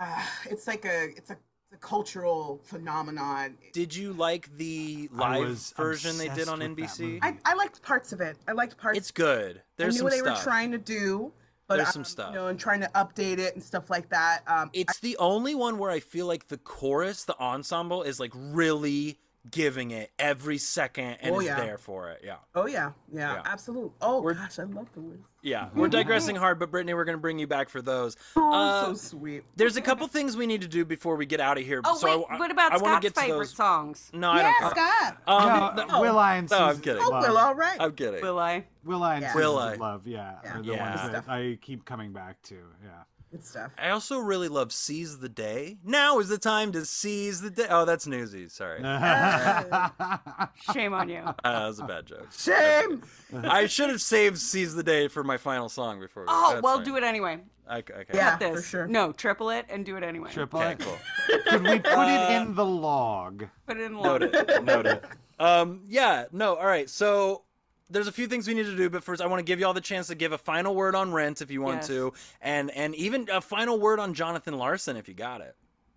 uh, 0.00 0.22
it's 0.50 0.66
like 0.66 0.84
a, 0.84 1.04
it's 1.16 1.30
a, 1.30 1.36
a 1.72 1.76
cultural 1.78 2.60
phenomenon. 2.64 3.56
Did 3.72 3.94
you 3.94 4.12
like 4.12 4.54
the 4.56 5.08
live 5.12 5.58
version 5.76 6.16
they 6.18 6.28
did 6.28 6.48
on 6.48 6.60
NBC? 6.60 7.18
I, 7.22 7.36
I 7.44 7.54
liked 7.54 7.82
parts 7.82 8.12
of 8.12 8.20
it. 8.20 8.36
I 8.46 8.52
liked 8.52 8.76
parts. 8.76 8.98
It's 8.98 9.10
good. 9.10 9.62
There's 9.76 9.94
I 9.94 9.96
knew 9.96 9.98
some 9.98 10.04
what 10.04 10.10
they 10.12 10.18
stuff. 10.18 10.38
were 10.38 10.42
trying 10.50 10.70
to 10.72 10.78
do, 10.78 11.32
but 11.66 11.76
There's 11.76 11.88
um, 11.88 11.92
some 11.92 12.04
stuff. 12.04 12.28
you 12.30 12.36
know, 12.36 12.46
and 12.48 12.58
trying 12.60 12.80
to 12.80 12.90
update 12.94 13.38
it 13.38 13.54
and 13.54 13.62
stuff 13.62 13.90
like 13.90 14.08
that. 14.10 14.42
Um, 14.46 14.70
It's 14.72 15.00
the 15.00 15.16
only 15.18 15.54
one 15.54 15.78
where 15.78 15.90
I 15.90 16.00
feel 16.00 16.26
like 16.26 16.46
the 16.48 16.58
chorus, 16.58 17.24
the 17.24 17.38
ensemble, 17.40 18.02
is 18.02 18.20
like 18.20 18.32
really 18.34 19.18
giving 19.50 19.90
it 19.90 20.10
every 20.18 20.56
second 20.58 21.18
and 21.20 21.34
Oh, 21.34 21.40
is 21.40 21.46
yeah. 21.46 21.56
there 21.60 21.76
for 21.76 22.08
it. 22.10 22.22
Yeah. 22.24 22.36
Oh 22.54 22.66
yeah, 22.66 22.92
yeah, 23.12 23.34
Yeah. 23.34 23.42
absolute. 23.44 23.92
Oh 24.00 24.22
We're- 24.22 24.34
gosh, 24.34 24.58
I 24.58 24.62
love 24.62 24.88
the 24.94 25.00
list. 25.00 25.20
Yeah. 25.42 25.68
We're 25.74 25.88
digressing 25.88 26.34
hard, 26.36 26.58
but 26.58 26.70
Brittney, 26.70 26.94
we're 26.94 27.04
going 27.04 27.18
to 27.18 27.20
bring 27.20 27.38
you 27.38 27.46
back 27.46 27.68
for 27.68 27.82
those. 27.82 28.16
Oh, 28.36 28.52
Uh, 28.52 28.86
so 28.86 28.94
sweet. 28.94 29.44
There's 29.56 29.76
a 29.76 29.82
couple 29.82 30.06
things 30.06 30.36
we 30.36 30.46
need 30.46 30.62
to 30.62 30.68
do 30.68 30.86
before 30.86 31.16
we 31.16 31.26
get 31.26 31.40
out 31.40 31.58
of 31.58 31.64
here. 31.64 31.82
Oh 31.84 31.96
so 31.96 32.06
wait, 32.20 32.26
I, 32.30 32.38
what 32.38 32.50
about 32.50 32.72
I 32.72 32.76
wanna 32.78 32.94
Scott's 32.94 33.02
get 33.02 33.16
favorite 33.16 33.38
those. 33.38 33.54
songs? 33.54 34.10
No, 34.14 34.30
I 34.30 34.36
yeah, 34.36 34.42
don't 34.60 34.74
care. 34.74 34.84
Scott. 34.86 35.16
Um, 35.26 35.76
no, 35.76 35.84
no, 35.86 36.00
Will 36.00 36.18
I 36.18 36.36
and 36.36 36.50
no, 36.50 36.58
I'm 36.58 36.80
kidding. 36.80 37.02
Oh, 37.04 37.10
Love. 37.10 37.22
well, 37.24 37.36
all 37.36 37.54
right. 37.54 37.76
I'm 37.78 37.92
kidding. 37.92 38.22
Will 38.22 38.38
I? 38.38 38.64
Will 38.84 39.02
I 39.02 39.14
and 39.16 39.22
Yeah. 39.22 39.32
Susan 39.34 39.46
Will 39.48 39.58
I? 39.58 39.74
Love, 39.74 40.06
yeah, 40.06 40.36
Yeah. 40.42 40.54
are 40.58 40.62
the 40.62 40.68
Yeah. 40.72 40.96
ones 41.04 41.12
that 41.12 41.28
I 41.28 41.58
keep 41.60 41.84
coming 41.84 42.12
back 42.12 42.40
to. 42.44 42.54
Yeah. 42.82 42.90
Good 43.34 43.44
stuff. 43.44 43.72
I 43.76 43.90
also 43.90 44.18
really 44.18 44.46
love 44.46 44.72
Seize 44.72 45.18
the 45.18 45.28
Day. 45.28 45.78
Now 45.84 46.20
is 46.20 46.28
the 46.28 46.38
time 46.38 46.70
to 46.70 46.84
seize 46.84 47.40
the 47.40 47.50
day. 47.50 47.66
Oh, 47.68 47.84
that's 47.84 48.06
Newsies. 48.06 48.52
Sorry. 48.52 48.78
Shame 50.72 50.94
on 50.94 51.08
you. 51.08 51.22
Uh, 51.44 51.60
that 51.60 51.66
was 51.66 51.78
a 51.80 51.84
bad 51.84 52.06
joke. 52.06 52.28
Shame. 52.32 53.02
I 53.42 53.66
should 53.66 53.90
have 53.90 54.00
saved 54.00 54.38
Seize 54.38 54.74
the 54.74 54.84
Day 54.84 55.08
for 55.08 55.24
my 55.24 55.36
final 55.36 55.68
song 55.68 55.98
before. 55.98 56.26
Oh, 56.28 56.60
well, 56.62 56.80
do 56.80 56.96
it 56.96 57.02
anyway. 57.02 57.40
Okay. 57.70 57.92
okay. 57.92 58.12
Yeah, 58.14 58.38
Cut 58.38 58.48
for 58.50 58.54
this. 58.56 58.68
sure. 58.68 58.86
No, 58.86 59.10
triple 59.10 59.50
it 59.50 59.66
and 59.68 59.84
do 59.84 59.96
it 59.96 60.04
anyway. 60.04 60.30
Triple 60.30 60.60
Okay, 60.60 60.72
it. 60.72 60.78
cool. 60.78 60.96
Could 61.48 61.62
we 61.64 61.78
put 61.80 61.92
Uh, 61.92 62.28
it 62.30 62.36
in 62.42 62.54
the 62.54 62.64
log? 62.64 63.46
Put 63.66 63.78
it 63.78 63.82
in 63.82 63.96
log. 63.96 64.20
Noted. 64.20 64.64
Noted. 64.64 65.00
Um, 65.40 65.80
yeah, 65.88 66.26
no, 66.30 66.54
all 66.54 66.66
right. 66.66 66.88
So 66.88 67.42
there's 67.90 68.06
a 68.08 68.12
few 68.12 68.26
things 68.26 68.48
we 68.48 68.54
need 68.54 68.66
to 68.66 68.76
do, 68.76 68.88
but 68.90 69.02
first 69.04 69.20
I 69.20 69.26
want 69.26 69.40
to 69.40 69.44
give 69.44 69.60
you 69.60 69.66
all 69.66 69.74
the 69.74 69.80
chance 69.80 70.06
to 70.08 70.14
give 70.14 70.32
a 70.32 70.38
final 70.38 70.74
word 70.74 70.94
on 70.94 71.12
Rent 71.12 71.42
if 71.42 71.50
you 71.50 71.60
want 71.62 71.78
Yes. 71.78 71.86
to, 71.88 72.12
and 72.40 72.70
and 72.72 72.94
even 72.94 73.28
a 73.30 73.40
final 73.40 73.78
word 73.78 73.98
on 74.00 74.14
Jonathan 74.14 74.54
Larson 74.56 74.96
if 74.96 75.08
you 75.08 75.14
got 75.14 75.40
it. 75.40 75.54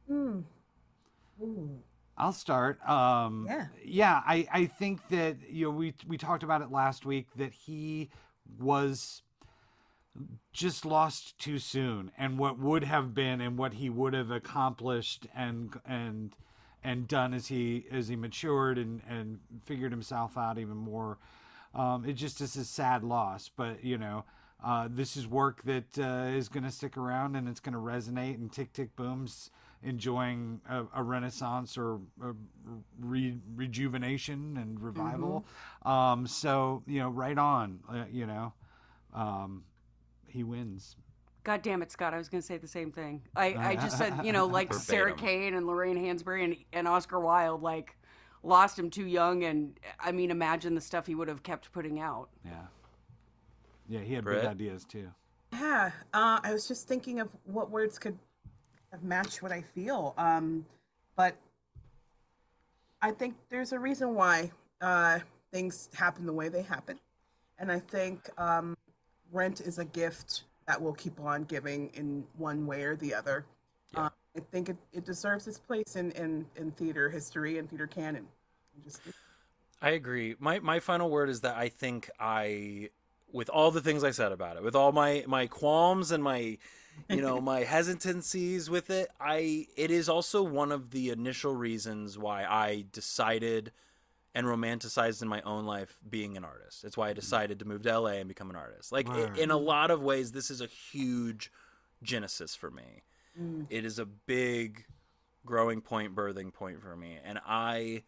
Hmm. 0.08 0.40
Ooh. 1.42 1.80
I'll 2.18 2.34
start. 2.34 2.82
Um, 2.88 3.46
Yeah. 3.48 3.68
Yeah, 3.86 4.22
I, 4.26 4.48
I 4.52 4.66
think 4.66 5.08
that 5.10 5.38
you 5.50 5.66
know 5.66 5.72
we 5.72 5.94
we 6.08 6.18
talked 6.18 6.44
about 6.44 6.62
it 6.62 6.72
last 6.72 7.06
week 7.06 7.28
that 7.36 7.54
he 7.54 8.10
was 8.60 9.22
just 10.52 10.84
lost 10.86 11.38
too 11.38 11.60
soon, 11.60 12.12
and 12.18 12.40
what 12.40 12.58
would 12.58 12.84
have 12.84 13.14
been 13.14 13.40
and 13.40 13.58
what 13.58 13.74
he 13.76 13.90
would 13.90 14.14
have 14.14 14.32
accomplished 14.32 15.28
and 15.36 15.80
and 15.86 16.36
and 16.84 17.08
done 17.08 17.34
as 17.34 17.48
he 17.48 17.86
as 17.92 18.08
he 18.08 18.16
matured 18.16 18.78
and 18.80 19.02
and 19.08 19.40
figured 19.66 19.92
himself 19.92 20.38
out 20.38 20.58
even 20.58 20.76
more. 20.78 21.18
Um, 21.78 22.06
it 22.06 22.14
just 22.14 22.42
is 22.42 22.56
a 22.58 22.66
sad 22.66 23.04
loss, 23.04 23.50
but 23.56 23.84
you 23.84 23.98
know. 23.98 24.26
Uh, 24.66 24.88
this 24.90 25.16
is 25.16 25.28
work 25.28 25.62
that 25.66 26.00
uh, 26.00 26.36
is 26.36 26.50
going 26.50 26.64
to 26.64 26.72
stick 26.72 26.98
around 26.98 27.36
and 27.36 27.48
it's 27.48 27.60
going 27.60 27.74
to 27.74 27.80
resonate. 27.80 28.34
And 28.34 28.52
Tick 28.52 28.74
Tick 28.74 28.96
Boom's 28.96 29.52
enjoying 29.84 30.60
a, 30.68 30.84
a 30.96 31.04
renaissance 31.04 31.78
or 31.78 32.00
a 32.24 32.34
re- 33.00 33.38
rejuvenation 33.56 34.58
and 34.58 34.82
revival. 34.82 35.46
Um, 35.84 36.26
so 36.26 36.82
you 36.88 37.00
know, 37.00 37.10
right 37.10 37.38
on. 37.38 37.80
Uh, 37.88 38.06
you 38.12 38.26
know, 38.26 38.54
um, 39.14 39.64
he 40.28 40.44
wins. 40.44 40.96
God 41.44 41.62
damn 41.62 41.82
it, 41.82 41.92
Scott. 41.92 42.14
I 42.14 42.18
was 42.18 42.28
going 42.28 42.42
to 42.42 42.46
say 42.46 42.58
the 42.58 42.68
same 42.68 42.92
thing. 42.92 43.22
I, 43.36 43.56
I 43.56 43.76
just 43.76 43.98
said, 43.98 44.14
you 44.26 44.34
know, 44.34 44.46
like 44.48 44.74
Sarah 44.74 45.16
Kane 45.16 45.54
and 45.54 45.66
Lorraine 45.66 45.98
Hansberry 45.98 46.44
and, 46.44 46.58
and 46.74 46.88
Oscar 46.90 47.22
Wilde, 47.22 47.62
like, 47.62 47.96
lost 48.44 48.78
him 48.78 48.90
too 48.90 49.06
young. 49.06 49.44
And 49.44 49.80
I 50.00 50.12
mean, 50.12 50.32
imagine 50.32 50.76
the 50.76 50.82
stuff 50.82 51.06
he 51.06 51.16
would 51.16 51.28
have 51.28 51.44
kept 51.44 51.72
putting 51.72 52.00
out. 52.00 52.30
Yeah, 52.46 52.52
yeah, 53.88 54.00
he 54.02 54.14
had 54.14 54.24
Brett? 54.24 54.42
big 54.42 54.50
ideas 54.50 54.86
too. 54.86 55.10
Yeah, 55.54 55.92
uh, 56.14 56.40
I 56.44 56.52
was 56.52 56.68
just 56.68 56.88
thinking 56.88 57.20
of 57.20 57.30
what 57.46 57.70
words 57.70 57.98
could 57.98 58.18
have 58.92 59.04
matched 59.04 59.42
what 59.42 59.52
I 59.52 59.62
feel. 59.62 60.14
Um, 60.18 60.66
but 61.16 61.36
I 63.02 63.12
think 63.12 63.36
there's 63.50 63.74
a 63.74 63.80
reason 63.80 64.16
why 64.16 64.52
uh, 64.82 65.20
things 65.52 65.90
happen 65.94 66.26
the 66.26 66.34
way 66.34 66.50
they 66.50 66.62
happen. 66.62 67.00
And 67.60 67.72
I 67.72 67.80
think 67.80 68.30
um, 68.40 68.78
Rent 69.32 69.62
is 69.62 69.80
a 69.80 69.86
gift 69.86 70.44
that 70.68 70.82
will 70.82 70.94
keep 70.94 71.20
on 71.20 71.44
giving 71.44 71.90
in 71.94 72.24
one 72.38 72.68
way 72.68 72.84
or 72.84 72.96
the 72.96 73.14
other. 73.14 73.46
Uh, 73.96 74.10
I 74.38 74.42
think 74.52 74.70
it, 74.70 74.78
it 74.94 75.06
deserves 75.06 75.48
its 75.48 75.58
place 75.58 75.96
in, 75.96 76.12
in, 76.12 76.46
in 76.56 76.72
theater 76.72 77.10
history 77.10 77.58
and 77.58 77.68
theater 77.70 77.88
canon. 77.88 78.28
I 78.78 78.84
Just, 78.84 79.02
I 79.82 79.92
agree. 79.92 80.36
My 80.40 80.60
my 80.60 80.80
final 80.80 81.10
word 81.10 81.30
is 81.30 81.42
that 81.42 81.56
I 81.56 81.70
think 81.70 82.10
I 82.20 82.90
with 83.32 83.50
all 83.50 83.72
the 83.72 83.82
things 83.82 84.04
I 84.04 84.12
said 84.12 84.32
about 84.32 84.58
it, 84.58 84.64
with 84.64 84.76
all 84.76 84.92
my 84.92 85.24
my 85.28 85.48
qualms 85.48 86.12
and 86.12 86.24
my 86.24 86.58
you 87.10 87.22
know, 87.22 87.40
my 87.40 87.60
hesitancies 87.64 88.70
with 88.70 88.90
it, 88.90 89.10
I 89.20 89.68
it 89.76 89.92
is 89.92 90.10
also 90.10 90.44
one 90.44 90.72
of 90.72 90.92
the 90.92 91.10
initial 91.10 91.56
reasons 91.56 92.18
why 92.18 92.44
I 92.46 92.86
decided 92.92 93.72
and 94.36 94.46
romanticized 94.46 95.24
in 95.24 95.28
my 95.28 95.42
own 95.42 95.66
life 95.66 95.98
being 96.08 96.38
an 96.38 96.46
artist. 96.46 96.84
It's 96.84 96.96
why 96.96 97.08
I 97.08 97.10
mm-hmm. 97.10 97.20
decided 97.20 97.60
to 97.60 97.66
move 97.66 97.82
to 97.84 98.00
LA 98.00 98.12
and 98.12 98.28
become 98.28 98.52
an 98.52 98.56
artist. 98.56 98.92
Like 98.92 99.08
Word. 99.08 99.38
in 99.38 99.50
a 99.52 99.58
lot 99.58 99.90
of 99.90 100.02
ways 100.02 100.32
this 100.32 100.52
is 100.52 100.62
a 100.62 100.68
huge 100.68 101.52
genesis 102.04 102.56
for 102.56 102.70
me. 102.70 103.04
Mm. 103.40 103.68
It 103.70 103.86
is 103.86 104.00
a 104.00 104.06
big 104.06 104.86
growing 105.46 105.82
point, 105.82 106.16
birthing 106.16 106.54
point 106.54 106.82
for 106.82 106.96
me. 106.96 107.18
And 107.24 107.40
I 107.46 108.04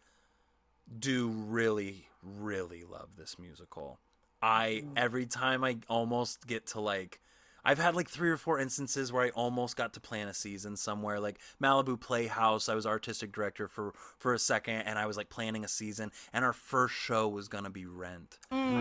do 0.98 1.28
really, 1.28 2.06
really 2.22 2.84
love 2.84 3.10
this 3.16 3.38
musical. 3.38 3.98
I 4.42 4.82
mm. 4.84 4.92
every 4.96 5.26
time 5.26 5.64
I 5.64 5.78
almost 5.88 6.46
get 6.46 6.68
to 6.68 6.80
like 6.80 7.20
I've 7.64 7.78
had 7.78 7.94
like 7.94 8.08
three 8.08 8.30
or 8.30 8.36
four 8.36 8.58
instances 8.58 9.12
where 9.12 9.24
I 9.24 9.30
almost 9.30 9.76
got 9.76 9.92
to 9.94 10.00
plan 10.00 10.28
a 10.28 10.34
season 10.34 10.76
somewhere, 10.76 11.20
like 11.20 11.38
Malibu 11.62 12.00
Playhouse. 12.00 12.68
I 12.68 12.74
was 12.74 12.86
artistic 12.86 13.32
director 13.32 13.68
for 13.68 13.92
for 14.18 14.34
a 14.34 14.38
second, 14.38 14.82
and 14.82 14.98
I 14.98 15.06
was 15.06 15.16
like 15.16 15.28
planning 15.30 15.64
a 15.64 15.68
season, 15.68 16.10
and 16.32 16.44
our 16.44 16.52
first 16.52 16.94
show 16.94 17.28
was 17.28 17.48
gonna 17.48 17.70
be 17.70 17.86
Rent. 17.86 18.38
Mm. 18.52 18.80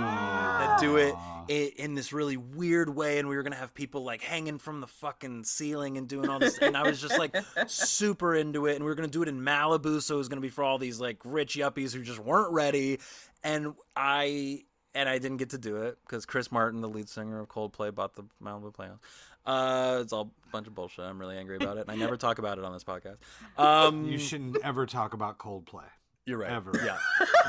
That 0.60 0.80
do 0.80 0.98
it 0.98 1.14
i- 1.50 1.74
in 1.78 1.94
this 1.96 2.12
really 2.14 2.38
weird 2.38 2.90
way, 2.94 3.20
and 3.20 3.28
we 3.30 3.36
were 3.36 3.44
gonna 3.44 3.56
have 3.56 3.74
people 3.74 4.04
like 4.04 4.22
hanging 4.22 4.60
from 4.60 4.82
the 4.82 4.88
fucking 4.88 5.44
ceiling 5.46 5.98
and 5.98 6.08
doing 6.08 6.30
all 6.30 6.40
this, 6.40 6.58
and 6.58 6.76
I 6.78 6.84
was 6.84 7.02
just 7.02 7.18
like 7.18 7.36
super 7.68 8.36
into 8.36 8.66
it, 8.68 8.76
and 8.76 8.84
we 8.84 8.90
were 8.90 8.96
gonna 8.96 9.08
do 9.08 9.22
it 9.24 9.28
in 9.30 9.40
Malibu, 9.42 10.02
so 10.02 10.16
it 10.16 10.18
was 10.18 10.30
gonna 10.30 10.42
be 10.42 10.50
for 10.50 10.64
all 10.64 10.78
these 10.78 11.00
like 11.00 11.18
rich 11.24 11.56
yuppies 11.56 11.94
who 11.94 12.02
just 12.02 12.20
weren't 12.20 12.52
ready, 12.54 13.00
and 13.44 13.74
I 13.96 14.64
and 14.96 15.08
I 15.10 15.18
didn't 15.20 15.38
get 15.38 15.52
to 15.52 15.58
do 15.58 15.78
it 15.84 15.98
because 16.06 16.26
Chris 16.26 16.52
Martin, 16.52 16.82
the 16.82 16.90
lead 16.90 17.10
singer 17.10 17.40
of 17.40 17.48
Coldplay, 17.48 17.94
bought 17.94 18.16
the 18.16 18.24
Malibu 18.44 18.74
Playhouse. 18.74 19.00
Uh, 19.46 20.00
it's 20.02 20.14
all 20.14 20.32
a 20.48 20.52
bunch 20.52 20.68
of 20.68 20.76
bullshit. 20.76 21.06
I'm 21.06 21.20
really 21.20 21.38
angry 21.38 21.56
about 21.56 21.78
it, 21.78 21.82
and 21.82 21.92
I 21.92 21.96
never 21.96 22.18
talk 22.18 22.40
about 22.40 22.58
it 22.58 22.64
on 22.64 22.74
this 22.74 22.84
podcast. 22.84 23.18
Um, 23.58 24.06
You 24.06 24.18
shouldn't 24.18 24.58
ever 24.64 24.86
talk 24.86 25.14
about 25.14 25.38
Coldplay. 25.38 25.86
You're 26.26 26.40
right. 26.40 26.52
ever. 26.52 26.72
Yeah, 26.84 26.98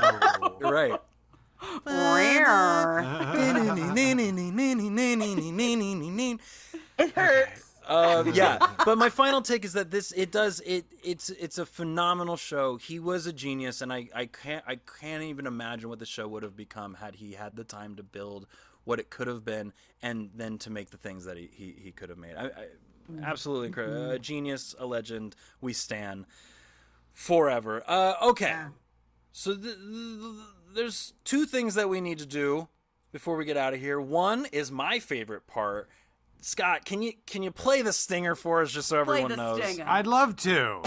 Oh. 0.01 0.57
you're 0.61 0.71
right. 0.71 0.99
Rare. 1.85 3.01
it 6.97 7.11
hurts. 7.11 7.70
Um, 7.87 8.31
yeah, 8.33 8.59
but 8.85 8.97
my 8.97 9.09
final 9.09 9.41
take 9.41 9.65
is 9.65 9.73
that 9.73 9.89
this 9.91 10.11
it 10.11 10.31
does 10.31 10.59
it 10.65 10.85
it's 11.03 11.29
it's 11.31 11.57
a 11.57 11.65
phenomenal 11.65 12.37
show. 12.37 12.77
He 12.77 12.99
was 12.99 13.25
a 13.27 13.33
genius, 13.33 13.81
and 13.81 13.91
I 13.91 14.07
I 14.13 14.25
can't 14.27 14.63
I 14.67 14.77
can't 14.99 15.23
even 15.23 15.47
imagine 15.47 15.89
what 15.89 15.99
the 15.99 16.05
show 16.05 16.27
would 16.27 16.43
have 16.43 16.55
become 16.55 16.95
had 16.95 17.15
he 17.15 17.33
had 17.33 17.55
the 17.55 17.63
time 17.63 17.95
to 17.95 18.03
build 18.03 18.47
what 18.83 18.99
it 18.99 19.09
could 19.09 19.27
have 19.27 19.43
been, 19.45 19.73
and 20.01 20.29
then 20.35 20.57
to 20.59 20.69
make 20.69 20.89
the 20.91 20.97
things 20.97 21.25
that 21.25 21.37
he 21.37 21.49
he, 21.51 21.75
he 21.77 21.91
could 21.91 22.09
have 22.09 22.17
made. 22.17 22.35
I, 22.35 22.45
I, 22.45 22.67
absolutely 23.23 23.67
incredible, 23.67 24.11
a 24.11 24.19
genius, 24.19 24.75
a 24.79 24.85
legend. 24.85 25.35
We 25.59 25.73
stand 25.73 26.25
forever. 27.13 27.83
Uh, 27.87 28.13
okay, 28.21 28.45
Yeah. 28.49 28.69
so 29.31 29.53
th- 29.55 29.75
th- 29.75 30.35
there's 30.73 31.13
two 31.23 31.45
things 31.45 31.75
that 31.75 31.89
we 31.89 31.99
need 32.01 32.19
to 32.19 32.25
do 32.25 32.67
before 33.11 33.35
we 33.35 33.45
get 33.45 33.57
out 33.57 33.73
of 33.73 33.79
here. 33.79 33.99
One 33.99 34.45
is 34.51 34.71
my 34.71 34.99
favorite 34.99 35.45
part. 35.47 35.89
Scott, 36.41 36.85
can 36.85 37.01
you 37.01 37.13
can 37.27 37.43
you 37.43 37.51
play 37.51 37.81
the 37.83 37.93
stinger 37.93 38.33
for 38.35 38.61
us 38.63 38.71
just 38.71 38.87
so 38.89 39.03
Play 39.05 39.21
everyone 39.21 39.31
the 39.31 39.37
knows? 39.37 39.63
stinger. 39.63 39.85
I'd 39.87 40.07
love 40.07 40.35
to. 40.37 40.79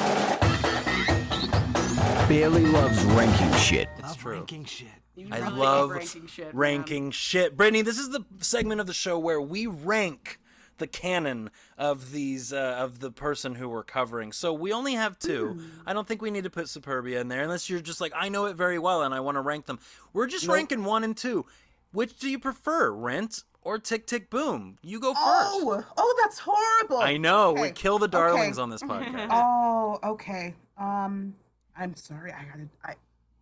Bailey 2.28 2.64
loves 2.66 3.02
ranking 3.04 3.52
shit. 3.58 3.88
Love 4.02 4.18
true. 4.18 4.32
ranking 4.34 4.64
shit. 4.64 4.88
You 5.14 5.28
I 5.30 5.38
really 5.38 5.52
love 5.52 5.90
ranking 5.90 6.26
shit. 6.26 6.46
man. 6.46 6.56
ranking 6.56 7.10
shit. 7.12 7.56
Brittney, 7.56 7.84
this 7.84 7.98
is 7.98 8.10
the 8.10 8.24
segment 8.40 8.80
of 8.80 8.86
the 8.88 8.92
show 8.94 9.18
where 9.18 9.40
we 9.40 9.66
rank 9.68 10.40
the 10.78 10.88
canon 10.88 11.50
of 11.78 12.10
these 12.10 12.52
uh, 12.52 12.76
of 12.80 12.98
the 12.98 13.12
person 13.12 13.54
who 13.54 13.68
we're 13.68 13.84
covering. 13.84 14.32
So 14.32 14.52
we 14.52 14.72
only 14.72 14.94
have 14.94 15.18
two. 15.20 15.60
I 15.86 15.92
don't 15.92 16.08
think 16.08 16.20
we 16.20 16.32
need 16.32 16.44
to 16.44 16.50
put 16.50 16.64
Superbia 16.64 17.20
in 17.20 17.28
there 17.28 17.42
unless 17.42 17.70
you're 17.70 17.80
just 17.80 18.00
like 18.00 18.12
I 18.16 18.28
know 18.28 18.46
it 18.46 18.56
very 18.56 18.80
well 18.80 19.02
and 19.02 19.14
I 19.14 19.20
want 19.20 19.36
to 19.36 19.40
rank 19.40 19.66
them. 19.66 19.78
We're 20.12 20.26
just 20.26 20.48
ranking 20.48 20.82
one 20.82 21.04
and 21.04 21.16
two. 21.16 21.46
Which 21.92 22.18
do 22.18 22.28
you 22.28 22.40
prefer, 22.40 22.90
Rent 22.90 23.44
or 23.64 23.78
Tick 23.78 24.06
Tick 24.06 24.30
Boom? 24.30 24.78
You 24.82 25.00
go 25.00 25.12
first. 25.14 25.24
Oh, 25.26 25.84
oh, 25.96 26.20
that's 26.22 26.38
horrible. 26.38 26.98
I 26.98 27.16
know 27.16 27.52
we 27.52 27.70
kill 27.70 27.98
the 27.98 28.08
darlings 28.08 28.58
okay. 28.58 28.62
on 28.62 28.70
this 28.70 28.82
podcast. 28.82 29.28
Oh, 29.30 29.98
okay. 30.04 30.54
Um, 30.78 31.34
I'm 31.76 31.94
sorry. 31.94 32.32
I 32.32 32.44
gotta. 32.44 32.68
I, 32.84 32.94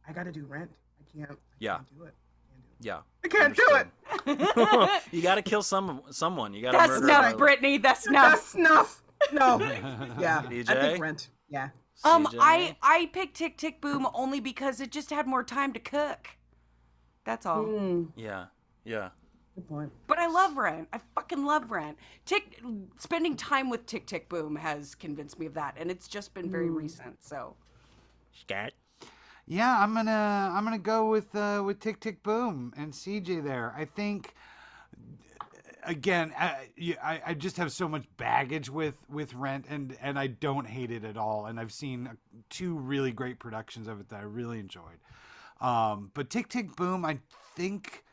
I 0.08 0.12
gotta 0.12 0.32
do 0.32 0.44
rent. 0.44 0.70
I 1.00 1.18
can't. 1.18 1.30
I 1.32 1.34
Yeah. 1.58 1.76
Can't 1.76 1.98
do 1.98 2.04
it. 2.04 2.14
yeah, 2.80 2.98
I 3.24 3.28
can't 3.28 3.56
do 3.56 3.68
it. 3.76 5.00
You 5.12 5.22
got 5.22 5.34
to 5.36 5.42
kill 5.42 5.62
some 5.62 6.02
someone. 6.10 6.52
You 6.54 6.62
got 6.62 6.72
to 6.72 6.78
That's 6.78 6.90
murder. 7.00 7.04
enough. 7.08 7.34
Brittney. 7.36 7.82
That's 7.82 8.06
enough. 8.06 8.30
That's 8.32 8.54
enough. 8.54 9.02
No. 9.32 9.58
Yeah. 10.20 10.42
I 10.46 10.52
CJ? 10.52 10.80
think 10.80 11.00
rent. 11.02 11.28
Yeah. 11.48 11.68
Um, 12.04 12.26
CJ? 12.26 12.36
I 12.40 12.76
I 12.82 13.10
picked 13.12 13.36
Tick 13.36 13.56
Tick 13.56 13.80
Boom 13.80 14.06
only 14.14 14.40
because 14.40 14.80
it 14.80 14.90
just 14.90 15.10
had 15.10 15.26
more 15.26 15.44
time 15.44 15.72
to 15.74 15.78
cook. 15.80 16.28
That's 17.24 17.46
all. 17.46 17.64
Mm, 17.64 18.08
Yeah, 18.16 18.46
yeah. 18.84 19.10
Good 19.54 19.68
point. 19.68 19.92
But 20.06 20.18
I 20.18 20.28
love 20.28 20.56
Rent. 20.56 20.88
I 20.92 21.00
fucking 21.14 21.44
love 21.44 21.70
Rent. 21.70 21.98
Tick 22.24 22.60
spending 22.98 23.36
time 23.36 23.68
with 23.68 23.84
Tick 23.86 24.06
Tick 24.06 24.28
Boom 24.28 24.56
has 24.56 24.94
convinced 24.94 25.38
me 25.38 25.46
of 25.46 25.54
that, 25.54 25.76
and 25.78 25.90
it's 25.90 26.08
just 26.08 26.32
been 26.32 26.50
very 26.50 26.70
recent. 26.70 27.22
So 27.22 27.54
Scott. 28.32 28.72
Yeah, 29.46 29.78
I'm 29.78 29.92
gonna 29.94 30.52
I'm 30.54 30.64
gonna 30.64 30.78
go 30.78 31.10
with 31.10 31.34
uh, 31.34 31.62
with 31.64 31.80
Tick 31.80 32.00
Tick 32.00 32.22
Boom 32.22 32.72
and 32.76 32.92
CJ 32.92 33.44
there. 33.44 33.74
I 33.76 33.84
think 33.84 34.34
again, 35.84 36.32
I, 36.38 36.68
yeah, 36.76 36.94
I 37.02 37.20
I 37.26 37.34
just 37.34 37.56
have 37.56 37.72
so 37.72 37.88
much 37.88 38.06
baggage 38.16 38.70
with 38.70 38.94
with 39.08 39.34
Rent, 39.34 39.66
and 39.68 39.96
and 40.00 40.18
I 40.18 40.28
don't 40.28 40.66
hate 40.66 40.90
it 40.90 41.04
at 41.04 41.16
all. 41.16 41.46
And 41.46 41.58
I've 41.60 41.72
seen 41.72 42.08
two 42.48 42.78
really 42.78 43.12
great 43.12 43.38
productions 43.38 43.88
of 43.88 44.00
it 44.00 44.08
that 44.10 44.20
I 44.20 44.24
really 44.24 44.58
enjoyed. 44.58 45.00
Um, 45.60 46.10
but 46.14 46.30
Tick 46.30 46.48
Tick 46.48 46.74
Boom, 46.76 47.04
I 47.04 47.18
think 47.56 48.04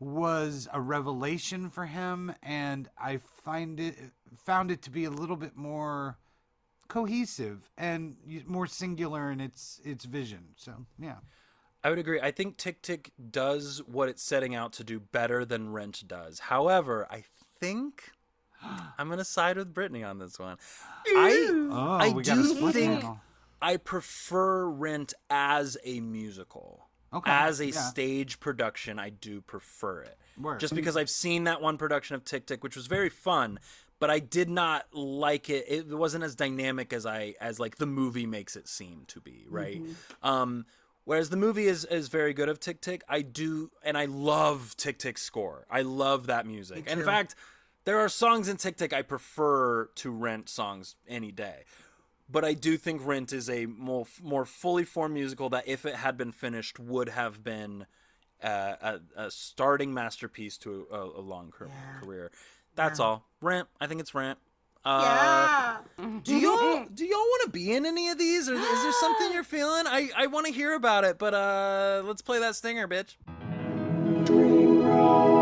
was 0.00 0.66
a 0.72 0.80
revelation 0.80 1.68
for 1.68 1.84
him, 1.84 2.34
and 2.42 2.88
I 2.98 3.18
find 3.44 3.78
it 3.78 3.96
found 4.44 4.70
it 4.70 4.82
to 4.82 4.90
be 4.90 5.04
a 5.04 5.10
little 5.10 5.36
bit 5.36 5.56
more 5.56 6.18
cohesive 6.88 7.70
and 7.78 8.16
more 8.46 8.66
singular 8.66 9.30
in 9.30 9.40
its 9.40 9.80
its 9.84 10.06
vision. 10.06 10.48
So 10.56 10.72
yeah, 10.98 11.16
I 11.84 11.90
would 11.90 11.98
agree. 11.98 12.20
I 12.20 12.30
think 12.30 12.56
Tick 12.56 12.82
Tick 12.82 13.12
does 13.30 13.82
what 13.86 14.08
it's 14.08 14.22
setting 14.22 14.54
out 14.54 14.72
to 14.74 14.84
do 14.84 15.00
better 15.00 15.44
than 15.44 15.70
Rent 15.70 16.02
does. 16.06 16.38
However, 16.38 17.06
I 17.10 17.24
think 17.60 18.10
I'm 18.98 19.08
gonna 19.08 19.24
side 19.24 19.56
with 19.56 19.74
Brittney 19.74 20.08
on 20.08 20.18
this 20.18 20.38
one. 20.38 20.56
I 21.06 21.48
oh, 21.70 21.98
I 22.00 22.08
we 22.10 22.22
got 22.22 22.38
a 22.38 22.42
do 22.42 22.72
think 22.72 23.00
panel. 23.00 23.20
I 23.62 23.76
prefer 23.76 24.66
Rent 24.66 25.12
as 25.28 25.76
a 25.84 26.00
musical. 26.00 26.89
Okay, 27.12 27.30
As 27.30 27.60
a 27.60 27.66
yeah. 27.66 27.72
stage 27.72 28.38
production, 28.38 28.98
I 28.98 29.10
do 29.10 29.40
prefer 29.40 30.02
it. 30.02 30.16
Word. 30.40 30.60
Just 30.60 30.74
because 30.74 30.96
I've 30.96 31.10
seen 31.10 31.44
that 31.44 31.60
one 31.60 31.76
production 31.76 32.14
of 32.14 32.24
Tick 32.24 32.46
Tick, 32.46 32.62
which 32.62 32.76
was 32.76 32.86
very 32.86 33.08
fun, 33.08 33.58
but 33.98 34.10
I 34.10 34.20
did 34.20 34.48
not 34.48 34.86
like 34.92 35.50
it. 35.50 35.66
It 35.68 35.88
wasn't 35.88 36.24
as 36.24 36.34
dynamic 36.34 36.92
as 36.92 37.06
I 37.06 37.34
as 37.40 37.58
like 37.58 37.76
the 37.76 37.86
movie 37.86 38.26
makes 38.26 38.56
it 38.56 38.68
seem 38.68 39.04
to 39.08 39.20
be, 39.20 39.46
right? 39.48 39.82
Um 40.22 40.66
Whereas 41.04 41.30
the 41.30 41.36
movie 41.36 41.66
is, 41.66 41.84
is 41.86 42.08
very 42.08 42.32
good 42.32 42.48
of 42.48 42.60
Tick 42.60 42.80
Tick, 42.80 43.02
I 43.08 43.22
do, 43.22 43.70
and 43.82 43.98
I 43.98 44.04
love 44.04 44.76
Tick 44.76 44.98
Tick's 44.98 45.22
score. 45.22 45.66
I 45.70 45.82
love 45.82 46.26
that 46.26 46.46
music. 46.46 46.84
And 46.86 47.00
in 47.00 47.06
fact, 47.06 47.34
there 47.84 47.98
are 47.98 48.08
songs 48.08 48.48
in 48.48 48.58
Tick 48.58 48.76
Tick 48.76 48.92
I 48.92 49.02
prefer 49.02 49.86
to 49.86 50.10
Rent 50.10 50.48
songs 50.48 50.96
any 51.08 51.32
day. 51.32 51.64
But 52.30 52.44
I 52.44 52.54
do 52.54 52.76
think 52.76 53.04
Rent 53.04 53.32
is 53.32 53.50
a 53.50 53.66
more 53.66 54.06
more 54.22 54.44
fully 54.44 54.84
formed 54.84 55.14
musical 55.14 55.48
that, 55.50 55.66
if 55.66 55.84
it 55.84 55.96
had 55.96 56.16
been 56.16 56.32
finished, 56.32 56.78
would 56.78 57.08
have 57.08 57.42
been 57.42 57.86
uh, 58.42 58.74
a, 58.80 59.00
a 59.16 59.30
starting 59.30 59.92
masterpiece 59.92 60.56
to 60.58 60.86
a, 60.92 61.00
a 61.00 61.20
long 61.20 61.50
car- 61.50 61.68
career. 62.00 62.30
That's 62.76 63.00
all. 63.00 63.24
Rent. 63.40 63.68
I 63.80 63.86
think 63.86 64.00
it's 64.00 64.14
Rent. 64.14 64.38
Uh, 64.82 65.78
yeah. 65.98 66.06
do 66.24 66.36
y'all 66.36 66.86
do 66.94 67.04
y'all 67.04 67.18
want 67.18 67.42
to 67.44 67.50
be 67.50 67.72
in 67.72 67.84
any 67.84 68.08
of 68.08 68.18
these, 68.18 68.48
or 68.48 68.54
is 68.54 68.82
there 68.82 68.92
something 68.92 69.30
you're 69.32 69.44
feeling? 69.44 69.86
I 69.86 70.10
I 70.16 70.26
want 70.28 70.46
to 70.46 70.52
hear 70.52 70.74
about 70.74 71.04
it, 71.04 71.18
but 71.18 71.34
uh, 71.34 72.02
let's 72.06 72.22
play 72.22 72.38
that 72.38 72.56
stinger, 72.56 72.88
bitch. 72.88 73.16
Did 74.24 74.28
you 74.36 74.82
just 74.82 75.39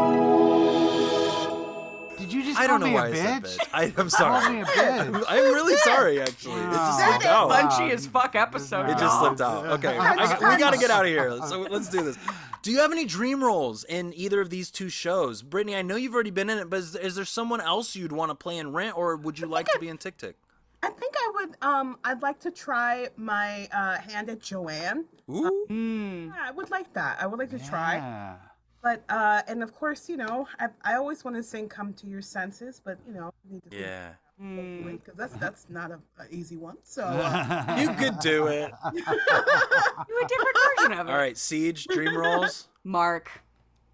I 2.58 2.66
don't 2.66 2.80
know 2.80 2.86
me 2.86 2.94
why 2.94 3.06
I 3.08 3.14
said 3.14 3.42
bitch? 3.42 3.56
bitch. 3.56 3.68
I, 3.72 3.82
I'm 3.84 3.92
Call 3.92 4.04
me 4.04 4.10
sorry. 4.10 4.60
a 4.60 4.64
bitch. 4.64 5.24
I'm 5.28 5.42
really 5.54 5.76
sorry, 5.78 6.20
actually. 6.20 6.60
It 6.60 6.70
just 6.72 6.98
slipped 7.04 7.24
out. 7.26 7.48
wow. 7.48 7.68
punchy 7.68 7.92
as 7.94 8.06
fuck 8.06 8.34
episode. 8.34 8.86
It 8.86 8.92
just 8.98 9.02
y'all. 9.02 9.20
slipped 9.20 9.40
out. 9.40 9.66
Okay, 9.66 9.96
I, 10.00 10.52
we 10.54 10.58
got 10.58 10.72
to 10.72 10.78
get 10.78 10.90
out 10.90 11.04
of 11.04 11.10
here. 11.10 11.38
So 11.46 11.60
let's 11.62 11.88
do 11.88 12.02
this. 12.02 12.16
Do 12.62 12.72
you 12.72 12.78
have 12.80 12.90
any 12.92 13.04
dream 13.04 13.42
roles 13.42 13.84
in 13.84 14.12
either 14.14 14.40
of 14.40 14.50
these 14.50 14.70
two 14.70 14.88
shows, 14.88 15.42
Brittney? 15.42 15.76
I 15.76 15.82
know 15.82 15.96
you've 15.96 16.14
already 16.14 16.30
been 16.32 16.50
in 16.50 16.58
it, 16.58 16.68
but 16.68 16.80
is, 16.80 16.96
is 16.96 17.14
there 17.14 17.24
someone 17.24 17.60
else 17.60 17.94
you'd 17.94 18.12
want 18.12 18.30
to 18.30 18.34
play 18.34 18.58
in 18.58 18.72
Rent, 18.72 18.96
or 18.98 19.16
would 19.16 19.38
you 19.38 19.46
like 19.46 19.66
to 19.68 19.78
be 19.78 19.88
in 19.88 19.96
Tick 19.96 20.16
Tick? 20.16 20.36
I 20.82 20.90
think 20.90 21.14
I 21.16 21.30
would. 21.34 21.56
Um, 21.62 21.98
I'd 22.04 22.22
like 22.22 22.38
to 22.40 22.50
try 22.50 23.08
my 23.16 23.68
uh, 23.72 23.98
hand 23.98 24.28
at 24.30 24.40
Joanne. 24.40 25.04
Ooh, 25.30 25.66
Yeah, 25.68 26.32
I 26.46 26.50
would 26.52 26.70
like 26.70 26.92
that. 26.94 27.18
I 27.20 27.26
would 27.26 27.38
like 27.38 27.50
to 27.50 27.58
try. 27.58 27.96
Yeah. 27.96 28.36
But 28.82 29.02
uh, 29.08 29.42
and 29.48 29.62
of 29.62 29.74
course, 29.74 30.08
you 30.08 30.16
know, 30.16 30.46
I, 30.58 30.68
I 30.84 30.94
always 30.94 31.24
want 31.24 31.36
to 31.36 31.42
sing 31.42 31.68
"Come 31.68 31.92
to 31.94 32.06
Your 32.06 32.22
Senses," 32.22 32.80
but 32.84 32.98
you 33.06 33.14
know, 33.14 33.26
I 33.26 33.52
need 33.52 33.62
to 33.70 33.76
yeah. 33.76 34.12
because 34.38 35.16
that's 35.16 35.34
that's 35.34 35.66
not 35.68 35.90
a, 35.90 35.98
a 36.20 36.26
easy 36.30 36.56
one. 36.56 36.76
So 36.84 37.02
uh, 37.02 37.76
You 37.80 37.92
could 37.94 38.20
do 38.20 38.46
it. 38.46 38.72
Do 38.92 39.00
a 39.00 40.28
different 40.28 40.56
version 40.76 40.92
of 40.92 41.08
it. 41.08 41.10
All 41.10 41.18
right, 41.18 41.34
CJ, 41.34 41.86
dream 41.88 42.16
roles 42.16 42.68
Mark. 42.84 43.30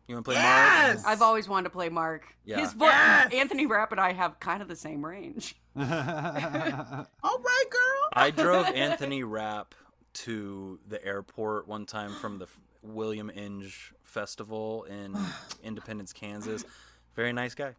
You 0.07 0.17
want 0.17 0.27
to 0.27 0.33
play 0.33 0.35
Mark? 0.35 0.47
Yes! 0.47 0.97
Mark? 1.03 1.09
I've 1.09 1.23
always 1.23 1.49
wanted 1.49 1.65
to 1.65 1.71
play 1.71 1.89
Mark. 1.89 2.27
Yeah. 2.45 2.61
His 2.61 2.75
voice, 2.75 2.91
Yes! 2.91 3.33
Anthony 3.33 3.65
Rapp 3.65 3.91
and 3.91 4.01
I 4.01 4.13
have 4.13 4.39
kind 4.39 4.61
of 4.61 4.69
the 4.69 4.77
same 4.77 5.05
range. 5.05 5.57
all 5.77 5.83
right, 5.85 7.07
girl. 7.23 8.09
I 8.13 8.31
drove 8.31 8.67
Anthony 8.67 9.25
Rapp 9.25 9.75
to 10.13 10.79
the 10.87 11.03
airport 11.05 11.67
one 11.67 11.87
time 11.87 12.13
from 12.21 12.39
the 12.39 12.47
William 12.85 13.31
Inge 13.35 13.93
Festival 14.03 14.85
in 14.85 15.17
Independence, 15.65 16.13
Kansas. 16.13 16.65
Very 17.17 17.33
nice 17.33 17.55
guy. 17.55 17.75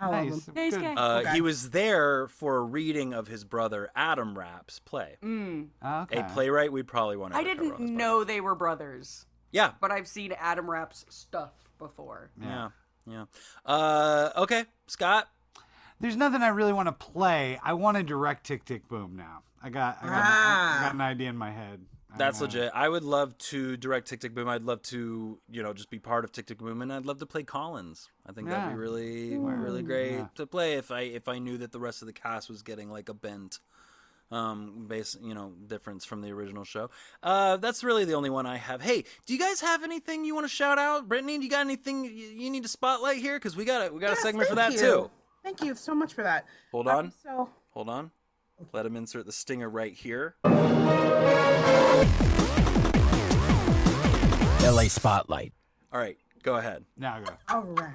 I 0.00 0.10
nice. 0.24 0.48
Nice 0.54 0.76
guy. 0.76 0.94
Uh, 0.94 1.20
Okay. 1.20 1.32
He 1.34 1.40
was 1.40 1.70
there 1.70 2.26
for 2.28 2.56
a 2.56 2.62
reading 2.62 3.14
of 3.14 3.28
his 3.28 3.44
brother 3.44 3.90
Adam 3.94 4.36
Rapp's 4.36 4.78
play. 4.80 5.16
Mm. 5.22 5.68
okay. 5.84 6.18
A 6.18 6.24
playwright 6.34 6.72
we'd 6.72 6.86
probably 6.88 7.16
want 7.16 7.32
to. 7.32 7.38
I 7.38 7.44
didn't 7.44 7.78
know 7.80 8.24
they 8.24 8.40
were 8.40 8.54
brothers, 8.56 9.26
Yeah, 9.52 9.72
but 9.80 9.90
I've 9.92 10.08
seen 10.08 10.32
Adam 10.32 10.68
Rapp's 10.68 11.06
stuff 11.10 11.52
before. 11.78 12.30
yeah, 12.42 12.70
yeah. 13.06 13.24
Uh, 13.64 14.30
okay, 14.38 14.64
Scott. 14.88 15.28
There's 16.00 16.16
nothing 16.16 16.42
I 16.42 16.48
really 16.48 16.72
want 16.72 16.88
to 16.88 16.92
play. 16.92 17.58
I 17.62 17.74
want 17.74 17.96
to 17.96 18.02
direct 18.02 18.44
Tick 18.46 18.64
Tick 18.64 18.88
Boom 18.88 19.14
now. 19.16 19.42
I 19.62 19.70
got 19.70 19.98
I 20.02 20.06
got, 20.06 20.14
I 20.14 20.20
Ah. 20.22 20.78
got 20.82 20.94
an 20.94 21.00
idea 21.00 21.30
in 21.30 21.36
my 21.36 21.52
head. 21.52 21.80
That's 22.16 22.40
legit. 22.40 22.70
I 22.74 22.88
would 22.88 23.02
love 23.02 23.36
to 23.38 23.76
direct 23.76 24.08
Tick 24.08 24.20
Tick 24.20 24.34
Boom. 24.34 24.48
I'd 24.48 24.62
love 24.62 24.82
to, 24.82 25.38
you 25.50 25.62
know, 25.62 25.72
just 25.72 25.90
be 25.90 25.98
part 25.98 26.24
of 26.24 26.32
Tick 26.32 26.46
Tick 26.46 26.58
Boom, 26.58 26.82
and 26.82 26.92
I'd 26.92 27.06
love 27.06 27.18
to 27.18 27.26
play 27.26 27.42
Collins. 27.42 28.08
I 28.26 28.32
think 28.32 28.48
that'd 28.48 28.64
be 28.64 28.70
Yeah. 28.70 28.76
really, 28.76 29.36
really 29.38 29.82
great 29.82 30.16
Yeah. 30.16 30.26
to 30.36 30.46
play 30.46 30.74
if 30.74 30.90
I 30.90 31.00
if 31.02 31.28
I 31.28 31.38
knew 31.38 31.58
that 31.58 31.72
the 31.72 31.80
rest 31.80 32.02
of 32.02 32.06
the 32.06 32.12
cast 32.12 32.48
was 32.48 32.62
getting 32.62 32.90
like 32.90 33.08
a 33.08 33.14
bent, 33.14 33.60
um, 34.30 34.86
base, 34.86 35.16
you 35.20 35.34
know, 35.34 35.52
difference 35.66 36.04
from 36.04 36.22
the 36.22 36.30
original 36.32 36.64
show. 36.64 36.90
Uh, 37.22 37.56
that's 37.56 37.82
really 37.84 38.04
the 38.04 38.14
only 38.14 38.30
one 38.30 38.46
I 38.46 38.56
have. 38.56 38.80
Hey, 38.80 39.04
do 39.26 39.32
you 39.32 39.38
guys 39.38 39.60
have 39.60 39.82
anything 39.82 40.24
you 40.24 40.34
want 40.34 40.44
to 40.44 40.48
shout 40.54 40.78
out, 40.78 41.08
Brittney? 41.08 41.36
Do 41.38 41.42
you 41.44 41.50
got 41.50 41.60
anything 41.60 42.04
you, 42.04 42.10
you 42.10 42.50
need 42.50 42.62
to 42.62 42.68
spotlight 42.68 43.18
here? 43.18 43.36
Because 43.36 43.56
we 43.56 43.64
got 43.64 43.88
a 43.88 43.92
we 43.92 44.00
got 44.00 44.10
Yes, 44.10 44.18
a 44.20 44.22
segment 44.22 44.48
for 44.48 44.54
that 44.56 44.72
you. 44.72 44.78
too. 44.78 45.10
Thank 45.42 45.62
you 45.62 45.74
so 45.74 45.94
much 45.94 46.14
for 46.14 46.22
that. 46.22 46.46
Hold 46.72 46.88
Um, 46.88 46.96
on, 46.96 47.12
So 47.22 47.50
hold 47.70 47.88
on. 47.88 48.10
Let 48.72 48.86
him 48.86 48.96
insert 48.96 49.26
the 49.26 49.32
stinger 49.32 49.68
right 49.68 49.92
here. 49.92 50.36
LA 54.62 54.88
Spotlight. 54.88 55.52
All 55.92 56.00
right, 56.00 56.16
go 56.42 56.56
ahead. 56.56 56.84
Now 56.96 57.20
go. 57.20 57.32
All 57.48 57.62
right. 57.62 57.94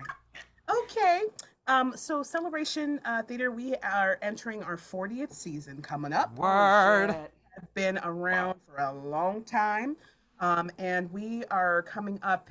Okay. 0.70 1.24
Um, 1.68 1.94
so 1.96 2.24
Celebration 2.24 3.00
uh, 3.06 3.22
Theater, 3.24 3.52
we 3.52 3.76
are 3.78 4.18
entering 4.22 4.64
our 4.64 4.78
40th 4.78 5.34
season 5.34 5.82
coming 5.82 6.14
up. 6.14 6.36
Word. 6.36 7.10
Have 7.10 7.74
been 7.74 8.00
around 8.00 8.56
for 8.66 8.82
a 8.82 8.94
long 8.94 9.44
time, 9.44 9.98
um, 10.40 10.72
and 10.78 11.12
we 11.12 11.44
are 11.46 11.82
coming 11.84 12.20
up 12.24 12.50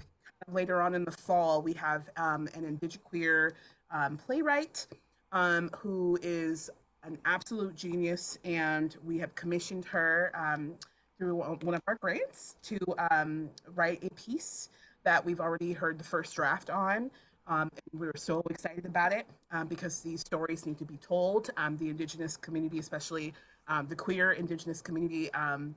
later 0.51 0.83
on 0.83 0.95
in 0.95 1.05
the 1.05 1.11
fall. 1.11 1.63
We 1.63 1.73
have 1.75 2.11
um, 2.17 2.49
an 2.55 2.65
indigiqueer 2.65 3.53
um, 3.91 4.17
playwright 4.17 4.87
um, 5.33 5.71
who 5.77 6.19
is 6.23 6.71
an 7.09 7.19
absolute 7.25 7.75
genius, 7.75 8.39
and 8.45 8.97
we 9.05 9.19
have 9.19 9.35
commissioned 9.35 9.85
her 9.87 10.31
um, 10.35 10.75
through 11.19 11.37
one 11.37 11.75
of 11.75 11.83
our 11.89 11.97
grants 11.97 12.57
to 12.63 12.79
um, 13.11 13.51
write 13.75 14.05
a 14.05 14.11
piece 14.15 14.69
that 15.05 15.25
we've 15.25 15.41
already 15.41 15.73
heard 15.73 15.99
the 15.99 16.05
first 16.05 16.35
draft 16.37 16.71
on. 16.71 17.11
Um, 17.47 17.71
and 17.93 18.01
we're 18.01 18.13
so 18.17 18.43
excited 18.51 18.85
about 18.85 19.13
it 19.13 19.27
um, 19.53 19.67
because 19.69 20.01
these 20.01 20.21
stories 20.21 20.67
need 20.67 20.79
to 20.79 20.85
be 20.85 20.99
told. 20.99 21.51
Um, 21.57 21.79
the 21.79 21.89
Indigenous 21.89 22.37
community, 22.37 22.79
especially 22.79 23.33
um, 23.69 23.87
the 23.89 23.97
queer 23.97 24.33
Indigenous 24.33 24.83
community, 24.83 25.33
um, 25.33 25.75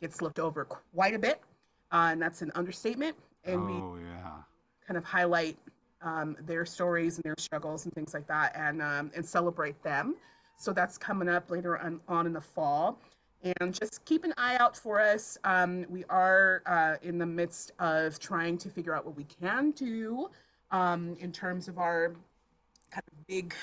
gets 0.00 0.20
looked 0.20 0.40
over 0.40 0.64
quite 0.64 1.14
a 1.14 1.18
bit, 1.18 1.40
uh, 1.92 2.08
and 2.10 2.20
that's 2.20 2.42
an 2.42 2.50
understatement. 2.56 3.16
And 3.44 3.64
we 3.64 3.72
Oh 3.72 3.96
yeah. 4.04 4.32
kind 4.86 4.98
of 4.98 5.04
highlight 5.04 5.56
um, 6.02 6.36
their 6.44 6.66
stories 6.66 7.16
and 7.18 7.24
their 7.24 7.36
struggles 7.38 7.84
and 7.84 7.94
things 7.94 8.12
like 8.14 8.26
that, 8.26 8.52
and 8.56 8.82
um, 8.82 9.12
and 9.14 9.24
celebrate 9.24 9.80
them. 9.84 10.16
So 10.56 10.72
that's 10.72 10.96
coming 10.98 11.28
up 11.28 11.50
later 11.50 11.78
on, 11.78 12.00
on 12.08 12.26
in 12.26 12.32
the 12.32 12.40
fall, 12.40 12.98
and 13.42 13.74
just 13.74 14.04
keep 14.04 14.22
an 14.24 14.32
eye 14.36 14.56
out 14.58 14.76
for 14.76 15.00
us. 15.00 15.36
Um, 15.44 15.84
we 15.88 16.04
are 16.08 16.62
uh, 16.66 16.96
in 17.02 17.18
the 17.18 17.26
midst 17.26 17.72
of 17.80 18.18
trying 18.20 18.58
to 18.58 18.68
figure 18.68 18.94
out 18.94 19.04
what 19.04 19.16
we 19.16 19.24
can 19.24 19.72
do 19.72 20.28
um, 20.70 21.16
in 21.18 21.32
terms 21.32 21.66
of 21.66 21.78
our 21.78 22.14
kind 22.92 23.02
of 23.10 23.26
big 23.26 23.54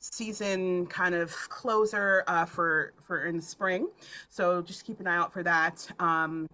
season 0.00 0.86
kind 0.86 1.14
of 1.14 1.32
closer 1.48 2.24
uh, 2.26 2.44
for 2.44 2.92
for 3.04 3.24
in 3.26 3.36
the 3.36 3.42
spring. 3.42 3.88
So 4.28 4.60
just 4.62 4.84
keep 4.84 4.98
an 5.00 5.06
eye 5.06 5.16
out 5.16 5.32
for 5.32 5.42
that. 5.44 5.86
Um, 6.00 6.48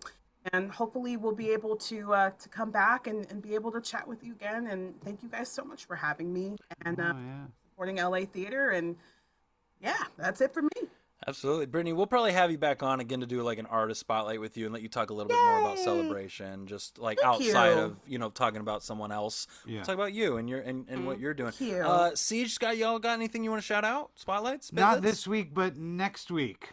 and 0.52 0.70
hopefully 0.70 1.16
we'll 1.16 1.34
be 1.34 1.50
able 1.50 1.76
to 1.76 2.12
uh, 2.12 2.30
to 2.38 2.48
come 2.50 2.70
back 2.70 3.06
and, 3.06 3.26
and 3.30 3.40
be 3.40 3.54
able 3.54 3.72
to 3.72 3.80
chat 3.80 4.06
with 4.06 4.22
you 4.22 4.32
again. 4.32 4.66
And 4.66 5.00
thank 5.02 5.22
you 5.22 5.30
guys 5.30 5.48
so 5.48 5.64
much 5.64 5.86
for 5.86 5.96
having 5.96 6.32
me 6.32 6.56
and 6.84 7.00
uh, 7.00 7.12
Oh, 7.14 7.18
yeah. 7.18 7.44
supporting 7.70 7.96
LA 7.96 8.26
Theater. 8.30 8.70
And 8.70 8.96
yeah, 9.84 10.04
that's 10.16 10.40
it 10.40 10.52
for 10.52 10.62
me. 10.62 10.88
Absolutely, 11.26 11.66
Brittney. 11.66 11.94
We'll 11.94 12.06
probably 12.06 12.32
have 12.32 12.50
you 12.50 12.58
back 12.58 12.82
on 12.82 13.00
again 13.00 13.20
to 13.20 13.26
do 13.26 13.42
like 13.42 13.58
an 13.58 13.66
artist 13.66 14.00
spotlight 14.00 14.40
with 14.40 14.56
you 14.56 14.66
and 14.66 14.74
let 14.74 14.82
you 14.82 14.88
talk 14.88 15.08
a 15.08 15.14
little 15.14 15.28
bit 15.28 15.38
more 15.38 15.60
about 15.60 15.78
celebration, 15.78 16.66
just 16.66 16.98
like 16.98 17.18
Thank 17.18 17.34
outside 17.34 17.76
you. 17.76 17.82
of 17.82 17.96
you 18.06 18.18
know 18.18 18.28
talking 18.28 18.60
about 18.60 18.82
someone 18.82 19.10
else. 19.10 19.46
Yeah. 19.66 19.82
Talk 19.84 19.94
about 19.94 20.12
you 20.12 20.36
and 20.36 20.50
your 20.50 20.60
and, 20.60 20.86
and 20.88 21.06
what 21.06 21.18
you're 21.20 21.32
doing. 21.32 21.52
You. 21.58 21.76
Uh, 21.76 22.10
CJ, 22.10 22.48
Scott, 22.50 22.76
y'all 22.76 22.98
got 22.98 23.14
anything 23.14 23.42
you 23.42 23.50
want 23.50 23.62
to 23.62 23.66
shout 23.66 23.84
out? 23.84 24.10
Spotlights? 24.16 24.72
Not 24.72 25.00
this 25.00 25.26
week, 25.26 25.54
but 25.54 25.76
next 25.76 26.30
week. 26.30 26.70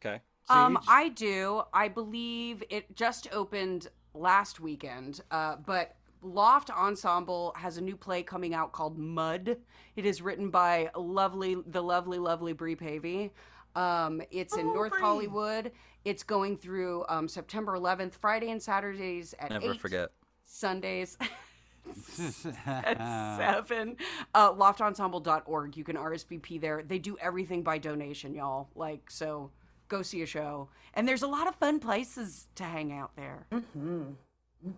Okay. 0.00 0.20
Um, 0.48 0.78
I 0.88 1.08
do. 1.08 1.62
I 1.72 1.88
believe 1.88 2.62
it 2.70 2.94
just 2.94 3.28
opened 3.32 3.88
last 4.14 4.60
weekend, 4.60 5.20
uh, 5.30 5.56
but 5.66 5.96
Loft 6.22 6.70
Ensemble 6.70 7.54
has 7.56 7.76
a 7.76 7.80
new 7.80 7.96
play 7.96 8.22
coming 8.22 8.54
out 8.54 8.72
called 8.72 8.98
Mud. 8.98 9.56
It 9.96 10.04
is 10.06 10.20
written 10.22 10.50
by 10.50 10.90
lovely, 10.96 11.56
the 11.66 11.82
lovely, 11.82 12.18
lovely 12.18 12.52
Brie 12.52 12.74
Pavey. 12.76 13.30
Um, 13.76 14.20
it's 14.30 14.56
in 14.56 14.66
Oh, 14.68 14.74
North 14.74 14.92
Brie. 14.92 15.00
Hollywood. 15.00 15.72
It's 16.04 16.22
going 16.22 16.56
through 16.56 17.04
um, 17.08 17.28
September 17.28 17.72
11th, 17.78 18.14
Friday 18.14 18.50
and 18.50 18.62
Saturdays 18.62 19.34
at 19.38 19.50
Never 19.50 19.72
8, 19.72 19.80
forget. 19.80 20.10
Sundays 20.44 21.16
at 22.66 22.96
7. 23.68 23.96
Uh, 24.34 24.52
loftensemble.org. 24.54 25.76
You 25.76 25.84
can 25.84 25.96
RSVP 25.96 26.60
there. 26.60 26.82
They 26.82 26.98
do 26.98 27.16
everything 27.20 27.62
by 27.62 27.78
donation, 27.78 28.34
y'all. 28.34 28.68
Like, 28.74 29.10
so 29.10 29.50
go 29.88 30.02
see 30.02 30.22
a 30.22 30.26
show. 30.26 30.68
And 30.94 31.06
there's 31.06 31.22
a 31.22 31.28
lot 31.28 31.46
of 31.46 31.54
fun 31.56 31.78
places 31.78 32.48
to 32.56 32.64
hang 32.64 32.92
out 32.92 33.12
there. 33.16 33.46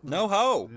No 0.02 0.28
ho. 0.28 0.70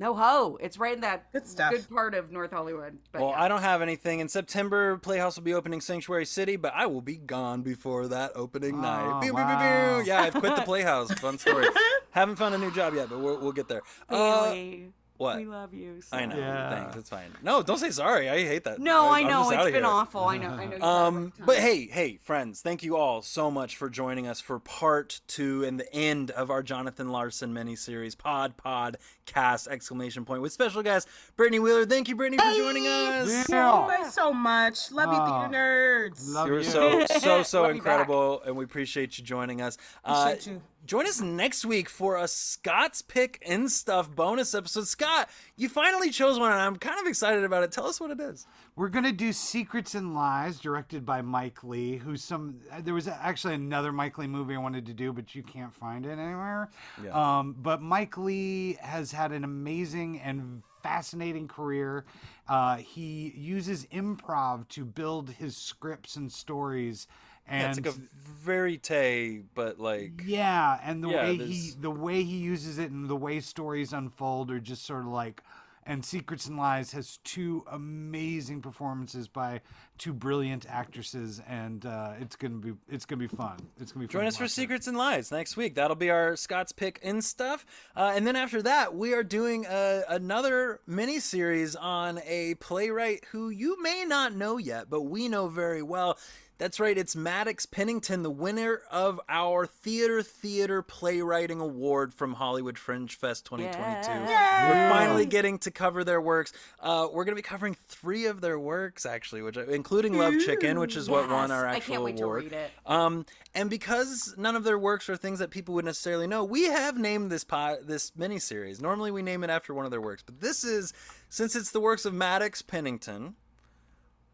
No 0.00 0.14
ho. 0.14 0.56
It's 0.60 0.78
right 0.78 0.94
in 0.94 1.00
that 1.00 1.32
Good 1.32 1.46
stuff. 1.46 1.72
good 1.72 1.88
part 1.90 2.14
of 2.14 2.30
North 2.30 2.52
Hollywood. 2.52 2.96
But 3.10 3.20
Well, 3.20 3.30
yeah. 3.30 3.42
I 3.42 3.48
don't 3.48 3.62
have 3.62 3.82
anything. 3.82 4.20
In 4.20 4.28
September, 4.28 4.96
Playhouse 4.98 5.34
will 5.36 5.42
be 5.42 5.54
opening 5.54 5.80
Sanctuary 5.80 6.24
City, 6.24 6.54
but 6.56 6.72
I 6.74 6.86
will 6.86 7.00
be 7.02 7.16
gone 7.16 7.62
before 7.62 8.06
that 8.08 8.30
opening 8.36 8.80
night. 8.80 9.16
Oh, 9.16 9.20
pew, 9.20 9.34
wow. 9.34 9.98
pew. 9.98 10.06
Yeah, 10.06 10.22
I've 10.22 10.34
quit 10.34 10.54
the 10.54 10.62
Playhouse. 10.66 11.12
Fun 11.14 11.36
story. 11.38 11.66
Haven't 12.12 12.36
found 12.36 12.54
a 12.54 12.58
new 12.58 12.70
job 12.70 12.94
yet, 12.94 13.08
but 13.10 13.18
we'll, 13.18 13.38
we'll 13.40 13.52
get 13.52 13.68
there. 13.68 13.82
Uh, 14.08 14.44
Bailey, 14.52 14.92
what? 15.18 15.36
we 15.36 15.44
love 15.44 15.74
you. 15.74 16.00
So 16.00 16.16
I 16.16 16.24
know. 16.26 16.36
Yeah. 16.36 16.70
Thanks. 16.70 16.96
It's 16.96 17.10
fine. 17.10 17.30
No, 17.42 17.62
don't 17.62 17.78
say 17.78 17.90
sorry. 17.90 18.30
I 18.30 18.44
hate 18.44 18.64
that. 18.64 18.78
No, 18.80 19.08
I 19.08 19.20
I'm 19.20 19.26
know 19.28 19.50
It's 19.50 19.64
been 19.64 19.74
here. 19.74 19.84
awful. 19.84 20.24
I 20.24 20.38
know. 20.38 20.48
I 20.50 20.64
know. 20.66 20.76
you 20.78 20.82
Um, 20.82 21.32
but 21.44 21.58
hey, 21.58 21.86
hey, 21.86 22.18
friends, 22.22 22.62
thank 22.62 22.82
you 22.82 22.96
all 22.96 23.20
so 23.22 23.50
much 23.50 23.76
for 23.76 23.90
joining 23.90 24.26
us 24.26 24.40
for 24.40 24.58
part 24.58 25.20
two 25.26 25.64
and 25.64 25.78
the 25.78 25.92
end 25.94 26.30
of 26.30 26.50
our 26.50 26.62
Jonathan 26.62 27.10
Larson 27.10 27.52
miniseries, 27.52 28.16
Pod 28.16 28.56
Pod 28.56 28.96
Cast 29.26 29.68
exclamation 29.68 30.24
point 30.24 30.40
with 30.40 30.52
special 30.52 30.82
guest 30.82 31.06
Brittney 31.36 31.60
Wheeler. 31.60 31.84
Thank 31.84 32.08
you, 32.08 32.16
Brittney, 32.16 32.36
for 32.40 32.56
joining 32.56 32.86
us. 32.86 33.30
Thank 33.30 33.48
Yeah. 33.50 33.82
you 33.84 33.88
guys 34.04 34.14
so 34.14 34.32
much. 34.32 34.90
Love 34.90 35.10
you, 35.12 35.18
theater 35.18 36.10
nerds. 36.10 36.32
Love 36.32 36.46
You're 36.48 36.58
you. 36.60 36.64
so 36.64 37.06
so 37.18 37.42
so 37.42 37.62
Love 37.62 37.74
you 37.76 37.82
back. 37.82 37.86
incredible, 38.00 38.42
and 38.46 38.56
we 38.56 38.64
appreciate 38.64 39.18
you 39.18 39.24
joining 39.24 39.60
us. 39.60 39.76
Uh, 40.04 40.28
Appreciate 40.30 40.52
you. 40.54 40.62
Join 40.88 41.06
us 41.06 41.20
next 41.20 41.66
week 41.66 41.90
for 41.90 42.16
a 42.16 42.26
Scott's 42.26 43.02
Pick 43.02 43.42
and 43.46 43.70
Stuff 43.70 44.10
bonus 44.10 44.54
episode. 44.54 44.88
Scott, 44.88 45.28
you 45.54 45.68
finally 45.68 46.08
chose 46.08 46.38
one, 46.38 46.50
and 46.50 46.58
I'm 46.62 46.76
kind 46.76 46.98
of 46.98 47.06
excited 47.06 47.44
about 47.44 47.62
it. 47.62 47.70
Tell 47.70 47.84
us 47.84 48.00
what 48.00 48.10
it 48.10 48.18
is. 48.18 48.46
We're 48.74 48.88
gonna 48.88 49.12
do 49.12 49.34
Secrets 49.34 49.94
and 49.94 50.14
Lies, 50.14 50.58
directed 50.58 51.04
by 51.04 51.20
Mike 51.20 51.62
Leigh, 51.62 51.98
who's 51.98 52.24
some. 52.24 52.54
There 52.80 52.94
was 52.94 53.06
actually 53.06 53.52
another 53.52 53.92
Mike 53.92 54.16
Leigh 54.16 54.28
movie 54.28 54.54
I 54.54 54.58
wanted 54.60 54.86
to 54.86 54.94
do, 54.94 55.12
but 55.12 55.34
you 55.34 55.42
can't 55.42 55.74
find 55.74 56.06
it 56.06 56.12
anywhere. 56.12 56.70
Yeah. 57.04 57.10
Um, 57.38 57.54
but 57.58 57.82
Mike 57.82 58.16
Leigh 58.16 58.78
has 58.80 59.12
had 59.12 59.32
an 59.32 59.44
amazing 59.44 60.20
and 60.20 60.62
fascinating 60.82 61.48
career. 61.48 62.06
Uh, 62.48 62.76
he 62.76 63.34
uses 63.36 63.84
improv 63.92 64.66
to 64.68 64.86
build 64.86 65.28
his 65.28 65.54
scripts 65.54 66.16
and 66.16 66.32
stories. 66.32 67.08
And 67.48 67.62
Yeah, 67.62 67.68
it's 67.70 67.78
like 67.78 67.94
a 67.94 67.98
verite, 68.44 69.44
but 69.54 69.78
like 69.78 70.24
yeah, 70.26 70.78
and 70.82 71.02
the 71.02 71.08
Yeah, 71.08 71.24
way 71.24 71.36
he 71.36 71.72
the 71.80 71.90
way 71.90 72.22
he 72.22 72.36
uses 72.36 72.78
it 72.78 72.90
and 72.90 73.08
the 73.08 73.16
way 73.16 73.40
stories 73.40 73.92
unfold 73.92 74.50
are 74.50 74.60
just 74.60 74.84
sort 74.84 75.02
of 75.04 75.08
like 75.10 75.42
and 75.86 76.04
Secrets 76.04 76.46
and 76.46 76.58
Lies 76.58 76.92
has 76.92 77.18
two 77.24 77.64
amazing 77.72 78.60
performances 78.60 79.26
by 79.26 79.62
two 79.96 80.12
brilliant 80.12 80.66
actresses 80.68 81.40
and 81.48 81.86
uh, 81.86 82.12
it's 82.20 82.36
gonna 82.36 82.56
be 82.56 82.74
it's 82.90 83.06
gonna 83.06 83.20
be 83.20 83.26
fun. 83.26 83.56
It's 83.80 83.92
gonna 83.92 84.06
be 84.06 84.12
Join 84.12 84.26
us 84.26 84.36
for 84.36 84.44
it. 84.44 84.50
Secrets 84.50 84.86
and 84.86 84.96
Lies 84.98 85.32
next 85.32 85.56
week. 85.56 85.74
That'll 85.74 85.96
be 85.96 86.10
our 86.10 86.36
Scott's 86.36 86.72
pick 86.72 87.00
and 87.02 87.24
stuff. 87.24 87.64
Uh, 87.96 88.12
and 88.14 88.26
then 88.26 88.36
after 88.36 88.60
that, 88.62 88.94
we 88.94 89.14
are 89.14 89.22
doing 89.22 89.64
a, 89.66 90.02
another 90.08 90.80
mini 90.86 91.20
series 91.20 91.74
on 91.74 92.20
a 92.26 92.54
playwright 92.56 93.24
who 93.32 93.48
you 93.48 93.80
may 93.82 94.04
not 94.06 94.34
know 94.34 94.58
yet, 94.58 94.90
but 94.90 95.02
we 95.02 95.28
know 95.28 95.48
very 95.48 95.82
well. 95.82 96.18
That's 96.58 96.80
right, 96.80 96.98
it's 96.98 97.14
Maddox 97.14 97.66
Pennington, 97.66 98.24
the 98.24 98.30
winner 98.30 98.80
of 98.90 99.20
our 99.28 99.64
Theater 99.64 100.22
Theater 100.22 100.82
Playwriting 100.82 101.60
Award 101.60 102.12
from 102.12 102.32
Hollywood 102.32 102.76
Fringe 102.76 103.14
Fest 103.14 103.44
2022. 103.44 104.08
Yeah. 104.10 104.68
We're 104.68 104.90
finally 104.90 105.24
getting 105.24 105.60
to 105.60 105.70
cover 105.70 106.02
their 106.02 106.20
works. 106.20 106.52
Uh, 106.80 107.06
we're 107.12 107.24
going 107.24 107.36
to 107.36 107.40
be 107.40 107.46
covering 107.46 107.76
three 107.86 108.26
of 108.26 108.40
their 108.40 108.58
works, 108.58 109.06
actually, 109.06 109.42
which 109.42 109.56
including 109.56 110.18
Love 110.18 110.34
Chicken, 110.44 110.80
which 110.80 110.96
is 110.96 111.08
what 111.08 111.30
won 111.30 111.50
Yes, 111.50 111.50
our 111.52 111.64
I 111.64 111.76
actual 111.76 111.92
can't 111.92 112.04
wait 112.04 112.16
to 112.16 112.24
award. 112.24 112.42
read 112.42 112.52
it. 112.52 112.70
Um, 112.84 113.24
and 113.54 113.70
because 113.70 114.34
none 114.36 114.56
of 114.56 114.64
their 114.64 114.78
works 114.80 115.08
are 115.08 115.16
things 115.16 115.38
that 115.38 115.50
people 115.50 115.76
would 115.76 115.84
necessarily 115.84 116.26
know, 116.26 116.42
we 116.42 116.64
have 116.64 116.98
named 116.98 117.30
this 117.30 117.44
pot 117.44 117.86
this 117.86 118.10
miniseries. 118.18 118.82
Normally, 118.82 119.12
we 119.12 119.22
name 119.22 119.44
it 119.44 119.50
after 119.50 119.74
one 119.74 119.84
of 119.84 119.92
their 119.92 120.00
works, 120.00 120.24
but 120.26 120.40
this 120.40 120.64
is 120.64 120.92
since 121.28 121.54
it's 121.54 121.70
the 121.70 121.80
works 121.80 122.04
of 122.04 122.14
Maddox 122.14 122.62
Pennington. 122.62 123.36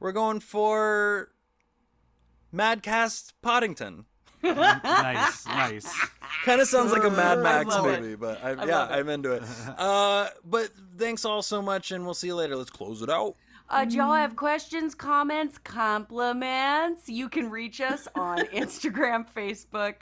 We're 0.01 0.13
going 0.13 0.41
for 0.41 1.29
Madcast 2.55 3.33
Poddington. 3.43 4.05
nice, 4.43 5.47
nice. 5.47 6.01
Kind 6.45 6.61
of 6.61 6.69
sounds 6.69 6.93
like 6.93 7.03
a 7.05 7.11
Mad 7.17 7.41
Max 7.41 7.71
love 7.71 7.87
it. 7.87 8.01
movie, 8.01 8.15
but 8.15 8.43
I, 8.45 8.51
I 8.51 8.65
yeah. 8.67 8.85
I'm 8.85 9.09
into 9.09 9.33
it. 9.33 9.43
Uh, 9.79 10.29
but 10.45 10.69
thanks 10.99 11.25
all 11.25 11.43
so 11.43 11.61
much, 11.61 11.91
and 11.91 12.05
we'll 12.05 12.15
see 12.15 12.29
you 12.29 12.35
later. 12.37 12.55
Let's 12.57 12.71
close 12.71 13.03
it 13.03 13.11
out. 13.11 13.35
Uh, 13.69 13.85
do 13.87 13.97
y'all 13.97 14.13
have 14.15 14.37
questions, 14.37 14.95
comments, 14.95 15.59
compliments? 15.59 17.09
You 17.09 17.29
can 17.29 17.51
reach 17.51 17.81
us 17.81 18.07
on 18.15 18.39
Instagram, 18.55 19.27
Facebook, 19.35 19.95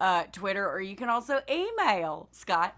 uh, 0.00 0.24
Twitter, 0.32 0.68
or 0.70 0.80
you 0.80 0.94
can 0.94 1.08
also 1.08 1.40
email 1.50 2.28
Scott. 2.32 2.76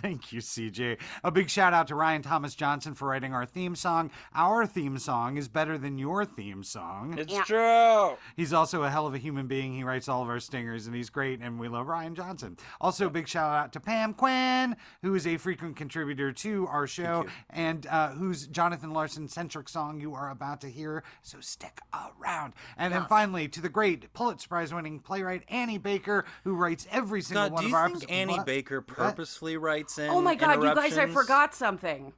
Thank 0.00 0.32
you, 0.32 0.40
CJ. 0.40 0.98
A 1.24 1.30
big 1.30 1.50
shout 1.50 1.74
out 1.74 1.88
to 1.88 1.94
Ryan 1.94 2.22
Thomas 2.22 2.54
Johnson 2.54 2.94
for 2.94 3.08
writing 3.08 3.34
our 3.34 3.44
theme 3.44 3.74
song. 3.74 4.10
Our 4.34 4.64
theme 4.66 4.98
song 4.98 5.36
is 5.36 5.48
better 5.48 5.76
than 5.76 5.98
your 5.98 6.24
theme 6.24 6.62
song. 6.62 7.18
It's 7.18 7.32
Yeah. 7.32 7.42
true. 7.42 8.16
He's 8.36 8.52
also 8.52 8.84
a 8.84 8.90
hell 8.90 9.06
of 9.06 9.14
a 9.14 9.18
human 9.18 9.46
being. 9.48 9.74
He 9.74 9.82
writes 9.82 10.08
all 10.08 10.22
of 10.22 10.28
our 10.28 10.38
stingers, 10.40 10.86
and 10.86 10.94
he's 10.94 11.10
great. 11.10 11.40
And 11.40 11.58
we 11.58 11.68
love 11.68 11.88
Ryan 11.88 12.14
Johnson. 12.14 12.56
Also, 12.80 13.06
a 13.06 13.10
big 13.10 13.26
shout 13.26 13.50
out 13.56 13.72
to 13.72 13.80
Pam 13.80 14.14
Quinn, 14.14 14.76
who 15.02 15.14
is 15.14 15.26
a 15.26 15.36
frequent 15.36 15.76
contributor 15.76 16.32
to 16.32 16.66
our 16.68 16.86
show, 16.86 17.26
and 17.50 17.86
uh, 17.88 18.10
whose 18.10 18.46
Jonathan 18.46 18.90
Larson 18.92 19.26
centric 19.28 19.68
song 19.68 20.00
you 20.00 20.14
are 20.14 20.30
about 20.30 20.60
to 20.60 20.68
hear. 20.70 21.02
So 21.22 21.40
stick 21.40 21.80
around. 21.92 22.54
And 22.76 22.92
then 22.94 23.06
finally, 23.06 23.48
to 23.48 23.60
the 23.60 23.68
great 23.68 24.12
Pulitzer 24.12 24.48
Prize 24.48 24.72
winning 24.72 25.00
playwright 25.00 25.42
Annie 25.48 25.78
Baker, 25.78 26.24
who 26.44 26.54
writes 26.54 26.86
every 26.92 27.20
single 27.22 27.46
God, 27.46 27.52
one 27.52 27.62
do 27.62 27.66
of 27.66 27.70
you 27.70 27.76
our 27.76 27.86
think 27.86 27.96
episodes. 28.04 28.12
Annie 28.12 28.32
What? 28.34 28.46
Baker 28.46 28.76
What? 28.80 28.86
purposefully 28.86 29.56
writes 29.88 29.98
in? 29.98 30.10
Oh 30.10 30.20
my 30.20 30.34
God, 30.34 30.62
you 30.62 30.74
guys, 30.74 30.98
I 30.98 31.06
forgot 31.06 31.54
something. 31.54 32.12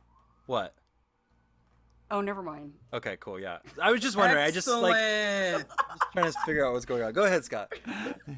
What? 0.47 0.74
Oh, 2.12 2.20
never 2.20 2.42
mind. 2.42 2.72
Okay, 2.92 3.16
cool. 3.20 3.38
Yeah, 3.38 3.59
I 3.80 3.92
was 3.92 4.01
just 4.01 4.16
wondering. 4.16 4.42
I 4.42 4.51
just 4.51 4.66
like 4.66 4.97
Excellent. 4.97 5.68
trying 6.12 6.32
to 6.32 6.38
figure 6.44 6.66
out 6.66 6.72
what's 6.72 6.84
going 6.84 7.05
on. 7.05 7.12
Go 7.12 7.24
ahead, 7.24 7.44
Scott. 7.44 7.72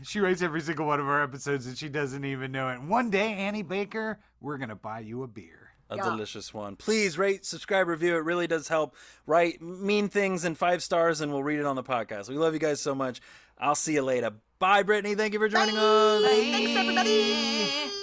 She 0.04 0.20
writes 0.20 0.42
every 0.42 0.60
single 0.60 0.86
one 0.86 1.00
of 1.00 1.06
our 1.06 1.22
episodes, 1.22 1.66
and 1.66 1.76
she 1.78 1.88
doesn't 1.88 2.24
even 2.24 2.50
know 2.52 2.68
it. 2.70 2.82
One 2.82 3.08
day, 3.08 3.32
Annie 3.34 3.62
Baker, 3.62 4.18
we're 4.40 4.58
gonna 4.58 4.76
buy 4.76 5.00
you 5.00 5.22
a 5.22 5.26
beer. 5.26 5.70
A 5.90 5.96
Yeah. 5.96 6.04
delicious 6.04 6.52
one. 6.54 6.76
Please 6.76 7.16
rate, 7.18 7.44
subscribe, 7.46 7.86
review. 7.88 8.16
It 8.16 8.24
really 8.24 8.46
does 8.46 8.68
help. 8.68 8.94
Write 9.26 9.60
mean 9.62 10.08
things 10.08 10.44
in 10.44 10.54
five 10.54 10.82
stars, 10.82 11.20
and 11.20 11.30
we'll 11.32 11.42
read 11.44 11.58
it 11.60 11.66
on 11.66 11.76
the 11.76 11.82
podcast. 11.82 12.28
We 12.28 12.36
love 12.36 12.52
you 12.54 12.60
guys 12.60 12.80
so 12.80 12.94
much. 12.94 13.20
I'll 13.58 13.74
see 13.74 13.94
you 13.94 14.02
later. 14.02 14.32
Bye, 14.58 14.82
Brittney. 14.82 15.16
Thank 15.16 15.32
you 15.34 15.38
for 15.38 15.48
joining 15.48 15.76
us. 15.76 16.22
Thanks, 16.24 16.76
everybody. 16.78 18.01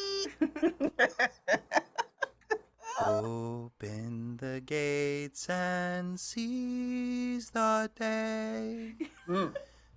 Open 3.05 4.37
the 4.37 4.61
gates 4.65 5.49
and 5.49 6.19
seize 6.19 7.49
the 7.51 7.89
day. 7.97 8.93
Mm. 9.27 9.55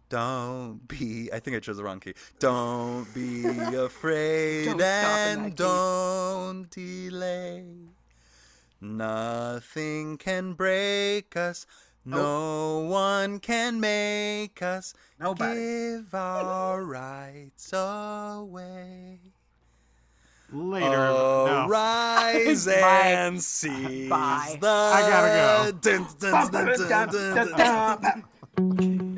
Don't 0.08 0.86
be, 0.86 1.30
I 1.32 1.40
think 1.40 1.56
I 1.56 1.60
chose 1.60 1.78
the 1.78 1.84
wrong 1.84 1.98
key. 1.98 2.14
Don't 2.38 3.12
be 3.14 3.44
afraid 3.76 4.66
don't 4.66 4.80
and 4.82 5.56
don't 5.56 6.70
delay. 6.70 7.64
Nothing 8.80 10.18
can 10.18 10.52
break 10.52 11.36
us. 11.36 11.66
No 12.04 12.80
one 12.80 13.38
can 13.38 13.80
make 13.80 14.60
us 14.60 14.92
Nobody. 15.20 15.54
give 15.54 16.14
our 16.14 16.84
rights 16.84 17.72
away. 17.72 19.20
Later. 20.52 21.06
Oh, 21.08 21.46
no. 21.46 21.68
Rise 21.68 22.68
and 22.68 23.36
Bye. 23.36 23.40
seize 23.40 24.10
Bye. 24.10 24.58
the. 24.60 24.68
I 24.68 25.00
gotta 25.08 25.72
go. 28.58 29.11